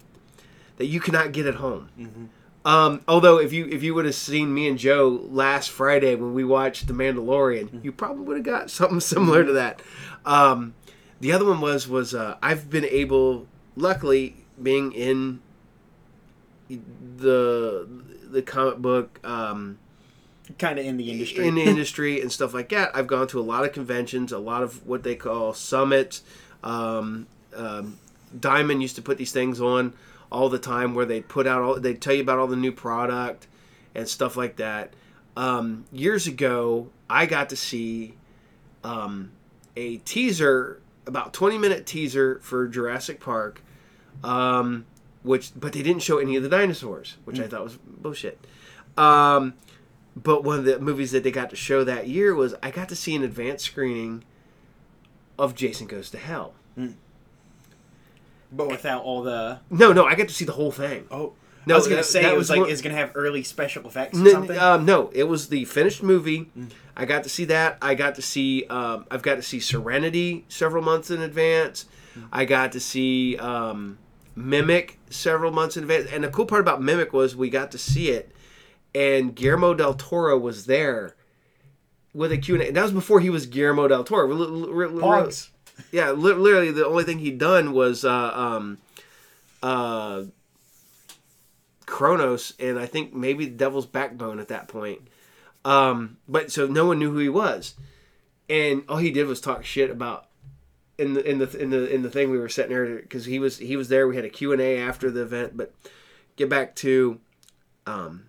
that 0.77 0.87
you 0.87 1.01
cannot 1.01 1.33
get 1.33 1.47
at 1.47 1.57
home. 1.57 1.89
Mm-hmm. 1.99 2.25
Um, 2.67 3.03
although 3.07 3.39
if 3.39 3.53
you 3.53 3.67
if 3.69 3.85
you 3.85 3.95
would 3.95 4.07
have 4.07 4.17
seen 4.17 4.53
me 4.53 4.67
and 4.67 4.77
Joe 4.77 5.21
last 5.31 5.71
Friday 5.71 6.17
when 6.17 6.35
we 6.35 6.43
watched 6.43 6.89
The 6.89 6.93
Mandalorian, 6.93 7.85
you 7.85 7.93
probably 7.93 8.25
would 8.25 8.37
have 8.39 8.45
got 8.45 8.71
something 8.73 8.99
similar 8.99 9.45
to 9.45 9.53
that. 9.53 9.81
Um, 10.25 10.75
the 11.21 11.31
other 11.31 11.45
one 11.45 11.61
was 11.61 11.87
was 11.87 12.13
uh, 12.13 12.37
I've 12.43 12.69
been 12.69 12.85
able, 12.85 13.47
luckily, 13.77 14.35
being 14.61 14.91
in 14.91 15.41
the 16.69 17.89
the 18.29 18.43
comic 18.43 18.79
book 18.79 19.21
um, 19.25 19.79
kind 20.59 20.81
of 20.81 20.85
in 20.85 20.97
the 20.97 21.13
industry. 21.13 21.47
in 21.47 21.55
the 21.55 21.63
industry 21.67 22.21
and 22.21 22.33
stuff 22.33 22.53
like 22.53 22.71
that. 22.71 22.91
I've 22.97 23.07
gone 23.07 23.29
to 23.29 23.39
a 23.39 23.43
lot 23.43 23.65
of 23.65 23.73
conventions, 23.73 24.33
a 24.33 24.39
lot 24.39 24.65
of 24.65 24.85
what 24.85 25.05
they 25.05 25.15
call 25.15 25.55
summits. 25.55 26.25
Um, 26.65 27.29
um, 27.55 28.01
Diamond 28.39 28.83
used 28.83 28.97
to 28.97 29.03
put 29.03 29.19
these 29.19 29.31
things 29.31 29.61
on 29.61 29.95
all 30.31 30.49
the 30.49 30.59
time 30.59 30.95
where 30.95 31.05
they'd 31.05 31.29
put 31.29 31.47
out 31.47 31.63
all 31.63 31.81
they 31.81 31.95
tell 31.95 32.15
you 32.15 32.23
about 32.23 32.39
all 32.39 32.47
the 32.47 32.57
new 32.57 32.73
product 32.73 33.47
and 33.95 34.09
stuff 34.09 34.37
like 34.37 34.57
that. 34.57 34.95
Um, 35.37 35.85
years 35.93 36.27
ago, 36.27 36.89
I 37.09 37.27
got 37.27 37.51
to 37.51 37.57
see 37.57 38.15
um, 38.83 39.33
a 39.77 39.99
teaser, 39.99 40.81
about 41.07 41.33
twenty 41.33 41.59
minute 41.59 41.87
teaser 41.87 42.41
for 42.43 42.67
Jurassic 42.69 43.21
Park, 43.21 43.63
um, 44.25 44.87
which 45.23 45.53
but 45.55 45.73
they 45.73 45.83
didn't 45.83 46.03
show 46.03 46.19
any 46.19 46.37
of 46.37 46.43
the 46.43 46.49
dinosaurs, 46.49 47.17
which 47.25 47.39
I 47.39 47.49
thought 47.49 47.65
was 47.65 47.77
bullshit. 47.77 48.45
Um, 48.97 49.55
but 50.17 50.45
one 50.45 50.59
of 50.59 50.65
the 50.65 50.79
movies 50.79 51.13
that 51.13 51.23
they 51.23 51.31
got 51.31 51.51
to 51.51 51.57
show 51.57 51.85
that 51.85 52.09
year 52.09 52.35
was 52.35 52.55
I 52.63 52.71
got 52.71 52.89
to 52.89 52.97
see 52.97 53.15
an 53.15 53.23
advanced 53.23 53.67
screening 53.67 54.25
of 55.39 55.55
Jason 55.55 55.87
Goes 55.87 56.09
to 56.11 56.19
Hell. 56.19 56.55
But 58.57 58.69
without 58.69 59.03
all 59.05 59.23
the. 59.23 59.61
No, 59.71 59.93
no, 59.93 60.05
I 60.07 60.15
got 60.15 60.29
to 60.29 60.35
see 60.35 60.45
the 60.45 60.53
whole 60.53 60.73
thing. 60.73 61.07
Oh, 61.11 61.35
No, 61.67 61.75
I 61.75 61.79
was 61.79 61.87
gonna 61.87 61.97
that- 61.97 62.05
say 62.05 62.23
that 62.23 62.33
it 62.33 62.37
was 62.37 62.49
was 62.51 62.59
like 62.59 62.71
it's 62.71 62.81
gonna 62.83 62.95
have 62.95 63.13
early 63.15 63.43
special 63.43 63.87
effects 63.87 64.19
or 64.19 64.31
something. 64.31 64.59
um, 64.59 64.85
no, 64.85 65.11
it 65.13 65.25
was 65.25 65.49
the 65.49 65.65
finished 65.67 66.03
movie. 66.03 66.51
I 66.97 67.05
got 67.05 67.25
to 67.25 67.29
see 67.29 67.45
that. 67.47 67.77
I 67.83 67.95
got 67.95 68.15
to 68.15 68.23
see. 68.23 68.65
Um, 68.67 69.05
I've 69.11 69.23
got 69.23 69.35
to 69.37 69.43
see 69.43 69.61
Serenity 69.61 70.45
several 70.49 70.83
months 70.83 71.11
in 71.11 71.21
advance. 71.21 71.85
I 72.33 72.45
got 72.47 72.73
to 72.73 72.81
see 72.81 73.37
um, 73.37 73.99
Mimic 74.35 74.99
several 75.11 75.53
months 75.53 75.77
in 75.77 75.83
advance. 75.83 76.09
And 76.11 76.25
the 76.25 76.29
cool 76.29 76.47
part 76.47 76.63
about 76.63 76.81
Mimic 76.81 77.13
was 77.13 77.37
we 77.37 77.51
got 77.51 77.71
to 77.73 77.79
see 77.79 78.09
it, 78.11 78.33
and 78.95 79.35
Guillermo 79.35 79.75
del 79.75 79.93
Toro 79.95 80.39
was 80.39 80.65
there 80.67 81.15
with 82.15 82.33
a 82.33 82.39
Q 82.39 82.55
and 82.55 82.65
A. 82.65 82.71
That 82.73 82.83
was 82.85 82.93
before 82.93 83.21
he 83.21 83.29
was 83.29 83.45
Guillermo 83.45 83.89
del 83.89 84.05
Toro. 84.05 84.27
Pogs. 84.29 85.51
Yeah, 85.93 86.11
li- 86.13 86.33
literally 86.33 86.73
the 86.73 86.87
only 86.87 87.05
thing 87.05 87.19
he'd 87.19 87.39
done 87.39 87.73
was 87.73 88.05
uh, 88.05 88.33
um, 88.35 88.79
uh, 89.63 90.25
Cronos, 91.87 92.55
and 92.59 92.79
I 92.79 92.87
think 92.87 93.15
maybe 93.15 93.47
the 93.47 93.57
Devil's 93.57 93.87
Backbone 93.87 94.41
at 94.41 94.49
that 94.49 94.69
point. 94.69 95.01
Um, 95.65 96.19
but 96.29 96.51
so 96.53 96.67
no 96.67 96.87
one 96.87 96.99
knew 96.99 97.13
who 97.13 97.19
he 97.19 97.29
was, 97.29 97.75
and 98.49 98.85
all 98.89 98.99
he 98.99 99.11
did 99.11 99.27
was 99.27 99.41
talk 99.41 99.65
shit 99.65 99.91
about 99.91 100.27
in 100.99 101.15
the 101.15 101.29
in 101.29 101.39
the 101.39 101.57
in 101.61 101.71
the 101.71 101.93
in 101.93 102.03
the 102.03 102.11
thing 102.11 102.31
we 102.31 102.39
were 102.39 102.49
sitting 102.49 102.73
there 102.73 102.97
because 102.97 103.25
he 103.25 103.39
was 103.39 103.59
he 103.59 103.77
was 103.77 103.89
there. 103.89 104.07
We 104.07 104.17
had 104.17 104.25
a 104.25 104.31
Q 104.31 104.53
and 104.53 104.61
A 104.61 104.79
after 104.79 105.11
the 105.11 105.23
event, 105.23 105.57
but 105.57 105.75
get 106.37 106.49
back 106.49 106.75
to 106.77 107.21
um, 107.87 108.26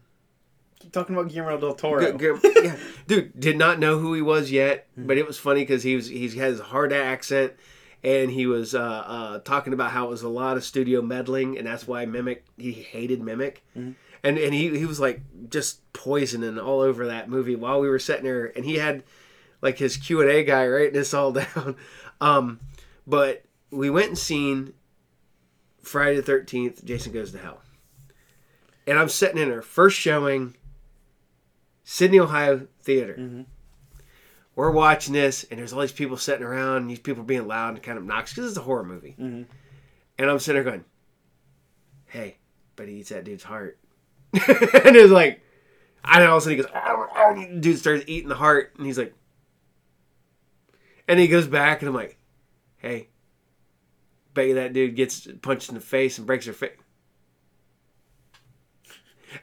talking 0.92 1.16
about 1.16 1.30
Guillermo 1.32 1.60
del 1.60 1.74
Toro. 1.76 2.02
Yeah, 2.64 2.76
dude, 3.08 3.40
did 3.40 3.58
not 3.58 3.80
know 3.80 4.00
who 4.00 4.14
he 4.14 4.22
was 4.22 4.52
yet, 4.52 4.88
but 4.98 5.18
it 5.18 5.26
was 5.28 5.38
funny 5.38 5.62
because 5.62 5.84
he 5.84 5.96
was 5.96 6.08
he 6.08 6.28
has 6.38 6.60
a 6.60 6.64
hard 6.64 6.92
accent, 6.92 7.54
and 8.04 8.32
he 8.32 8.46
was 8.48 8.74
uh, 8.76 8.80
uh, 8.80 9.40
talking 9.40 9.74
about 9.74 9.92
how 9.92 10.06
it 10.06 10.10
was 10.10 10.24
a 10.24 10.30
lot 10.30 10.58
of 10.58 10.64
studio 10.64 11.02
meddling, 11.02 11.58
and 11.58 11.68
that's 11.68 11.88
why 11.88 12.06
Mimic 12.06 12.46
he 12.58 12.72
hated 12.72 13.22
Mimic, 13.22 13.64
and 13.76 13.96
and 14.24 14.54
he 14.54 14.78
he 14.78 14.86
was 14.86 15.00
like 15.00 15.22
just 15.50 15.82
poisoning 15.94 16.58
all 16.60 16.82
over 16.82 17.08
that 17.08 17.30
movie 17.30 17.56
while 17.56 17.80
we 17.80 17.90
were 17.90 18.00
sitting 18.00 18.24
there, 18.26 18.52
and 18.56 18.66
he 18.66 18.76
had 18.76 19.04
like 19.62 19.78
his 19.78 19.98
Q 19.98 20.22
and 20.22 20.30
A 20.30 20.44
guy 20.44 20.68
writing 20.68 20.94
this 20.94 21.14
all 21.14 21.32
down, 21.34 21.76
um, 22.22 22.60
but 23.06 23.44
we 23.72 23.90
went 23.90 24.08
and 24.08 24.18
seen 24.18 24.74
Friday 25.82 26.16
the 26.18 26.22
Thirteenth. 26.24 26.84
Jason 26.84 27.14
Goes 27.14 27.32
to 27.32 27.38
Hell, 27.38 27.62
and 28.86 28.98
I'm 29.00 29.10
sitting 29.10 29.42
in 29.42 29.52
our 29.52 29.62
first 29.62 29.98
showing. 29.98 30.56
Sidney, 31.90 32.20
Ohio 32.20 32.68
theater. 32.82 33.16
Mm-hmm. 33.18 33.42
We're 34.58 34.72
watching 34.72 35.14
this, 35.14 35.46
and 35.46 35.58
there's 35.58 35.72
all 35.72 35.80
these 35.80 35.94
people 35.94 36.18
sitting 36.18 36.46
around, 36.46 36.82
and 36.82 36.90
these 36.90 37.00
people 37.00 37.24
being 37.24 37.48
loud 37.48 37.76
and 37.76 37.82
kind 37.82 37.98
of 37.98 38.04
obnoxious 38.04 38.36
because 38.36 38.50
it's 38.50 38.58
a 38.58 38.64
horror 38.64 38.84
movie. 38.84 39.16
Mm-hmm. 39.18 39.44
And 40.18 40.30
I'm 40.30 40.38
sitting 40.40 40.62
there 40.62 40.70
going, 40.70 40.84
"Hey, 42.08 42.40
but 42.76 42.90
he 42.90 42.96
eats 42.96 43.08
that 43.10 43.24
dude's 43.24 43.46
heart," 43.46 43.80
and 44.34 44.42
it's 44.44 45.14
like, 45.14 45.42
I 46.04 46.20
know. 46.20 46.32
All 46.32 46.38
of 46.38 46.40
a 46.40 46.42
sudden 46.42 46.58
he 46.58 46.64
goes, 46.64 46.72
"Arr, 46.74 47.10
arr," 47.10 47.60
dude 47.62 47.80
starts 47.80 48.04
eating 48.06 48.28
the 48.28 48.36
heart, 48.36 48.74
and 48.78 48.86
he's 48.86 48.98
like, 48.98 49.14
and 51.08 51.18
he 51.18 51.30
goes 51.30 51.48
back, 51.48 51.82
and 51.82 51.88
I'm 51.88 51.96
like, 51.96 52.18
"Hey, 52.76 53.08
bet 54.34 54.50
you 54.50 54.56
that 54.56 54.74
dude 54.74 54.98
gets 54.98 55.26
punched 55.42 55.70
in 55.70 55.76
the 55.76 55.82
face 55.82 56.18
and 56.18 56.28
breaks 56.28 56.48
her 56.48 56.54
face." 56.54 56.72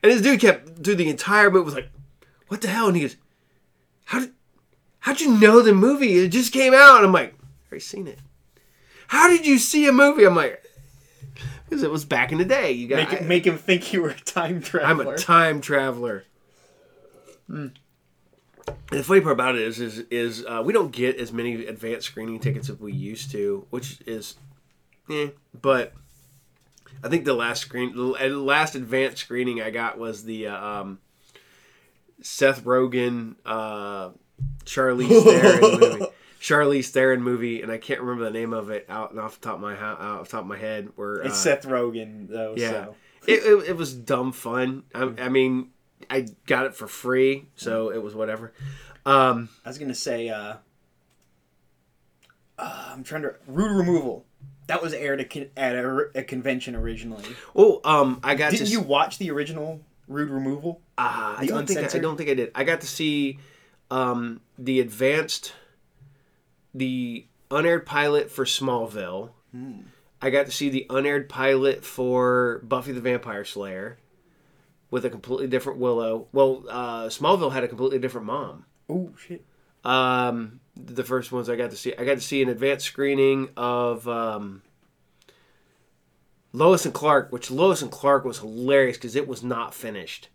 And 0.03 0.12
this 0.12 0.20
dude 0.20 0.40
kept 0.40 0.84
through 0.84 0.97
the 0.97 1.09
entire 1.09 1.51
movie 1.51 1.64
was 1.64 1.74
like, 1.74 1.90
"What 2.55 2.62
the 2.62 2.68
hell?" 2.68 2.86
And 2.86 2.96
he 2.96 3.02
goes, 3.02 3.16
"How 4.05 4.20
did, 4.20 4.32
how'd 5.00 5.20
you 5.20 5.36
know 5.36 5.61
the 5.61 5.74
movie? 5.74 6.18
It 6.18 6.28
just 6.28 6.52
came 6.52 6.72
out." 6.72 6.98
And 6.98 7.07
I'm 7.07 7.12
like, 7.12 7.34
"I've 7.34 7.72
already 7.72 7.80
seen 7.80 8.07
it." 8.07 8.20
How 9.09 9.28
did 9.28 9.44
you 9.44 9.59
see 9.59 9.88
a 9.88 9.92
movie? 9.92 10.24
I'm 10.24 10.36
like, 10.36 10.64
because 11.68 11.82
it 11.82 11.90
was 11.90 12.05
back 12.05 12.30
in 12.30 12.38
the 12.38 12.44
day. 12.44 12.70
You 12.70 12.86
got 12.86 13.11
Make, 13.11 13.22
make 13.22 13.46
him 13.46 13.59
think 13.59 13.92
you 13.92 14.02
were 14.02 14.11
a 14.11 14.20
time 14.20 14.62
traveler. 14.62 14.90
I'm 14.90 15.00
a 15.00 15.18
time 15.18 15.61
traveler. 15.61 16.24
And 17.48 17.76
the 18.90 19.02
funny 19.02 19.20
part 19.20 19.32
about 19.32 19.57
it 19.57 19.62
is, 19.62 19.80
is, 19.80 19.98
is 20.11 20.44
uh, 20.46 20.62
we 20.64 20.72
don't 20.72 20.92
get 20.92 21.18
as 21.18 21.32
many 21.32 21.66
advanced 21.66 22.07
screening 22.07 22.38
tickets 22.38 22.70
as 22.70 22.78
we 22.78 22.92
used 22.92 23.30
to, 23.32 23.66
which 23.70 24.00
is, 24.07 24.36
eh. 25.11 25.30
But 25.61 25.92
I 27.02 27.09
think 27.09 27.24
the 27.24 27.34
last 27.34 27.62
screen, 27.62 27.94
the 27.94 28.28
last 28.30 28.74
advanced 28.74 29.18
screening 29.18 29.61
I 29.61 29.70
got 29.70 29.98
was 29.98 30.24
the 30.24 30.46
uh, 30.46 30.64
um, 30.64 30.98
Seth 32.25 32.64
Rogen, 32.64 33.37
uh, 33.47 34.11
Charlize 34.64 35.22
Theron 35.22 35.61
movie. 35.81 36.07
Charlize 36.41 36.89
Theron 36.89 37.22
movie, 37.22 37.62
and 37.62 37.70
I 37.70 37.79
can't 37.79 38.01
remember 38.01 38.25
the 38.25 38.31
name 38.31 38.53
of 38.53 38.70
it 38.70 38.87
out 38.89 39.16
off 39.16 39.41
the 39.41 39.47
top 39.47 39.55
of 39.57 39.61
my 39.61 39.77
off 39.81 40.25
the 40.29 40.31
top 40.33 40.41
of 40.41 40.47
my 40.47 40.59
head. 40.59 40.89
Where 40.97 41.16
it's 41.16 41.35
uh, 41.35 41.57
Seth 41.57 41.66
Rogen 41.66 42.29
though. 42.29 42.55
yeah, 42.57 42.70
So. 42.70 42.97
it, 43.27 43.43
it, 43.45 43.68
it 43.70 43.77
was 43.77 43.95
dumb 43.95 44.33
fun. 44.33 44.83
I, 44.95 45.12
I 45.18 45.29
mean, 45.29 45.70
I 46.11 46.27
got 46.47 46.66
it 46.66 46.75
for 46.75 46.87
free, 46.87 47.47
so 47.57 47.91
it 47.91 48.03
was 48.03 48.14
whatever. 48.14 48.53
Um, 49.07 49.49
I 49.64 49.68
was 49.68 49.79
gonna 49.79 49.95
say, 49.95 50.29
uh, 50.31 50.55
uh, 52.59 52.89
I'm 52.93 53.05
trying 53.05 53.22
to 53.22 53.35
Rude 53.47 53.77
Removal. 53.77 54.25
That 54.66 54.83
was 54.83 54.95
aired 54.95 55.20
at, 55.20 55.29
con- 55.31 55.51
at 55.59 55.77
a, 55.77 56.09
a 56.14 56.22
convention 56.22 56.75
originally. 56.75 57.25
oh, 57.55 57.81
um, 57.85 58.20
I 58.25 58.35
got 58.35 58.51
Didn't 58.53 58.66
to. 58.66 58.72
you 58.72 58.81
watch 58.81 59.18
the 59.18 59.31
original 59.31 59.83
Rude 60.09 60.30
Removal? 60.30 60.80
Ah, 60.98 61.36
I 61.38 61.46
don't 61.46 61.66
think 61.66 61.80
I, 61.80 61.98
I 61.98 62.00
don't 62.00 62.16
think 62.16 62.30
I 62.30 62.34
did. 62.34 62.50
I 62.55 62.64
got 62.64 62.80
to 62.82 62.86
see 62.86 63.38
um, 63.90 64.40
the 64.59 64.80
advanced, 64.80 65.52
the 66.74 67.26
unaired 67.50 67.86
pilot 67.86 68.30
for 68.30 68.44
Smallville. 68.44 69.30
Hmm. 69.52 69.80
I 70.20 70.30
got 70.30 70.46
to 70.46 70.52
see 70.52 70.70
the 70.70 70.86
unaired 70.88 71.28
pilot 71.28 71.84
for 71.84 72.61
Buffy 72.64 72.92
the 72.92 73.00
Vampire 73.00 73.44
Slayer, 73.44 73.98
with 74.90 75.05
a 75.05 75.11
completely 75.11 75.46
different 75.46 75.78
Willow. 75.78 76.28
Well, 76.32 76.64
uh, 76.68 77.05
Smallville 77.07 77.52
had 77.52 77.64
a 77.64 77.68
completely 77.68 77.98
different 77.98 78.26
mom. 78.26 78.64
Oh 78.88 79.12
shit! 79.18 79.44
Um, 79.84 80.61
the 80.76 81.05
first 81.05 81.30
ones 81.30 81.48
I 81.48 81.57
got 81.57 81.70
to 81.70 81.76
see, 81.76 81.94
I 81.96 82.05
got 82.05 82.14
to 82.14 82.20
see 82.20 82.42
an 82.42 82.48
advanced 82.48 82.86
screening 82.86 83.50
of 83.57 84.09
um, 84.09 84.62
Lois 86.55 86.84
and 86.84 86.94
Clark, 86.94 87.32
which 87.32 87.50
Lois 87.50 87.82
and 87.82 87.90
Clark 87.90 88.24
was 88.24 88.38
hilarious 88.38 88.96
because 88.96 89.16
it 89.16 89.26
was 89.26 89.42
not 89.42 89.74
finished. 89.74 90.28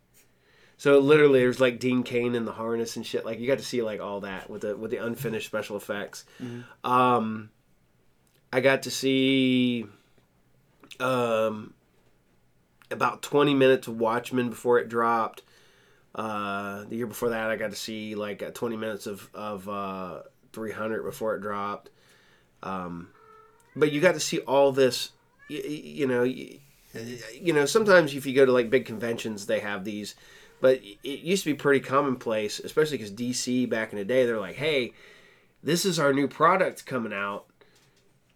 So 0.76 1.00
literally, 1.00 1.40
there's 1.40 1.62
like 1.62 1.80
Dean 1.80 2.04
Cain 2.04 2.36
in 2.36 2.44
the 2.44 2.52
harness 2.52 2.98
and 2.98 3.06
shit. 3.06 3.26
Like 3.26 3.40
you 3.40 3.48
got 3.48 3.58
to 3.60 3.64
see 3.64 3.82
like 3.82 4.02
all 4.02 4.20
that 4.20 4.50
with 4.50 4.64
the 4.64 4.76
with 4.76 4.92
the 4.92 4.98
unfinished 4.98 5.46
special 5.48 5.78
effects. 5.78 6.26
Um, 6.84 7.50
I 8.52 8.60
got 8.60 8.84
to 8.84 8.92
see 8.92 9.86
um 11.00 11.74
about 12.92 13.22
20 13.22 13.54
minutes 13.54 13.88
of 13.88 13.98
Watchmen 13.98 14.50
before 14.50 14.78
it 14.80 14.90
dropped. 14.90 15.44
Uh, 16.14 16.84
the 16.90 16.98
year 16.98 17.08
before 17.08 17.30
that, 17.30 17.50
I 17.50 17.56
got 17.56 17.70
to 17.70 17.78
see 17.78 18.16
like 18.16 18.44
uh, 18.44 18.52
20 18.52 18.76
minutes 18.76 19.08
of 19.08 19.30
of 19.34 19.70
uh, 19.70 20.24
300 20.52 21.04
before 21.04 21.36
it 21.36 21.42
dropped. 21.42 21.92
Um, 22.62 23.10
but 23.74 23.94
you 23.94 24.02
got 24.02 24.16
to 24.16 24.20
see 24.20 24.40
all 24.40 24.74
this. 24.74 25.12
You, 25.50 25.60
you 25.62 26.08
know, 26.08 26.24
you, 26.24 26.60
you 27.34 27.52
know. 27.52 27.66
Sometimes 27.66 28.16
if 28.16 28.26
you 28.26 28.34
go 28.34 28.46
to 28.46 28.52
like 28.52 28.70
big 28.70 28.86
conventions, 28.86 29.46
they 29.46 29.60
have 29.60 29.84
these. 29.84 30.16
But 30.62 30.82
it 31.04 31.20
used 31.20 31.44
to 31.44 31.52
be 31.52 31.58
pretty 31.58 31.80
commonplace, 31.80 32.60
especially 32.60 32.98
because 32.98 33.12
DC 33.12 33.70
back 33.70 33.92
in 33.92 33.98
the 33.98 34.06
day, 34.06 34.26
they're 34.26 34.40
like, 34.40 34.56
"Hey, 34.56 34.94
this 35.64 35.86
is 35.86 36.00
our 36.00 36.14
new 36.14 36.28
product 36.28 36.86
coming 36.86 37.14
out. 37.14 37.46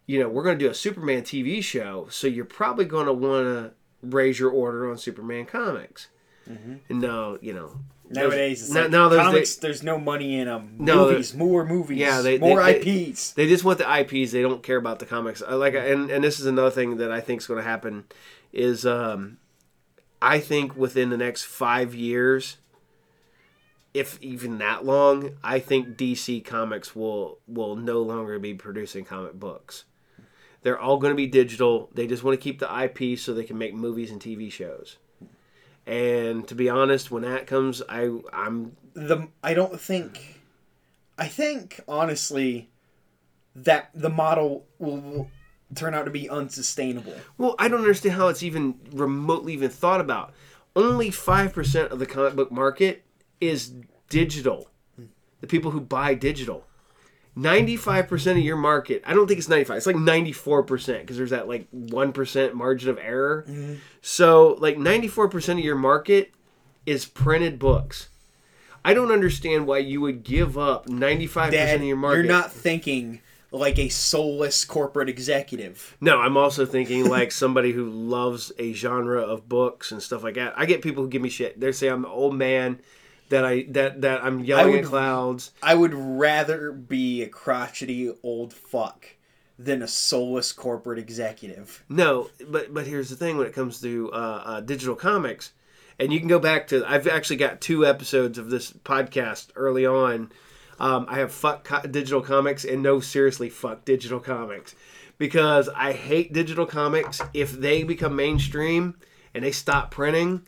You 0.05 0.19
know, 0.19 0.29
we're 0.29 0.43
going 0.43 0.57
to 0.57 0.65
do 0.65 0.71
a 0.71 0.75
Superman 0.75 1.23
TV 1.23 1.63
show, 1.63 2.07
so 2.09 2.27
you're 2.27 2.45
probably 2.45 2.85
going 2.85 3.05
to 3.05 3.13
want 3.13 3.45
to 3.45 3.71
raise 4.01 4.39
your 4.39 4.51
order 4.51 4.89
on 4.89 4.97
Superman 4.97 5.45
comics." 5.45 6.07
Mm-hmm. 6.49 6.75
And 6.89 6.99
no, 7.01 7.37
you 7.41 7.53
know, 7.53 7.79
Nowadays, 8.13 8.61
it's 8.63 8.71
now, 8.71 8.81
like 8.81 8.91
now 8.91 9.09
there's 9.09 9.21
comics. 9.23 9.55
there's 9.55 9.83
no 9.83 9.97
money 9.99 10.39
in 10.39 10.47
them. 10.47 10.75
No, 10.79 11.09
movies, 11.09 11.33
more 11.33 11.65
movies. 11.65 11.97
Yeah, 11.97 12.21
they- 12.21 12.37
more 12.39 12.63
they- 12.63 12.79
they- 12.79 13.09
IPs. 13.09 13.31
They 13.31 13.47
just 13.47 13.63
want 13.63 13.79
the 13.79 13.85
IPs. 13.89 14.31
They 14.31 14.41
don't 14.41 14.63
care 14.63 14.77
about 14.77 14.99
the 14.99 15.05
comics. 15.05 15.41
I 15.41 15.53
like, 15.55 15.73
and 15.75 16.09
and 16.09 16.23
this 16.23 16.39
is 16.39 16.45
another 16.45 16.71
thing 16.71 16.97
that 16.97 17.11
I 17.11 17.19
think 17.21 17.41
is 17.41 17.47
going 17.47 17.61
to 17.61 17.67
happen 17.67 18.05
is 18.51 18.85
um, 18.85 19.37
I 20.21 20.39
think 20.39 20.75
within 20.77 21.09
the 21.09 21.17
next 21.17 21.43
five 21.43 21.93
years, 21.95 22.57
if 23.93 24.17
even 24.21 24.57
that 24.59 24.85
long, 24.85 25.31
I 25.43 25.59
think 25.59 25.97
DC 25.97 26.43
Comics 26.45 26.95
will 26.95 27.39
will 27.47 27.75
no 27.75 28.01
longer 28.01 28.39
be 28.39 28.53
producing 28.53 29.05
comic 29.05 29.33
books. 29.33 29.85
They're 30.61 30.79
all 30.79 30.97
going 30.97 31.11
to 31.11 31.15
be 31.17 31.27
digital. 31.27 31.89
They 31.93 32.07
just 32.07 32.23
want 32.23 32.39
to 32.39 32.43
keep 32.43 32.59
the 32.59 32.83
IP 32.83 33.19
so 33.19 33.33
they 33.33 33.43
can 33.43 33.57
make 33.57 33.73
movies 33.73 34.11
and 34.11 34.21
TV 34.21 34.49
shows. 34.51 34.97
And 35.85 36.47
to 36.47 36.55
be 36.55 36.69
honest, 36.69 37.11
when 37.11 37.23
that 37.23 37.47
comes, 37.47 37.81
I 37.89 38.09
I'm 38.31 38.77
the 38.93 39.27
I 39.43 39.53
don't 39.53 39.79
think 39.79 40.41
I 41.17 41.27
think 41.27 41.81
honestly 41.87 42.69
that 43.55 43.89
the 43.93 44.09
model 44.09 44.65
will, 44.79 45.29
turn 45.75 45.93
out 45.93 46.05
to 46.05 46.11
be 46.11 46.29
unsustainable. 46.29 47.15
Well, 47.37 47.55
I 47.59 47.67
don't 47.67 47.79
understand 47.79 48.15
how 48.15 48.27
it's 48.27 48.43
even 48.43 48.79
remotely 48.91 49.53
even 49.53 49.69
thought 49.69 50.01
about. 50.01 50.33
Only 50.75 51.09
5% 51.09 51.89
of 51.89 51.99
the 51.99 52.05
comic 52.05 52.35
book 52.35 52.51
market 52.51 53.03
is 53.39 53.73
digital. 54.09 54.69
The 55.41 55.47
people 55.47 55.71
who 55.71 55.81
buy 55.81 56.13
digital. 56.13 56.65
95% 57.37 58.31
of 58.31 58.37
your 58.37 58.57
market, 58.57 59.01
I 59.05 59.13
don't 59.13 59.27
think 59.27 59.39
it's 59.39 59.49
95. 59.49 59.77
It's 59.77 59.87
like 59.87 59.95
94% 59.95 61.01
because 61.01 61.17
there's 61.17 61.31
that 61.31 61.47
like 61.47 61.67
1% 61.71 62.53
margin 62.53 62.89
of 62.89 62.99
error. 62.99 63.45
Mm-hmm. 63.47 63.73
So, 64.05 64.57
like 64.59 64.75
94% 64.75 65.53
of 65.53 65.59
your 65.59 65.77
market 65.77 66.33
is 66.85 67.05
printed 67.05 67.57
books. 67.57 68.09
I 68.83 68.93
don't 68.93 69.11
understand 69.11 69.65
why 69.65 69.77
you 69.77 70.01
would 70.01 70.23
give 70.25 70.57
up 70.57 70.87
95% 70.87 71.51
Dad, 71.51 71.75
of 71.75 71.83
your 71.83 71.95
market. 71.95 72.17
you're 72.17 72.25
not 72.25 72.51
thinking 72.51 73.21
like 73.49 73.79
a 73.79 73.87
soulless 73.87 74.65
corporate 74.65 75.07
executive. 75.07 75.95
No, 76.01 76.19
I'm 76.19 76.35
also 76.35 76.65
thinking 76.65 77.07
like 77.07 77.31
somebody 77.31 77.71
who 77.71 77.89
loves 77.89 78.51
a 78.59 78.73
genre 78.73 79.21
of 79.21 79.47
books 79.47 79.93
and 79.93 80.03
stuff 80.03 80.21
like 80.21 80.35
that. 80.35 80.53
I 80.57 80.65
get 80.65 80.81
people 80.81 81.03
who 81.03 81.09
give 81.09 81.21
me 81.21 81.29
shit. 81.29 81.57
They 81.57 81.71
say 81.71 81.87
I'm 81.87 82.03
an 82.03 82.11
old 82.11 82.35
man, 82.35 82.79
that 83.29 83.45
I 83.45 83.63
that 83.69 84.01
that 84.01 84.21
I'm 84.21 84.43
yelling 84.43 84.73
would- 84.73 84.79
at 84.83 84.85
clouds. 84.89 85.51
I 85.63 85.75
would 85.75 85.93
rather 85.93 86.73
be 86.73 87.21
a 87.23 87.29
crotchety 87.29 88.11
old 88.21 88.53
fuck 88.53 89.05
than 89.57 89.81
a 89.81 89.87
soulless 89.87 90.51
corporate 90.51 90.99
executive. 90.99 91.83
No, 91.89 92.29
but 92.47 92.73
but 92.73 92.87
here's 92.87 93.09
the 93.09 93.15
thing: 93.15 93.37
when 93.37 93.47
it 93.47 93.53
comes 93.53 93.81
to 93.81 94.11
uh, 94.11 94.43
uh, 94.45 94.61
digital 94.61 94.95
comics, 94.95 95.53
and 95.99 96.11
you 96.11 96.19
can 96.19 96.27
go 96.27 96.39
back 96.39 96.67
to 96.67 96.83
I've 96.85 97.07
actually 97.07 97.37
got 97.37 97.61
two 97.61 97.85
episodes 97.85 98.37
of 98.37 98.49
this 98.49 98.71
podcast 98.71 99.47
early 99.55 99.85
on. 99.85 100.31
Um, 100.79 101.05
I 101.07 101.19
have 101.19 101.31
fuck 101.31 101.63
co- 101.63 101.87
digital 101.87 102.21
comics 102.21 102.65
and 102.65 102.81
no 102.81 102.99
seriously 102.99 103.49
fuck 103.49 103.85
digital 103.85 104.19
comics 104.19 104.75
because 105.17 105.69
I 105.69 105.93
hate 105.93 106.33
digital 106.33 106.65
comics. 106.65 107.21
If 107.33 107.53
they 107.53 107.83
become 107.83 108.15
mainstream 108.15 108.97
and 109.33 109.43
they 109.43 109.51
stop 109.51 109.91
printing, 109.91 110.45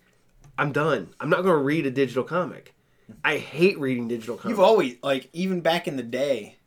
I'm 0.57 0.71
done. 0.71 1.13
I'm 1.19 1.29
not 1.29 1.43
going 1.43 1.55
to 1.55 1.63
read 1.63 1.85
a 1.85 1.91
digital 1.91 2.23
comic. 2.23 2.73
I 3.23 3.37
hate 3.37 3.79
reading 3.79 4.07
digital 4.07 4.35
comics. 4.35 4.49
You've 4.49 4.65
always 4.65 4.97
like 5.03 5.29
even 5.31 5.61
back 5.61 5.87
in 5.87 5.95
the 5.95 6.03
day 6.03 6.57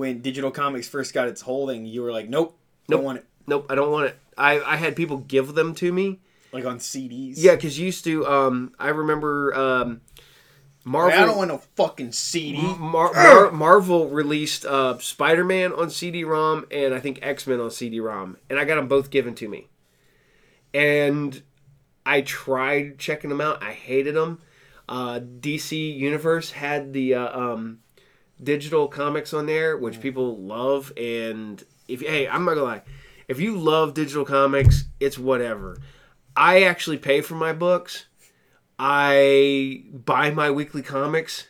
when 0.00 0.22
digital 0.22 0.50
comics 0.50 0.88
first 0.88 1.12
got 1.12 1.28
its 1.28 1.42
holding, 1.42 1.84
you 1.84 2.00
were 2.02 2.10
like, 2.10 2.28
nope, 2.28 2.56
Nope. 2.88 2.98
don't 2.98 3.04
want 3.04 3.18
it. 3.18 3.26
Nope, 3.46 3.66
I 3.68 3.74
don't 3.74 3.90
want 3.92 4.06
it. 4.06 4.16
I, 4.38 4.60
I 4.60 4.76
had 4.76 4.96
people 4.96 5.18
give 5.18 5.54
them 5.54 5.74
to 5.76 5.92
me. 5.92 6.20
Like 6.52 6.64
on 6.64 6.78
CDs. 6.78 7.34
Yeah, 7.36 7.54
because 7.54 7.78
you 7.78 7.86
used 7.86 8.04
to. 8.04 8.26
Um, 8.26 8.72
I 8.78 8.88
remember 8.88 9.54
um, 9.54 10.00
Marvel. 10.84 11.18
I 11.18 11.24
don't 11.26 11.36
want 11.36 11.48
no 11.48 11.58
fucking 11.76 12.12
CD. 12.12 12.60
Mar- 12.78 13.12
Mar- 13.12 13.50
Marvel 13.52 14.08
released 14.08 14.64
uh, 14.64 14.98
Spider 14.98 15.44
Man 15.44 15.72
on 15.72 15.90
CD-ROM 15.90 16.66
and 16.70 16.92
I 16.94 16.98
think 17.00 17.18
X 17.22 17.46
Men 17.46 17.60
on 17.60 17.70
CD-ROM, 17.70 18.36
and 18.48 18.58
I 18.58 18.64
got 18.64 18.76
them 18.76 18.88
both 18.88 19.10
given 19.10 19.34
to 19.36 19.48
me. 19.48 19.68
And 20.72 21.42
I 22.06 22.22
tried 22.22 22.98
checking 22.98 23.30
them 23.30 23.40
out. 23.40 23.62
I 23.62 23.72
hated 23.72 24.14
them. 24.16 24.40
Uh, 24.88 25.20
DC 25.20 25.96
Universe 25.96 26.50
had 26.52 26.92
the 26.92 27.14
uh, 27.14 27.38
um, 27.38 27.78
digital 28.42 28.88
comics 28.88 29.32
on 29.32 29.46
there, 29.46 29.76
which 29.76 30.00
people 30.00 30.38
love. 30.38 30.92
And 30.96 31.62
if 31.88 32.00
hey, 32.00 32.28
I'm 32.28 32.44
not 32.44 32.54
gonna 32.54 32.66
lie, 32.66 32.82
if 33.28 33.40
you 33.40 33.56
love 33.56 33.94
digital 33.94 34.24
comics, 34.24 34.84
it's 34.98 35.18
whatever. 35.18 35.78
I 36.36 36.62
actually 36.62 36.98
pay 36.98 37.20
for 37.20 37.34
my 37.34 37.52
books. 37.52 38.06
I 38.78 39.84
buy 39.92 40.30
my 40.30 40.50
weekly 40.50 40.82
comics. 40.82 41.48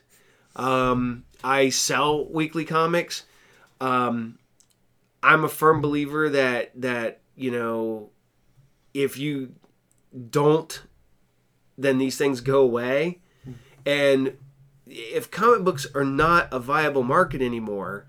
Um, 0.57 1.25
I 1.45 1.69
sell 1.69 2.27
weekly 2.29 2.65
comics. 2.65 3.25
Um, 3.81 4.39
I'm 5.23 5.45
a 5.45 5.49
firm 5.49 5.81
believer 5.81 6.29
that 6.31 6.73
that 6.81 7.21
you 7.37 7.51
know, 7.51 8.11
if 8.93 9.17
you 9.17 9.55
don't, 10.31 10.83
then 11.79 11.99
these 11.99 12.19
things 12.19 12.41
go 12.41 12.61
away. 12.61 13.21
And 13.87 14.37
if 14.91 15.31
comic 15.31 15.65
books 15.65 15.87
are 15.95 16.05
not 16.05 16.49
a 16.53 16.59
viable 16.59 17.03
market 17.03 17.41
anymore, 17.41 18.07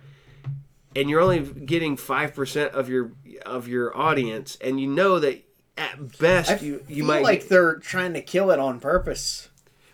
and 0.95 1.09
you're 1.09 1.21
only 1.21 1.39
getting 1.39 1.95
five 1.95 2.34
percent 2.34 2.73
of 2.73 2.89
your 2.89 3.11
of 3.45 3.67
your 3.67 3.95
audience, 3.97 4.57
and 4.61 4.79
you 4.79 4.88
know 4.88 5.19
that 5.19 5.43
at 5.77 6.17
best 6.19 6.51
I 6.51 6.55
you 6.57 6.84
you 6.89 7.03
might 7.03 7.23
like 7.23 7.47
they're 7.47 7.75
trying 7.75 8.13
to 8.13 8.21
kill 8.21 8.51
it 8.51 8.59
on 8.59 8.79
purpose. 8.79 9.49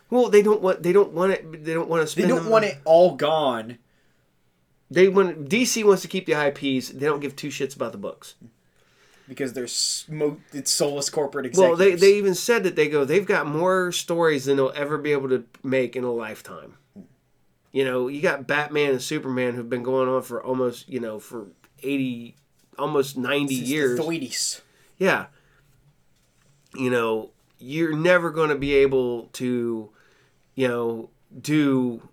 well 0.10 0.28
they 0.30 0.42
don't 0.42 0.62
want 0.62 0.82
they 0.82 0.92
don't 0.92 1.12
want 1.14 1.34
it 1.34 1.64
they 1.64 1.74
don't 1.74 1.88
want 1.88 2.08
to 2.08 2.16
They 2.16 2.28
don't 2.28 2.46
the- 2.46 2.50
want 2.50 2.66
it 2.66 2.78
all 2.84 3.16
gone. 3.16 3.78
they 4.90 5.08
want 5.08 5.48
DC 5.50 5.84
wants 5.86 6.02
to 6.02 6.08
keep 6.08 6.26
the 6.26 6.34
IPs 6.34 6.90
they 6.90 7.06
don't 7.06 7.20
give 7.20 7.36
two 7.36 7.50
shits 7.50 7.76
about 7.76 7.92
the 7.92 7.98
books 8.00 8.34
because 9.28 9.54
they're 9.54 9.68
smoke. 9.68 10.40
It's 10.54 10.72
soulless 10.72 11.10
corporate 11.10 11.46
existence. 11.46 11.68
well 11.68 11.76
they 11.78 11.96
they 11.96 12.14
even 12.18 12.34
said 12.36 12.64
that 12.64 12.76
they 12.76 12.88
go 12.88 13.04
they've 13.06 13.26
got 13.26 13.46
more 13.48 13.92
stories 13.92 14.46
than 14.46 14.58
they'll 14.58 14.72
ever 14.76 14.98
be 14.98 15.12
able 15.12 15.30
to 15.30 15.44
make 15.64 15.96
in 15.96 16.04
a 16.04 16.12
lifetime 16.12 16.76
you 17.72 17.84
know 17.86 18.08
you 18.08 18.22
got 18.22 18.48
Batman 18.48 18.92
and 18.92 19.02
Superman 19.02 19.56
who've 19.56 19.70
been 19.70 19.84
going 19.84 20.08
on 20.10 20.22
for 20.22 20.42
almost 20.44 20.88
you 20.90 21.00
know 21.00 21.20
for 21.20 21.48
80 21.84 22.36
almost 22.78 23.18
90 23.18 23.56
Since 23.56 23.70
years 23.70 23.98
The 23.98 24.04
30s. 24.04 24.62
yeah 24.98 25.26
you 26.76 26.90
know 26.90 27.32
you're 27.60 27.96
never 27.96 28.30
going 28.32 28.50
to 28.50 28.56
be 28.56 28.74
able 28.76 29.24
to 29.34 29.90
you 30.56 30.68
know 30.68 31.10
do 31.42 32.08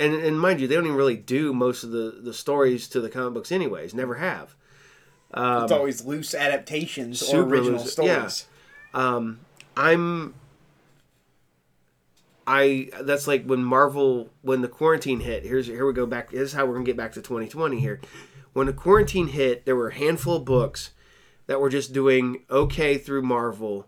and 0.00 0.14
and 0.14 0.40
mind 0.40 0.60
you 0.60 0.66
they 0.68 0.74
don't 0.74 0.84
even 0.86 0.96
really 0.96 1.16
do 1.16 1.52
most 1.52 1.82
of 1.84 1.90
the 1.90 2.18
the 2.22 2.32
stories 2.32 2.88
to 2.88 3.00
the 3.00 3.08
comic 3.10 3.34
books 3.34 3.52
anyways 3.52 3.92
never 3.94 4.14
have 4.16 4.54
it's 5.34 5.72
always 5.72 6.04
loose 6.04 6.34
adaptations 6.34 7.22
or 7.22 7.42
Um, 7.42 7.48
original 7.52 7.80
loose, 7.80 7.92
stories. 7.92 8.46
yeah. 8.94 9.20
i'm 9.76 10.34
i 12.46 12.88
that's 13.02 13.26
like 13.26 13.44
when 13.44 13.62
marvel 13.62 14.30
when 14.42 14.62
the 14.62 14.68
quarantine 14.68 15.20
hit 15.20 15.44
here's 15.44 15.66
here 15.66 15.86
we 15.86 15.92
go 15.92 16.06
back 16.06 16.30
this 16.30 16.40
is 16.40 16.52
how 16.54 16.64
we're 16.64 16.72
gonna 16.74 16.84
get 16.86 16.96
back 16.96 17.12
to 17.12 17.20
2020 17.20 17.78
here 17.78 18.00
when 18.54 18.66
the 18.66 18.72
quarantine 18.72 19.28
hit 19.28 19.66
there 19.66 19.76
were 19.76 19.88
a 19.88 19.94
handful 19.94 20.36
of 20.36 20.44
books 20.44 20.90
that 21.46 21.60
were 21.60 21.68
just 21.68 21.92
doing 21.92 22.44
okay 22.50 22.96
through 22.96 23.22
marvel 23.22 23.86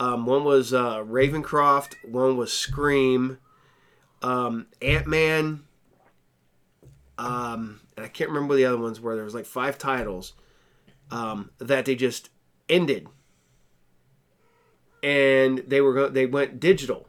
um, 0.00 0.26
one 0.26 0.44
was 0.44 0.72
uh, 0.72 0.98
ravencroft 0.98 1.94
one 2.04 2.36
was 2.36 2.52
scream 2.52 3.38
um, 4.22 4.66
ant-man 4.80 5.64
um, 7.18 7.80
and 7.96 8.06
i 8.06 8.08
can't 8.08 8.30
remember 8.30 8.50
what 8.52 8.56
the 8.56 8.64
other 8.64 8.78
ones 8.78 9.00
were 9.00 9.16
there 9.16 9.24
was 9.24 9.34
like 9.34 9.46
five 9.46 9.76
titles 9.76 10.34
um, 11.10 11.50
that 11.58 11.84
they 11.84 11.94
just 11.94 12.30
ended 12.68 13.06
and 15.02 15.58
they 15.66 15.80
were 15.80 15.94
go- 15.94 16.08
they 16.08 16.26
went 16.26 16.58
digital 16.60 17.06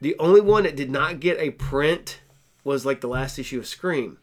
the 0.00 0.16
only 0.18 0.40
one 0.40 0.64
that 0.64 0.74
did 0.74 0.90
not 0.90 1.20
get 1.20 1.38
a 1.38 1.50
print 1.50 2.20
was 2.64 2.84
like 2.84 3.00
the 3.00 3.06
last 3.08 3.38
issue 3.38 3.58
of 3.60 3.66
Scream. 3.68 4.18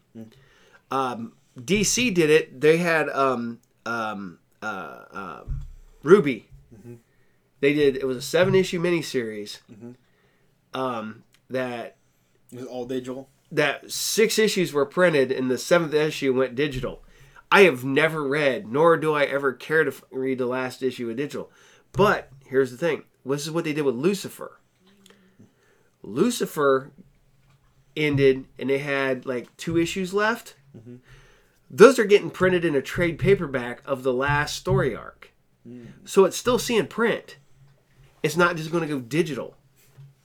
Um, 0.90 1.32
DC 1.58 2.12
did 2.14 2.28
it. 2.28 2.60
They 2.60 2.76
had 2.76 3.08
um, 3.08 3.60
um, 3.86 4.38
uh, 4.60 5.04
um, 5.10 5.60
Ruby. 6.02 6.48
They 7.60 7.72
did. 7.72 7.96
It 7.96 8.04
was 8.06 8.18
a 8.18 8.22
seven 8.22 8.54
issue 8.54 8.78
miniseries. 8.82 9.60
Um, 10.74 11.22
that 11.48 11.96
It 12.52 12.58
was 12.58 12.66
all 12.66 12.84
digital. 12.84 13.30
that 13.50 13.90
six 13.90 14.38
issues 14.38 14.74
were 14.74 14.84
printed 14.84 15.32
and 15.32 15.50
the 15.50 15.56
seventh 15.58 15.94
issue 15.94 16.34
went 16.34 16.54
digital. 16.54 17.02
I 17.52 17.62
have 17.62 17.84
never 17.84 18.26
read, 18.26 18.70
nor 18.70 18.96
do 18.96 19.12
I 19.12 19.24
ever 19.24 19.52
care 19.52 19.84
to 19.84 19.92
read 20.10 20.38
the 20.38 20.46
last 20.46 20.82
issue 20.82 21.10
of 21.10 21.16
digital. 21.16 21.50
But 21.92 22.30
here's 22.46 22.70
the 22.70 22.76
thing: 22.76 23.04
this 23.24 23.46
is 23.46 23.50
what 23.50 23.64
they 23.64 23.72
did 23.72 23.84
with 23.84 23.96
Lucifer. 23.96 24.60
Lucifer 26.02 26.92
ended, 27.96 28.46
and 28.58 28.70
they 28.70 28.78
had 28.78 29.26
like 29.26 29.54
two 29.56 29.76
issues 29.76 30.14
left. 30.14 30.54
Mm-hmm. 30.76 30.96
Those 31.70 31.98
are 31.98 32.04
getting 32.04 32.30
printed 32.30 32.64
in 32.64 32.74
a 32.74 32.82
trade 32.82 33.18
paperback 33.18 33.82
of 33.84 34.02
the 34.02 34.12
last 34.12 34.56
story 34.56 34.94
arc, 34.94 35.32
mm. 35.66 35.86
so 36.04 36.24
it's 36.24 36.36
still 36.36 36.58
seeing 36.58 36.86
print. 36.86 37.36
It's 38.22 38.36
not 38.36 38.56
just 38.56 38.70
going 38.70 38.86
to 38.86 38.94
go 38.94 39.00
digital, 39.00 39.56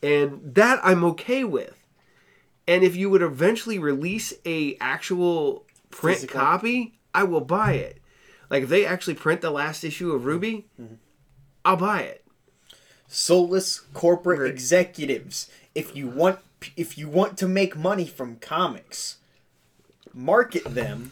and 0.02 0.42
that 0.56 0.80
I'm 0.84 1.04
okay 1.04 1.44
with. 1.44 1.82
And 2.68 2.84
if 2.84 2.96
you 2.96 3.12
would 3.12 3.22
eventually 3.22 3.78
release 3.78 4.34
a 4.44 4.76
actual 4.82 5.66
print 5.92 6.18
Physical. 6.18 6.40
copy, 6.40 7.00
I 7.16 7.24
will 7.24 7.42
buy 7.42 7.74
it. 7.74 8.02
Like 8.50 8.64
if 8.64 8.70
they 8.70 8.86
actually 8.86 9.16
print 9.16 9.42
the 9.42 9.50
last 9.52 9.84
issue 9.84 10.12
of 10.12 10.26
Ruby, 10.26 10.68
I'll 11.64 11.78
buy 11.78 12.02
it. 12.02 12.24
Soulless 13.08 13.80
corporate 13.94 14.40
Right. 14.42 14.50
executives. 14.52 15.50
If 15.74 15.96
you 15.96 16.08
want, 16.08 16.40
if 16.76 16.98
you 16.98 17.08
want 17.08 17.38
to 17.40 17.48
make 17.48 17.76
money 17.78 18.06
from 18.06 18.36
comics, 18.38 19.18
market 20.14 20.64
them, 20.66 21.12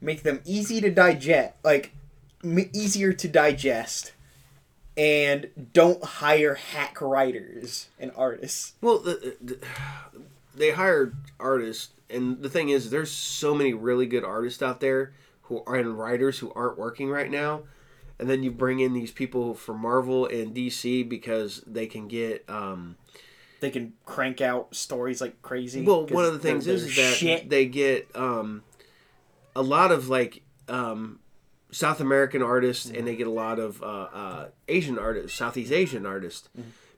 make 0.00 0.22
them 0.22 0.40
easy 0.44 0.80
to 0.80 0.90
digest, 0.90 1.54
like 1.62 1.92
m- 2.42 2.70
easier 2.72 3.12
to 3.12 3.28
digest, 3.28 4.12
and 4.96 5.48
don't 5.72 6.02
hire 6.04 6.54
hack 6.54 7.00
writers 7.00 7.88
and 7.98 8.10
artists. 8.16 8.72
Well, 8.80 8.98
the, 8.98 9.36
the, 9.42 9.58
they 10.54 10.70
hired 10.72 11.14
artists, 11.40 11.88
and 12.10 12.42
the 12.42 12.48
thing 12.50 12.68
is, 12.68 12.90
there's 12.90 13.10
so 13.10 13.54
many 13.54 13.72
really 13.74 14.06
good 14.06 14.24
artists 14.24 14.62
out 14.62 14.80
there 14.80 15.12
who 15.42 15.62
are 15.66 15.76
and 15.76 15.98
writers 15.98 16.38
who 16.38 16.52
aren't 16.54 16.78
working 16.78 17.10
right 17.10 17.30
now. 17.30 17.62
And 18.18 18.30
then 18.30 18.42
you 18.42 18.50
bring 18.52 18.78
in 18.80 18.92
these 18.92 19.10
people 19.10 19.54
from 19.54 19.80
Marvel 19.80 20.26
and 20.26 20.54
DC 20.54 21.08
because 21.08 21.62
they 21.66 21.86
can 21.86 22.06
get. 22.06 22.48
Um, 22.48 22.96
They 23.60 23.70
can 23.70 23.94
crank 24.06 24.40
out 24.40 24.74
stories 24.74 25.20
like 25.20 25.42
crazy. 25.42 25.82
Well, 25.84 26.06
one 26.06 26.24
of 26.24 26.32
the 26.32 26.38
things 26.38 26.66
is, 26.66 26.84
is 26.84 26.96
that 26.96 27.14
shit. 27.14 27.50
they 27.50 27.66
get 27.66 28.08
um, 28.14 28.62
a 29.56 29.62
lot 29.62 29.90
of 29.90 30.08
like 30.08 30.42
um, 30.68 31.18
South 31.72 32.00
American 32.00 32.40
artists, 32.42 32.86
and 32.86 33.06
they 33.06 33.16
get 33.16 33.26
a 33.26 33.30
lot 33.32 33.58
of 33.58 33.82
uh, 33.82 33.86
uh, 34.14 34.48
Asian 34.68 34.98
artists, 34.98 35.36
Southeast 35.36 35.72
Asian 35.72 36.06
artists, 36.06 36.48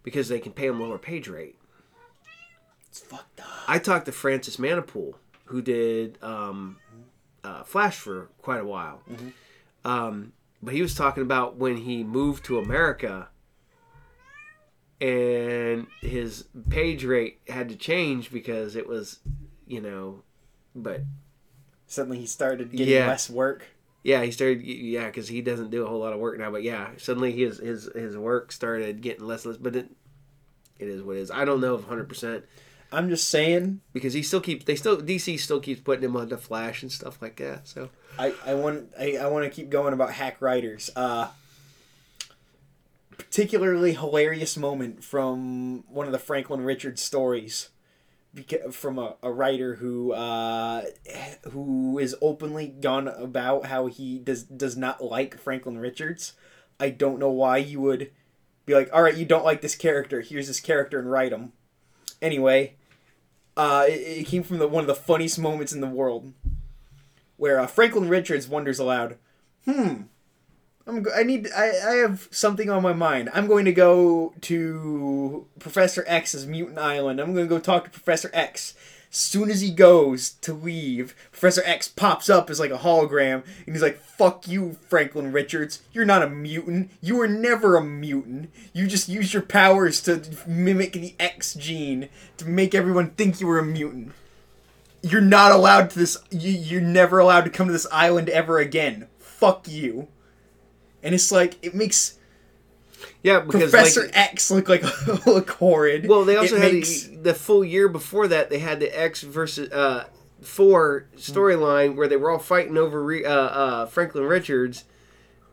because 0.03 0.29
they 0.29 0.39
can 0.39 0.53
pay 0.53 0.69
them 0.69 0.81
lower 0.81 0.99
page 0.99 1.29
rate. 1.29 1.57
It's 2.97 3.05
fucked 3.07 3.41
up. 3.41 3.47
I 3.69 3.79
talked 3.79 4.07
to 4.07 4.13
Francis 4.13 4.57
Manapul, 4.57 5.15
who 5.47 5.61
did 5.61 6.19
um, 6.23 6.79
uh, 7.45 7.63
Flash 7.65 7.97
for 7.97 8.29
quite 8.41 8.61
a 8.61 8.65
while. 8.65 9.03
Um, 9.85 10.33
but 10.63 10.73
he 10.75 10.81
was 10.83 10.95
talking 10.95 11.23
about 11.23 11.57
when 11.57 11.77
he 11.77 12.03
moved 12.03 12.45
to 12.47 12.59
America 12.59 13.29
and 15.01 15.87
his 16.01 16.47
page 16.71 17.05
rate 17.05 17.41
had 17.49 17.69
to 17.69 17.77
change 17.77 18.33
because 18.33 18.77
it 18.77 18.89
was, 18.89 19.19
you 19.67 19.81
know, 19.81 20.23
but 20.75 21.03
Suddenly 21.87 22.19
he 22.19 22.27
started 22.27 22.73
getting 22.73 22.89
Yeah. 22.95 23.07
less 23.07 23.29
work. 23.31 23.65
yeah, 24.03 24.23
he 24.25 24.31
started, 24.31 24.63
yeah, 24.63 25.07
because 25.07 25.29
he 25.29 25.41
doesn't 25.43 25.71
do 25.71 25.85
a 25.85 25.89
whole 25.89 26.01
lot 26.01 26.13
of 26.13 26.19
work 26.19 26.39
now. 26.39 26.51
But 26.51 26.63
yeah, 26.63 26.89
suddenly 26.97 27.31
his 27.33 27.59
his 27.59 27.89
his 27.95 28.17
work 28.17 28.51
started 28.53 29.01
getting 29.03 29.25
less 29.27 29.45
less. 29.47 29.57
But 29.57 29.77
it, 29.77 29.89
it 30.81 30.89
is 30.89 31.03
what 31.03 31.17
it 31.17 31.21
is. 31.21 31.31
I 31.31 31.45
don't 31.45 31.61
know 31.61 31.77
if 31.77 31.85
hundred 31.85 32.09
percent 32.09 32.45
I'm 32.93 33.09
just 33.09 33.29
saying. 33.29 33.81
because 33.93 34.13
he 34.15 34.23
still 34.23 34.41
keeps 34.41 34.65
they 34.65 34.77
still 34.77 34.99
DC 34.99 35.39
still 35.41 35.61
keeps 35.61 35.81
putting 35.81 36.05
him 36.05 36.17
on 36.17 36.29
the 36.29 36.39
Flash 36.39 36.83
and 36.83 36.91
stuff 36.93 37.21
like 37.21 37.37
that. 37.37 37.67
So 37.67 37.91
I, 38.19 38.35
I 38.45 38.55
want 38.55 38.93
I, 38.99 39.17
I 39.17 39.27
want 39.27 39.45
to 39.45 39.51
keep 39.51 39.71
going 39.71 39.93
about 39.93 40.13
hack 40.13 40.41
writers. 40.41 40.91
Uh, 40.95 41.29
particularly 43.19 43.93
hilarious 43.93 44.57
moment 44.57 45.03
from 45.03 45.85
one 45.89 46.07
of 46.07 46.13
the 46.13 46.19
Franklin 46.19 46.63
Richards 46.63 47.03
stories, 47.03 47.71
beca- 48.35 48.73
from 48.73 48.99
a, 48.99 49.17
a 49.23 49.33
writer 49.33 49.77
who 49.77 50.13
uh, 50.13 50.83
who 51.51 51.99
is 51.99 52.15
openly 52.21 52.69
gone 52.69 53.09
about 53.09 53.67
how 53.67 53.87
he 53.87 54.19
does 54.19 54.45
does 54.45 54.77
not 54.77 55.03
like 55.03 55.39
Franklin 55.39 55.79
Richards. 55.79 56.35
I 56.79 56.91
don't 56.91 57.19
know 57.19 57.31
why 57.31 57.57
you 57.59 57.81
would 57.81 58.11
be 58.67 58.75
like, 58.75 58.91
all 58.93 59.03
right, 59.03 59.17
you 59.17 59.25
don't 59.25 59.45
like 59.45 59.61
this 59.63 59.75
character. 59.75 60.21
Here's 60.21 60.49
this 60.49 60.61
character 60.61 60.99
and 60.99 61.11
write 61.11 61.33
him. 61.33 61.53
Anyway, 62.21 62.76
uh, 63.57 63.87
it, 63.89 63.93
it 63.93 64.27
came 64.27 64.43
from 64.43 64.59
the 64.59 64.69
one 64.69 64.83
of 64.83 64.89
the 64.89 64.95
funniest 64.95 65.39
moments 65.39 65.73
in 65.73 65.81
the 65.81 65.87
world 65.87 66.33
where 67.37 67.61
uh, 67.61 67.67
Franklin 67.67 68.09
Richards 68.09 68.49
wonders 68.49 68.79
aloud, 68.79 69.17
"Hmm, 69.65 70.03
I'm 70.87 71.03
go- 71.03 71.13
I 71.15 71.23
need 71.23 71.49
I, 71.57 71.69
I 71.69 71.95
have 71.97 72.29
something 72.31 72.71
on 72.71 72.83
my 72.83 72.93
mind. 72.93 73.31
I'm 73.35 73.47
going 73.47 73.65
to 73.65 73.73
go 73.73 74.35
to 74.43 75.47
Professor 75.59 76.05
X's 76.07 76.47
mutant 76.47 76.79
island. 76.79 77.21
I'm 77.21 77.35
going 77.35 77.47
to 77.47 77.55
go 77.55 77.59
talk 77.59 77.85
to 77.85 77.91
Professor 77.91 78.31
X." 78.33 78.75
Soon 79.11 79.51
as 79.51 79.61
he 79.61 79.71
goes 79.71 80.31
to 80.43 80.53
leave, 80.53 81.15
Professor 81.31 81.63
X 81.65 81.89
pops 81.89 82.29
up 82.29 82.51
as 82.51 82.61
like 82.61 82.71
a 82.71 82.79
hologram, 82.79 83.45
and 83.67 83.75
he's 83.75 83.83
like, 83.83 83.99
"Fuck 83.99 84.47
you, 84.49 84.77
Franklin 84.89 85.33
Richards. 85.33 85.81
You're 85.93 86.05
not 86.05 86.23
a 86.23 86.29
mutant. 86.29 86.91
You 87.01 87.17
were 87.17 87.29
never 87.29 87.77
a 87.77 87.85
mutant. 87.85 88.51
You 88.73 88.87
just 88.87 89.09
used 89.09 89.33
your 89.33 89.43
powers 89.43 90.01
to 90.03 90.23
mimic 90.47 90.93
the 90.93 91.15
X 91.19 91.55
gene 91.55 92.09
to 92.37 92.47
make 92.47 92.75
everyone 92.75 93.11
think 93.11 93.41
you 93.41 93.47
were 93.47 93.59
a 93.59 93.65
mutant." 93.65 94.13
you're 95.03 95.21
not 95.21 95.53
allowed 95.53 95.91
to 95.91 95.99
this 95.99 96.17
you, 96.31 96.51
you're 96.51 96.81
never 96.81 97.19
allowed 97.19 97.45
to 97.45 97.51
come 97.51 97.67
to 97.67 97.73
this 97.73 97.87
island 97.93 98.29
ever 98.29 98.59
again 98.59 99.07
fuck 99.19 99.69
you 99.69 100.09
and 101.03 101.15
it's 101.15 101.31
like 101.31 101.55
it 101.63 101.75
makes 101.75 102.16
yeah, 103.27 103.41
because 103.41 103.71
professor 103.71 104.03
like, 104.03 104.17
x 104.17 104.51
look 104.51 104.69
like 104.69 104.83
look 105.27 105.51
horrid 105.51 106.09
well, 106.09 106.25
they 106.25 106.37
also 106.37 106.57
It 106.57 106.63
had 106.63 106.73
makes- 106.73 107.03
the, 107.05 107.17
the 107.17 107.35
full 107.35 107.65
year 107.65 107.89
before 107.89 108.29
that. 108.29 108.51
They 108.51 108.61
had 108.61 108.79
the 108.81 108.89
X 108.99 109.23
versus 109.23 109.71
uh, 109.73 110.05
four 110.41 111.09
storyline 111.17 111.97
where 111.97 112.07
they 112.09 112.17
were 112.17 112.31
all 112.31 112.39
fighting 112.39 112.77
over 112.77 113.03
Re- 113.03 113.25
uh, 113.25 113.31
uh, 113.33 113.87
Franklin 113.87 114.25
Richards, 114.25 114.85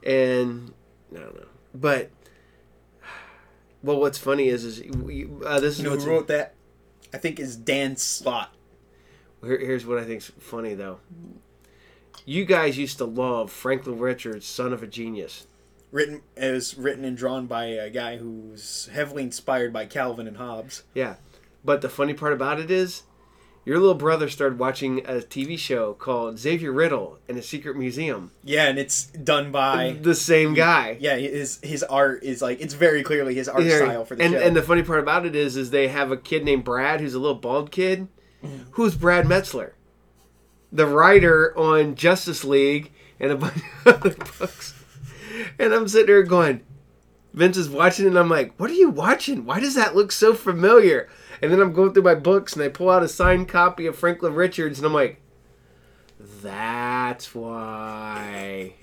and 0.05 0.73
I 1.15 1.19
don't 1.19 1.35
know, 1.35 1.47
but. 1.73 2.11
Well, 3.81 3.99
what's 3.99 4.17
funny 4.17 4.47
is, 4.47 4.63
is 4.63 4.79
uh, 5.45 5.59
this 5.59 5.73
is 5.73 5.79
You 5.79 5.83
know 5.83 5.91
what's 5.91 6.05
who 6.05 6.11
wrote 6.11 6.27
that? 6.29 6.53
I 7.13 7.17
think 7.17 7.37
is 7.37 7.57
Dan 7.57 7.97
Slott. 7.97 8.53
Here, 9.43 9.59
here's 9.59 9.85
what 9.85 9.97
I 9.97 10.05
think's 10.05 10.31
funny 10.39 10.73
though. 10.73 10.99
You 12.25 12.45
guys 12.45 12.77
used 12.77 12.97
to 12.99 13.05
love 13.05 13.51
Franklin 13.51 13.99
Richards, 13.99 14.45
son 14.45 14.71
of 14.71 14.83
a 14.83 14.87
genius. 14.87 15.47
Written 15.93 16.21
it 16.35 16.51
was 16.51 16.75
written 16.75 17.05
and 17.05 17.15
drawn 17.15 17.45
by 17.45 17.65
a 17.65 17.89
guy 17.89 18.17
who's 18.17 18.89
heavily 18.91 19.21
inspired 19.23 19.71
by 19.71 19.85
Calvin 19.85 20.27
and 20.27 20.37
Hobbes. 20.37 20.83
Yeah, 20.95 21.15
but 21.63 21.81
the 21.81 21.87
funny 21.89 22.15
part 22.15 22.33
about 22.33 22.59
it 22.59 22.71
is, 22.71 23.03
your 23.63 23.77
little 23.79 23.93
brother 23.93 24.27
started 24.27 24.57
watching 24.57 24.99
a 25.05 25.19
TV 25.21 25.55
show 25.57 25.93
called 25.93 26.39
Xavier 26.39 26.71
Riddell 26.71 27.19
and 27.29 27.37
a 27.37 27.43
Secret 27.43 27.77
Museum. 27.77 28.31
Yeah, 28.43 28.69
and 28.69 28.79
it's 28.79 29.05
done 29.05 29.51
by 29.51 29.95
The 30.01 30.15
same 30.15 30.55
guy. 30.55 30.97
yeah. 30.99 31.15
His 31.15 31.59
his 31.61 31.83
art 31.83 32.23
is 32.23 32.41
like 32.41 32.59
it's 32.59 32.73
very 32.73 33.03
clearly 33.03 33.35
his 33.35 33.47
art 33.47 33.63
Yeah, 33.63 33.77
style 33.77 34.03
for 34.03 34.15
the 34.15 34.23
and 34.23 34.33
show. 34.33 34.39
and 34.41 34.55
the 34.55 34.63
funny 34.63 34.81
part 34.81 34.99
about 34.99 35.27
it 35.27 35.35
is, 35.35 35.55
is 35.55 35.69
they 35.69 35.89
have 35.89 36.11
a 36.11 36.17
kid 36.17 36.43
named 36.43 36.63
Brad 36.63 37.01
who's 37.01 37.13
a 37.13 37.19
little 37.19 37.35
bald 37.37 37.69
kid, 37.69 38.07
mm-hmm. 38.43 38.63
who's 38.71 38.95
Brad 38.95 39.27
Meltzer, 39.27 39.75
the 40.71 40.87
writer 40.87 41.55
on 41.55 41.93
Justice 41.93 42.43
League 42.43 42.91
and 43.19 43.31
a 43.31 43.37
bunch 43.37 43.57
of 43.85 43.95
other 43.95 44.15
books. 44.39 44.73
And 45.59 45.73
I'm 45.73 45.87
sitting 45.87 46.07
there 46.07 46.23
going, 46.23 46.61
Vince 47.33 47.57
is 47.57 47.69
watching, 47.69 48.05
and 48.05 48.17
I'm 48.17 48.29
like, 48.29 48.53
"What 48.57 48.69
are 48.69 48.75
you 48.75 48.89
watching? 48.89 49.45
Why 49.45 49.59
does 49.59 49.75
that 49.75 49.95
look 49.95 50.11
so 50.11 50.33
familiar?" 50.33 51.09
And 51.41 51.51
then 51.51 51.59
I'm 51.59 51.73
going 51.73 51.93
through 51.93 52.03
my 52.03 52.15
books, 52.15 52.53
and 52.53 52.63
I 52.63 52.69
pull 52.69 52.89
out 52.89 53.01
a 53.03 53.07
signed 53.07 53.49
copy 53.49 53.85
of 53.87 53.97
Franklin 53.97 54.35
Richards, 54.35 54.77
and 54.77 54.85
I'm 54.85 54.93
like, 54.93 55.19
"That's 56.19 57.33
why." 57.33 58.73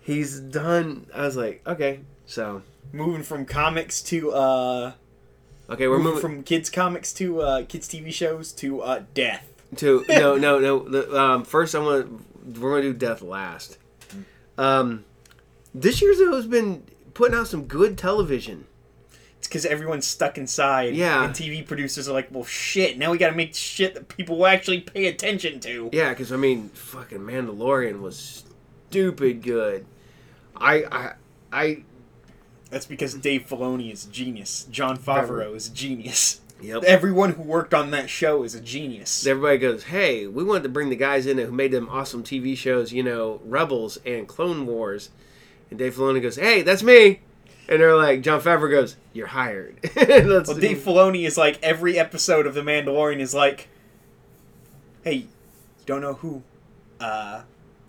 He's 0.00 0.40
done. 0.40 1.06
I 1.14 1.22
was 1.22 1.36
like, 1.36 1.62
okay, 1.66 2.00
so 2.26 2.62
moving 2.92 3.22
from 3.22 3.46
comics 3.46 4.02
to 4.02 4.32
uh, 4.32 4.92
okay, 5.70 5.86
we're 5.88 5.98
moving 5.98 6.14
moving 6.14 6.20
from 6.20 6.42
kids 6.42 6.68
comics 6.68 7.12
to 7.14 7.40
uh, 7.40 7.64
kids 7.66 7.88
TV 7.88 8.12
shows 8.12 8.52
to 8.54 8.82
uh, 8.82 9.02
death. 9.14 9.48
to 9.76 10.04
no 10.08 10.36
no 10.36 10.58
no 10.58 10.86
the, 10.88 11.18
um, 11.18 11.44
first 11.44 11.74
i 11.74 11.78
want 11.78 12.58
we're 12.58 12.70
gonna 12.72 12.82
do 12.82 12.92
death 12.92 13.22
last 13.22 13.78
um 14.58 15.04
this 15.74 16.00
year's 16.02 16.18
though 16.18 16.34
has 16.36 16.46
been 16.46 16.82
putting 17.14 17.36
out 17.36 17.46
some 17.48 17.64
good 17.64 17.96
television 17.98 18.66
It's 19.38 19.48
because 19.48 19.66
everyone's 19.66 20.06
stuck 20.06 20.38
inside. 20.38 20.94
Yeah. 20.94 21.24
And 21.24 21.34
TV 21.34 21.66
producers 21.66 22.08
are 22.08 22.12
like, 22.12 22.28
well, 22.30 22.44
shit. 22.44 22.96
Now 22.98 23.10
we 23.10 23.18
got 23.18 23.30
to 23.30 23.36
make 23.36 23.54
shit 23.54 23.94
that 23.94 24.08
people 24.08 24.38
will 24.38 24.46
actually 24.46 24.80
pay 24.80 25.06
attention 25.06 25.60
to. 25.60 25.90
yeah 25.92 26.10
because 26.10 26.32
i 26.32 26.36
mean 26.36 26.68
fucking 26.70 27.18
mandalorian 27.20 28.00
was 28.00 28.44
stupid 28.90 29.42
good 29.42 29.84
i 30.56 30.84
i 30.84 31.12
i 31.52 31.82
That's 32.70 32.86
because 32.86 33.14
Dave 33.14 33.46
Filoni 33.46 33.92
is 33.92 34.06
a 34.06 34.10
genius. 34.10 34.64
Jon 34.70 34.96
Favreau 34.96 35.54
is 35.54 35.68
a 35.68 35.72
genius. 35.72 36.40
Yep. 36.62 36.84
Everyone 36.84 37.32
who 37.32 37.42
worked 37.42 37.74
on 37.74 37.90
that 37.90 38.08
show 38.08 38.44
is 38.44 38.54
a 38.54 38.60
genius. 38.60 39.26
everybody 39.26 39.58
goes 39.58 39.82
hey 39.84 40.26
we 40.28 40.44
wanted 40.44 40.62
to 40.62 40.68
bring 40.68 40.88
the 40.90 40.96
guys 40.96 41.26
in 41.26 41.36
who 41.38 41.50
made 41.50 41.72
them 41.72 41.88
awesome 41.90 42.22
tv 42.22 42.56
shows 42.56 42.92
you 42.92 43.02
know 43.02 43.40
rebels 43.44 43.98
and 44.06 44.28
clone 44.28 44.64
wars 44.66 45.10
and 45.72 45.78
dave 45.78 45.94
filoni 45.96 46.22
goes 46.22 46.36
hey 46.36 46.62
that's 46.62 46.82
me. 46.82 47.20
And 47.68 47.80
they're 47.80 47.96
like 47.96 48.20
jon 48.22 48.40
favreau 48.40 48.70
goes 48.70 48.96
you're 49.12 49.26
hired. 49.28 49.76
Well, 49.96 50.54
Dave 50.58 50.78
Filoni 50.78 51.26
is 51.26 51.36
like 51.36 51.58
every 51.62 51.98
episode 51.98 52.46
of 52.46 52.54
The 52.54 52.60
Mandalorian 52.62 53.20
is 53.20 53.34
like, 53.34 53.68
hey, 55.04 55.14
you 55.14 55.28
don't 55.86 56.00
know 56.00 56.14
who, 56.14 56.42
uh, 57.00 57.42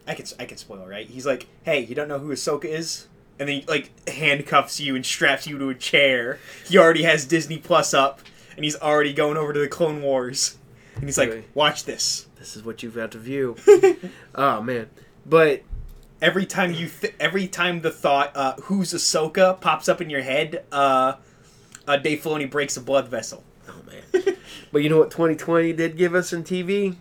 I 0.07 0.13
can 0.15 0.25
I 0.39 0.45
can 0.45 0.57
spoil 0.57 0.85
right. 0.85 1.07
He's 1.07 1.25
like, 1.25 1.47
hey, 1.63 1.79
you 1.79 1.95
don't 1.95 2.07
know 2.07 2.19
who 2.19 2.31
Ahsoka 2.33 2.65
is, 2.65 3.07
and 3.39 3.47
then 3.47 3.61
he 3.61 3.65
like 3.67 3.91
handcuffs 4.09 4.79
you 4.79 4.95
and 4.95 5.05
straps 5.05 5.47
you 5.47 5.57
to 5.57 5.69
a 5.69 5.75
chair. 5.75 6.39
He 6.67 6.77
already 6.77 7.03
has 7.03 7.25
Disney 7.25 7.57
Plus 7.57 7.93
up, 7.93 8.21
and 8.55 8.65
he's 8.65 8.75
already 8.75 9.13
going 9.13 9.37
over 9.37 9.53
to 9.53 9.59
the 9.59 9.67
Clone 9.69 10.01
Wars, 10.01 10.57
and 10.95 11.05
he's 11.05 11.17
like, 11.17 11.47
watch 11.53 11.85
this. 11.85 12.27
this 12.37 12.55
is 12.57 12.63
what 12.63 12.83
you've 12.83 12.95
got 12.95 13.11
to 13.11 13.17
view. 13.17 13.55
Oh 14.35 14.61
man. 14.61 14.89
But 15.25 15.61
Every 16.23 16.45
time 16.45 16.71
you, 16.71 16.87
th- 16.87 17.15
every 17.19 17.47
time 17.47 17.81
the 17.81 17.91
thought, 17.91 18.31
uh, 18.33 18.55
"Who's 18.63 18.93
Ahsoka?" 18.93 19.59
pops 19.59 19.89
up 19.89 19.99
in 19.99 20.09
your 20.09 20.21
head, 20.21 20.63
uh, 20.71 21.15
uh, 21.85 21.97
Dave 21.97 22.21
Filoni 22.21 22.49
breaks 22.49 22.77
a 22.77 22.81
blood 22.81 23.09
vessel. 23.09 23.43
Oh 23.67 23.81
man. 23.85 24.37
but 24.71 24.83
you 24.83 24.89
know 24.89 24.99
what 24.99 25.11
2020 25.11 25.73
did 25.73 25.97
give 25.97 26.15
us 26.15 26.31
in 26.31 26.45
TV? 26.45 26.95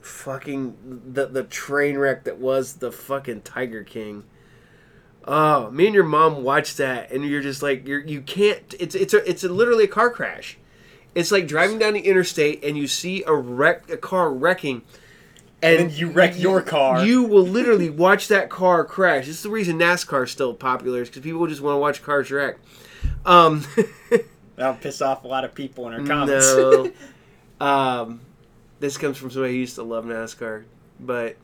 Fucking 0.00 1.02
the 1.12 1.26
the 1.26 1.44
train 1.44 1.96
wreck 1.96 2.24
that 2.24 2.38
was 2.38 2.74
the 2.74 2.90
fucking 2.90 3.42
Tiger 3.42 3.84
King. 3.84 4.24
Oh, 5.24 5.70
me 5.70 5.86
and 5.86 5.94
your 5.94 6.02
mom 6.02 6.42
watched 6.42 6.76
that 6.76 7.10
and 7.12 7.24
you're 7.24 7.42
just 7.42 7.62
like 7.62 7.86
you're 7.86 8.04
you 8.04 8.20
can't 8.20 8.74
it's 8.80 8.96
it's 8.96 9.14
a 9.14 9.28
it's 9.28 9.44
a, 9.44 9.48
literally 9.48 9.84
a 9.84 9.88
car 9.88 10.10
crash. 10.10 10.58
It's 11.14 11.30
like 11.32 11.46
driving 11.46 11.78
down 11.78 11.94
the 11.94 12.00
interstate 12.00 12.64
and 12.64 12.76
you 12.76 12.88
see 12.88 13.22
a 13.28 13.34
wreck 13.34 13.88
a 13.90 13.96
car 13.96 14.32
wrecking 14.32 14.82
and, 15.62 15.92
you 15.92 16.10
wreck 16.10 16.38
your 16.38 16.62
car. 16.62 17.04
You 17.04 17.22
will 17.24 17.46
literally 17.46 17.90
watch 17.90 18.28
that 18.28 18.50
car 18.50 18.84
crash. 18.84 19.26
This 19.26 19.36
is 19.36 19.42
the 19.42 19.50
reason 19.50 19.78
NASCAR 19.78 20.24
is 20.24 20.30
still 20.30 20.54
popular 20.54 21.02
is 21.02 21.08
because 21.08 21.22
people 21.22 21.46
just 21.46 21.60
want 21.60 21.74
to 21.74 21.78
watch 21.78 22.02
cars 22.02 22.30
wreck. 22.30 22.58
Um, 23.24 23.64
That'll 24.56 24.74
piss 24.74 25.02
off 25.02 25.24
a 25.24 25.28
lot 25.28 25.44
of 25.44 25.54
people 25.54 25.88
in 25.88 25.94
our 25.94 26.06
comments. 26.06 26.46
No. 26.56 26.92
um, 27.60 28.20
this 28.80 28.96
comes 28.96 29.16
from 29.16 29.30
somebody 29.30 29.54
who 29.54 29.60
used 29.60 29.76
to 29.76 29.82
love 29.82 30.04
NASCAR, 30.04 30.64
but 31.00 31.36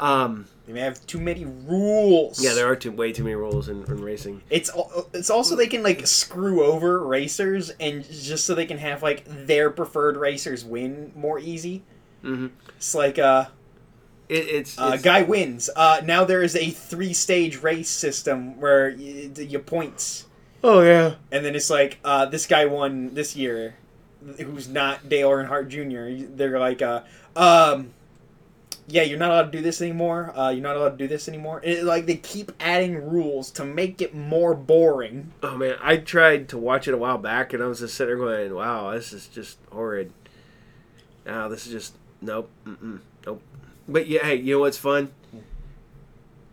um, 0.00 0.46
They 0.66 0.72
may 0.72 0.80
have 0.80 1.04
too 1.06 1.20
many 1.20 1.44
rules. 1.44 2.42
yeah, 2.42 2.54
there 2.54 2.66
are 2.68 2.76
too, 2.76 2.90
way 2.90 3.12
too 3.12 3.22
many 3.22 3.34
rules 3.34 3.68
in, 3.68 3.84
in 3.84 4.02
racing. 4.02 4.42
It's 4.48 4.70
it's 5.12 5.30
also 5.30 5.56
they 5.56 5.66
can 5.66 5.82
like 5.82 6.06
screw 6.06 6.64
over 6.64 7.04
racers 7.06 7.70
and 7.80 8.04
just 8.10 8.46
so 8.46 8.54
they 8.54 8.66
can 8.66 8.78
have 8.78 9.02
like 9.02 9.24
their 9.26 9.70
preferred 9.70 10.16
racers 10.16 10.64
win 10.64 11.12
more 11.14 11.38
easy. 11.38 11.82
Hmm 12.22 12.48
It's 12.76 12.94
like 12.94 13.18
uh, 13.18 13.46
It, 14.28 14.48
it's, 14.48 14.78
uh 14.78 14.92
it's 14.94 15.02
guy 15.02 15.22
wins. 15.22 15.70
Uh, 15.74 16.00
now 16.04 16.24
there 16.24 16.42
is 16.42 16.54
a 16.56 16.70
three 16.70 17.12
stage 17.12 17.62
race 17.62 17.88
system 17.90 18.60
where 18.60 18.88
you, 18.90 19.32
you 19.36 19.58
points, 19.58 20.26
oh 20.62 20.82
yeah, 20.82 21.16
and 21.32 21.44
then 21.44 21.54
it's 21.54 21.70
like 21.70 21.98
uh, 22.04 22.26
this 22.26 22.46
guy 22.46 22.66
won 22.66 23.14
this 23.14 23.34
year, 23.36 23.76
who's 24.38 24.68
not 24.68 25.08
Dale 25.08 25.30
Earnhardt 25.30 25.68
Jr. 25.68 26.26
They're 26.36 26.58
like 26.58 26.82
uh, 26.82 27.02
um. 27.36 27.90
Yeah, 28.92 29.02
you're 29.02 29.20
not 29.20 29.30
allowed 29.30 29.52
to 29.52 29.58
do 29.58 29.62
this 29.62 29.80
anymore. 29.80 30.36
Uh, 30.36 30.48
you're 30.50 30.64
not 30.64 30.74
allowed 30.74 30.90
to 30.90 30.96
do 30.96 31.06
this 31.06 31.28
anymore. 31.28 31.60
It, 31.62 31.84
like 31.84 32.06
they 32.06 32.16
keep 32.16 32.50
adding 32.58 33.08
rules 33.08 33.52
to 33.52 33.64
make 33.64 34.02
it 34.02 34.16
more 34.16 34.52
boring. 34.52 35.30
oh 35.44 35.56
man, 35.56 35.76
I 35.80 35.98
tried 35.98 36.48
to 36.48 36.58
watch 36.58 36.88
it 36.88 36.94
a 36.94 36.96
while 36.96 37.18
back, 37.18 37.52
and 37.52 37.62
I 37.62 37.66
was 37.66 37.78
just 37.78 37.94
sitting 37.94 38.18
there 38.18 38.26
going, 38.26 38.52
"Wow, 38.52 38.90
this 38.90 39.12
is 39.12 39.28
just 39.28 39.58
horrid." 39.70 40.12
Now 41.24 41.48
this 41.48 41.66
is 41.66 41.72
just 41.72 41.94
nope, 42.20 42.50
mm-mm, 42.66 43.00
nope. 43.26 43.42
But 43.88 44.06
yeah, 44.06 44.24
hey, 44.24 44.36
you 44.36 44.54
know 44.54 44.60
what's 44.60 44.78
fun? 44.78 45.10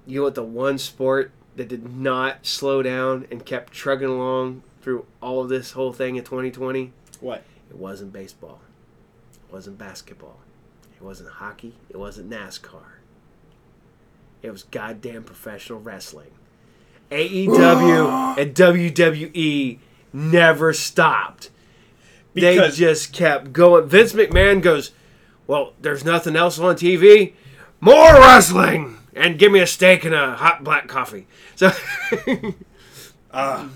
You 0.06 0.20
know 0.20 0.24
what? 0.24 0.36
The 0.36 0.44
one 0.44 0.78
sport 0.78 1.32
that 1.56 1.68
did 1.68 1.96
not 1.96 2.46
slow 2.46 2.82
down 2.82 3.28
and 3.30 3.46
kept 3.46 3.74
trugging 3.74 4.08
along 4.10 4.64
through 4.82 5.06
all 5.22 5.42
of 5.42 5.50
this 5.50 5.72
whole 5.72 5.92
thing 5.92 6.16
in 6.16 6.24
2020. 6.24 6.94
What? 7.20 7.44
It 7.70 7.76
wasn't 7.76 8.14
baseball. 8.14 8.60
It 9.48 9.54
wasn't 9.54 9.78
basketball. 9.78 10.40
It 10.96 11.04
wasn't 11.04 11.30
hockey. 11.30 11.74
It 11.90 11.98
wasn't 11.98 12.30
NASCAR. 12.30 12.84
It 14.42 14.52
was 14.52 14.64
goddamn 14.64 15.24
professional 15.24 15.80
wrestling. 15.80 16.32
AEW 17.12 18.38
and 18.38 18.56
WWE 18.56 19.80
never 20.14 20.74
stopped. 20.74 21.50
Because- 22.34 22.78
they 22.78 22.86
just 22.86 23.14
kept 23.14 23.52
going. 23.52 23.88
Vince 23.88 24.14
McMahon 24.14 24.62
goes, 24.62 24.92
Well, 25.48 25.74
there's 25.82 26.04
nothing 26.06 26.36
else 26.36 26.60
on 26.60 26.76
TV. 26.76 27.34
More 27.80 28.14
wrestling! 28.14 28.98
And 29.16 29.40
give 29.40 29.52
me 29.52 29.60
a 29.62 29.68
steak 29.68 30.04
and 30.06 30.14
a 30.14 30.36
hot 30.36 30.64
black 30.64 30.88
coffee. 30.88 31.26
So, 31.56 31.72
Uh, 33.32 33.68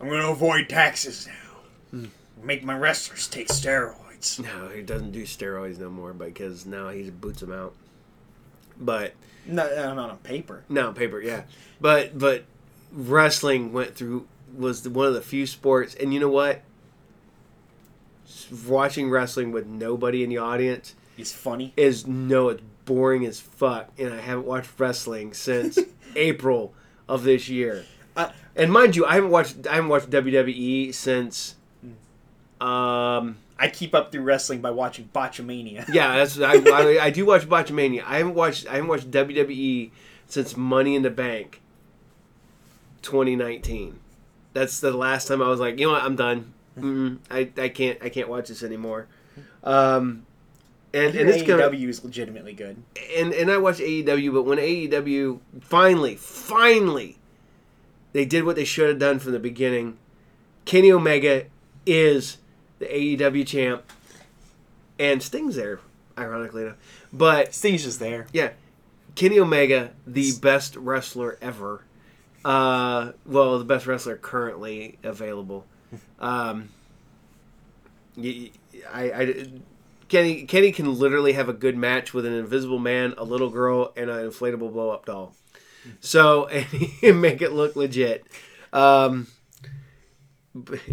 I'm 0.00 0.08
gonna 0.08 0.30
avoid 0.30 0.68
taxes 0.68 1.28
now. 1.28 2.00
Make 2.42 2.64
my 2.64 2.76
wrestlers 2.76 3.28
take 3.28 3.48
steroids. 3.48 4.40
no, 4.42 4.68
he 4.68 4.82
doesn't 4.82 5.12
do 5.12 5.22
steroids 5.22 5.78
no 5.78 5.88
more 5.88 6.12
because 6.12 6.66
now 6.66 6.88
he 6.90 7.08
boots 7.10 7.40
them 7.40 7.52
out. 7.52 7.74
But 8.78 9.14
No, 9.46 9.66
no, 9.68 9.94
not 9.94 10.10
on 10.10 10.16
paper. 10.18 10.64
No, 10.68 10.88
on 10.88 10.94
paper, 10.94 11.20
yeah. 11.20 11.42
But 11.80 12.18
but 12.18 12.44
wrestling 12.92 13.72
went 13.72 13.94
through 13.94 14.26
was 14.56 14.86
one 14.88 15.06
of 15.06 15.14
the 15.14 15.22
few 15.22 15.46
sports, 15.46 15.94
and 15.94 16.12
you 16.12 16.20
know 16.20 16.28
what? 16.28 16.62
Watching 18.66 19.10
wrestling 19.10 19.52
with 19.52 19.66
nobody 19.66 20.22
in 20.24 20.30
the 20.30 20.38
audience 20.38 20.94
He's 21.16 21.32
funny. 21.32 21.72
is 21.76 22.06
no, 22.06 22.48
it's 22.50 22.62
boring 22.84 23.24
as 23.26 23.38
fuck, 23.40 23.90
and 23.98 24.12
I 24.12 24.20
haven't 24.20 24.46
watched 24.46 24.70
wrestling 24.78 25.32
since 25.34 25.78
April 26.16 26.72
of 27.08 27.22
this 27.24 27.48
year. 27.48 27.84
Uh, 28.16 28.30
And 28.56 28.72
mind 28.72 28.96
you, 28.96 29.06
I 29.06 29.14
haven't 29.14 29.30
watched 29.30 29.66
I 29.66 29.74
haven't 29.76 29.90
watched 29.90 30.10
WWE 30.10 30.92
since 30.94 31.54
Um, 32.60 33.38
I 33.58 33.68
keep 33.72 33.94
up 33.94 34.10
through 34.12 34.22
wrestling 34.22 34.60
by 34.60 34.70
watching 34.70 35.08
Botchamania. 35.14 35.86
yeah, 35.92 36.16
that's 36.16 36.40
I, 36.40 36.54
I, 36.54 37.04
I 37.04 37.10
do 37.10 37.24
watch 37.26 37.48
Botchamania. 37.48 38.02
I 38.04 38.18
haven't 38.18 38.34
watched 38.34 38.66
I 38.66 38.74
haven't 38.74 38.88
watched 38.88 39.10
WWE 39.10 39.90
since 40.26 40.56
Money 40.56 40.94
in 40.96 41.02
the 41.02 41.10
Bank, 41.10 41.60
2019. 43.02 43.98
That's 44.54 44.80
the 44.80 44.90
last 44.92 45.28
time 45.28 45.40
I 45.42 45.48
was 45.48 45.60
like, 45.60 45.78
you 45.78 45.86
know 45.86 45.92
what, 45.92 46.02
I'm 46.02 46.16
done. 46.16 46.52
Mm-mm, 46.78 47.18
I, 47.30 47.50
I 47.58 47.68
can't 47.68 47.98
I 48.02 48.08
can't 48.08 48.28
watch 48.28 48.48
this 48.48 48.62
anymore. 48.62 49.06
Um, 49.62 50.26
and 50.94 51.14
and 51.14 51.28
it's 51.28 51.42
AEW 51.42 51.46
gonna 51.46 51.76
is 51.76 52.04
legitimately 52.04 52.52
good. 52.52 52.82
and 53.16 53.32
and 53.32 53.50
I 53.50 53.58
watch 53.58 53.78
AEW, 53.78 54.32
but 54.32 54.42
when 54.42 54.58
AEW 54.58 55.40
finally, 55.60 56.16
finally, 56.16 57.18
they 58.12 58.24
did 58.24 58.44
what 58.44 58.56
they 58.56 58.64
should 58.64 58.88
have 58.88 58.98
done 58.98 59.18
from 59.18 59.32
the 59.32 59.38
beginning. 59.38 59.98
Kenny 60.64 60.92
Omega 60.92 61.46
is 61.86 62.38
the 62.78 62.86
AEW 62.86 63.46
champ, 63.46 63.84
and 64.98 65.22
Sting's 65.22 65.56
there, 65.56 65.80
ironically 66.16 66.62
enough. 66.62 66.76
But 67.12 67.54
Sting's 67.54 67.84
just 67.84 67.98
there. 68.00 68.26
yeah, 68.32 68.50
Kenny 69.14 69.38
Omega, 69.38 69.90
the 70.06 70.32
best 70.40 70.76
wrestler 70.76 71.38
ever. 71.40 71.84
Uh, 72.44 73.12
well, 73.24 73.58
the 73.58 73.64
best 73.64 73.86
wrestler 73.86 74.16
currently 74.16 74.98
available. 75.02 75.64
Um, 76.18 76.68
I, 78.18 78.50
I, 78.92 79.46
Kenny 80.08 80.44
Kenny 80.44 80.72
can 80.72 80.92
literally 80.98 81.32
have 81.32 81.48
a 81.48 81.52
good 81.54 81.76
match 81.76 82.12
with 82.12 82.26
an 82.26 82.32
invisible 82.34 82.78
man, 82.78 83.14
a 83.16 83.24
little 83.24 83.48
girl, 83.50 83.92
and 83.96 84.10
an 84.10 84.28
inflatable 84.28 84.72
blow 84.72 84.90
up 84.90 85.06
doll. 85.06 85.34
So 86.00 86.46
and 86.48 86.64
he 86.66 87.12
make 87.12 87.42
it 87.42 87.52
look 87.52 87.76
legit. 87.76 88.24
Um, 88.72 89.26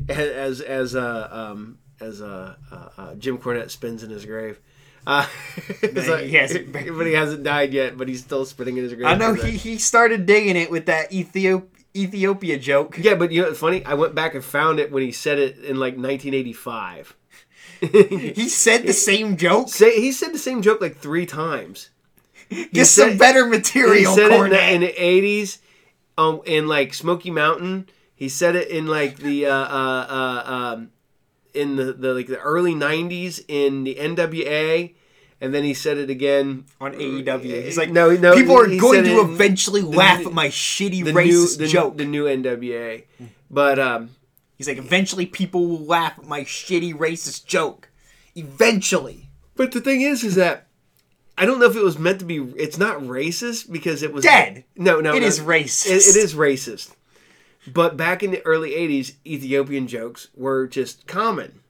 as 0.08 0.62
as 0.62 0.96
uh, 0.96 1.28
um, 1.32 1.78
as 2.00 2.22
uh, 2.22 2.56
uh, 2.72 2.90
uh, 2.98 3.16
Jim 3.16 3.38
Cornette 3.38 3.70
spins 3.72 4.04
in 4.04 4.10
his 4.10 4.26
grave. 4.26 4.60
Uh, 5.08 5.26
it's 5.82 6.08
He 6.24 6.36
hasn't- 6.36 6.72
but 6.74 7.06
he 7.08 7.14
hasn't 7.14 7.44
died 7.44 7.74
yet. 7.74 7.98
But 7.98 8.08
he's 8.08 8.22
still 8.22 8.46
spinning 8.46 8.78
in 8.78 8.84
his 8.84 8.94
grave. 8.94 9.08
I 9.08 9.16
know 9.16 9.34
he, 9.34 9.52
he 9.52 9.78
started 9.78 10.26
digging 10.26 10.56
it 10.56 10.72
with 10.72 10.86
that 10.86 11.12
Ethiop- 11.12 11.68
Ethiopia 12.00 12.58
joke. 12.58 12.98
Yeah, 12.98 13.16
but 13.16 13.32
you 13.32 13.42
know 13.42 13.48
what's 13.48 13.60
funny? 13.60 13.86
I 13.86 13.94
went 13.94 14.16
back 14.16 14.34
and 14.36 14.44
found 14.44 14.80
it 14.80 14.92
when 14.92 15.04
he 15.04 15.12
said 15.12 15.40
it 15.40 15.58
in 15.60 15.78
like 15.78 15.96
1985. 15.96 17.16
He 17.82 18.50
said 18.50 18.86
the 18.86 18.92
same 18.92 19.38
joke. 19.38 19.70
Say 19.70 20.02
he 20.02 20.12
said 20.12 20.34
the 20.34 20.40
same 20.40 20.62
joke 20.62 20.82
like 20.82 20.98
three 20.98 21.26
times. 21.26 21.90
Get 22.74 22.88
some 22.88 23.18
better 23.18 23.46
He 23.46 23.52
material, 23.52 24.16
said 24.16 24.32
it 24.32 24.44
in 24.44 24.50
the, 24.50 24.74
in 24.74 24.82
the 24.82 24.94
80s, 24.94 25.60
um, 26.18 26.42
in 26.46 26.68
like 26.68 26.94
Smoky 26.94 27.32
Mountain. 27.32 27.88
He 28.16 28.28
said 28.28 28.56
it 28.58 28.68
in 28.68 28.88
like 28.88 29.18
the 29.18 29.46
uh, 29.46 29.54
uh, 29.54 30.06
uh, 30.10 30.52
um, 30.52 30.92
in 31.54 31.78
the, 31.78 31.94
the 31.94 32.14
like 32.14 32.28
the 32.28 32.40
early 32.40 32.74
90s 32.74 33.44
in 33.48 33.86
the 33.86 33.96
NWA, 33.96 34.94
and 35.42 35.54
then 35.54 35.64
he 35.64 35.74
said 35.74 35.98
it 35.98 36.10
again 36.10 36.66
on 36.82 36.94
AEW. 36.94 37.64
He's 37.64 37.78
like, 37.78 37.90
No, 37.92 38.12
no, 38.16 38.36
people 38.36 38.58
are 38.60 38.68
going 38.78 39.04
to 39.06 39.22
eventually 39.22 39.82
laugh 39.82 40.26
at 40.26 40.34
my 40.34 40.48
shitty 40.48 41.04
the 41.06 41.12
racist 41.12 41.60
new 41.60 41.66
the, 41.66 41.68
joke. 41.68 41.98
the 41.98 42.06
new 42.06 42.26
NWA. 42.26 43.04
But 43.50 43.80
um, 43.80 44.10
He's 44.58 44.68
like, 44.68 44.78
eventually 44.78 45.26
people 45.26 45.66
will 45.68 45.86
laugh 45.86 46.20
at 46.20 46.26
my 46.26 46.42
shitty 46.42 46.94
racist 46.94 47.46
joke. 47.46 47.90
Eventually. 48.36 49.30
But 49.56 49.72
the 49.72 49.82
thing 49.82 50.02
is, 50.02 50.24
is 50.24 50.36
that 50.36 50.68
I 51.38 51.46
don't 51.46 51.60
know 51.60 51.66
if 51.70 51.76
it 51.76 51.84
was 51.84 51.98
meant 51.98 52.20
to 52.20 52.26
be. 52.26 52.38
It's 52.58 52.78
not 52.78 53.00
racist 53.00 53.72
because 53.72 54.04
it 54.04 54.12
was 54.12 54.24
Dead. 54.26 54.66
No, 54.76 55.00
no, 55.00 55.14
It 55.16 55.22
no. 55.22 55.26
is 55.26 55.40
racist. 55.40 55.88
It, 55.88 56.16
it 56.16 56.16
is 56.18 56.34
racist. 56.36 56.92
But 57.68 57.96
back 57.98 58.24
in 58.24 58.32
the 58.32 58.46
early 58.46 58.72
'80s, 58.72 59.14
Ethiopian 59.26 59.88
jokes 59.88 60.28
were 60.36 60.68
just 60.68 61.08
common. 61.08 61.62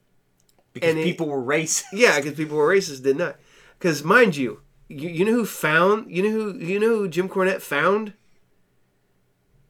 Because 0.74 0.90
And 0.90 1.00
it- 1.00 1.04
people 1.04 1.28
were 1.28 1.42
racist. 1.42 1.84
Yeah, 1.94 2.18
because 2.20 2.34
people 2.34 2.58
were 2.58 2.74
racist, 2.74 3.04
did 3.04 3.18
not. 3.18 3.36
Because 3.80 4.04
mind 4.04 4.36
you, 4.36 4.60
you, 4.90 5.08
you 5.08 5.26
know 5.26 5.32
who 5.32 5.46
found? 5.46 6.12
You 6.12 6.24
know 6.24 6.30
who? 6.32 6.58
You 6.60 6.80
know 6.80 6.90
who 6.90 7.08
Jim 7.08 7.30
Cornette 7.30 7.62
found 7.62 8.14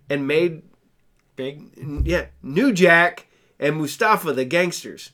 and 0.09 0.27
made? 0.27 0.63
Big. 1.35 1.71
Yeah, 2.03 2.25
New 2.41 2.73
Jack 2.73 3.27
and 3.59 3.77
Mustafa 3.77 4.33
the 4.33 4.45
gangsters. 4.45 5.11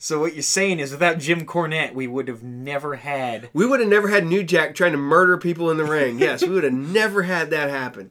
So 0.00 0.20
what 0.20 0.34
you're 0.34 0.42
saying 0.42 0.78
is 0.78 0.92
without 0.92 1.18
Jim 1.18 1.44
Cornette, 1.44 1.94
we 1.94 2.06
would 2.06 2.28
have 2.28 2.42
never 2.42 2.96
had. 2.96 3.50
We 3.52 3.66
would 3.66 3.80
have 3.80 3.88
never 3.88 4.08
had 4.08 4.26
New 4.26 4.44
Jack 4.44 4.74
trying 4.74 4.92
to 4.92 4.98
murder 4.98 5.38
people 5.38 5.70
in 5.70 5.76
the 5.76 5.84
ring. 5.84 6.18
Yes, 6.18 6.42
we 6.42 6.50
would 6.50 6.64
have 6.64 6.72
never 6.72 7.22
had 7.22 7.50
that 7.50 7.68
happen. 7.68 8.10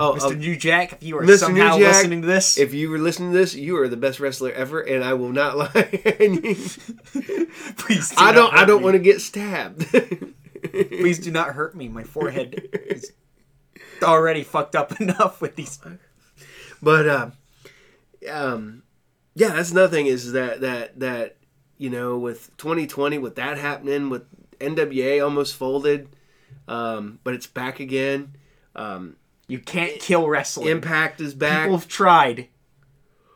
Oh, 0.00 0.14
Mr. 0.14 0.30
uh, 0.32 0.34
New 0.34 0.56
Jack, 0.56 0.94
if 0.94 1.02
you 1.02 1.18
are 1.18 1.22
Mr. 1.22 1.38
somehow 1.38 1.78
Jack, 1.78 1.96
listening 1.96 2.22
to 2.22 2.26
this, 2.26 2.56
if 2.56 2.72
you 2.72 2.88
were 2.88 2.98
listening 2.98 3.32
to 3.32 3.38
this, 3.38 3.54
you 3.54 3.76
are 3.78 3.86
the 3.86 3.98
best 3.98 4.18
wrestler 4.18 4.50
ever, 4.50 4.80
and 4.80 5.04
I 5.04 5.12
will 5.12 5.30
not 5.30 5.58
lie. 5.58 5.68
Please 7.76 8.08
do 8.08 8.14
I 8.16 8.32
don't. 8.32 8.52
I 8.54 8.60
hurt 8.60 8.66
don't 8.66 8.80
me. 8.80 8.84
want 8.84 8.94
to 8.94 8.98
get 9.00 9.20
stabbed. 9.20 9.86
Please 10.72 11.18
do 11.18 11.30
not 11.30 11.48
hurt 11.48 11.74
me. 11.76 11.88
My 11.88 12.04
forehead 12.04 12.68
is 12.72 13.12
already 14.02 14.42
fucked 14.42 14.74
up 14.74 14.98
enough 15.00 15.42
with 15.42 15.56
these. 15.56 15.78
but 16.82 17.06
um, 17.06 17.32
um, 18.30 18.82
yeah, 19.34 19.48
that's 19.48 19.70
another 19.70 19.94
thing 19.94 20.06
is 20.06 20.32
that 20.32 20.62
that 20.62 20.98
that 21.00 21.36
you 21.76 21.90
know 21.90 22.18
with 22.18 22.56
2020 22.56 23.18
with 23.18 23.36
that 23.36 23.58
happening 23.58 24.08
with 24.08 24.24
NWA 24.60 25.22
almost 25.22 25.56
folded, 25.56 26.08
um, 26.68 27.18
but 27.22 27.34
it's 27.34 27.46
back 27.46 27.80
again. 27.80 28.34
Um, 28.74 29.16
You 29.50 29.58
can't 29.58 29.98
kill 30.00 30.28
wrestling. 30.28 30.68
Impact 30.68 31.20
is 31.20 31.34
back. 31.34 31.64
People 31.64 31.78
have 31.78 31.88
tried 31.88 32.48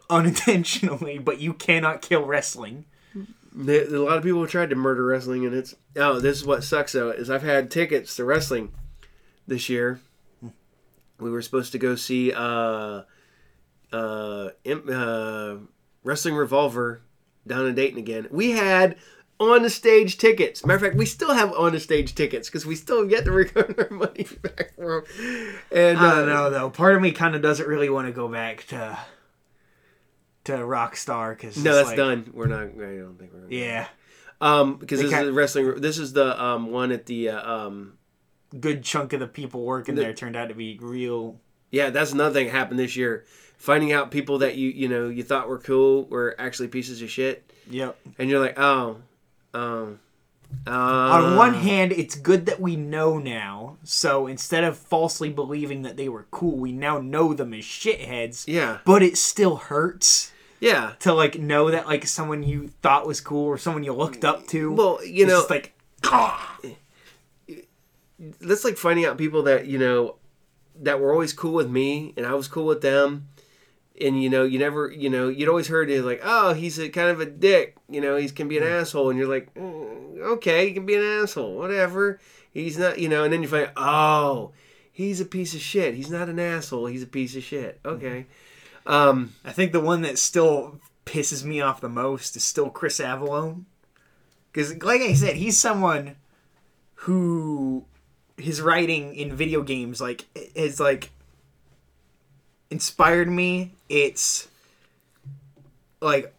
unintentionally, 0.08 1.18
but 1.18 1.40
you 1.40 1.52
cannot 1.54 2.02
kill 2.02 2.24
wrestling. 2.24 2.84
There- 3.52 3.84
a 3.94 3.98
lot 3.98 4.16
of 4.18 4.22
people 4.24 4.40
have 4.42 4.50
tried 4.50 4.70
to 4.70 4.76
murder 4.76 5.04
wrestling, 5.04 5.44
and 5.44 5.54
it's 5.54 5.74
oh, 5.96 6.20
this 6.20 6.38
is 6.38 6.44
what 6.44 6.64
sucks 6.64 6.92
though 6.92 7.10
is 7.10 7.30
I've 7.30 7.42
had 7.42 7.70
tickets 7.70 8.16
to 8.16 8.24
wrestling 8.24 8.72
this 9.46 9.68
year. 9.68 10.00
We 11.18 11.30
were 11.30 11.42
supposed 11.42 11.72
to 11.72 11.78
go 11.78 11.94
see 11.94 12.32
uh, 12.32 13.02
uh, 13.92 14.48
uh, 14.66 15.56
Wrestling 16.02 16.34
Revolver 16.34 17.02
down 17.46 17.66
in 17.66 17.74
Dayton 17.76 17.98
again. 17.98 18.26
We 18.30 18.50
had 18.52 18.96
on 19.40 19.62
the 19.62 19.70
stage 19.70 20.18
tickets. 20.18 20.64
Matter 20.64 20.76
of 20.76 20.82
fact, 20.82 20.96
we 20.96 21.06
still 21.06 21.34
have 21.34 21.52
on 21.52 21.72
the 21.72 21.80
stage 21.80 22.14
tickets 22.14 22.48
because 22.48 22.64
we 22.64 22.76
still 22.76 23.04
get 23.06 23.24
to 23.24 23.32
recover 23.32 23.88
our 23.90 23.96
money 23.96 24.26
back 24.42 24.74
from. 24.76 25.04
And 25.72 25.98
I 25.98 26.08
uh, 26.08 26.14
don't 26.16 26.28
know 26.28 26.50
though. 26.50 26.70
Part 26.70 26.96
of 26.96 27.02
me 27.02 27.12
kind 27.12 27.34
of 27.34 27.42
doesn't 27.42 27.68
really 27.68 27.90
want 27.90 28.06
to 28.06 28.12
go 28.12 28.28
back 28.28 28.66
to 28.68 28.98
to 30.44 30.52
Rockstar 30.52 31.36
because 31.36 31.62
No, 31.62 31.74
that's 31.74 31.94
done. 31.94 32.30
We're 32.32 32.46
not. 32.46 32.62
I 32.62 32.96
don't 32.98 33.16
think 33.18 33.32
we're. 33.32 33.40
Gonna 33.40 33.54
Yeah, 33.54 33.86
Um, 34.40 34.76
because 34.76 35.00
this 35.00 35.12
is 35.12 35.30
wrestling. 35.30 35.80
This 35.80 35.98
is 35.98 36.12
the 36.12 36.40
um 36.42 36.70
one 36.70 36.92
at 36.92 37.06
the 37.06 37.30
uh, 37.30 37.52
um 37.52 37.94
good 38.60 38.84
chunk 38.84 39.12
of 39.12 39.20
the 39.20 39.26
people 39.26 39.64
working 39.64 39.94
there 39.94 40.12
turned 40.14 40.36
out 40.36 40.48
to 40.48 40.54
be 40.54 40.78
real. 40.80 41.40
Yeah, 41.70 41.90
that's 41.90 42.12
another 42.12 42.32
thing 42.34 42.46
that 42.46 42.52
happened 42.52 42.78
this 42.78 42.94
year. 42.94 43.24
Finding 43.56 43.92
out 43.92 44.10
people 44.10 44.38
that 44.38 44.56
you 44.56 44.68
you 44.70 44.88
know 44.88 45.08
you 45.08 45.22
thought 45.22 45.48
were 45.48 45.58
cool 45.58 46.04
were 46.04 46.36
actually 46.38 46.68
pieces 46.68 47.00
of 47.02 47.10
shit, 47.10 47.50
Yep. 47.70 47.96
and 48.18 48.28
you're 48.28 48.40
like, 48.40 48.58
oh, 48.58 48.98
um, 49.54 50.00
uh, 50.66 50.70
On 50.70 51.36
one 51.36 51.54
hand, 51.54 51.92
it's 51.92 52.14
good 52.14 52.46
that 52.46 52.60
we 52.60 52.76
know 52.76 53.18
now. 53.18 53.76
So 53.82 54.26
instead 54.26 54.64
of 54.64 54.76
falsely 54.76 55.30
believing 55.30 55.82
that 55.82 55.96
they 55.96 56.08
were 56.08 56.26
cool, 56.30 56.56
we 56.56 56.72
now 56.72 56.98
know 56.98 57.34
them 57.34 57.54
as 57.54 57.64
shitheads. 57.64 58.44
yeah, 58.46 58.78
But 58.84 59.02
it 59.02 59.16
still 59.16 59.56
hurts 59.56 60.32
yeah. 60.60 60.92
to 61.00 61.12
like 61.12 61.38
know 61.38 61.70
that 61.70 61.86
like 61.86 62.06
someone 62.06 62.42
you 62.42 62.68
thought 62.82 63.06
was 63.06 63.20
cool 63.20 63.46
or 63.46 63.58
someone 63.58 63.84
you 63.84 63.92
looked 63.92 64.24
up 64.24 64.46
to. 64.48 64.72
Well, 64.72 65.04
you 65.04 65.26
know, 65.26 65.38
just 65.38 65.50
like 65.50 65.74
that's 68.40 68.64
like 68.64 68.76
finding 68.76 69.04
out 69.04 69.18
people 69.18 69.42
that 69.44 69.66
you 69.66 69.78
know 69.78 70.16
that 70.82 71.00
were 71.00 71.12
always 71.12 71.32
cool 71.32 71.52
with 71.52 71.70
me, 71.70 72.14
and 72.16 72.26
I 72.26 72.34
was 72.34 72.48
cool 72.48 72.66
with 72.66 72.80
them. 72.80 73.28
And 74.00 74.20
you 74.20 74.28
know, 74.28 74.42
you 74.42 74.58
never, 74.58 74.90
you 74.90 75.08
know, 75.08 75.28
you'd 75.28 75.48
always 75.48 75.68
heard 75.68 75.88
it 75.88 76.02
like, 76.04 76.20
oh, 76.24 76.52
he's 76.52 76.78
a 76.78 76.88
kind 76.88 77.10
of 77.10 77.20
a 77.20 77.26
dick. 77.26 77.76
You 77.88 78.00
know, 78.00 78.16
he 78.16 78.28
can 78.28 78.48
be 78.48 78.58
an 78.58 78.64
asshole, 78.64 79.10
and 79.10 79.18
you're 79.18 79.28
like, 79.28 79.54
mm, 79.54 80.20
okay, 80.20 80.66
he 80.66 80.74
can 80.74 80.84
be 80.84 80.96
an 80.96 81.02
asshole, 81.02 81.54
whatever. 81.56 82.18
He's 82.52 82.76
not, 82.78 82.98
you 82.98 83.08
know, 83.08 83.24
and 83.24 83.32
then 83.32 83.42
you 83.42 83.48
find, 83.48 83.70
oh, 83.76 84.52
he's 84.92 85.20
a 85.20 85.24
piece 85.24 85.54
of 85.54 85.60
shit. 85.60 85.94
He's 85.94 86.10
not 86.10 86.28
an 86.28 86.38
asshole. 86.38 86.86
He's 86.86 87.02
a 87.02 87.06
piece 87.06 87.36
of 87.36 87.42
shit. 87.42 87.80
Okay. 87.84 88.26
Um, 88.86 89.34
I 89.44 89.52
think 89.52 89.72
the 89.72 89.80
one 89.80 90.02
that 90.02 90.18
still 90.18 90.80
pisses 91.06 91.44
me 91.44 91.60
off 91.60 91.80
the 91.80 91.88
most 91.88 92.36
is 92.36 92.44
still 92.44 92.70
Chris 92.70 93.00
Avellone. 93.00 93.64
Because, 94.52 94.82
like 94.82 95.00
I 95.00 95.14
said, 95.14 95.36
he's 95.36 95.58
someone 95.58 96.16
who 96.94 97.84
his 98.36 98.60
writing 98.60 99.14
in 99.14 99.34
video 99.34 99.62
games 99.62 100.00
like 100.00 100.24
is 100.54 100.80
like 100.80 101.10
inspired 102.74 103.28
me. 103.28 103.70
It's 103.88 104.48
like 106.00 106.34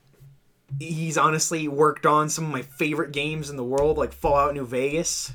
he's 0.79 1.17
honestly 1.17 1.67
worked 1.67 2.05
on 2.05 2.29
some 2.29 2.43
of 2.45 2.51
my 2.51 2.61
favorite 2.61 3.13
games 3.13 3.49
in 3.49 3.55
the 3.55 3.63
world, 3.63 3.97
like 3.97 4.11
Fallout 4.11 4.53
New 4.53 4.65
Vegas, 4.65 5.31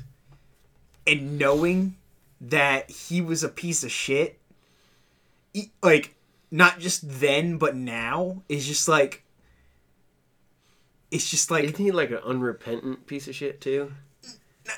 and 1.07 1.39
knowing 1.39 1.95
that 2.39 2.89
he 2.89 3.19
was 3.21 3.43
a 3.43 3.49
piece 3.49 3.83
of 3.83 3.91
shit 3.91 4.39
like 5.83 6.15
not 6.49 6.79
just 6.79 7.01
then 7.19 7.57
but 7.57 7.75
now 7.75 8.41
is 8.49 8.65
just 8.65 8.87
like 8.87 9.23
it's 11.11 11.29
just 11.29 11.51
like 11.51 11.65
Isn't 11.65 11.77
he 11.77 11.91
like 11.91 12.09
an 12.11 12.19
unrepentant 12.25 13.05
piece 13.05 13.27
of 13.27 13.35
shit 13.35 13.59
too? 13.61 13.91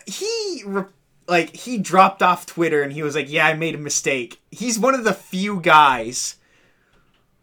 he 0.05 0.63
re- 0.65 0.85
like 1.27 1.55
he 1.55 1.77
dropped 1.77 2.21
off 2.21 2.45
Twitter 2.45 2.81
and 2.81 2.91
he 2.93 3.03
was 3.03 3.15
like, 3.15 3.29
"Yeah, 3.31 3.47
I 3.47 3.53
made 3.53 3.75
a 3.75 3.79
mistake." 3.79 4.39
He's 4.51 4.77
one 4.79 4.93
of 4.95 5.03
the 5.03 5.13
few 5.13 5.59
guys 5.59 6.35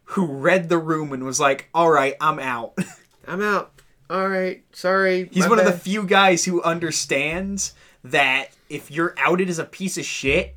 who 0.04 0.26
read 0.26 0.68
the 0.68 0.78
room 0.78 1.12
and 1.12 1.24
was 1.24 1.38
like, 1.40 1.68
"All 1.74 1.90
right, 1.90 2.14
I'm 2.20 2.38
out." 2.38 2.74
I'm 3.26 3.42
out. 3.42 3.72
All 4.08 4.28
right, 4.28 4.64
sorry. 4.72 5.28
He's 5.32 5.44
my 5.44 5.50
one 5.50 5.58
of 5.60 5.64
the 5.66 5.72
few 5.72 6.02
guys 6.04 6.44
who 6.44 6.60
understands 6.62 7.74
that 8.02 8.48
if 8.68 8.90
you're 8.90 9.14
outed 9.18 9.48
as 9.48 9.58
a 9.60 9.64
piece 9.64 9.96
of 9.98 10.04
shit, 10.04 10.56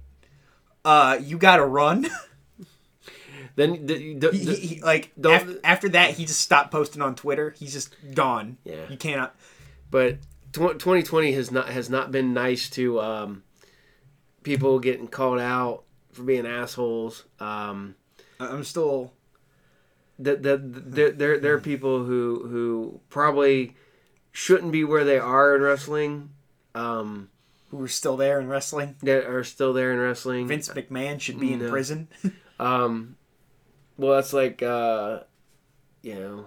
uh, 0.84 1.20
you 1.22 1.38
gotta 1.38 1.66
run. 1.66 2.08
Then 3.56 3.86
the, 3.86 4.16
the, 4.16 4.32
he, 4.32 4.46
the- 4.46 4.56
he- 4.56 4.82
like 4.82 5.12
don't- 5.20 5.48
af- 5.48 5.58
after 5.64 5.90
that, 5.90 6.12
he 6.12 6.26
just 6.26 6.42
stopped 6.42 6.72
posting 6.72 7.02
on 7.04 7.14
Twitter. 7.14 7.52
He's 7.52 7.72
just 7.74 7.96
gone. 8.16 8.58
Yeah. 8.64 8.88
you 8.90 8.98
cannot. 8.98 9.36
but 9.92 10.18
tw- 10.22 10.26
2020 10.54 11.34
has 11.34 11.52
not 11.52 11.70
has 11.70 11.90
not 11.90 12.12
been 12.12 12.34
nice 12.34 12.70
to 12.72 13.02
um, 13.02 13.44
people 14.44 14.80
getting 14.80 15.08
called 15.08 15.40
out 15.40 15.84
for 16.12 16.24
being 16.24 16.46
assholes. 16.46 17.26
Um, 17.40 17.96
I'm 18.40 18.64
still. 18.64 19.14
that 20.20 20.44
the, 20.44 20.58
there 20.58 21.12
there 21.12 21.40
there 21.40 21.54
are 21.56 21.60
people 21.62 22.04
who 22.06 22.48
who 22.48 23.00
probably 23.10 23.76
shouldn't 24.32 24.72
be 24.72 24.84
where 24.84 25.04
they 25.04 25.18
are 25.20 25.56
in 25.56 25.62
wrestling. 25.62 26.30
Um, 26.76 27.30
Who 27.70 27.82
are 27.84 27.88
still 27.88 28.18
there 28.18 28.40
in 28.40 28.48
wrestling? 28.48 28.96
that 29.04 29.26
are 29.26 29.44
still 29.44 29.74
there 29.74 29.92
in 29.92 30.00
wrestling. 30.00 30.48
Vince 30.48 30.70
McMahon 30.70 31.20
should 31.20 31.40
be 31.40 31.54
in 31.54 31.60
No. 31.60 31.70
prison. 31.70 32.08
Um, 32.60 33.18
well, 33.98 34.16
that's 34.16 34.32
like 34.32 34.62
uh, 34.62 35.22
you 36.04 36.16
know, 36.16 36.46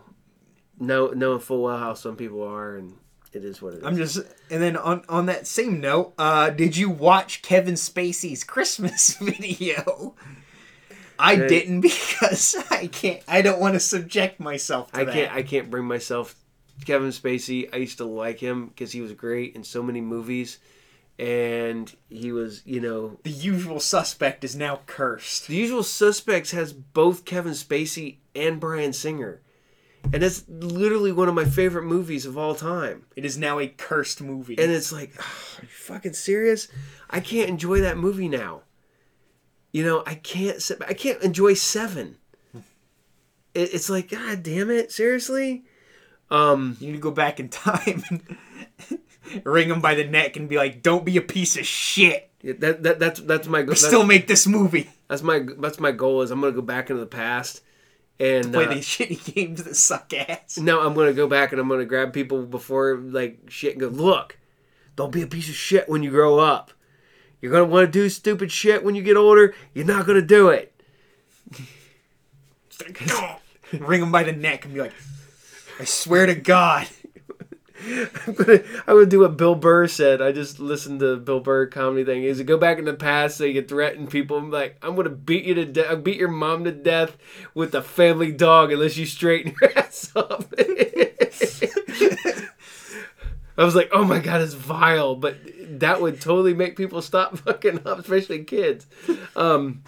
know 0.78 1.08
knowing 1.08 1.40
full 1.40 1.62
well 1.64 1.76
how 1.78 1.94
some 1.94 2.16
people 2.16 2.42
are, 2.44 2.76
and 2.76 2.94
it 3.36 3.44
is 3.44 3.60
what 3.62 3.74
it 3.74 3.78
is. 3.78 3.84
I'm 3.84 3.96
just. 3.96 4.16
And 4.50 4.62
then 4.62 4.76
on 4.76 5.04
on 5.08 5.26
that 5.26 5.46
same 5.46 5.80
note, 5.80 6.14
uh, 6.18 6.50
did 6.50 6.76
you 6.76 6.90
watch 6.90 7.42
Kevin 7.42 7.74
Spacey's 7.74 8.42
Christmas 8.44 9.16
video? 9.20 10.14
I 11.18 11.36
didn't 11.36 11.80
because 11.82 12.56
I 12.70 12.88
can't. 12.88 13.22
I 13.28 13.42
don't 13.42 13.60
want 13.60 13.74
to 13.74 13.80
subject 13.80 14.40
myself 14.40 14.92
to 14.92 15.00
I 15.00 15.04
that. 15.04 15.14
can't. 15.14 15.32
I 15.32 15.42
can't 15.42 15.70
bring 15.70 15.84
myself. 15.84 16.34
Kevin 16.84 17.08
Spacey. 17.08 17.68
I 17.72 17.76
used 17.78 17.98
to 17.98 18.04
like 18.04 18.38
him 18.38 18.66
because 18.68 18.92
he 18.92 19.00
was 19.00 19.12
great 19.12 19.54
in 19.56 19.64
so 19.64 19.82
many 19.82 20.00
movies, 20.02 20.58
and 21.18 21.94
he 22.10 22.32
was, 22.32 22.62
you 22.66 22.80
know, 22.80 23.18
the 23.22 23.30
usual 23.30 23.80
suspect 23.80 24.44
is 24.44 24.54
now 24.54 24.80
cursed. 24.86 25.48
The 25.48 25.56
Usual 25.56 25.82
Suspects 25.82 26.50
has 26.50 26.72
both 26.74 27.24
Kevin 27.24 27.52
Spacey 27.54 28.16
and 28.34 28.60
Bryan 28.60 28.92
Singer, 28.92 29.40
and 30.12 30.22
it's 30.22 30.44
literally 30.48 31.12
one 31.12 31.28
of 31.28 31.34
my 31.34 31.44
favorite 31.44 31.84
movies 31.84 32.26
of 32.26 32.36
all 32.38 32.54
time. 32.54 33.04
It 33.16 33.24
is 33.24 33.36
now 33.38 33.58
a 33.58 33.68
cursed 33.68 34.20
movie. 34.22 34.56
And 34.58 34.70
it's 34.70 34.92
like, 34.92 35.12
are 35.58 35.62
you 35.62 35.68
fucking 35.68 36.12
serious? 36.14 36.68
I 37.10 37.20
can't 37.20 37.48
enjoy 37.48 37.80
that 37.80 37.98
movie 37.98 38.28
now. 38.28 38.62
You 39.72 39.84
know, 39.84 40.02
I 40.06 40.14
can't. 40.14 40.62
sit- 40.62 40.82
I 40.86 40.94
can't 40.94 41.22
enjoy 41.22 41.54
Seven. 41.54 42.16
It, 42.54 43.74
it's 43.74 43.90
like, 43.90 44.10
god 44.10 44.42
damn 44.42 44.70
it, 44.70 44.92
seriously. 44.92 45.64
Um, 46.30 46.76
you 46.80 46.88
need 46.88 46.94
to 46.94 46.98
go 46.98 47.10
back 47.10 47.38
in 47.40 47.48
time 47.48 48.02
and 48.10 48.36
ring 49.44 49.68
him 49.70 49.80
by 49.80 49.94
the 49.94 50.04
neck 50.04 50.36
and 50.36 50.48
be 50.48 50.56
like, 50.56 50.82
"Don't 50.82 51.04
be 51.04 51.16
a 51.16 51.22
piece 51.22 51.56
of 51.56 51.66
shit. 51.66 52.30
that, 52.42 52.82
that 52.82 52.98
that's 52.98 53.20
that's 53.20 53.48
my 53.48 53.62
But 53.62 53.78
still 53.78 54.04
make 54.04 54.26
this 54.26 54.46
movie. 54.46 54.90
that's 55.08 55.22
my 55.22 55.46
that's 55.58 55.78
my 55.78 55.92
goal 55.92 56.22
is 56.22 56.30
I'm 56.30 56.40
gonna 56.40 56.52
go 56.52 56.62
back 56.62 56.90
into 56.90 57.00
the 57.00 57.06
past 57.06 57.60
and 58.18 58.52
Play 58.52 58.66
uh, 58.66 58.74
these 58.74 58.86
shitty 58.86 59.34
games 59.34 59.64
that 59.64 59.76
suck 59.76 60.12
ass." 60.12 60.58
No, 60.58 60.80
I'm 60.80 60.94
gonna 60.94 61.12
go 61.12 61.26
back 61.26 61.52
and 61.52 61.60
I'm 61.60 61.68
gonna 61.68 61.84
grab 61.84 62.12
people 62.12 62.42
before 62.42 62.96
like 62.96 63.40
shit 63.48 63.72
and 63.72 63.80
go, 63.80 63.88
look, 63.88 64.38
don't 64.96 65.12
be 65.12 65.22
a 65.22 65.26
piece 65.26 65.48
of 65.48 65.54
shit 65.54 65.88
when 65.88 66.02
you 66.02 66.10
grow 66.10 66.38
up. 66.38 66.72
You're 67.40 67.52
gonna 67.52 67.64
want 67.64 67.86
to 67.86 67.92
do 67.92 68.08
stupid 68.08 68.50
shit 68.50 68.82
when 68.82 68.94
you 68.94 69.02
get 69.02 69.16
older. 69.16 69.54
You're 69.74 69.86
not 69.86 70.06
gonna 70.06 70.22
do 70.22 70.48
it. 70.48 70.72
ring 73.72 74.02
him 74.02 74.12
by 74.12 74.22
the 74.22 74.32
neck 74.32 74.64
and 74.64 74.74
be 74.74 74.80
like, 74.80 74.92
"I 75.78 75.84
swear 75.84 76.26
to 76.26 76.34
God." 76.34 76.86
I'm 78.26 78.34
gonna 78.86 79.06
do 79.06 79.20
what 79.20 79.36
Bill 79.36 79.54
Burr 79.54 79.86
said. 79.86 80.22
I 80.22 80.32
just 80.32 80.58
listened 80.58 81.00
to 81.00 81.16
Bill 81.16 81.40
Burr 81.40 81.66
comedy 81.66 82.04
thing. 82.04 82.24
Is 82.24 82.38
to 82.38 82.44
go 82.44 82.56
back 82.56 82.78
in 82.78 82.84
the 82.84 82.94
past 82.94 83.36
so 83.36 83.44
you 83.44 83.60
can 83.60 83.68
threaten 83.68 84.06
people. 84.06 84.38
I'm 84.38 84.50
like, 84.50 84.76
I'm 84.82 84.96
gonna 84.96 85.10
beat 85.10 85.44
you 85.44 85.54
to 85.54 85.64
death. 85.64 86.02
Beat 86.02 86.16
your 86.16 86.28
mom 86.30 86.64
to 86.64 86.72
death 86.72 87.16
with 87.54 87.74
a 87.74 87.82
family 87.82 88.32
dog 88.32 88.72
unless 88.72 88.96
you 88.96 89.06
straighten 89.06 89.54
your 89.60 89.70
ass 89.78 90.10
up. 90.16 90.52
I 93.58 93.64
was 93.64 93.74
like, 93.74 93.88
oh 93.92 94.04
my 94.04 94.18
god, 94.18 94.42
it's 94.42 94.54
vile, 94.54 95.16
but 95.16 95.36
that 95.80 96.00
would 96.00 96.20
totally 96.20 96.54
make 96.54 96.76
people 96.76 97.00
stop 97.02 97.38
fucking 97.38 97.86
up, 97.86 97.98
especially 97.98 98.44
kids. 98.44 98.86
Um, 99.34 99.82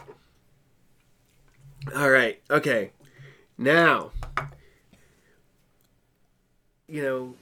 all 1.94 2.10
right, 2.10 2.40
okay, 2.50 2.92
now, 3.58 4.10
you 6.86 7.02
know, 7.02 7.34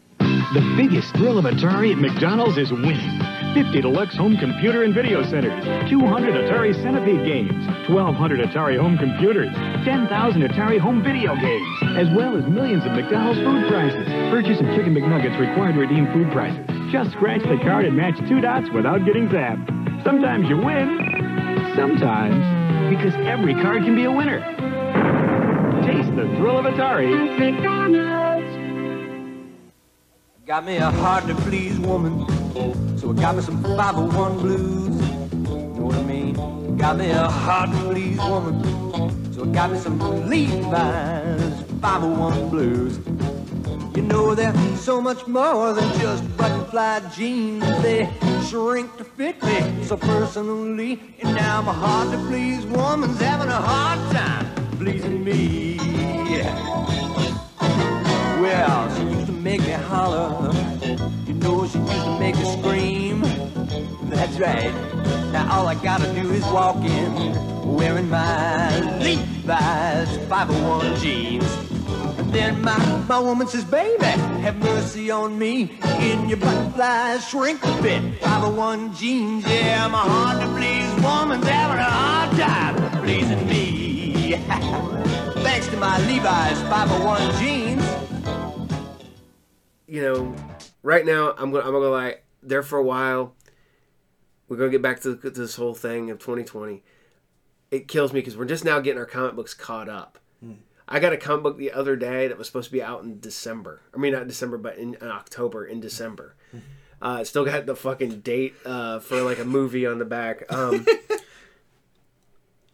The 0.55 0.63
biggest 0.77 1.13
thrill 1.17 1.39
of 1.39 1.45
Atari 1.45 1.91
at 1.91 1.99
McDonald's 1.99 2.57
is 2.57 2.71
winning. 2.71 3.19
50 3.53 3.81
deluxe 3.81 4.15
home 4.15 4.37
computer 4.37 4.85
and 4.85 4.95
video 4.95 5.25
centers, 5.25 5.59
200 5.91 6.35
Atari 6.35 6.73
Centipede 6.83 7.27
games, 7.27 7.67
1,200 7.91 8.39
Atari 8.47 8.79
home 8.79 8.97
computers, 8.97 9.51
10,000 9.85 10.07
Atari 10.43 10.79
home 10.79 11.03
video 11.03 11.35
games, 11.35 11.67
as 11.99 12.07
well 12.15 12.39
as 12.39 12.47
millions 12.47 12.87
of 12.87 12.93
McDonald's 12.93 13.41
food 13.41 13.67
prizes. 13.67 14.07
Purchase 14.31 14.59
some 14.59 14.71
Chicken 14.77 14.95
McNuggets 14.95 15.35
required 15.35 15.75
to 15.75 15.81
redeem 15.81 16.07
food 16.13 16.31
prizes. 16.31 16.63
Just 16.93 17.11
scratch 17.11 17.43
the 17.43 17.59
card 17.67 17.85
and 17.85 17.97
match 17.97 18.17
two 18.29 18.41
dots 18.41 18.71
without 18.71 19.05
getting 19.05 19.27
zapped. 19.27 19.67
Sometimes 20.05 20.49
you 20.49 20.59
win, 20.59 21.75
sometimes, 21.75 22.39
because 22.95 23.15
every 23.27 23.55
card 23.55 23.83
can 23.83 23.97
be 23.97 24.05
a 24.05 24.13
winner. 24.13 24.39
Taste 25.83 26.15
the 26.15 26.31
thrill 26.39 26.63
of 26.63 26.67
Atari. 26.67 27.37
Got 30.47 30.65
me 30.65 30.77
a 30.77 30.93
hard 30.93 31.27
to 31.27 31.35
please 31.35 31.77
woman, 31.81 32.25
so 32.97 33.11
I 33.11 33.15
got 33.15 33.35
me 33.35 33.43
some 33.43 33.61
501 33.65 34.39
blues. 34.39 34.97
Know 35.43 35.87
what 35.87 35.97
I 35.97 36.03
mean? 36.05 36.77
Got 36.77 36.99
me 36.99 37.11
a 37.11 37.29
hard 37.29 37.73
to 37.73 37.77
please 37.79 38.17
woman, 38.19 38.63
so 39.35 39.43
I 39.43 39.47
got 39.47 39.73
me 39.73 39.79
some 39.81 39.99
Levi's 40.31 41.63
501 41.81 42.49
blues. 42.51 43.01
You 43.97 44.03
know 44.03 44.37
they're 44.37 44.55
so 44.77 45.01
much 45.01 45.27
more 45.27 45.73
than 45.73 45.99
just 45.99 46.23
button 46.37 46.65
fly 46.67 47.01
jeans. 47.13 47.65
They 47.83 48.09
shrink 48.49 48.97
to 48.99 49.05
fit 49.05 49.43
me 49.43 49.83
so 49.83 49.97
personally, 49.97 51.01
and 51.23 51.35
now 51.35 51.61
my 51.63 51.73
hard 51.73 52.13
to 52.13 52.19
please 52.29 52.65
woman's 52.67 53.19
having 53.21 53.49
a 53.49 53.61
hard 53.61 53.99
time 54.15 54.47
pleasing 54.79 55.25
me. 55.25 55.77
Well, 58.41 59.26
make 59.47 59.61
me 59.61 59.71
holler. 59.71 60.53
You 61.29 61.35
know, 61.35 61.69
she 61.69 61.79
used 61.79 61.93
to 61.93 62.19
make 62.19 62.35
me 62.35 62.47
scream. 62.59 63.21
That's 64.11 64.41
right. 64.41 64.75
Now 65.33 65.45
all 65.53 65.69
I 65.69 65.77
gotta 65.77 66.13
do 66.21 66.33
is 66.33 66.43
walk 66.47 66.79
in 66.79 67.13
wearing 67.77 68.11
my 68.11 68.99
Levi's 68.99 70.11
501 70.29 70.97
jeans. 70.97 71.49
And 72.19 72.33
then 72.33 72.61
my, 72.61 72.77
my 73.09 73.21
woman 73.21 73.47
says, 73.47 73.65
baby, 73.65 74.05
have 74.47 74.57
mercy 74.57 75.13
on 75.13 75.39
me 75.39 75.79
in 76.01 76.29
your 76.29 76.39
button 76.39 76.73
fly 76.73 77.19
shrink 77.19 77.61
fit 77.83 78.03
501 78.23 78.95
jeans. 78.97 79.47
Yeah, 79.47 79.87
my 79.87 79.99
hard 79.99 80.41
to 80.41 80.49
please 80.57 80.91
woman's 81.05 81.47
having 81.47 81.79
a 81.79 81.91
hard 82.01 82.31
time 82.37 82.75
pleasing 83.05 83.47
me. 83.47 84.33
Thanks 85.47 85.69
to 85.69 85.77
my 85.77 85.97
Levi's 86.09 86.61
501 86.63 87.41
jeans. 87.41 87.86
You 89.87 90.03
know, 90.03 90.35
right 90.83 91.05
now 91.05 91.33
I'm 91.37 91.51
gonna 91.51 91.65
I'm 91.65 91.73
gonna 91.73 91.89
lie. 91.89 92.17
There 92.43 92.63
for 92.63 92.79
a 92.79 92.83
while, 92.83 93.35
we're 94.49 94.57
gonna 94.57 94.71
get 94.71 94.83
back 94.83 95.01
to 95.01 95.15
this 95.15 95.57
whole 95.57 95.75
thing 95.75 96.11
of 96.11 96.19
2020. 96.19 96.83
It 97.71 97.89
kills 97.89 98.13
me 98.13 98.21
because 98.21 98.37
we're 98.37 98.45
just 98.45 98.65
now 98.65 98.79
getting 98.81 98.99
our 98.99 99.07
comic 99.07 99.35
books 99.35 99.55
caught 99.55 99.89
up. 99.89 100.19
I 100.89 101.01
got 101.01 101.13
a 101.13 101.17
comic 101.17 101.43
book 101.43 101.59
the 101.59 101.73
other 101.73 101.97
day 101.97 102.29
that 102.29 102.39
was 102.39 102.47
supposed 102.47 102.69
to 102.69 102.73
be 102.73 102.83
out 102.83 103.03
in 103.03 103.19
December. 103.19 103.81
I 103.93 103.99
mean, 103.99 104.13
not 104.13 104.29
December, 104.29 104.57
but 104.57 104.79
in, 104.79 104.95
in 104.95 105.09
October. 105.09 105.67
In 105.67 105.81
December, 105.81 106.37
uh, 107.03 107.25
still 107.25 107.45
got 107.45 107.67
the 107.67 107.75
fucking 107.75 108.21
date 108.21 108.55
uh, 108.65 109.01
for 109.01 109.21
like 109.23 109.41
a 109.41 109.45
movie 109.45 109.87
on 109.87 109.99
the 109.99 110.05
back. 110.05 110.45
Um, 110.53 110.87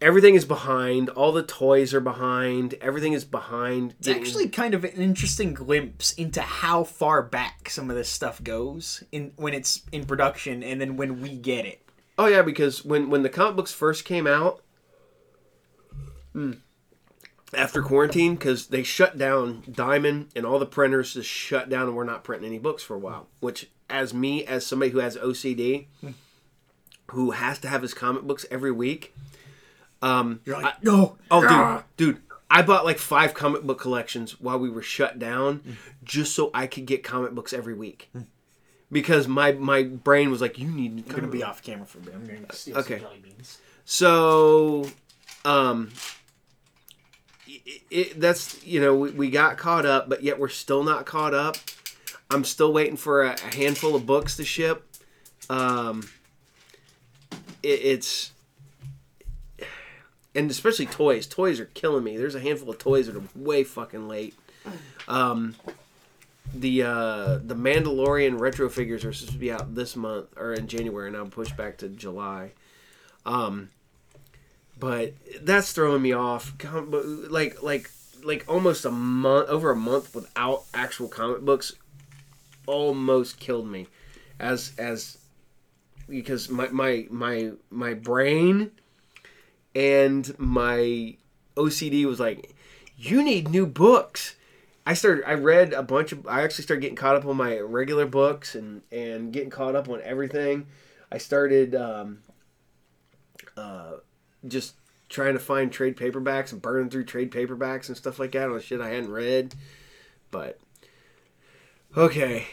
everything 0.03 0.35
is 0.35 0.45
behind. 0.45 1.09
All 1.11 1.33
the 1.33 1.43
toys 1.43 1.95
are 1.95 2.01
behind. 2.01 2.75
Everything 2.81 3.13
is 3.13 3.25
behind. 3.25 3.95
It's 4.01 4.09
actually 4.09 4.49
kind 4.49 4.75
of 4.75 4.85
an 4.85 4.91
interesting 4.91 5.55
glimpse 5.55 6.13
into 6.13 6.43
how 6.43 6.85
far 6.85 7.23
back 7.23 7.71
some 7.71 7.89
of 7.89 7.97
this 7.97 8.09
stuff 8.09 8.43
goes 8.43 9.03
in 9.13 9.33
when 9.37 9.55
it's 9.55 9.83
in 9.93 10.05
production 10.05 10.63
and 10.63 10.81
then 10.81 10.97
when 10.97 11.23
we 11.23 11.37
get 11.37 11.65
it. 11.65 11.89
Oh 12.19 12.27
yeah, 12.27 12.43
because 12.43 12.85
when 12.85 13.09
when 13.09 13.23
the 13.23 13.31
comic 13.31 13.57
books 13.57 13.73
first 13.73 14.05
came 14.05 14.27
out, 14.27 14.61
mm, 16.35 16.59
after 17.55 17.83
quarantine 17.83 18.35
because 18.35 18.67
they 18.67 18.83
shut 18.83 19.17
down 19.17 19.63
Diamond 19.71 20.29
and 20.37 20.45
all 20.45 20.59
the 20.59 20.67
printers 20.67 21.15
just 21.15 21.31
shut 21.31 21.69
down 21.69 21.89
and 21.89 21.97
we're 21.97 22.05
not 22.05 22.25
printing 22.25 22.49
any 22.49 22.59
books 22.59 22.83
for 22.83 22.95
a 22.95 22.99
while. 22.99 23.29
Which, 23.41 23.71
as 23.89 24.13
me, 24.13 24.45
as 24.45 24.67
somebody 24.67 24.91
who 24.91 24.99
has 24.99 25.17
OCD, 25.17 25.87
who 27.11 27.31
has 27.33 27.59
to 27.61 27.69
have 27.69 27.83
his 27.83 27.95
comic 27.95 28.23
books 28.23 28.45
every 28.51 28.73
week, 28.73 29.15
um, 30.03 30.41
You're 30.45 30.61
like, 30.61 30.83
no. 30.83 31.17
Oh, 31.31 31.45
ah." 31.49 31.85
dude, 31.97 32.15
dude, 32.17 32.23
I 32.51 32.63
bought 32.63 32.85
like 32.85 32.99
five 32.99 33.33
comic 33.35 33.63
book 33.63 33.81
collections 33.81 34.41
while 34.41 34.59
we 34.59 34.69
were 34.69 34.83
shut 34.83 35.19
down, 35.19 35.79
just 36.05 36.35
so 36.35 36.51
I 36.53 36.67
could 36.67 36.85
get 36.87 37.03
comic 37.03 37.33
books 37.33 37.53
every 37.53 37.75
week. 37.75 38.11
Because 38.91 39.27
my 39.27 39.53
my 39.53 39.85
brain 39.85 40.31
was 40.31 40.41
like, 40.43 40.59
you 40.59 40.69
need. 40.69 41.05
I'm 41.09 41.15
gonna 41.15 41.29
be 41.29 41.43
off 41.43 41.63
camera 41.63 41.87
for 41.87 41.99
a 41.99 42.03
bit. 42.03 42.15
I'm 42.15 42.27
gonna 42.27 42.53
steal 42.53 42.77
Okay. 42.79 42.95
some 42.99 43.07
jelly 43.07 43.21
beans. 43.23 43.59
So, 43.87 44.91
um, 45.45 45.91
it, 47.47 47.83
it, 47.91 48.21
that's 48.21 48.65
you 48.67 48.81
know 48.81 48.95
we, 48.95 49.11
we 49.13 49.31
got 49.31 49.57
caught 49.57 49.87
up, 49.87 50.09
but 50.09 50.23
yet 50.23 50.39
we're 50.39 50.49
still 50.49 50.83
not 50.83 51.07
caught 51.07 51.33
up. 51.35 51.57
I'm 52.31 52.45
still 52.45 52.73
waiting 52.73 52.97
for 52.97 53.23
a, 53.23 53.33
a 53.33 53.55
handful 53.55 53.95
of 53.95 54.05
books 54.07 54.37
to 54.37 54.45
ship. 54.45 54.87
Um, 55.51 56.09
it, 57.63 57.81
it's 57.83 58.33
and 60.35 60.51
especially 60.51 60.87
toys. 60.87 61.27
Toys 61.27 61.61
are 61.61 61.67
killing 61.67 62.05
me. 62.05 62.17
There's 62.17 62.35
a 62.35 62.41
handful 62.41 62.71
of 62.71 62.79
toys 62.79 63.07
that 63.07 63.17
are 63.17 63.23
way 63.35 63.65
fucking 63.65 64.09
late. 64.09 64.35
Um, 65.09 65.57
the 66.55 66.83
uh, 66.83 67.39
the 67.43 67.55
Mandalorian 67.55 68.39
retro 68.39 68.69
figures 68.69 69.05
are 69.05 69.13
supposed 69.13 69.33
to 69.33 69.39
be 69.39 69.53
out 69.53 69.75
this 69.75 69.97
month 69.97 70.29
or 70.37 70.53
in 70.53 70.67
January, 70.67 71.09
and 71.09 71.17
I'm 71.17 71.31
pushed 71.31 71.57
back 71.57 71.79
to 71.79 71.89
July. 71.89 72.53
Um, 73.25 73.71
but 74.79 75.15
that's 75.43 75.73
throwing 75.73 76.03
me 76.03 76.13
off. 76.13 76.55
Like 76.65 77.63
like 77.63 77.91
like 78.23 78.45
almost 78.49 78.85
a 78.85 78.91
month, 78.91 79.49
over 79.49 79.71
a 79.71 79.77
month 79.77 80.15
without 80.15 80.65
actual 80.75 81.09
comic 81.09 81.41
books, 81.43 81.75
almost 82.67 83.39
killed 83.39 83.67
me. 83.67 83.87
As 84.39 84.73
as 84.79 85.19
because 86.09 86.49
my 86.49 86.69
my 86.69 87.07
my 87.11 87.53
my 87.71 87.95
brain 87.95 88.73
and 89.75 90.39
my 90.39 91.17
OCD 91.57 92.05
was 92.05 92.21
like, 92.21 92.55
you 92.97 93.23
need 93.23 93.49
new 93.49 93.67
books. 93.67 94.37
I 94.87 94.95
started. 94.95 95.25
I 95.27 95.35
read 95.35 95.73
a 95.73 95.83
bunch 95.83 96.13
of. 96.13 96.27
I 96.27 96.43
actually 96.43 96.65
started 96.65 96.81
getting 96.81 96.97
caught 96.97 97.17
up 97.17 97.25
on 97.25 97.37
my 97.37 97.59
regular 97.59 98.07
books 98.07 98.55
and 98.55 98.83
and 98.91 99.33
getting 99.33 99.51
caught 99.51 99.77
up 99.77 99.89
on 99.89 100.01
everything. 100.03 100.67
I 101.11 101.19
started 101.19 101.75
um, 101.75 102.23
uh, 103.57 103.93
just 104.47 104.75
trying 105.09 105.35
to 105.35 105.39
find 105.39 105.71
trade 105.71 105.97
paperbacks 105.97 106.53
and 106.53 106.63
burning 106.63 106.91
through 106.91 107.05
trade 107.05 107.31
paperbacks 107.31 107.89
and 107.89 107.97
stuff 107.97 108.19
like 108.19 108.33
that 108.33 108.51
on 108.51 108.61
shit 108.61 108.81
I 108.81 108.89
hadn't 108.89 109.11
read. 109.11 109.55
But 110.31 110.59
okay, 111.97 112.47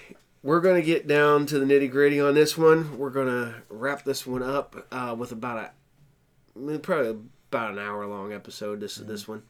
we're 0.44 0.62
gonna 0.62 0.82
get 0.82 1.08
down 1.08 1.46
to 1.48 1.58
the 1.58 1.66
nitty 1.66 1.90
gritty 1.90 2.20
on 2.20 2.36
this 2.36 2.58
one. 2.58 2.98
We're 2.98 3.10
gonna 3.10 3.64
wrap 3.70 4.04
this 4.04 4.28
one 4.28 4.44
up 4.44 4.88
uh, 4.92 5.16
with 5.18 5.32
about 5.32 5.58
a 5.58 5.72
probably 6.82 7.18
about 7.52 7.72
an 7.72 7.80
hour 7.80 8.06
long 8.06 8.34
episode. 8.34 8.80
This 8.80 8.96
this 8.96 9.28
one. 9.28 9.44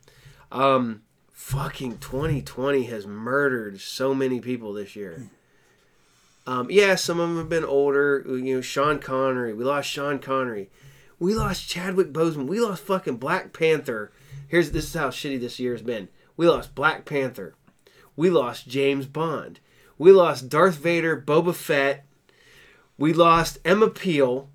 Um, 0.51 1.03
fucking 1.31 1.99
2020 1.99 2.83
has 2.83 3.05
murdered 3.05 3.79
so 3.79 4.13
many 4.13 4.39
people 4.39 4.73
this 4.73 4.95
year. 4.95 5.29
Um, 6.47 6.67
yeah, 6.71 6.95
some 6.95 7.19
of 7.19 7.29
them 7.29 7.37
have 7.37 7.49
been 7.49 7.65
older. 7.65 8.23
You 8.27 8.55
know, 8.55 8.61
Sean 8.61 8.99
Connery. 8.99 9.53
We 9.53 9.63
lost 9.63 9.89
Sean 9.89 10.19
Connery. 10.19 10.69
We 11.19 11.35
lost 11.35 11.67
Chadwick 11.67 12.13
Boseman. 12.13 12.47
We 12.47 12.59
lost 12.59 12.83
fucking 12.83 13.17
Black 13.17 13.53
Panther. 13.53 14.11
Here's 14.47 14.71
this 14.71 14.85
is 14.85 14.93
how 14.93 15.09
shitty 15.09 15.39
this 15.39 15.59
year's 15.59 15.81
been. 15.81 16.07
We 16.37 16.47
lost 16.47 16.73
Black 16.73 17.05
Panther. 17.05 17.55
We 18.15 18.29
lost 18.29 18.67
James 18.67 19.05
Bond. 19.05 19.59
We 19.97 20.11
lost 20.11 20.49
Darth 20.49 20.77
Vader, 20.77 21.21
Boba 21.21 21.53
Fett. 21.53 22.05
We 22.97 23.13
lost 23.13 23.59
Emma 23.63 23.89
Peel. 23.89 24.49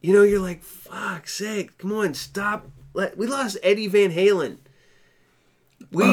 You 0.00 0.12
know, 0.12 0.22
you're 0.22 0.40
like, 0.40 0.62
fuck 0.62 1.28
sake, 1.28 1.78
come 1.78 1.92
on, 1.92 2.14
stop. 2.14 2.68
Let, 2.92 3.16
we 3.16 3.26
lost 3.28 3.56
Eddie 3.62 3.86
Van 3.86 4.10
Halen. 4.12 4.56
We 5.92 6.04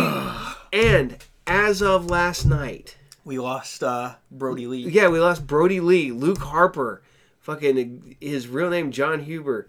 and 0.74 1.18
as 1.48 1.82
of 1.82 2.06
last 2.10 2.46
night, 2.46 2.98
We 3.26 3.40
lost 3.40 3.84
uh, 3.84 4.16
Brodie 4.32 4.68
Lee. 4.68 4.88
yeah, 4.90 5.08
we 5.08 5.20
lost 5.20 5.46
Brodie 5.48 5.80
Lee, 5.80 6.12
Luke 6.12 6.38
Harper, 6.40 7.02
fucking 7.42 8.16
his 8.22 8.48
real 8.48 8.70
name 8.70 8.92
Jon 8.92 9.22
Huber. 9.22 9.68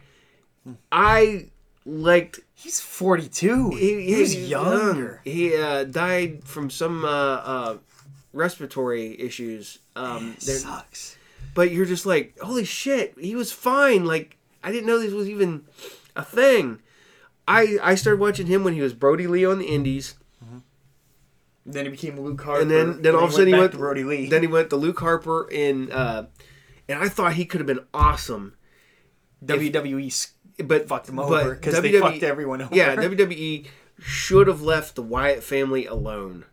I 0.93 1.49
liked 1.86 2.41
He's 2.55 2.80
42. 2.80 3.70
he, 3.70 4.03
He, 4.14 4.20
was 4.20 4.32
he's 4.32 4.49
younger. 4.51 5.22
young. 5.24 5.34
He 5.34 5.57
uh, 5.57 5.84
died 5.84 6.45
from 6.45 6.68
some 6.70 7.05
uh, 7.05 7.09
uh, 7.09 7.76
respiratory 8.32 9.18
issues. 9.20 9.78
Um, 9.97 10.34
sucks. 10.39 11.16
But 11.55 11.70
you're 11.72 11.86
just 11.86 12.07
like, 12.07 12.38
holy 12.40 12.64
shit, 12.64 13.14
he 13.18 13.34
was 13.34 13.51
fine. 13.53 14.05
Like 14.05 14.36
I 14.62 14.70
didn't 14.72 14.86
know 14.86 14.99
this 14.99 15.12
was 15.12 15.28
even 15.28 15.64
a 16.16 16.24
thing. 16.24 16.80
I 17.46 17.78
I 17.82 17.94
started 17.94 18.20
watching 18.20 18.46
him 18.46 18.64
when 18.64 18.74
he 18.74 18.80
was 18.80 18.92
Brodie 18.94 19.26
Lee 19.26 19.44
on 19.46 19.59
the 19.59 19.66
Indies, 19.66 20.14
Then 21.66 21.84
he 21.84 21.90
became 21.90 22.18
Luke 22.20 22.40
Harper. 22.42 22.62
and 22.62 22.70
then 22.70 23.03
then 23.03 23.14
all 23.14 23.24
of 23.24 23.30
a 23.30 23.32
sudden 23.32 23.49
he 23.49 23.55
went 23.59 23.72
to 23.72 23.78
Brodie 23.78 24.05
Lee. 24.05 24.28
Then 24.28 24.42
he 24.42 24.49
went 24.49 24.70
to 24.70 24.76
Luke 24.76 24.99
Harper 25.01 25.49
in, 25.51 25.90
uh, 25.92 26.26
and 26.88 26.99
I 26.99 27.09
thought 27.09 27.34
he 27.34 27.44
could 27.44 27.61
have 27.61 27.66
been 27.66 27.84
awesome. 27.92 28.55
WWE 29.44 30.07
s- 30.09 30.32
But 30.62 30.88
fucked 30.88 31.09
him 31.09 31.18
over 31.18 31.55
because 31.55 31.80
they 31.80 31.92
fucked 32.01 32.22
everyone 32.22 32.62
over. 32.62 32.74
Yeah, 32.74 32.96
WWE 32.96 33.66
should 34.01 34.46
have 34.46 34.62
left 34.62 34.94
the 34.94 35.03
Wyatt 35.03 35.42
family 35.42 35.86
alone. 35.86 36.44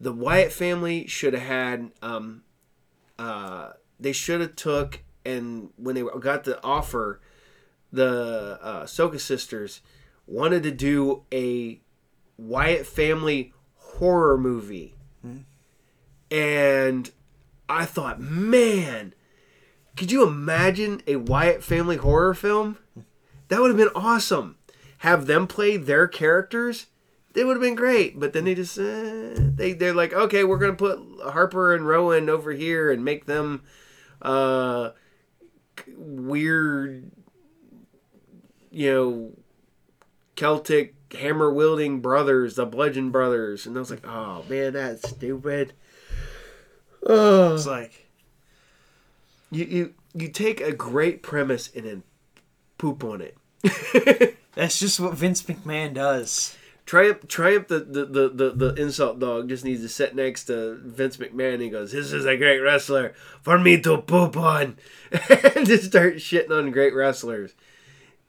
The 0.00 0.12
Wyatt 0.12 0.52
family 0.52 1.06
should 1.06 1.32
have 1.34 1.42
had. 1.42 1.90
Um, 2.02 2.42
uh, 3.18 3.70
they 3.98 4.12
should 4.12 4.40
have 4.40 4.56
took 4.56 5.00
and 5.24 5.70
when 5.76 5.94
they 5.94 6.02
got 6.20 6.44
the 6.44 6.62
offer, 6.62 7.20
the 7.92 8.58
uh, 8.62 8.84
Soska 8.84 9.20
sisters 9.20 9.80
wanted 10.26 10.62
to 10.64 10.70
do 10.70 11.22
a 11.32 11.80
Wyatt 12.36 12.86
family 12.86 13.52
horror 13.76 14.36
movie, 14.36 14.94
and 16.30 17.10
I 17.68 17.84
thought, 17.84 18.20
man, 18.20 19.14
could 19.96 20.10
you 20.10 20.26
imagine 20.26 21.00
a 21.06 21.16
Wyatt 21.16 21.62
family 21.62 21.96
horror 21.96 22.34
film? 22.34 22.78
That 23.48 23.60
would 23.60 23.68
have 23.68 23.76
been 23.76 23.88
awesome. 23.94 24.56
Have 24.98 25.26
them 25.26 25.46
play 25.46 25.76
their 25.76 26.08
characters. 26.08 26.86
They 27.34 27.44
would 27.44 27.56
have 27.56 27.62
been 27.62 27.74
great. 27.74 28.18
But 28.18 28.32
then 28.32 28.44
they 28.44 28.54
just 28.54 28.78
uh, 28.78 29.34
they 29.36 29.74
they're 29.74 29.94
like, 29.94 30.12
okay, 30.12 30.44
we're 30.44 30.58
gonna 30.58 30.74
put 30.74 30.98
Harper 31.22 31.74
and 31.74 31.86
Rowan 31.86 32.28
over 32.28 32.52
here 32.52 32.90
and 32.90 33.04
make 33.04 33.26
them 33.26 33.62
uh, 34.24 34.90
weird, 35.96 37.10
you 38.70 38.92
know, 38.92 39.32
Celtic 40.34 40.94
hammer 41.12 41.52
wielding 41.52 42.00
brothers, 42.00 42.56
the 42.56 42.66
Bludgeon 42.66 43.10
Brothers. 43.10 43.66
And 43.66 43.76
I 43.76 43.80
was 43.80 43.90
like, 43.90 44.06
oh 44.06 44.44
man, 44.48 44.72
that's 44.72 45.08
stupid. 45.08 45.72
Oh 47.06 47.54
It's 47.54 47.66
like 47.66 48.06
you 49.50 49.64
you 49.64 49.94
you 50.14 50.28
take 50.28 50.60
a 50.60 50.72
great 50.72 51.22
premise 51.22 51.70
and 51.74 51.84
then 51.84 52.02
poop 52.78 53.04
on 53.04 53.20
it. 53.20 53.36
that's 54.54 54.78
just 54.78 55.00
what 55.00 55.14
Vince 55.14 55.42
McMahon 55.42 55.94
does. 55.94 56.56
Triumph 56.86 57.26
Triumph 57.28 57.68
the, 57.68 57.80
the, 57.80 58.04
the, 58.04 58.28
the, 58.28 58.50
the 58.50 58.82
insult 58.82 59.18
dog 59.18 59.48
just 59.48 59.64
needs 59.64 59.80
to 59.82 59.88
sit 59.88 60.14
next 60.14 60.44
to 60.44 60.78
Vince 60.82 61.16
McMahon 61.16 61.54
and 61.54 61.62
he 61.62 61.70
goes, 61.70 61.92
This 61.92 62.12
is 62.12 62.26
a 62.26 62.36
great 62.36 62.58
wrestler 62.58 63.14
for 63.42 63.58
me 63.58 63.80
to 63.80 63.98
poop 63.98 64.36
on 64.36 64.76
and 65.10 65.66
just 65.66 65.84
start 65.84 66.16
shitting 66.16 66.50
on 66.50 66.70
great 66.72 66.94
wrestlers. 66.94 67.54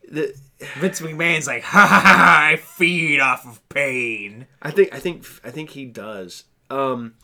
The, 0.10 0.36
Vince 0.78 1.02
McMahon's 1.02 1.48
like, 1.48 1.64
ha 1.64 1.86
ha 1.86 2.00
ha! 2.00 2.14
ha, 2.14 2.48
I 2.52 2.56
feed 2.56 3.20
off 3.20 3.46
of 3.46 3.68
pain. 3.68 4.48
I 4.62 4.72
think 4.72 4.94
I 4.94 5.00
think 5.00 5.26
I 5.44 5.52
think 5.52 5.72
he 5.72 5.86
does. 5.86 6.46
Um 6.70 7.16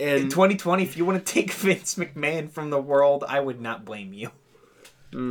In 0.00 0.22
and 0.22 0.30
2020, 0.30 0.82
if 0.82 0.96
you 0.96 1.04
want 1.04 1.24
to 1.24 1.32
take 1.32 1.52
Vince 1.52 1.94
McMahon 1.94 2.50
from 2.50 2.70
the 2.70 2.80
world, 2.80 3.22
I 3.28 3.38
would 3.38 3.60
not 3.60 3.84
blame 3.84 4.12
you. 4.12 4.30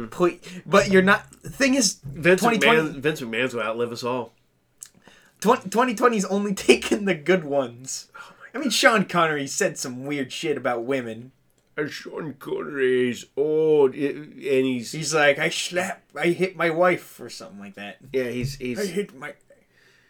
Please, 0.10 0.40
but 0.66 0.90
you're 0.90 1.04
not. 1.04 1.30
The 1.44 1.50
thing 1.50 1.76
is, 1.76 2.00
Vince 2.06 2.42
2020 2.42 2.80
McMahon 2.80 3.02
Vince 3.02 3.22
McMahon's 3.22 3.54
will 3.54 3.62
outlive 3.62 3.92
us 3.92 4.04
all. 4.04 4.35
2020's 5.46 6.26
only 6.26 6.54
taken 6.70 7.06
the 7.06 7.16
good 7.16 7.44
ones. 7.44 8.10
I 8.54 8.58
mean, 8.58 8.70
Sean 8.70 9.06
Connery 9.06 9.48
said 9.48 9.78
some 9.78 10.06
weird 10.06 10.32
shit 10.32 10.58
about 10.58 10.84
women. 10.86 11.32
And 11.78 11.92
Sean 11.92 12.36
Connery's 12.36 13.26
old 13.36 13.94
and 13.96 14.40
he's 14.40 14.94
He's 14.94 15.14
like, 15.14 15.38
I 15.40 15.50
slap, 15.50 16.04
I 16.18 16.28
hit 16.28 16.56
my 16.56 16.70
wife, 16.70 17.20
or 17.20 17.30
something 17.30 17.60
like 17.60 17.76
that. 17.76 17.98
yeah, 18.14 18.30
he's 18.30 18.56
he's. 18.56 18.80
I 18.80 18.86
hit 18.86 19.14
my, 19.14 19.34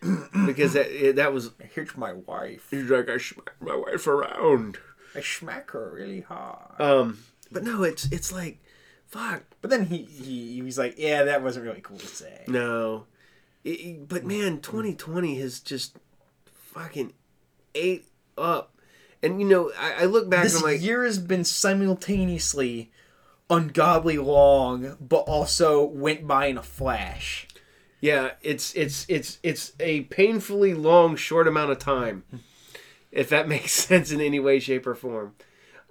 because 0.46 0.74
that 0.74 1.14
that 1.16 1.34
was 1.34 1.52
I 1.60 1.64
hit 1.66 1.98
my 1.98 2.14
wife. 2.14 2.68
he's 2.70 2.90
like 2.92 3.10
I 3.10 3.18
smacked 3.18 3.60
my 3.62 3.76
wife 3.76 4.06
around. 4.06 4.78
I 5.16 5.22
smack 5.22 5.72
her 5.72 5.92
really 5.96 6.22
hard. 6.22 6.80
Um 6.80 7.20
but 7.52 7.64
no, 7.64 7.82
it's 7.84 8.06
it's 8.12 8.32
like 8.32 8.60
fuck 9.08 9.42
But 9.62 9.72
then 9.72 9.86
he, 9.88 10.04
he 10.04 10.54
he 10.54 10.62
was 10.62 10.78
like, 10.78 10.96
yeah, 11.00 11.24
that 11.24 11.42
wasn't 11.42 11.66
really 11.66 11.82
cool 11.82 11.98
to 11.98 12.08
say. 12.08 12.44
No. 12.48 13.06
It- 13.66 14.07
but 14.07 14.24
mm. 14.24 14.28
man, 14.28 14.57
mm. 14.59 14.61
2020 14.61 15.39
has 15.39 15.59
just 15.59 15.97
fucking 16.45 17.13
ate 17.74 18.05
up. 18.38 18.72
And 19.22 19.41
you 19.41 19.47
know, 19.47 19.72
I, 19.78 20.03
I 20.03 20.05
look 20.05 20.30
back 20.30 20.43
This 20.43 20.55
and 20.55 20.63
I'm 20.63 20.72
like, 20.74 20.82
year 20.82 21.03
has 21.03 21.18
been 21.20 21.43
simultaneously 21.43 22.91
ungodly 23.49 24.18
long, 24.18 24.97
but 24.99 25.20
also 25.28 25.84
went 25.84 26.28
by 26.28 26.47
in 26.47 26.57
a 26.57 26.63
flash. 26.63 27.47
yeah, 28.01 28.32
it's 28.41 28.74
it's 28.76 29.05
it's 29.09 29.39
it's 29.43 29.74
a 29.80 30.01
painfully 30.01 30.74
long, 30.74 31.16
short 31.16 31.47
amount 31.47 31.72
of 31.72 31.80
time. 31.80 32.24
If 33.11 33.30
that 33.30 33.47
makes 33.47 33.72
sense 33.88 34.11
in 34.11 34.20
any 34.20 34.41
way, 34.41 34.59
shape, 34.59 34.86
or 34.86 34.93
form. 34.93 35.36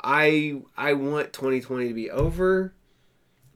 I 0.02 0.60
I 0.76 0.92
want 0.92 1.32
2020 1.32 1.88
to 1.88 1.94
be 1.94 2.10
over, 2.10 2.74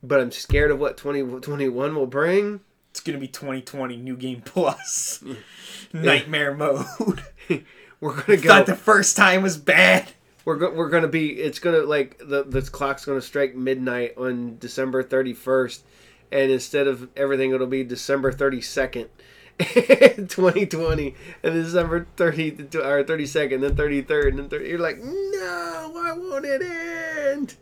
but 0.02 0.20
I'm 0.20 0.32
scared 0.32 0.70
of 0.70 0.78
what 0.78 0.96
2021 0.96 1.94
will 1.94 2.06
bring. 2.06 2.60
It's 2.98 3.06
gonna 3.06 3.18
be 3.18 3.28
2020 3.28 3.96
New 3.96 4.16
Game 4.16 4.40
Plus, 4.40 5.22
Nightmare 5.92 6.52
Mode. 6.52 7.22
We're 8.00 8.20
gonna 8.22 8.38
go. 8.38 8.48
Thought 8.48 8.66
the 8.66 8.74
first 8.74 9.16
time 9.16 9.40
was 9.40 9.56
bad. 9.56 10.10
we're 10.44 10.56
go- 10.56 10.72
we're 10.72 10.88
gonna 10.88 11.06
be. 11.06 11.28
It's 11.30 11.60
gonna 11.60 11.82
like 11.82 12.18
the 12.18 12.42
the 12.42 12.60
clock's 12.62 13.04
gonna 13.04 13.20
strike 13.20 13.54
midnight 13.54 14.14
on 14.18 14.58
December 14.58 15.04
thirty 15.04 15.32
first, 15.32 15.84
and 16.32 16.50
instead 16.50 16.88
of 16.88 17.08
everything, 17.16 17.52
it'll 17.52 17.68
be 17.68 17.84
December 17.84 18.32
thirty 18.32 18.60
second. 18.60 19.08
2020 19.60 21.14
and 21.44 21.54
December 21.54 22.06
30 22.16 22.50
or 22.78 23.02
32nd 23.02 23.60
then 23.60 23.74
33rd 23.74 24.28
and 24.28 24.38
then 24.38 24.48
30 24.48 24.68
you're 24.68 24.78
like 24.78 24.98
no 24.98 25.90
why 25.92 26.12
won't 26.12 26.44
it 26.44 26.62
end 26.62 27.56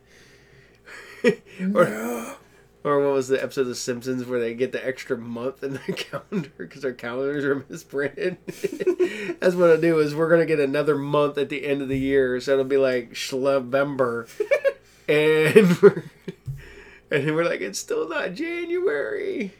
or, 1.75 2.37
or 2.83 2.99
what 3.05 3.13
was 3.13 3.27
the 3.27 3.41
episode 3.41 3.61
of 3.61 3.67
The 3.67 3.75
Simpsons 3.75 4.25
where 4.25 4.39
they 4.39 4.53
get 4.53 4.71
the 4.71 4.85
extra 4.85 5.17
month 5.17 5.63
in 5.63 5.73
their 5.73 5.81
calendar 5.95 6.51
because 6.57 6.81
their 6.83 6.93
calendars 6.93 7.43
are 7.43 7.65
misprinted? 7.69 8.37
That's 9.39 9.55
what 9.55 9.69
I'll 9.71 9.81
do 9.81 9.99
is 9.99 10.15
we're 10.15 10.29
gonna 10.29 10.45
get 10.45 10.59
another 10.59 10.95
month 10.97 11.37
at 11.37 11.49
the 11.49 11.65
end 11.65 11.81
of 11.81 11.89
the 11.89 11.97
year, 11.99 12.39
so 12.39 12.53
it'll 12.53 12.65
be 12.65 12.77
like 12.77 13.13
Schlevember, 13.13 14.27
and 15.07 15.81
we're, 15.81 16.03
and 17.11 17.27
then 17.27 17.35
we're 17.35 17.45
like 17.45 17.61
it's 17.61 17.79
still 17.79 18.07
not 18.07 18.33
January. 18.33 19.53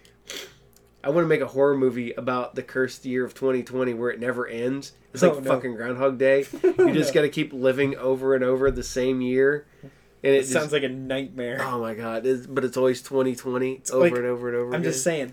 I 1.04 1.10
want 1.10 1.24
to 1.24 1.30
make 1.30 1.42
a 1.42 1.48
horror 1.48 1.78
movie 1.78 2.12
about 2.14 2.56
the 2.56 2.64
cursed 2.64 3.06
year 3.06 3.24
of 3.24 3.34
2020 3.34 3.94
where 3.94 4.10
it 4.10 4.20
never 4.20 4.46
ends. 4.46 4.92
It's 5.14 5.24
like 5.24 5.34
Oh, 5.34 5.40
no. 5.40 5.52
fucking 5.52 5.76
Groundhog 5.76 6.18
Day. 6.18 6.44
You 6.64 6.92
just 6.92 7.14
got 7.14 7.22
to 7.22 7.30
keep 7.30 7.54
living 7.54 7.96
over 7.96 8.36
and 8.36 8.44
over 8.44 8.70
the 8.72 8.84
same 8.84 9.22
year. 9.22 9.66
And 10.28 10.36
it, 10.36 10.40
It 10.40 10.42
just- 10.42 10.54
sounds 10.54 10.72
like 10.74 10.84
a 10.84 10.90
nightmare. 10.90 11.60
Oh 11.62 11.80
my 11.80 11.94
god! 11.94 12.26
It's, 12.26 12.46
but 12.46 12.66
it's 12.66 12.76
always 12.76 13.02
2020 13.02 13.82
over 13.94 14.00
like- 14.04 14.14
and 14.14 14.26
over 14.26 14.48
and 14.50 14.58
over. 14.58 14.68
I'm 14.70 14.82
again. 14.82 14.92
just 14.92 15.04
saying. 15.04 15.32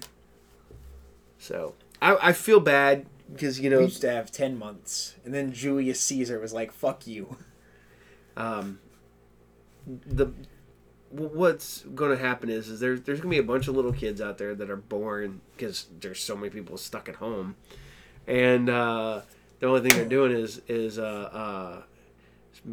So 1.38 1.74
I, 2.00 2.16
I 2.28 2.32
feel 2.32 2.60
bad 2.60 3.06
because 3.32 3.58
you 3.58 3.70
We 3.70 3.76
know 3.76 3.82
used 3.82 4.00
to 4.02 4.10
have 4.10 4.30
10 4.30 4.58
months, 4.58 5.16
and 5.24 5.34
then 5.34 5.52
Julius 5.52 6.00
Caesar 6.00 6.38
was 6.38 6.52
like, 6.52 6.72
"Fuck 6.72 7.06
you." 7.06 7.36
um, 8.36 8.78
the 9.86 10.28
what's 11.10 11.82
going 11.94 12.10
to 12.10 12.22
happen 12.22 12.48
is 12.50 12.68
is 12.68 12.80
there's 12.80 13.02
there's 13.02 13.20
going 13.20 13.30
to 13.30 13.34
be 13.36 13.38
a 13.44 13.46
bunch 13.46 13.68
of 13.68 13.76
little 13.76 13.92
kids 13.92 14.20
out 14.20 14.38
there 14.38 14.54
that 14.54 14.68
are 14.70 14.76
born 14.76 15.40
because 15.56 15.86
there's 16.00 16.20
so 16.20 16.36
many 16.36 16.50
people 16.50 16.76
stuck 16.76 17.08
at 17.08 17.16
home, 17.16 17.56
and 18.26 18.68
uh, 18.70 19.20
the 19.60 19.66
only 19.66 19.80
thing 19.80 19.98
they're 19.98 20.08
doing 20.08 20.32
is 20.32 20.60
is 20.68 20.98
uh, 20.98 21.82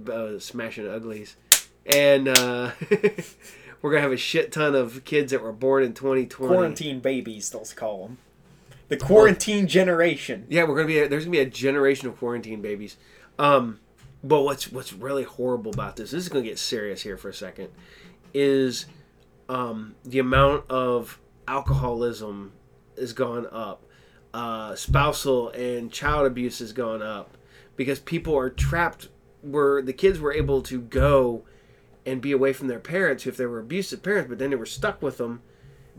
uh, 0.08 0.12
uh, 0.12 0.40
smashing 0.40 0.88
uglies, 0.88 1.36
and 1.94 2.28
uh, 2.28 2.72
we're 3.82 3.92
gonna 3.92 4.02
have 4.02 4.12
a 4.12 4.18
shit 4.18 4.52
ton 4.52 4.76
of 4.76 5.04
kids 5.06 5.32
that 5.32 5.42
were 5.42 5.52
born 5.52 5.84
in 5.84 5.94
2020. 5.94 6.54
Quarantine 6.54 7.00
babies, 7.00 7.54
let's 7.54 7.74
call 7.74 8.04
them. 8.04 8.18
The 8.88 8.98
quarantine 8.98 9.68
generation. 9.68 10.46
Yeah, 10.50 10.64
we're 10.64 10.76
gonna 10.76 10.88
be 10.88 11.08
there's 11.08 11.26
gonna 11.26 11.32
be 11.32 11.40
a 11.40 11.46
generation 11.46 12.08
of 12.08 12.18
quarantine 12.18 12.62
babies. 12.62 12.98
Um, 13.40 13.80
but 14.24 14.42
what's 14.42 14.72
what's 14.72 14.94
really 14.94 15.24
horrible 15.24 15.72
about 15.72 15.96
this? 15.96 16.12
This 16.12 16.24
is 16.24 16.30
gonna 16.30 16.44
get 16.44 16.60
serious 16.60 17.02
here 17.02 17.18
for 17.18 17.30
a 17.30 17.34
second. 17.34 17.70
Is 18.34 18.86
um, 19.50 19.96
the 20.04 20.20
amount 20.20 20.70
of 20.70 21.20
alcoholism 21.48 22.54
has 22.98 23.14
gone 23.14 23.48
up. 23.52 23.84
Uh, 24.34 24.76
spousal 24.76 25.50
and 25.50 25.92
child 25.92 26.26
abuse 26.26 26.60
has 26.60 26.72
gone 26.72 27.02
up 27.02 27.38
because 27.76 28.00
people 28.00 28.38
are 28.38 28.50
trapped. 28.50 29.10
Where 29.42 29.82
the 29.82 29.94
kids 29.94 30.20
were 30.20 30.32
able 30.32 30.62
to 30.64 30.80
go 30.80 31.46
and 32.06 32.22
be 32.22 32.32
away 32.32 32.54
from 32.54 32.68
their 32.68 32.80
parents 32.80 33.28
if 33.28 33.38
they 33.38 33.46
were 33.46 33.60
abusive 33.60 34.02
parents, 34.04 34.30
but 34.30 34.40
then 34.40 34.50
they 34.50 34.56
were 34.56 34.66
stuck 34.66 35.02
with 35.02 35.18
them 35.18 35.42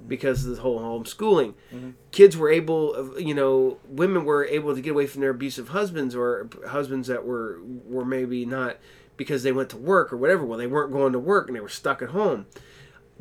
because 0.09 0.45
of 0.45 0.57
the 0.57 0.63
whole 0.63 0.81
homeschooling. 0.81 1.55
Mm-hmm. 1.73 1.91
Kids 2.11 2.37
were 2.37 2.51
able, 2.51 3.19
you 3.19 3.35
know, 3.35 3.79
women 3.89 4.25
were 4.25 4.45
able 4.45 4.75
to 4.75 4.81
get 4.81 4.91
away 4.91 5.07
from 5.07 5.21
their 5.21 5.31
abusive 5.31 5.69
husbands 5.69 6.15
or 6.15 6.49
husbands 6.69 7.09
that 7.09 7.25
were 7.25 7.61
were 7.63 8.05
maybe 8.05 8.45
not 8.45 8.79
because 9.17 9.43
they 9.43 9.53
went 9.53 9.71
to 9.71 9.77
work 9.77 10.13
or 10.13 10.17
whatever. 10.17 10.45
Well, 10.45 10.59
they 10.59 10.67
weren't 10.67 10.93
going 10.93 11.13
to 11.13 11.19
work 11.19 11.49
and 11.49 11.57
they 11.57 11.61
were 11.61 11.69
stuck 11.69 12.03
at 12.03 12.11
home. 12.11 12.47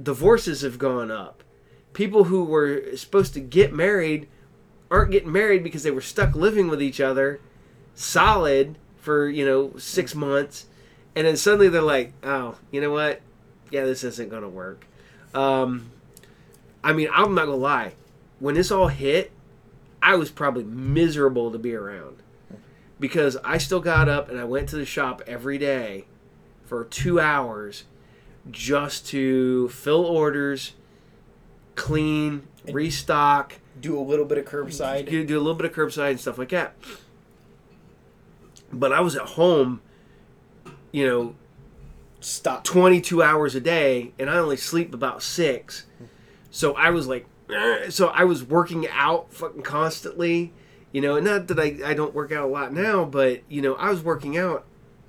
Divorces 0.01 0.61
have 0.61 0.79
gone 0.79 1.11
up. 1.11 1.43
People 1.93 2.25
who 2.25 2.43
were 2.43 2.95
supposed 2.95 3.33
to 3.33 3.39
get 3.39 3.73
married 3.73 4.27
aren't 4.89 5.11
getting 5.11 5.31
married 5.31 5.63
because 5.63 5.83
they 5.83 5.91
were 5.91 6.01
stuck 6.01 6.35
living 6.35 6.67
with 6.67 6.81
each 6.81 6.99
other, 6.99 7.39
solid 7.93 8.77
for 8.97 9.29
you 9.29 9.45
know 9.45 9.73
six 9.77 10.15
months, 10.15 10.65
and 11.15 11.27
then 11.27 11.37
suddenly 11.37 11.69
they're 11.69 11.81
like, 11.81 12.13
oh, 12.23 12.55
you 12.71 12.81
know 12.81 12.91
what? 12.91 13.21
Yeah, 13.71 13.85
this 13.85 14.03
isn't 14.03 14.29
gonna 14.29 14.49
work. 14.49 14.85
Um, 15.33 15.91
I 16.83 16.93
mean, 16.93 17.09
I'm 17.13 17.33
not 17.35 17.45
gonna 17.45 17.57
lie. 17.57 17.93
When 18.39 18.55
this 18.55 18.71
all 18.71 18.87
hit, 18.87 19.31
I 20.01 20.15
was 20.15 20.31
probably 20.31 20.63
miserable 20.63 21.51
to 21.51 21.57
be 21.59 21.75
around 21.75 22.17
because 22.99 23.37
I 23.43 23.57
still 23.57 23.79
got 23.79 24.09
up 24.09 24.29
and 24.29 24.39
I 24.39 24.43
went 24.43 24.69
to 24.69 24.75
the 24.75 24.85
shop 24.85 25.21
every 25.27 25.57
day 25.57 26.05
for 26.65 26.83
two 26.85 27.19
hours 27.19 27.83
just 28.49 29.05
to 29.07 29.69
fill 29.69 30.03
orders, 30.05 30.73
clean, 31.75 32.47
restock, 32.71 33.53
Do 33.79 33.97
a 33.99 34.01
little 34.01 34.25
bit 34.25 34.37
of 34.39 34.45
curbside. 34.45 35.07
do, 35.09 35.23
do 35.23 35.37
a 35.37 35.41
little 35.41 35.53
bit 35.55 35.65
of 35.67 35.73
curbside 35.73 36.11
and 36.11 36.19
stuff 36.19 36.37
like 36.39 36.49
that. 36.49 36.73
But 38.73 38.91
I 38.91 39.01
was 39.01 39.15
at 39.15 39.21
home, 39.21 39.81
you 40.91 41.07
know, 41.07 41.35
Stop. 42.19 42.63
22 42.63 43.23
hours 43.23 43.55
a 43.55 43.59
day 43.59 44.13
and 44.19 44.29
I 44.29 44.37
only 44.37 44.57
sleep 44.57 44.93
about 44.93 45.23
six. 45.23 45.85
So 46.51 46.73
I 46.75 46.91
was 46.91 47.07
like, 47.07 47.25
"Eh." 47.49 47.89
so 47.89 48.07
I 48.09 48.25
was 48.25 48.43
working 48.43 48.87
out 48.89 49.33
fucking 49.33 49.63
constantly, 49.63 50.53
you 50.91 51.01
know, 51.01 51.19
not 51.19 51.47
that 51.47 51.59
I, 51.59 51.77
I 51.83 51.93
don't 51.93 52.13
work 52.13 52.31
out 52.31 52.43
a 52.43 52.47
lot 52.47 52.73
now, 52.73 53.05
but, 53.05 53.41
you 53.49 53.61
know, 53.61 53.73
I 53.75 53.89
was 53.89 54.03
working 54.03 54.37
out 54.37 54.65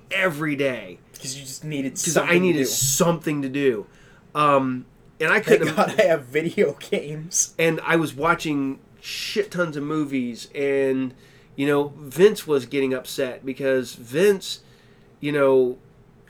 every 0.09 0.55
day 0.55 0.99
Because 1.13 1.37
you 1.37 1.45
just 1.45 1.63
needed 1.63 1.93
because 1.93 2.17
I 2.17 2.37
needed 2.39 2.59
to 2.59 2.65
something 2.65 3.41
to 3.41 3.49
do. 3.49 3.85
Um, 4.33 4.85
and 5.19 5.31
I 5.31 5.39
couldn't, 5.39 5.75
God 5.75 5.99
I 5.99 6.03
have 6.03 6.25
video 6.25 6.73
games. 6.91 7.53
and 7.59 7.79
I 7.83 7.95
was 7.95 8.13
watching 8.13 8.79
shit 9.01 9.51
tons 9.51 9.77
of 9.77 9.83
movies, 9.83 10.49
and 10.55 11.13
you 11.55 11.67
know 11.67 11.93
Vince 11.97 12.47
was 12.47 12.65
getting 12.65 12.93
upset 12.93 13.45
because 13.45 13.95
Vince, 13.95 14.61
you 15.19 15.31
know, 15.31 15.77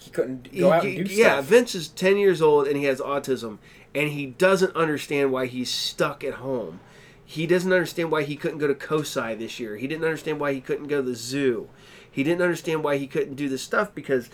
He 0.03 0.11
couldn't 0.11 0.55
go 0.55 0.71
out 0.71 0.85
and 0.85 1.05
do 1.05 1.13
yeah, 1.13 1.35
stuff. 1.35 1.45
Vince 1.45 1.75
is 1.75 1.87
ten 1.87 2.17
years 2.17 2.41
old 2.41 2.67
and 2.67 2.77
he 2.77 2.83
has 2.85 2.99
autism, 2.99 3.57
and 3.95 4.09
he 4.09 4.25
doesn't 4.25 4.75
understand 4.75 5.31
why 5.31 5.45
he's 5.45 5.69
stuck 5.69 6.23
at 6.23 6.35
home. 6.35 6.79
He 7.25 7.47
doesn't 7.47 7.71
understand 7.71 8.11
why 8.11 8.23
he 8.23 8.35
couldn't 8.35 8.59
go 8.59 8.67
to 8.67 8.75
COSI 8.75 9.35
this 9.35 9.59
year. 9.59 9.77
He 9.77 9.87
didn't 9.87 10.03
understand 10.03 10.39
why 10.39 10.53
he 10.53 10.61
couldn't 10.61 10.87
go 10.87 10.97
to 10.97 11.09
the 11.09 11.15
zoo. 11.15 11.69
He 12.11 12.23
didn't 12.23 12.41
understand 12.41 12.83
why 12.83 12.97
he 12.97 13.07
couldn't 13.07 13.35
do 13.35 13.49
this 13.49 13.61
stuff 13.61 13.95
because 13.95 14.29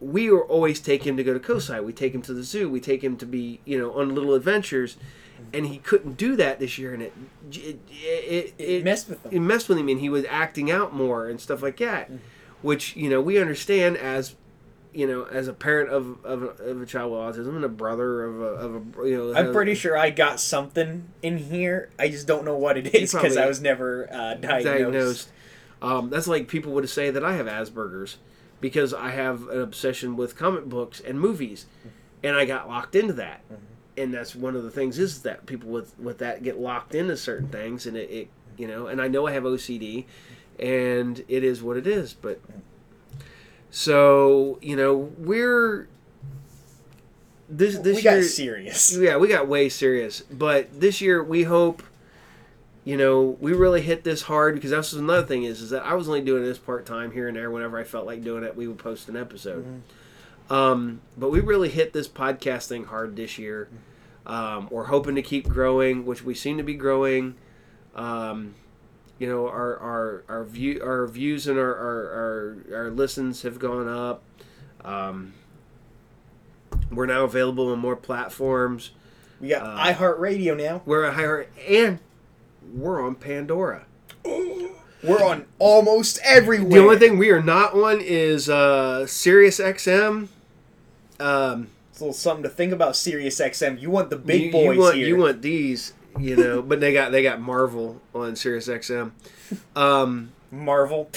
we 0.00 0.30
were 0.30 0.44
always 0.44 0.80
take 0.80 1.06
him 1.06 1.16
to 1.16 1.22
go 1.22 1.34
to 1.34 1.38
COSI. 1.38 1.80
We 1.80 1.92
take 1.92 2.14
him 2.14 2.22
to 2.22 2.34
the 2.34 2.42
zoo. 2.42 2.70
We 2.70 2.80
take 2.80 3.04
him 3.04 3.16
to 3.18 3.26
be, 3.26 3.60
you 3.64 3.78
know, 3.78 3.92
on 3.92 4.14
little 4.14 4.34
adventures, 4.34 4.96
and 5.52 5.66
he 5.66 5.78
couldn't 5.78 6.16
do 6.16 6.36
that 6.36 6.58
this 6.58 6.78
year, 6.78 6.94
and 6.94 7.02
it 7.02 7.12
it 7.52 7.78
it, 7.88 8.54
It 8.58 8.84
messed 8.84 9.08
with 9.08 9.24
him. 9.24 9.32
It 9.32 9.40
messed 9.40 9.68
with 9.68 9.78
him, 9.78 9.88
and 9.88 10.00
he 10.00 10.08
was 10.08 10.24
acting 10.28 10.70
out 10.70 10.94
more 10.94 11.28
and 11.28 11.40
stuff 11.40 11.62
like 11.62 11.76
that, 11.76 12.06
mm-hmm. 12.06 12.22
which 12.62 12.96
you 12.96 13.10
know 13.10 13.20
we 13.20 13.38
understand 13.38 13.96
as 13.98 14.34
you 14.92 15.06
know 15.06 15.24
as 15.24 15.48
a 15.48 15.52
parent 15.52 15.90
of 15.90 16.24
of, 16.24 16.42
a- 16.42 16.64
of 16.64 16.82
a 16.82 16.86
child 16.86 17.12
with 17.12 17.20
autism 17.20 17.56
and 17.56 17.64
a 17.64 17.68
brother 17.68 18.24
of 18.24 18.40
a, 18.40 18.44
of 18.44 18.74
a 18.74 19.08
you 19.08 19.16
know. 19.16 19.34
I'm 19.34 19.52
pretty 19.52 19.74
sure 19.74 19.96
I 19.96 20.10
got 20.10 20.40
something 20.40 21.08
in 21.22 21.38
here. 21.38 21.90
I 21.98 22.08
just 22.08 22.26
don't 22.26 22.44
know 22.44 22.56
what 22.56 22.76
it 22.76 22.94
is 22.94 23.12
because 23.12 23.36
I 23.36 23.46
was 23.46 23.60
never 23.60 24.08
uh, 24.12 24.34
diagnosed. 24.34 24.64
diagnosed. 24.64 25.28
Um, 25.82 26.10
that's 26.10 26.26
like 26.28 26.48
people 26.48 26.72
would 26.72 26.88
say 26.90 27.10
that 27.10 27.24
I 27.24 27.34
have 27.36 27.46
Asperger's 27.46 28.18
because 28.60 28.92
I 28.92 29.10
have 29.10 29.48
an 29.48 29.60
obsession 29.62 30.16
with 30.16 30.36
comic 30.36 30.66
books 30.66 31.00
and 31.00 31.18
movies, 31.18 31.66
and 32.22 32.36
I 32.36 32.44
got 32.44 32.68
locked 32.68 32.94
into 32.94 33.14
that. 33.14 33.40
And 33.96 34.14
that's 34.14 34.34
one 34.34 34.56
of 34.56 34.62
the 34.62 34.70
things 34.70 34.98
is 34.98 35.22
that 35.22 35.46
people 35.46 35.70
with 35.70 35.98
with 35.98 36.18
that 36.18 36.42
get 36.42 36.58
locked 36.58 36.94
into 36.94 37.16
certain 37.16 37.48
things, 37.48 37.86
and 37.86 37.96
it, 37.96 38.10
it 38.10 38.28
you 38.56 38.66
know. 38.66 38.86
And 38.86 39.00
I 39.00 39.08
know 39.08 39.26
I 39.26 39.32
have 39.32 39.44
OCD, 39.44 40.04
and 40.58 41.22
it 41.28 41.44
is 41.44 41.62
what 41.62 41.76
it 41.76 41.86
is. 41.86 42.12
But 42.14 42.40
so 43.70 44.58
you 44.60 44.76
know 44.76 45.12
we're 45.18 45.88
this 47.48 47.78
this 47.78 47.96
we 47.96 48.02
year 48.02 48.20
got 48.20 48.24
serious. 48.24 48.96
yeah, 48.96 49.16
we 49.16 49.28
got 49.28 49.48
way 49.48 49.68
serious. 49.68 50.20
But 50.22 50.80
this 50.80 51.00
year, 51.00 51.22
we 51.22 51.44
hope 51.44 51.82
you 52.84 52.96
know, 52.96 53.36
we 53.40 53.52
really 53.52 53.82
hit 53.82 54.04
this 54.04 54.22
hard 54.22 54.54
because 54.54 54.70
that's 54.70 54.92
another 54.92 55.26
thing 55.26 55.44
is 55.44 55.60
is 55.60 55.70
that 55.70 55.84
I 55.84 55.94
was 55.94 56.08
only 56.08 56.22
doing 56.22 56.42
this 56.42 56.58
part 56.58 56.86
time 56.86 57.12
here 57.12 57.28
and 57.28 57.36
there. 57.36 57.50
Whenever 57.50 57.78
I 57.78 57.84
felt 57.84 58.06
like 58.06 58.24
doing 58.24 58.42
it, 58.42 58.56
we 58.56 58.66
would 58.66 58.78
post 58.78 59.08
an 59.08 59.16
episode. 59.16 59.82
Um, 60.48 61.00
but 61.16 61.30
we 61.30 61.40
really 61.40 61.68
hit 61.68 61.92
this 61.92 62.08
podcast 62.08 62.68
thing 62.68 62.84
hard 62.84 63.16
this 63.16 63.38
year. 63.38 63.68
Um, 64.26 64.68
we're 64.70 64.84
hoping 64.86 65.14
to 65.14 65.22
keep 65.22 65.48
growing, 65.48 66.06
which 66.06 66.24
we 66.24 66.34
seem 66.34 66.56
to 66.56 66.62
be 66.62 66.74
growing. 66.74 67.36
Um, 67.94 68.54
you 69.20 69.28
know, 69.28 69.46
our 69.46 69.76
our 69.78 70.24
our 70.28 70.44
view 70.44 70.80
our 70.82 71.06
views 71.06 71.46
and 71.46 71.58
our 71.58 71.74
our, 71.76 72.64
our, 72.72 72.84
our 72.84 72.90
listens 72.90 73.42
have 73.42 73.58
gone 73.58 73.86
up. 73.86 74.22
Um, 74.82 75.34
we're 76.90 77.06
now 77.06 77.24
available 77.24 77.70
on 77.70 77.78
more 77.78 77.96
platforms. 77.96 78.90
We 79.38 79.48
got 79.48 79.62
Uh, 79.62 79.92
iHeartRadio 79.92 80.56
now. 80.56 80.82
We're 80.86 81.04
a 81.04 81.12
higher 81.12 81.46
and 81.68 81.98
we're 82.74 83.04
on 83.06 83.14
Pandora. 83.14 83.84
We're 85.02 85.24
on 85.24 85.46
almost 85.58 86.18
everywhere. 86.22 86.68
The 86.68 86.78
only 86.78 86.98
thing 86.98 87.16
we 87.16 87.30
are 87.30 87.42
not 87.42 87.72
on 87.72 88.02
is 88.02 88.50
uh, 88.50 89.06
Sirius 89.06 89.58
XM. 89.58 90.28
Um, 91.18 91.68
It's 91.90 92.00
a 92.00 92.04
little 92.04 92.12
something 92.12 92.42
to 92.42 92.50
think 92.50 92.70
about. 92.70 92.96
Sirius 92.96 93.40
XM. 93.40 93.80
You 93.80 93.88
want 93.88 94.10
the 94.10 94.16
big 94.16 94.42
you, 94.42 94.52
boys 94.52 94.74
you 94.76 94.80
want 94.82 94.96
here. 94.96 95.06
you 95.08 95.16
want 95.16 95.40
these, 95.40 95.94
you 96.18 96.36
know, 96.36 96.62
but 96.62 96.80
they 96.80 96.92
got 96.92 97.12
they 97.12 97.22
got 97.22 97.40
Marvel 97.40 98.00
on 98.14 98.36
Sirius 98.36 98.68
XM. 98.68 99.12
Um, 99.76 100.32
Marvel. 100.50 101.10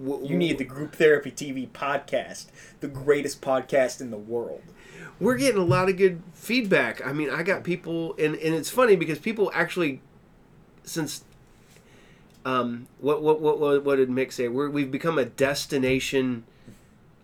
You 0.00 0.36
need 0.36 0.58
the 0.58 0.64
Group 0.64 0.94
Therapy 0.94 1.32
TV 1.32 1.68
podcast, 1.68 2.46
the 2.80 2.86
greatest 2.86 3.40
podcast 3.40 4.00
in 4.00 4.10
the 4.12 4.16
world. 4.16 4.62
we're 5.18 5.36
getting 5.36 5.60
a 5.60 5.64
lot 5.64 5.88
of 5.88 5.96
good 5.96 6.22
feedback. 6.34 7.04
I 7.04 7.12
mean, 7.12 7.30
I 7.30 7.42
got 7.42 7.64
people, 7.64 8.14
and, 8.16 8.36
and 8.36 8.54
it's 8.54 8.70
funny 8.70 8.94
because 8.94 9.18
people 9.18 9.50
actually, 9.52 10.00
since, 10.84 11.24
um, 12.44 12.86
what 13.00 13.22
what 13.22 13.40
what 13.40 13.58
what, 13.58 13.84
what 13.84 13.96
did 13.96 14.08
Mick 14.08 14.32
say? 14.32 14.46
We're, 14.46 14.70
we've 14.70 14.90
become 14.90 15.18
a 15.18 15.24
destination. 15.24 16.44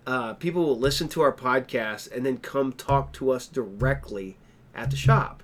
Uh, 0.06 0.34
people 0.34 0.64
will 0.64 0.78
listen 0.78 1.08
to 1.08 1.20
our 1.22 1.32
podcast 1.32 2.10
and 2.14 2.26
then 2.26 2.36
come 2.38 2.72
talk 2.72 3.12
to 3.14 3.30
us 3.30 3.46
directly 3.46 4.36
at 4.74 4.90
the 4.90 4.96
shop. 4.96 5.42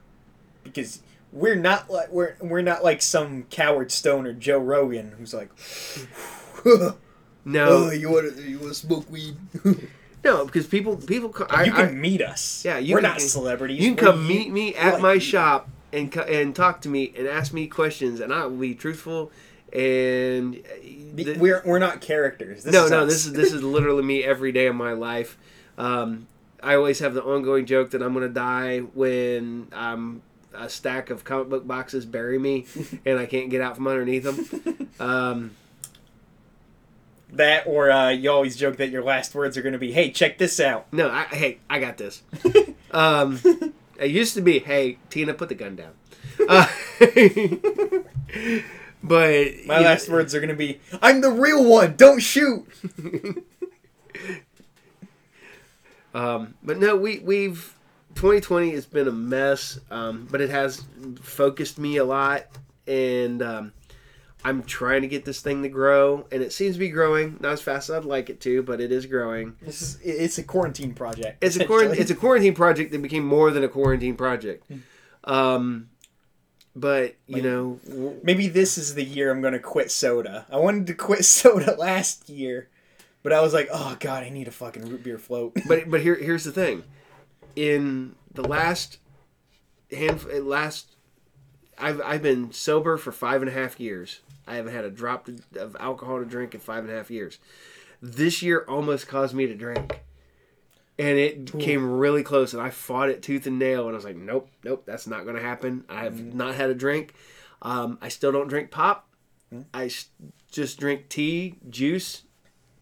because 0.65 1.01
we're 1.33 1.57
not 1.57 1.91
like 1.91 2.11
we're 2.11 2.35
we're 2.41 2.63
not 2.63 2.83
like 2.85 3.03
some 3.03 3.45
coward 3.51 3.93
stoner 3.93 4.33
Joe 4.33 4.59
Rogan 4.59 5.13
who's 5.19 5.33
like, 5.35 5.51
No, 7.45 7.69
oh, 7.69 7.91
you 7.91 8.11
want 8.11 8.37
to 8.37 8.43
you 8.43 8.59
want 8.59 8.69
to 8.71 8.75
smoke 8.75 9.11
weed? 9.11 9.37
no, 10.25 10.45
because 10.45 10.67
people 10.67 10.97
people. 10.97 11.35
I, 11.49 11.65
you 11.65 11.73
can 11.73 11.89
I- 11.89 11.93
meet 11.93 12.21
us. 12.21 12.65
Yeah, 12.65 12.79
you 12.79 12.95
we're 12.95 13.01
can- 13.01 13.11
not 13.11 13.21
celebrities. 13.21 13.81
You 13.81 13.95
can 13.95 14.05
We're 14.05 14.13
come 14.13 14.23
you- 14.23 14.29
meet 14.29 14.51
me 14.53 14.75
at 14.75 14.95
like 14.95 15.03
my 15.03 15.19
shop 15.19 15.69
and 15.93 16.15
and 16.17 16.55
talk 16.55 16.83
to 16.83 16.89
me 16.89 17.13
and 17.17 17.27
ask 17.27 17.53
me 17.53 17.67
questions, 17.67 18.21
and 18.21 18.33
I 18.33 18.45
will 18.47 18.57
be 18.59 18.75
truthful. 18.75 19.33
And 19.73 20.57
uh, 20.57 20.61
the- 21.15 21.37
We're 21.39 21.63
we're 21.65 21.79
not 21.79 22.01
characters. 22.01 22.65
This 22.65 22.73
no, 22.75 22.89
no, 22.89 23.05
us. 23.05 23.09
this 23.13 23.27
is 23.27 23.33
this 23.33 23.53
is 23.55 23.63
literally 23.63 24.03
me 24.05 24.23
every 24.25 24.53
day 24.53 24.67
of 24.67 24.75
my 24.75 24.93
life. 24.93 25.39
Um, 25.79 26.27
I 26.63 26.75
always 26.75 26.99
have 26.99 27.15
the 27.15 27.23
ongoing 27.23 27.65
joke 27.65 27.93
that 27.93 28.03
I'm 28.03 28.13
gonna 28.13 28.29
die 28.29 28.81
when 28.81 29.69
um, 29.73 30.21
a 30.55 30.69
stack 30.69 31.11
of 31.11 31.25
comic 31.25 31.49
book 31.49 31.67
boxes 31.67 32.05
bury 32.05 32.39
me 32.39 32.67
and 33.07 33.19
I 33.19 33.27
can't 33.27 33.51
get 33.51 33.61
out 33.61 33.77
from 33.77 33.87
underneath 33.87 34.25
them. 34.25 34.89
Um, 35.01 35.53
that 37.33 37.67
or 37.67 37.91
uh, 37.91 38.11
you 38.11 38.31
always 38.31 38.55
joke 38.57 38.77
that 38.77 38.91
your 38.91 39.03
last 39.03 39.35
words 39.35 39.57
are 39.57 39.63
going 39.63 39.73
to 39.73 39.79
be, 39.79 39.93
"Hey, 39.93 40.11
check 40.11 40.37
this 40.37 40.61
out." 40.61 40.93
no, 40.93 41.09
I, 41.09 41.23
hey, 41.25 41.59
I 41.71 41.79
got 41.81 41.97
this. 41.97 42.23
Um, 42.91 43.39
it 44.01 44.11
used 44.11 44.35
to 44.35 44.41
be, 44.43 44.59
hey, 44.59 44.99
Tina, 45.11 45.33
put 45.33 45.49
the 45.49 45.55
gun 45.55 45.77
down. 45.77 45.93
Uh, 46.49 46.67
but 49.03 49.07
My 49.07 49.39
you 49.39 49.65
know- 49.67 49.81
last 49.81 50.09
words 50.09 50.35
are 50.35 50.41
going 50.41 50.51
to 50.51 50.57
be, 50.57 50.81
"I'm 51.01 51.21
the 51.21 51.31
real 51.31 51.65
one. 51.65 51.95
Don't 51.97 52.19
shoot." 52.21 52.67
Um, 56.13 56.55
but 56.63 56.79
no, 56.79 56.97
we 56.97 57.21
we've 57.21 57.75
2020 58.21 58.73
has 58.73 58.85
been 58.85 59.09
a 59.09 59.13
mess, 59.13 59.81
um, 59.91 60.29
but 60.31 60.43
it 60.43 60.51
has 60.51 60.85
focused 61.23 61.79
me 61.79 61.97
a 61.97 62.05
lot, 62.05 62.43
and 62.87 63.41
um, 63.41 63.73
I'm 64.45 64.63
trying 64.63 65.01
to 65.01 65.09
get 65.09 65.25
this 65.25 65.41
thing 65.41 65.63
to 65.63 65.71
grow, 65.71 66.27
and 66.31 66.43
it 66.43 66.53
seems 66.53 66.75
to 66.77 66.81
be 66.81 66.91
growing. 66.91 67.39
Not 67.41 67.53
as 67.53 67.63
fast 67.63 67.89
as 67.89 67.97
I'd 67.97 68.05
like 68.05 68.29
it 68.29 68.39
to, 68.43 68.63
but 68.63 68.79
it 68.79 68.93
is 68.93 69.07
growing. 69.07 69.57
This 69.63 69.81
is 69.81 69.99
it's 70.03 70.37
a 70.37 70.43
quarantine 70.43 70.93
project. 70.93 71.43
It's 71.43 71.57
a 71.57 71.65
quarantine. 71.65 71.99
It's 71.99 72.11
a 72.11 72.15
quarantine 72.15 72.55
project 72.55 72.93
that 72.93 73.01
became 73.01 73.25
more 73.25 73.51
than 73.51 73.65
a 73.65 73.69
quarantine 73.69 74.17
project. 74.17 74.71
Um, 75.25 75.89
but 76.77 77.15
you 77.27 77.41
know, 77.41 77.81
w- 77.89 78.21
Maybe 78.23 78.49
this 78.49 78.77
is 78.77 78.97
the 78.97 79.03
year 79.03 79.31
I'm 79.31 79.41
going 79.41 79.55
to 79.55 79.61
quit 79.61 79.91
soda. 79.91 80.45
I 80.53 80.59
wanted 80.59 80.87
to 80.89 80.95
quit 80.95 81.25
soda 81.25 81.75
last 81.75 82.29
year, 82.29 82.69
but 83.23 83.33
I 83.33 83.41
was 83.41 83.55
like, 83.55 83.71
"Oh 83.73 83.97
God, 83.99 84.25
I 84.25 84.29
need 84.29 84.47
a 84.47 84.51
fucking 84.51 84.87
root 84.91 85.03
beer 85.03 85.17
float." 85.17 85.57
but 85.67 85.91
but 85.91 86.03
here 86.03 86.17
here's 86.17 86.45
the 86.45 86.53
thing 86.53 86.85
in 87.57 88.15
the 88.33 88.47
last 88.47 88.99
hand 89.91 90.25
last 90.45 90.97
I've 91.81 92.01
I've 92.01 92.23
been 92.23 92.53
sober 92.53 92.97
for 92.97 93.13
five 93.13 93.43
and 93.43 93.49
a 93.49 93.55
half 93.55 93.81
years. 93.81 94.21
I 94.47 94.57
haven't 94.57 94.75
had 94.75 94.85
a 94.85 94.91
drop 94.91 95.29
of 95.57 95.77
alcohol 95.79 96.19
to 96.19 96.25
drink 96.25 96.55
in 96.55 96.61
five 96.61 96.85
and 96.85 96.93
a 96.93 96.97
half 96.97 97.11
years. 97.11 97.39
This 98.03 98.43
year 98.43 98.65
almost 98.69 99.09
caused 99.09 99.35
me 99.35 99.47
to 99.47 99.55
drink. 99.55 100.01
And 100.99 101.19
it 101.19 101.59
came 101.59 101.99
really 101.99 102.23
close, 102.23 102.53
and 102.53 102.63
I 102.63 102.69
fought 102.69 103.09
it 103.09 103.23
tooth 103.23 103.47
and 103.47 103.59
nail. 103.59 103.87
And 103.87 103.93
I 103.93 103.95
was 103.95 104.05
like, 104.05 104.17
"Nope, 104.17 104.51
nope, 104.63 104.83
that's 104.85 105.07
not 105.07 105.25
going 105.25 105.37
to 105.37 105.43
happen." 105.43 105.85
I've 105.89 106.15
mm. 106.15 106.35
not 106.35 106.55
had 106.55 106.69
a 106.69 106.75
drink. 106.75 107.15
Um, 107.63 107.97
I 108.03 108.09
still 108.09 108.33
don't 108.33 108.49
drink 108.49 108.71
pop. 108.71 109.09
Mm. 109.55 109.65
I 109.73 109.87
s- 109.87 110.11
just 110.51 110.79
drink 110.79 111.09
tea, 111.09 111.55
juice, 111.71 112.25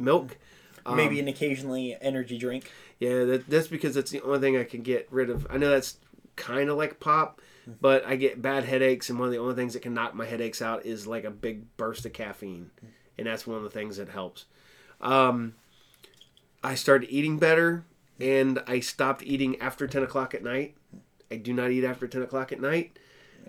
milk. 0.00 0.36
Maybe 0.84 1.20
um, 1.20 1.26
an 1.26 1.28
occasionally 1.28 1.96
energy 2.00 2.38
drink. 2.38 2.72
Yeah, 2.98 3.24
that, 3.24 3.48
that's 3.48 3.68
because 3.68 3.94
that's 3.94 4.10
the 4.10 4.22
only 4.22 4.40
thing 4.40 4.56
I 4.56 4.64
can 4.64 4.82
get 4.82 5.06
rid 5.10 5.30
of. 5.30 5.46
I 5.50 5.56
know 5.56 5.70
that's 5.70 5.98
kind 6.36 6.68
of 6.68 6.76
like 6.76 7.00
pop, 7.00 7.40
but 7.80 8.04
I 8.04 8.16
get 8.16 8.42
bad 8.42 8.64
headaches, 8.64 9.08
and 9.08 9.18
one 9.18 9.28
of 9.28 9.32
the 9.32 9.38
only 9.38 9.54
things 9.54 9.74
that 9.74 9.82
can 9.82 9.94
knock 9.94 10.14
my 10.14 10.26
headaches 10.26 10.60
out 10.60 10.84
is 10.84 11.06
like 11.06 11.24
a 11.24 11.30
big 11.30 11.76
burst 11.76 12.06
of 12.06 12.12
caffeine, 12.12 12.70
and 13.16 13.26
that's 13.26 13.46
one 13.46 13.56
of 13.56 13.62
the 13.62 13.70
things 13.70 13.98
that 13.98 14.08
helps. 14.08 14.46
Um, 15.00 15.54
I 16.62 16.74
started 16.74 17.08
eating 17.10 17.38
better, 17.38 17.84
and 18.18 18.60
I 18.66 18.80
stopped 18.80 19.22
eating 19.22 19.60
after 19.60 19.86
ten 19.86 20.02
o'clock 20.02 20.34
at 20.34 20.42
night. 20.42 20.74
I 21.30 21.36
do 21.36 21.52
not 21.52 21.70
eat 21.70 21.84
after 21.84 22.08
ten 22.08 22.22
o'clock 22.22 22.50
at 22.52 22.60
night. 22.60 22.98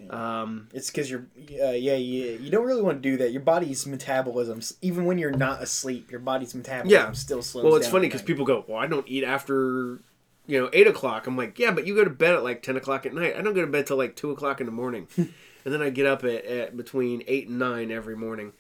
Um, 0.10 0.70
It's 0.74 0.90
because 0.90 1.10
you're, 1.10 1.28
uh, 1.62 1.72
yeah, 1.72 1.96
you, 1.96 2.38
you 2.42 2.50
don't 2.50 2.66
really 2.66 2.82
want 2.82 3.02
to 3.02 3.10
do 3.10 3.18
that. 3.18 3.32
Your 3.32 3.42
body's 3.42 3.86
metabolism, 3.86 4.62
even 4.82 5.06
when 5.06 5.18
you're 5.18 5.32
not 5.32 5.62
asleep, 5.62 6.10
your 6.12 6.20
body's 6.20 6.56
metabolism 6.56 7.00
Yeah. 7.08 7.12
still 7.14 7.42
slows 7.42 7.64
well, 7.66 7.76
it's 7.76 7.88
funny 7.88 8.08
because 8.08 8.22
people 8.22 8.46
go, 8.46 8.66
"Well, 8.68 8.78
I 8.78 8.88
don't 8.88 9.08
eat 9.08 9.24
after." 9.24 10.00
You 10.48 10.60
know, 10.62 10.70
eight 10.74 10.88
o'clock. 10.88 11.28
I'm 11.28 11.38
like, 11.38 11.60
yeah, 11.60 11.70
but 11.70 11.86
you 11.86 11.94
go 11.94 12.04
to 12.04 12.10
bed 12.10 12.34
at 12.34 12.44
like 12.44 12.64
ten 12.64 12.76
o'clock 12.76 13.06
at 13.06 13.14
night. 13.14 13.36
I 13.38 13.42
don't 13.44 13.54
go 13.54 13.62
to 13.62 13.68
bed 13.68 13.86
till 13.86 13.98
like 13.98 14.16
two 14.16 14.32
o'clock 14.32 14.60
in 14.60 14.66
the 14.66 14.72
morning, 14.72 15.08
and 15.16 15.32
then 15.66 15.80
I 15.82 15.92
get 15.92 16.08
up 16.08 16.24
at, 16.24 16.44
at 16.46 16.76
between 16.76 17.22
eight 17.28 17.48
and 17.48 17.60
nine 17.60 17.92
every 17.92 18.16
morning. 18.18 18.54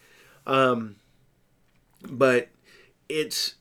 Um, 0.46 0.98
but 2.08 2.50
it's, 3.08 3.56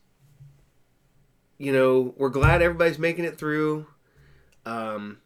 you 1.57 1.73
know, 1.73 2.13
we're 2.19 2.29
glad 2.29 2.61
everybody's 2.61 2.99
making 2.99 3.25
it 3.25 3.39
through. 3.39 3.87
Um, 4.67 5.19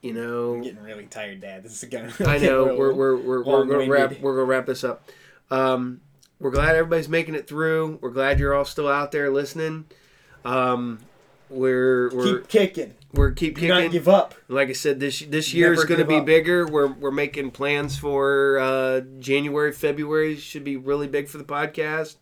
you 0.00 0.12
know, 0.12 0.54
I'm 0.54 0.62
getting 0.62 0.82
really 0.82 1.06
tired, 1.06 1.40
Dad. 1.40 1.62
This 1.62 1.82
is 1.82 1.88
gonna. 1.88 2.12
I 2.30 2.38
know 2.38 2.76
we're 2.76 2.92
we're 2.92 3.16
we're, 3.16 3.44
we're 3.44 3.64
gonna 3.64 3.90
wrap 3.90 4.20
we're 4.20 4.34
gonna 4.34 4.44
wrap 4.44 4.66
this 4.66 4.84
up. 4.84 5.08
Um, 5.50 6.00
we're 6.38 6.50
glad 6.50 6.76
everybody's 6.76 7.08
making 7.08 7.34
it 7.34 7.48
through. 7.48 7.98
We're 8.00 8.10
glad 8.10 8.38
you're 8.38 8.54
all 8.54 8.64
still 8.64 8.88
out 8.88 9.10
there 9.12 9.30
listening. 9.30 9.86
Um, 10.44 11.00
we're 11.50 12.10
we're 12.14 12.38
keep 12.38 12.48
kicking. 12.48 12.94
we're 13.12 13.32
keep 13.32 13.58
Do 13.58 13.68
not 13.68 13.90
give 13.90 14.08
up. 14.08 14.34
Like 14.48 14.68
I 14.68 14.72
said, 14.72 15.00
this 15.00 15.20
this 15.20 15.52
year 15.52 15.72
is 15.72 15.84
going 15.84 16.00
to 16.00 16.06
be 16.06 16.16
up. 16.16 16.26
bigger. 16.26 16.66
We're 16.66 16.92
we're 16.92 17.10
making 17.10 17.50
plans 17.52 17.98
for 17.98 18.58
uh, 18.58 19.00
January, 19.18 19.72
February 19.72 20.36
should 20.36 20.64
be 20.64 20.76
really 20.76 21.08
big 21.08 21.28
for 21.28 21.38
the 21.38 21.44
podcast. 21.44 22.16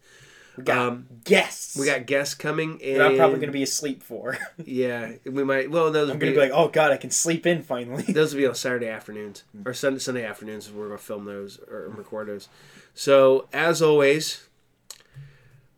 We 0.57 0.65
got 0.65 0.78
Um, 0.78 1.07
guests. 1.24 1.77
We 1.77 1.87
got 1.87 2.07
guests 2.07 2.35
coming, 2.35 2.81
and 2.83 3.01
that 3.01 3.11
I'm 3.11 3.16
probably 3.16 3.41
gonna 3.41 3.53
be 3.53 3.62
asleep 3.62 4.03
for. 4.03 4.39
yeah. 4.65 5.12
We 5.24 5.45
might 5.45 5.70
well 5.70 5.91
those 5.91 6.11
I'm 6.11 6.19
gonna 6.19 6.33
be 6.33 6.39
like, 6.39 6.53
oh 6.53 6.69
God, 6.69 6.93
I 6.93 6.97
can 6.97 7.11
sleep 7.11 7.47
in 7.47 7.62
finally. 7.62 8.03
those 8.09 8.33
will 8.35 8.41
be 8.41 8.47
on 8.47 8.55
Saturday 8.55 8.89
afternoons 8.89 9.45
or 9.65 9.74
Sunday 9.74 9.99
Sunday 9.99 10.24
afternoons. 10.24 10.66
If 10.69 10.74
we're 10.74 10.87
gonna 10.87 10.99
film 10.99 11.24
those 11.24 11.59
or 11.70 11.89
record 11.91 12.28
those. 12.28 12.49
So 12.95 13.49
as 13.53 13.83
always, 13.83 14.49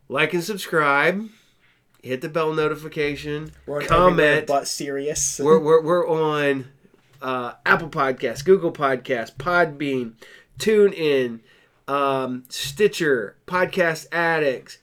like 0.09 0.32
and 0.32 0.44
subscribe, 0.44 1.28
hit 2.02 2.20
the 2.20 2.28
bell 2.28 2.52
notification, 2.52 3.52
We're 3.66 3.82
comment. 3.82 4.46
but 4.46 4.68
serious. 4.68 5.38
We're, 5.42 5.59
we're, 5.59 5.82
we're 5.82 6.09
on 6.09 6.66
uh, 7.20 7.55
Apple 7.66 7.88
Podcasts, 7.88 8.44
Google 8.44 8.72
Podcasts, 8.72 9.34
Podbean, 9.34 10.12
TuneIn, 10.59 11.40
um, 11.89 12.44
Stitcher, 12.48 13.36
Podcast 13.47 14.06
Addicts, 14.12 14.78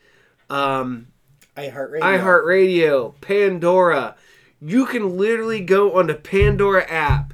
um, 0.49 1.07
iHeartRadio. 1.55 2.01
iHeartRadio, 2.01 3.21
Pandora. 3.21 4.15
You 4.59 4.85
can 4.85 5.15
literally 5.17 5.61
go 5.61 5.97
on 5.97 6.07
the 6.07 6.15
Pandora 6.15 6.83
app 6.89 7.33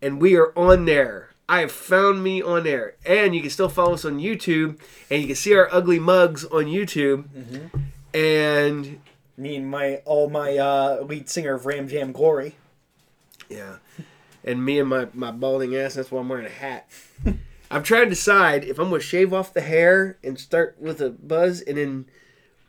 and 0.00 0.20
we 0.20 0.36
are 0.36 0.52
on 0.58 0.86
there. 0.86 1.28
I 1.48 1.60
have 1.60 1.72
found 1.72 2.22
me 2.22 2.40
on 2.40 2.62
there, 2.62 2.94
and 3.04 3.34
you 3.34 3.40
can 3.40 3.50
still 3.50 3.68
follow 3.68 3.94
us 3.94 4.04
on 4.04 4.20
YouTube, 4.20 4.78
and 5.10 5.20
you 5.20 5.26
can 5.26 5.34
see 5.34 5.52
our 5.52 5.68
ugly 5.72 5.98
mugs 5.98 6.44
on 6.44 6.66
YouTube, 6.66 7.24
and 8.14 9.00
Me 9.36 9.56
and 9.56 9.68
my 9.68 9.96
all 10.04 10.30
my 10.30 10.56
uh, 10.56 11.00
lead 11.02 11.28
singer 11.28 11.54
of 11.54 11.66
Ram 11.66 11.88
Jam 11.88 12.12
Glory. 12.12 12.54
yeah, 13.48 13.76
and 14.44 14.64
me 14.64 14.78
and 14.78 14.88
my 14.88 15.08
my 15.12 15.32
balding 15.32 15.74
ass. 15.74 15.94
That's 15.94 16.12
why 16.12 16.20
I'm 16.20 16.28
wearing 16.28 16.46
a 16.46 16.50
hat. 16.50 16.88
I'm 17.70 17.82
trying 17.82 18.04
to 18.04 18.10
decide 18.10 18.64
if 18.64 18.78
I'm 18.78 18.90
gonna 18.90 19.00
shave 19.00 19.32
off 19.32 19.54
the 19.54 19.60
hair 19.60 20.18
and 20.24 20.38
start 20.38 20.76
with 20.80 21.00
a 21.00 21.10
buzz, 21.10 21.60
and 21.60 21.78
then, 21.78 22.06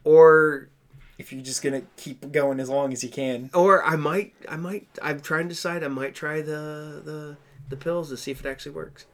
or 0.04 0.70
If 1.18 1.32
you're 1.32 1.42
just 1.44 1.62
gonna 1.64 1.84
keep 1.98 2.32
going 2.32 2.60
as 2.60 2.70
long 2.70 2.94
as 2.94 3.04
you 3.04 3.10
can. 3.10 3.50
or 3.54 3.84
I 3.84 3.96
might 3.96 4.34
I 4.48 4.58
might 4.58 4.88
I'm 5.02 5.20
trying 5.20 5.44
to 5.50 5.56
decide 5.56 5.84
I 5.84 5.88
might 5.88 6.16
try 6.16 6.42
the 6.42 7.02
the 7.04 7.38
the 7.70 7.78
pills 7.78 8.10
to 8.10 8.18
see 8.18 8.32
if 8.32 8.44
it 8.46 8.50
actually 8.50 8.74
works. 8.74 9.06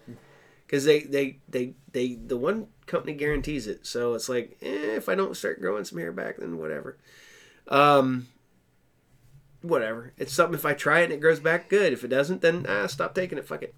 Because 0.66 0.84
they, 0.84 1.02
they 1.02 1.40
they 1.48 1.74
they 1.94 2.16
the 2.16 2.36
one 2.38 2.68
company 2.88 3.14
guarantees 3.14 3.68
it. 3.68 3.86
So 3.86 4.14
it's 4.16 4.28
like 4.30 4.58
eh, 4.62 4.96
if 4.96 5.08
I 5.10 5.16
don't 5.16 5.36
start 5.38 5.62
growing 5.62 5.86
some 5.86 6.00
hair 6.00 6.12
back 6.12 6.38
then 6.38 6.58
whatever. 6.58 6.98
Um 7.70 8.28
whatever 9.68 10.14
it's 10.18 10.34
something 10.34 10.54
if 10.56 10.66
I 10.66 10.74
try 10.74 11.02
it 11.02 11.06
and 11.06 11.14
it 11.14 11.22
grows 11.22 11.40
back 11.40 11.70
good 11.70 11.94
if 11.94 12.04
it 12.04 12.08
doesn't 12.10 12.42
then 12.42 12.66
ah, 12.68 12.88
stop 12.88 13.14
taking 13.14 13.38
it 13.38 13.48
fuck 13.48 13.64
it 13.64 13.74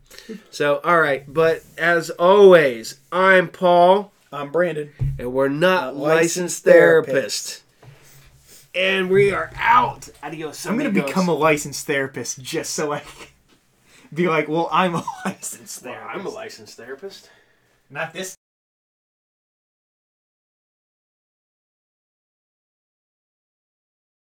so 0.49 0.79
all 0.83 0.99
right 1.01 1.23
but 1.31 1.63
as 1.77 2.09
always 2.11 2.99
I'm 3.11 3.47
Paul 3.47 4.11
I'm 4.31 4.51
Brandon. 4.51 4.91
and 5.17 5.33
we're 5.33 5.47
not 5.49 5.95
Not 5.95 5.95
licensed 5.95 6.65
licensed 6.65 6.65
therapists. 6.65 7.61
And 8.75 9.09
we 9.09 9.31
are 9.31 9.49
out. 9.57 10.09
Adios. 10.21 10.63
I'm 10.67 10.77
gonna 10.77 10.91
become 10.91 11.27
a 11.27 11.33
licensed 11.33 11.87
therapist 11.87 12.39
just 12.39 12.73
so 12.75 12.91
I 12.91 12.99
can 12.99 13.27
be 14.13 14.27
like, 14.29 14.47
well, 14.47 14.69
I'm 14.71 14.93
a 14.93 15.03
licensed 15.25 15.83
Well, 15.83 15.93
therapist. 15.95 16.19
I'm 16.19 16.25
a 16.25 16.29
licensed 16.29 16.77
therapist. 16.77 17.29
Not 17.89 18.13
this 18.13 18.35